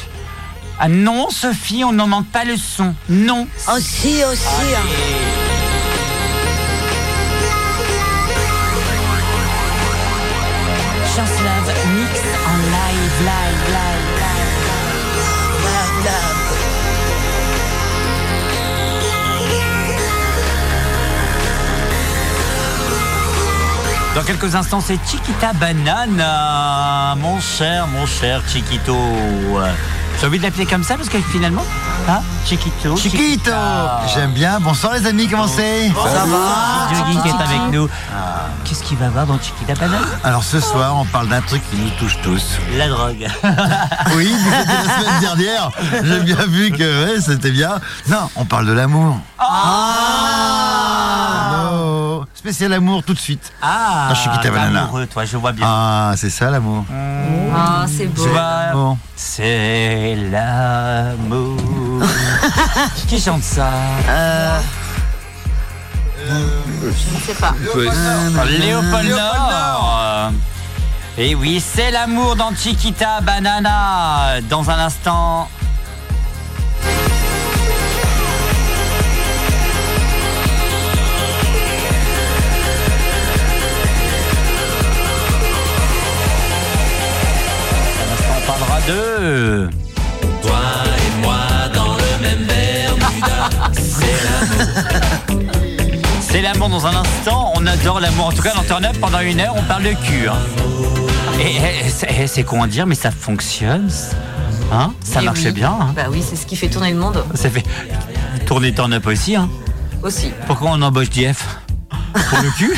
Ah 0.80 0.88
non, 0.88 1.30
Sophie, 1.30 1.84
on 1.84 1.92
n'en 1.92 2.08
manque 2.08 2.26
pas 2.26 2.44
le 2.44 2.56
son. 2.56 2.96
Non. 3.08 3.46
Aussi, 3.72 4.24
aussi. 4.24 4.74
hein. 4.74 5.37
Dans 24.14 24.22
quelques 24.24 24.54
instants, 24.54 24.80
c'est 24.80 24.98
Chiquita 25.06 25.52
Banana. 25.54 27.14
Mon 27.16 27.40
cher, 27.40 27.86
mon 27.88 28.06
cher 28.06 28.42
Chiquito. 28.48 28.96
J'ai 30.20 30.26
envie 30.26 30.38
de 30.38 30.42
l'appeler 30.42 30.66
comme 30.66 30.82
ça 30.82 30.96
parce 30.96 31.08
que 31.08 31.18
finalement, 31.18 31.64
hein, 32.08 32.20
Chiquito. 32.44 32.96
Chiquito 32.96 33.50
J'aime 34.14 34.32
bien. 34.32 34.58
Bonsoir 34.60 34.94
les 34.94 35.06
amis, 35.06 35.28
comment 35.28 35.46
c'est? 35.46 35.88
Ça 35.90 36.24
va? 36.24 36.96
Yogi 36.96 37.20
qui 37.22 37.28
est 37.28 37.42
avec 37.42 37.72
nous. 37.72 37.88
Qu'est-ce 38.64 38.82
qu'il 38.82 38.96
va 38.98 39.08
voir 39.08 39.26
dans 39.26 39.38
Chiquita 39.38 39.74
Banana 39.74 40.04
Alors 40.24 40.42
ce 40.42 40.58
soir, 40.60 40.96
on 40.96 41.04
parle 41.04 41.28
d'un 41.28 41.40
truc 41.42 41.62
qui 41.70 41.76
nous 41.76 41.90
touche 41.98 42.18
tous. 42.22 42.58
La 42.76 42.88
drogue. 42.88 43.26
Oui, 44.16 44.34
c'était 44.42 44.64
la 44.66 45.00
semaine 45.00 45.20
dernière. 45.20 45.70
J'ai 46.02 46.20
bien 46.20 46.46
vu 46.46 46.70
que 46.70 47.04
ouais, 47.14 47.20
c'était 47.20 47.50
bien. 47.50 47.78
Non, 48.08 48.30
on 48.36 48.44
parle 48.46 48.66
de 48.66 48.72
l'amour. 48.72 49.18
Oh 49.40 49.44
Spécial 52.34 52.72
amour 52.72 53.02
tout 53.02 53.14
de 53.14 53.18
suite. 53.18 53.52
Ah, 53.60 54.06
Dans 54.08 54.14
Chiquita 54.14 54.38
t'es 54.42 54.50
Banana. 54.50 54.84
amoureux, 54.84 55.06
toi, 55.06 55.24
je 55.24 55.36
vois 55.36 55.52
bien. 55.52 55.66
Ah, 55.68 56.12
c'est 56.16 56.30
ça 56.30 56.50
l'amour. 56.50 56.84
Ah, 57.54 57.84
c'est 57.86 58.06
beau. 58.06 58.96
C'est 59.16 60.16
l'amour. 60.30 61.56
Qui 63.08 63.20
chante 63.20 63.42
ça 63.42 63.68
Euh, 64.08 64.60
Je 66.84 67.26
sais 67.26 67.34
pas. 67.34 67.54
Léopold 68.46 69.08
Nord. 69.08 70.32
Et 71.16 71.34
oui, 71.34 71.60
c'est 71.64 71.90
l'amour 71.90 72.36
dans 72.36 72.54
Chiquita 72.54 73.20
Banana. 73.20 74.40
Dans 74.48 74.68
un 74.70 74.78
instant. 74.78 75.48
Un 86.78 88.12
instant, 88.12 88.34
on 88.36 88.46
parlera 88.46 88.80
de. 88.82 89.68
C'est 93.72 94.24
l'amour. 94.24 95.42
C'est 96.20 96.42
l'amour 96.42 96.68
dans 96.68 96.86
un 96.86 96.96
instant. 96.96 97.52
On 97.56 97.66
adore 97.66 98.00
l'amour. 98.00 98.26
En 98.26 98.32
tout 98.32 98.42
cas, 98.42 98.54
dans 98.54 98.62
Turn 98.62 98.84
Up, 98.84 98.96
pendant 99.00 99.20
une 99.20 99.40
heure, 99.40 99.54
on 99.56 99.62
parle 99.62 99.84
de 99.84 99.92
cul. 99.92 100.28
hein. 100.28 100.36
Et, 101.40 101.56
et, 101.86 101.90
c'est- 101.90 102.10
et 102.22 102.26
c'est 102.26 102.42
con 102.42 102.62
à 102.62 102.66
dire, 102.66 102.86
mais 102.86 102.94
ça 102.94 103.10
fonctionne. 103.10 103.88
Hein? 104.72 104.92
Ça 105.02 105.20
Eh 105.22 105.24
marchait 105.24 105.46
oui. 105.46 105.52
bien. 105.52 105.70
hein? 105.80 105.92
Bah 105.96 106.06
oui, 106.10 106.22
c'est 106.28 106.36
ce 106.36 106.44
qui 106.46 106.56
fait 106.56 106.68
tourner 106.68 106.90
le 106.92 106.98
monde 106.98 107.24
Ça 107.34 107.48
fait 107.48 107.64
tourner 108.46 108.72
Turn 108.74 108.92
Up 108.92 109.06
aussi. 109.06 109.36
Hein? 109.36 109.48
aussi. 110.02 110.30
Pourquoi 110.46 110.70
on 110.72 110.82
embauche 110.82 111.10
JF 111.10 111.44
Pour 112.12 112.38
le 112.42 112.50
cul? 112.56 112.76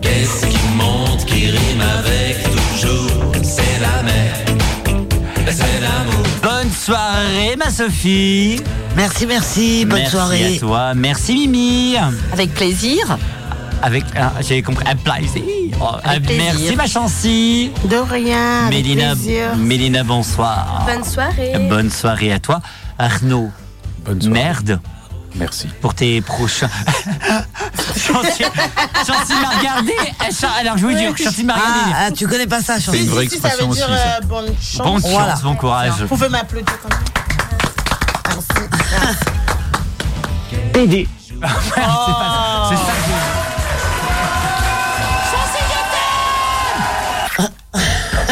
Qu'est-ce 0.00 0.46
qui 0.46 0.58
monte, 0.76 1.24
qui 1.26 1.46
rime 1.50 1.80
avec 1.80 2.42
toujours? 2.42 3.32
C'est 3.42 3.78
la 3.80 4.02
mer. 4.02 4.34
Bonne 6.42 6.70
soirée, 6.70 7.56
ma 7.56 7.70
Sophie. 7.70 8.60
Merci, 8.94 9.26
merci. 9.26 9.84
Bonne 9.84 9.98
Merci 9.98 10.10
soirée. 10.12 10.56
à 10.56 10.58
toi. 10.60 10.94
Merci, 10.94 11.34
Mimi. 11.34 11.96
Avec 12.32 12.54
plaisir. 12.54 13.18
Avec, 13.82 14.04
ah, 14.16 14.34
j'ai 14.40 14.62
compris, 14.62 14.84
un 14.88 14.94
plaisir. 14.94 15.42
Oh, 15.80 15.86
Avec 16.04 16.22
ah, 16.22 16.26
plaisir. 16.26 16.54
Merci, 16.54 16.76
ma 16.76 16.86
chancy. 16.86 17.72
De 17.84 17.96
rien. 17.96 18.68
Mélina, 19.56 20.04
bonsoir. 20.04 20.86
Bonne 20.86 21.04
soirée. 21.04 21.52
Bonne 21.68 21.90
soirée 21.90 22.32
à 22.32 22.38
toi. 22.38 22.60
Arnaud. 22.98 23.50
Merde. 24.24 24.80
Merci. 25.34 25.68
Pour 25.80 25.94
tes 25.94 26.20
prochains. 26.20 26.68
Chancy 27.96 28.42
m'a 29.40 29.48
regardé. 29.58 29.94
Elle 30.26 30.34
cha- 30.34 30.50
Alors, 30.60 30.76
je 30.76 30.86
vous 30.86 30.92
dis, 30.94 31.06
Chancy 31.22 31.44
m'a 31.44 31.54
regardé. 31.54 31.80
Ah, 31.94 32.04
ah, 32.06 32.10
tu 32.12 32.26
connais 32.28 32.46
pas 32.46 32.60
ça, 32.60 32.74
Chancy 32.78 32.98
C'est 32.98 33.04
une 33.04 33.10
vraie 33.10 33.28
Si, 33.28 33.38
ça 33.40 33.48
veut 33.48 33.54
expression 33.64 33.70
aussi. 33.70 33.80
dire 33.80 33.88
euh, 33.90 34.20
bonne 34.26 34.46
chance. 34.60 34.76
Bonne 34.86 35.00
chance, 35.02 35.10
Voilà. 35.10 35.34
bon 35.42 35.54
courage. 35.56 35.92
Vous 36.00 36.06
pouvez 36.08 36.28
m'applaudir 36.28 36.74
comme 36.82 36.90
ça. 36.92 36.98
Merci. 38.28 38.48
PD. 40.72 41.08
c'est 41.28 41.40
ça 41.40 41.48
que 41.48 43.31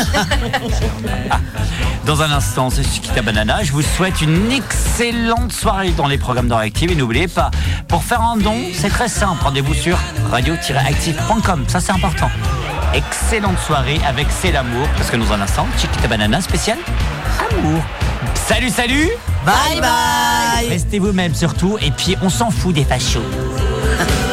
Dans 2.07 2.23
un 2.23 2.33
instant, 2.33 2.71
c'est 2.71 2.83
Chiquita 2.83 3.23
Banana. 3.23 3.63
Je 3.63 3.73
vous 3.73 3.83
souhaite 3.83 4.21
une 4.21 4.51
excellente 4.51 5.53
soirée 5.53 5.91
dans 5.91 6.07
les 6.07 6.19
programmes 6.19 6.49
de 6.49 6.55
Réactive. 6.55 6.91
Et 6.91 6.95
n'oubliez 6.95 7.29
pas, 7.29 7.51
pour 7.89 8.03
faire 8.03 8.23
un 8.23 8.37
don, 8.37 8.57
c'est 8.75 8.89
très 8.89 9.09
simple. 9.09 9.43
Rendez-vous 9.43 9.75
sur 9.75 9.99
radio-active.com. 10.31 11.65
Ça, 11.69 11.81
c'est 11.81 11.93
important. 11.93 12.31
Excellente 12.95 13.59
soirée 13.59 14.01
avec 14.07 14.27
C'est 14.31 14.53
l'amour. 14.53 14.89
Parce 14.97 15.11
que 15.11 15.17
dans 15.17 15.33
un 15.33 15.41
instant, 15.41 15.67
Chiquita 15.79 16.09
Banana 16.09 16.41
spécial 16.41 16.79
amour. 17.53 17.83
Salut, 18.35 18.71
salut 18.71 19.09
Bye 19.45 19.81
bye. 19.81 20.69
Restez 20.69 20.99
vous-même 20.99 21.35
surtout. 21.35 21.79
Et 21.81 21.91
puis, 21.91 22.17
on 22.23 22.29
s'en 22.29 22.51
fout 22.51 22.75
des 22.75 22.85
fachos. 22.85 23.21